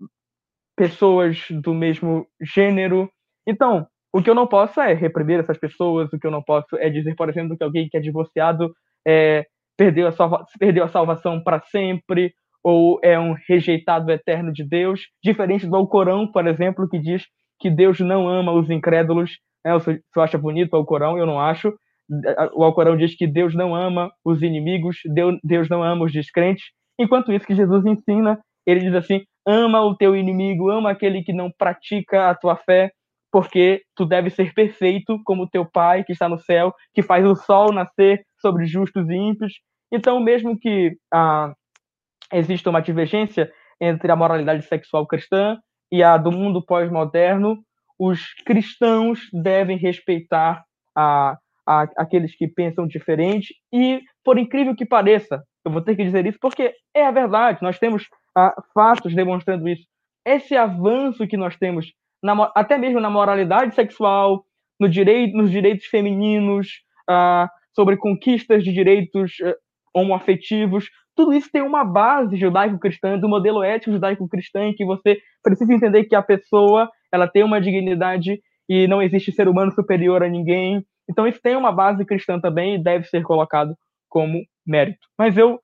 pessoas 0.76 1.46
do 1.50 1.74
mesmo 1.74 2.26
gênero. 2.40 3.10
Então, 3.46 3.86
o 4.12 4.22
que 4.22 4.28
eu 4.28 4.34
não 4.34 4.46
posso 4.46 4.80
é 4.80 4.92
reprimir 4.92 5.40
essas 5.40 5.58
pessoas, 5.58 6.12
o 6.12 6.18
que 6.18 6.26
eu 6.26 6.30
não 6.30 6.42
posso 6.42 6.76
é 6.76 6.90
dizer, 6.90 7.14
por 7.14 7.28
exemplo, 7.28 7.56
que 7.56 7.64
alguém 7.64 7.88
que 7.88 7.96
é 7.96 8.00
divorciado 8.00 8.72
é, 9.06 9.46
perdeu, 9.76 10.06
a 10.06 10.12
salva 10.12 10.44
perdeu 10.58 10.84
a 10.84 10.88
salvação 10.88 11.42
para 11.42 11.60
sempre, 11.62 12.34
ou 12.62 13.00
é 13.02 13.18
um 13.18 13.34
rejeitado 13.48 14.10
eterno 14.12 14.52
de 14.52 14.64
Deus, 14.64 15.08
diferente 15.22 15.66
do 15.66 15.74
Alcorão, 15.74 16.30
por 16.30 16.46
exemplo, 16.46 16.88
que 16.88 16.98
diz 16.98 17.24
que 17.58 17.70
Deus 17.70 17.98
não 18.00 18.28
ama 18.28 18.52
os 18.52 18.70
incrédulos. 18.70 19.38
Né? 19.64 19.72
Você 19.78 20.00
acha 20.16 20.38
bonito 20.38 20.74
o 20.74 20.76
Alcorão? 20.76 21.18
Eu 21.18 21.26
não 21.26 21.40
acho. 21.40 21.72
O 22.54 22.64
Alcorão 22.64 22.96
diz 22.96 23.14
que 23.14 23.26
Deus 23.26 23.54
não 23.54 23.74
ama 23.74 24.10
os 24.24 24.42
inimigos, 24.42 24.98
Deus 25.42 25.68
não 25.68 25.82
ama 25.82 26.04
os 26.04 26.12
descrentes. 26.12 26.64
Enquanto 26.98 27.32
isso 27.32 27.46
que 27.46 27.54
Jesus 27.54 27.86
ensina, 27.86 28.38
ele 28.66 28.80
diz 28.80 28.94
assim: 28.94 29.22
ama 29.46 29.80
o 29.80 29.96
teu 29.96 30.14
inimigo, 30.14 30.70
ama 30.70 30.90
aquele 30.90 31.22
que 31.22 31.32
não 31.32 31.50
pratica 31.50 32.28
a 32.28 32.34
tua 32.34 32.56
fé, 32.56 32.90
porque 33.30 33.82
tu 33.96 34.04
deve 34.04 34.30
ser 34.30 34.52
perfeito 34.52 35.18
como 35.24 35.48
teu 35.48 35.64
Pai 35.64 36.04
que 36.04 36.12
está 36.12 36.28
no 36.28 36.38
céu, 36.38 36.72
que 36.94 37.02
faz 37.02 37.24
o 37.24 37.34
sol 37.34 37.72
nascer 37.72 38.22
sobre 38.40 38.66
justos 38.66 39.08
e 39.08 39.14
ímpios. 39.14 39.54
Então, 39.90 40.20
mesmo 40.20 40.58
que 40.58 40.96
ah, 41.12 41.52
exista 42.32 42.70
uma 42.70 42.82
divergência 42.82 43.50
entre 43.80 44.10
a 44.12 44.16
moralidade 44.16 44.64
sexual 44.66 45.06
cristã 45.06 45.58
e 45.90 46.02
a 46.02 46.16
do 46.16 46.30
mundo 46.30 46.64
pós-moderno, 46.64 47.58
os 47.98 48.32
cristãos 48.46 49.20
devem 49.32 49.76
respeitar 49.76 50.64
a, 50.96 51.36
a, 51.66 51.82
aqueles 51.96 52.34
que 52.36 52.48
pensam 52.48 52.86
diferente 52.86 53.54
e, 53.72 54.00
por 54.24 54.38
incrível 54.38 54.74
que 54.74 54.86
pareça, 54.86 55.42
eu 55.64 55.70
vou 55.70 55.82
ter 55.82 55.96
que 55.96 56.04
dizer 56.04 56.26
isso 56.26 56.38
porque 56.40 56.74
é 56.94 57.06
a 57.06 57.10
verdade, 57.10 57.62
nós 57.62 57.78
temos 57.78 58.08
ah, 58.36 58.54
fatos 58.74 59.14
demonstrando 59.14 59.68
isso. 59.68 59.86
Esse 60.26 60.56
avanço 60.56 61.26
que 61.26 61.36
nós 61.36 61.56
temos, 61.56 61.92
na, 62.22 62.50
até 62.54 62.78
mesmo 62.78 63.00
na 63.00 63.10
moralidade 63.10 63.74
sexual, 63.74 64.44
no 64.78 64.88
direito, 64.88 65.36
nos 65.36 65.50
direitos 65.50 65.86
femininos, 65.86 66.68
ah, 67.08 67.48
sobre 67.74 67.96
conquistas 67.96 68.62
de 68.62 68.72
direitos 68.72 69.32
uh, 69.40 69.54
homoafetivos, 69.94 70.86
tudo 71.14 71.32
isso 71.32 71.50
tem 71.50 71.62
uma 71.62 71.84
base 71.84 72.36
judaico-cristã, 72.36 73.18
do 73.18 73.28
modelo 73.28 73.62
ético 73.62 73.92
judaico-cristã, 73.92 74.64
em 74.64 74.74
que 74.74 74.84
você 74.84 75.18
precisa 75.42 75.72
entender 75.72 76.04
que 76.04 76.14
a 76.14 76.22
pessoa 76.22 76.88
ela 77.12 77.28
tem 77.28 77.44
uma 77.44 77.60
dignidade 77.60 78.40
e 78.68 78.86
não 78.86 79.02
existe 79.02 79.32
ser 79.32 79.48
humano 79.48 79.72
superior 79.72 80.22
a 80.22 80.28
ninguém. 80.28 80.84
Então 81.12 81.26
isso 81.26 81.40
tem 81.42 81.54
uma 81.54 81.70
base 81.70 82.04
cristã 82.04 82.40
também 82.40 82.74
e 82.74 82.82
deve 82.82 83.04
ser 83.04 83.22
colocado 83.22 83.76
como 84.08 84.42
mérito. 84.66 85.06
Mas 85.18 85.36
eu 85.36 85.60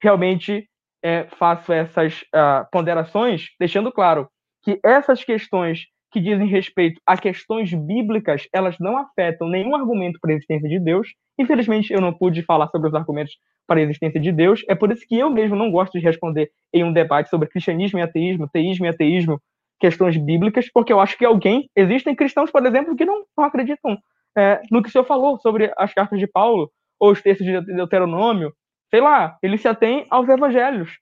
realmente 0.00 0.66
é, 1.02 1.24
faço 1.36 1.72
essas 1.72 2.22
uh, 2.34 2.64
ponderações, 2.70 3.48
deixando 3.58 3.90
claro 3.90 4.28
que 4.62 4.78
essas 4.84 5.24
questões 5.24 5.86
que 6.12 6.20
dizem 6.20 6.46
respeito 6.46 7.00
a 7.06 7.16
questões 7.16 7.72
bíblicas, 7.72 8.46
elas 8.52 8.76
não 8.78 8.96
afetam 8.98 9.48
nenhum 9.48 9.74
argumento 9.74 10.18
para 10.20 10.30
a 10.30 10.34
existência 10.34 10.68
de 10.68 10.78
Deus. 10.78 11.08
Infelizmente, 11.38 11.92
eu 11.92 12.00
não 12.00 12.12
pude 12.12 12.42
falar 12.42 12.68
sobre 12.68 12.88
os 12.88 12.94
argumentos 12.94 13.34
para 13.66 13.80
a 13.80 13.82
existência 13.82 14.20
de 14.20 14.30
Deus. 14.30 14.62
É 14.68 14.74
por 14.74 14.92
isso 14.92 15.06
que 15.08 15.18
eu 15.18 15.30
mesmo 15.30 15.56
não 15.56 15.70
gosto 15.70 15.98
de 15.98 16.04
responder 16.04 16.50
em 16.72 16.84
um 16.84 16.92
debate 16.92 17.30
sobre 17.30 17.48
cristianismo 17.48 17.98
e 17.98 18.02
ateísmo, 18.02 18.48
teísmo 18.52 18.84
e 18.84 18.88
ateísmo, 18.90 19.40
questões 19.80 20.16
bíblicas, 20.16 20.70
porque 20.72 20.92
eu 20.92 21.00
acho 21.00 21.16
que 21.16 21.24
alguém. 21.24 21.68
Existem 21.74 22.14
cristãos, 22.14 22.50
por 22.50 22.64
exemplo, 22.64 22.94
que 22.94 23.06
não, 23.06 23.24
não 23.36 23.44
acreditam 23.44 23.98
é, 24.36 24.60
no 24.70 24.82
que 24.82 24.88
o 24.88 24.92
senhor 24.92 25.04
falou 25.04 25.38
sobre 25.40 25.72
as 25.76 25.92
cartas 25.92 26.18
de 26.18 26.26
Paulo, 26.26 26.70
ou 26.98 27.10
os 27.10 27.20
textos 27.20 27.46
de 27.46 27.60
Deuteronômio. 27.60 28.52
Sei 28.90 29.00
lá, 29.00 29.36
eles 29.42 29.60
se 29.60 29.68
atêm 29.68 30.06
aos 30.10 30.28
evangelhos. 30.28 30.98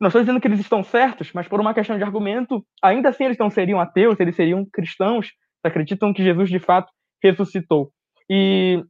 Não 0.00 0.08
estou 0.08 0.20
dizendo 0.20 0.40
que 0.40 0.48
eles 0.48 0.60
estão 0.60 0.82
certos, 0.82 1.32
mas 1.32 1.48
por 1.48 1.60
uma 1.60 1.72
questão 1.72 1.96
de 1.96 2.04
argumento, 2.04 2.64
ainda 2.82 3.08
assim 3.08 3.24
eles 3.24 3.38
não 3.38 3.48
seriam 3.48 3.80
ateus, 3.80 4.18
eles 4.20 4.36
seriam 4.36 4.66
cristãos, 4.70 5.32
acreditam 5.62 6.12
que 6.12 6.22
Jesus 6.22 6.50
de 6.50 6.58
fato 6.58 6.92
ressuscitou. 7.22 7.90
E 8.28 8.84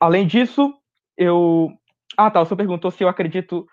além 0.00 0.26
disso, 0.26 0.72
eu 1.16 1.70
ah, 2.16 2.30
tá, 2.30 2.44
senhor 2.44 2.56
perguntou 2.56 2.90
se 2.90 3.02
eu 3.02 3.08
acredito 3.08 3.66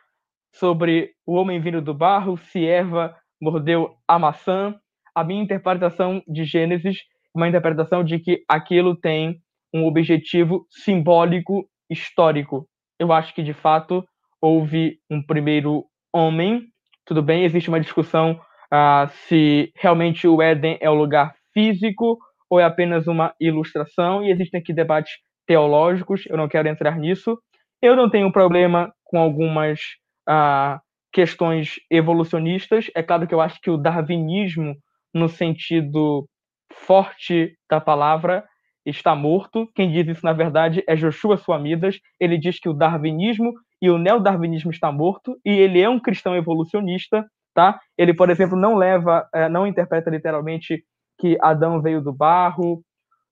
sobre 0.54 1.14
o 1.26 1.34
homem 1.36 1.60
vindo 1.60 1.82
do 1.82 1.94
barro, 1.94 2.38
se 2.38 2.66
Eva 2.66 3.16
mordeu 3.42 3.96
a 4.08 4.18
maçã. 4.18 4.80
A 5.20 5.24
minha 5.26 5.44
interpretação 5.44 6.24
de 6.26 6.46
Gênesis, 6.46 7.00
uma 7.36 7.46
interpretação 7.46 8.06
de 8.06 8.20
que 8.20 8.42
aquilo 8.48 8.96
tem 8.96 9.42
um 9.74 9.86
objetivo 9.86 10.66
simbólico 10.70 11.70
histórico. 11.90 12.66
Eu 12.98 13.12
acho 13.12 13.36
que 13.36 13.44
de 13.44 13.52
fato 13.52 14.02
houve 14.42 14.98
um 15.12 15.22
primeiro 15.22 15.84
homem. 16.14 16.62
Tudo 17.06 17.22
bem, 17.22 17.44
existe 17.44 17.68
uma 17.68 17.82
discussão 17.82 18.40
uh, 18.74 19.10
se 19.28 19.74
realmente 19.76 20.26
o 20.26 20.42
Éden 20.42 20.78
é 20.80 20.90
o 20.90 20.96
lugar 20.96 21.36
físico 21.54 22.18
ou 22.50 22.58
é 22.58 22.64
apenas 22.64 23.06
uma 23.06 23.34
ilustração, 23.42 24.24
e 24.24 24.32
existem 24.32 24.62
aqui 24.62 24.72
debates 24.72 25.12
teológicos, 25.46 26.26
eu 26.28 26.38
não 26.38 26.48
quero 26.48 26.70
entrar 26.70 26.98
nisso. 26.98 27.38
Eu 27.82 27.94
não 27.94 28.10
tenho 28.10 28.32
problema 28.32 28.90
com 29.04 29.20
algumas 29.20 29.82
uh, 30.30 30.80
questões 31.12 31.76
evolucionistas. 31.92 32.86
É 32.96 33.04
claro 33.04 33.28
que 33.28 33.34
eu 33.34 33.42
acho 33.42 33.60
que 33.60 33.70
o 33.70 33.76
darwinismo, 33.76 34.78
no 35.14 35.28
sentido 35.28 36.28
forte 36.72 37.54
da 37.70 37.82
palavra, 37.82 38.44
está 38.86 39.16
morto. 39.16 39.68
Quem 39.76 39.92
diz 39.92 40.08
isso, 40.08 40.26
na 40.26 40.34
verdade, 40.34 40.84
é 40.88 40.96
Joshua 40.96 41.38
Suamidas. 41.38 42.00
Ele 42.20 42.38
diz 42.38 42.60
que 42.60 42.70
o 42.70 42.74
darwinismo 42.74 43.54
e 43.82 43.90
o 43.90 43.98
neodarwinismo 43.98 44.72
está 44.72 44.92
morto 44.92 45.38
e 45.46 45.50
ele 45.50 45.82
é 45.82 45.90
um 45.90 46.00
cristão 46.00 46.36
evolucionista, 46.36 47.26
tá? 47.54 47.80
Ele, 47.98 48.14
por 48.14 48.30
exemplo, 48.30 48.58
não 48.58 48.76
leva, 48.76 49.28
é, 49.34 49.48
não 49.48 49.66
interpreta 49.68 50.10
literalmente 50.10 50.84
que 51.20 51.38
Adão 51.42 51.82
veio 51.82 52.02
do 52.02 52.14
barro. 52.14 52.82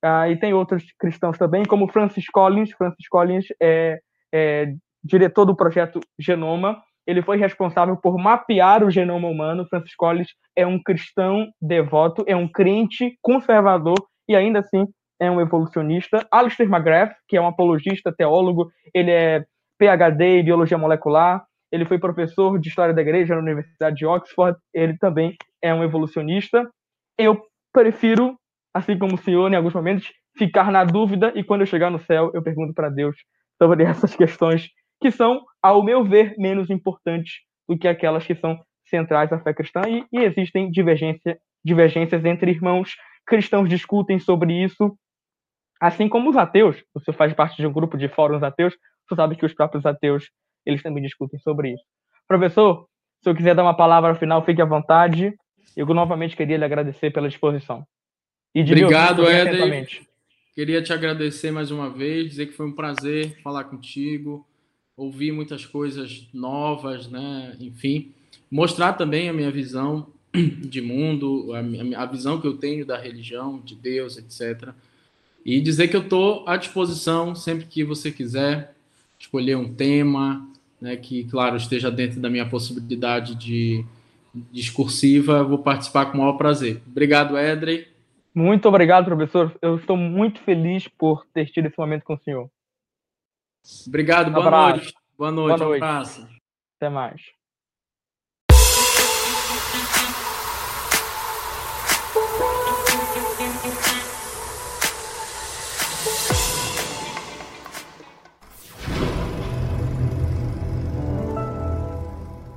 Ah, 0.03 0.29
e 0.29 0.37
tem 0.37 0.53
outros 0.53 0.83
cristãos 0.99 1.37
também, 1.37 1.63
como 1.63 1.91
Francis 1.91 2.27
Collins. 2.27 2.71
Francis 2.71 3.07
Collins 3.09 3.45
é, 3.61 3.97
é 4.33 4.67
diretor 5.03 5.45
do 5.45 5.55
projeto 5.55 5.99
Genoma. 6.19 6.81
Ele 7.07 7.21
foi 7.21 7.37
responsável 7.37 7.95
por 7.95 8.17
mapear 8.17 8.83
o 8.83 8.91
genoma 8.91 9.29
humano. 9.29 9.65
Francis 9.69 9.95
Collins 9.95 10.27
é 10.55 10.67
um 10.67 10.81
cristão 10.81 11.47
devoto, 11.61 12.23
é 12.27 12.35
um 12.35 12.47
crente 12.47 13.17
conservador 13.21 13.97
e 14.27 14.35
ainda 14.35 14.59
assim 14.59 14.85
é 15.19 15.31
um 15.31 15.41
evolucionista. 15.41 16.27
Alistair 16.31 16.69
McGrath, 16.69 17.15
que 17.27 17.37
é 17.37 17.41
um 17.41 17.47
apologista, 17.47 18.13
teólogo, 18.13 18.69
ele 18.93 19.11
é 19.11 19.45
PhD 19.79 20.39
em 20.39 20.43
biologia 20.43 20.77
molecular, 20.77 21.45
ele 21.71 21.85
foi 21.85 21.99
professor 21.99 22.59
de 22.59 22.69
história 22.69 22.93
da 22.93 23.01
igreja 23.01 23.35
na 23.35 23.41
Universidade 23.41 23.95
de 23.95 24.05
Oxford, 24.05 24.57
ele 24.73 24.97
também 24.97 25.35
é 25.61 25.73
um 25.73 25.83
evolucionista. 25.83 26.69
Eu 27.17 27.41
prefiro, 27.73 28.37
assim 28.73 28.97
como 28.97 29.15
o 29.15 29.17
senhor, 29.17 29.51
em 29.51 29.55
alguns 29.55 29.73
momentos, 29.73 30.11
ficar 30.37 30.71
na 30.71 30.83
dúvida 30.83 31.31
e 31.35 31.43
quando 31.43 31.61
eu 31.61 31.67
chegar 31.67 31.89
no 31.89 31.99
céu, 31.99 32.31
eu 32.33 32.41
pergunto 32.41 32.73
para 32.73 32.89
Deus 32.89 33.15
sobre 33.61 33.83
essas 33.85 34.15
questões 34.15 34.69
que 35.01 35.11
são, 35.11 35.43
ao 35.61 35.83
meu 35.83 36.03
ver, 36.03 36.35
menos 36.37 36.69
importantes 36.69 37.41
do 37.67 37.77
que 37.77 37.87
aquelas 37.87 38.25
que 38.25 38.35
são 38.35 38.59
centrais 38.85 39.31
à 39.31 39.39
fé 39.39 39.53
cristã 39.53 39.81
e, 39.87 40.05
e 40.11 40.19
existem 40.23 40.71
divergência, 40.71 41.37
divergências 41.63 42.23
entre 42.23 42.51
irmãos 42.51 42.95
cristãos 43.27 43.67
discutem 43.67 44.17
sobre 44.17 44.53
isso, 44.63 44.97
assim 45.79 46.07
como 46.07 46.29
os 46.29 46.37
ateus. 46.37 46.77
Senhor 47.03 47.15
faz 47.15 47.33
parte 47.33 47.57
de 47.57 47.67
um 47.67 47.73
grupo 47.73 47.97
de 47.97 48.07
fóruns 48.07 48.41
ateus, 48.41 48.73
tu 49.07 49.15
sabe 49.15 49.35
que 49.35 49.45
os 49.45 49.53
próprios 49.53 49.85
ateus 49.85 50.31
eles 50.65 50.81
também 50.81 51.03
discutem 51.03 51.39
sobre 51.39 51.73
isso. 51.73 51.83
Professor, 52.27 52.87
se 53.21 53.29
eu 53.29 53.35
quiser 53.35 53.53
dar 53.53 53.63
uma 53.63 53.75
palavra 53.75 54.15
final, 54.15 54.43
fique 54.43 54.61
à 54.61 54.65
vontade. 54.65 55.33
Eu 55.75 55.85
novamente 55.87 56.35
queria 56.35 56.57
lhe 56.57 56.65
agradecer 56.65 57.11
pela 57.11 57.29
disposição. 57.29 57.85
Obrigado, 58.55 59.29
Eder. 59.29 59.87
Queria 60.55 60.81
te 60.81 60.91
agradecer 60.91 61.51
mais 61.51 61.69
uma 61.69 61.89
vez, 61.89 62.29
dizer 62.29 62.47
que 62.47 62.53
foi 62.53 62.65
um 62.65 62.73
prazer 62.73 63.39
falar 63.43 63.65
contigo, 63.65 64.45
ouvir 64.97 65.31
muitas 65.31 65.63
coisas 65.63 66.27
novas, 66.33 67.07
né? 67.07 67.55
Enfim, 67.59 68.11
mostrar 68.49 68.93
também 68.93 69.29
a 69.29 69.33
minha 69.33 69.51
visão 69.51 70.07
de 70.33 70.81
mundo, 70.81 71.51
a, 71.53 72.01
a 72.01 72.05
visão 72.07 72.41
que 72.41 72.47
eu 72.47 72.57
tenho 72.57 72.85
da 72.85 72.97
religião, 72.97 73.61
de 73.63 73.75
Deus, 73.75 74.17
etc. 74.17 74.69
E 75.45 75.61
dizer 75.61 75.87
que 75.87 75.95
eu 75.95 76.01
estou 76.01 76.43
à 76.47 76.57
disposição 76.57 77.35
sempre 77.35 77.65
que 77.65 77.83
você 77.83 78.11
quiser 78.11 78.73
escolher 79.19 79.55
um 79.55 79.73
tema, 79.73 80.45
né, 80.81 80.95
que, 80.95 81.23
claro, 81.25 81.55
esteja 81.55 81.89
dentro 81.89 82.19
da 82.19 82.29
minha 82.29 82.47
possibilidade 82.47 83.35
de 83.35 83.85
discursiva, 84.51 85.43
vou 85.43 85.59
participar 85.59 86.07
com 86.07 86.17
o 86.17 86.21
maior 86.21 86.33
prazer. 86.33 86.81
Obrigado, 86.85 87.37
Edrey. 87.37 87.87
Muito 88.33 88.67
obrigado, 88.67 89.05
professor. 89.05 89.55
Eu 89.61 89.77
estou 89.77 89.97
muito 89.97 90.39
feliz 90.41 90.87
por 90.87 91.25
ter 91.33 91.49
tido 91.49 91.67
esse 91.67 91.77
momento 91.77 92.03
com 92.03 92.13
o 92.13 92.19
senhor. 92.19 92.49
Obrigado, 93.87 94.31
boa 94.31 94.47
abraço. 94.47 94.77
noite. 94.77 94.93
Boa 95.17 95.31
noite, 95.31 95.57
boa 95.57 95.69
noite. 95.69 95.83
Abraço. 95.83 96.27
Até 96.77 96.89
mais. 96.89 97.21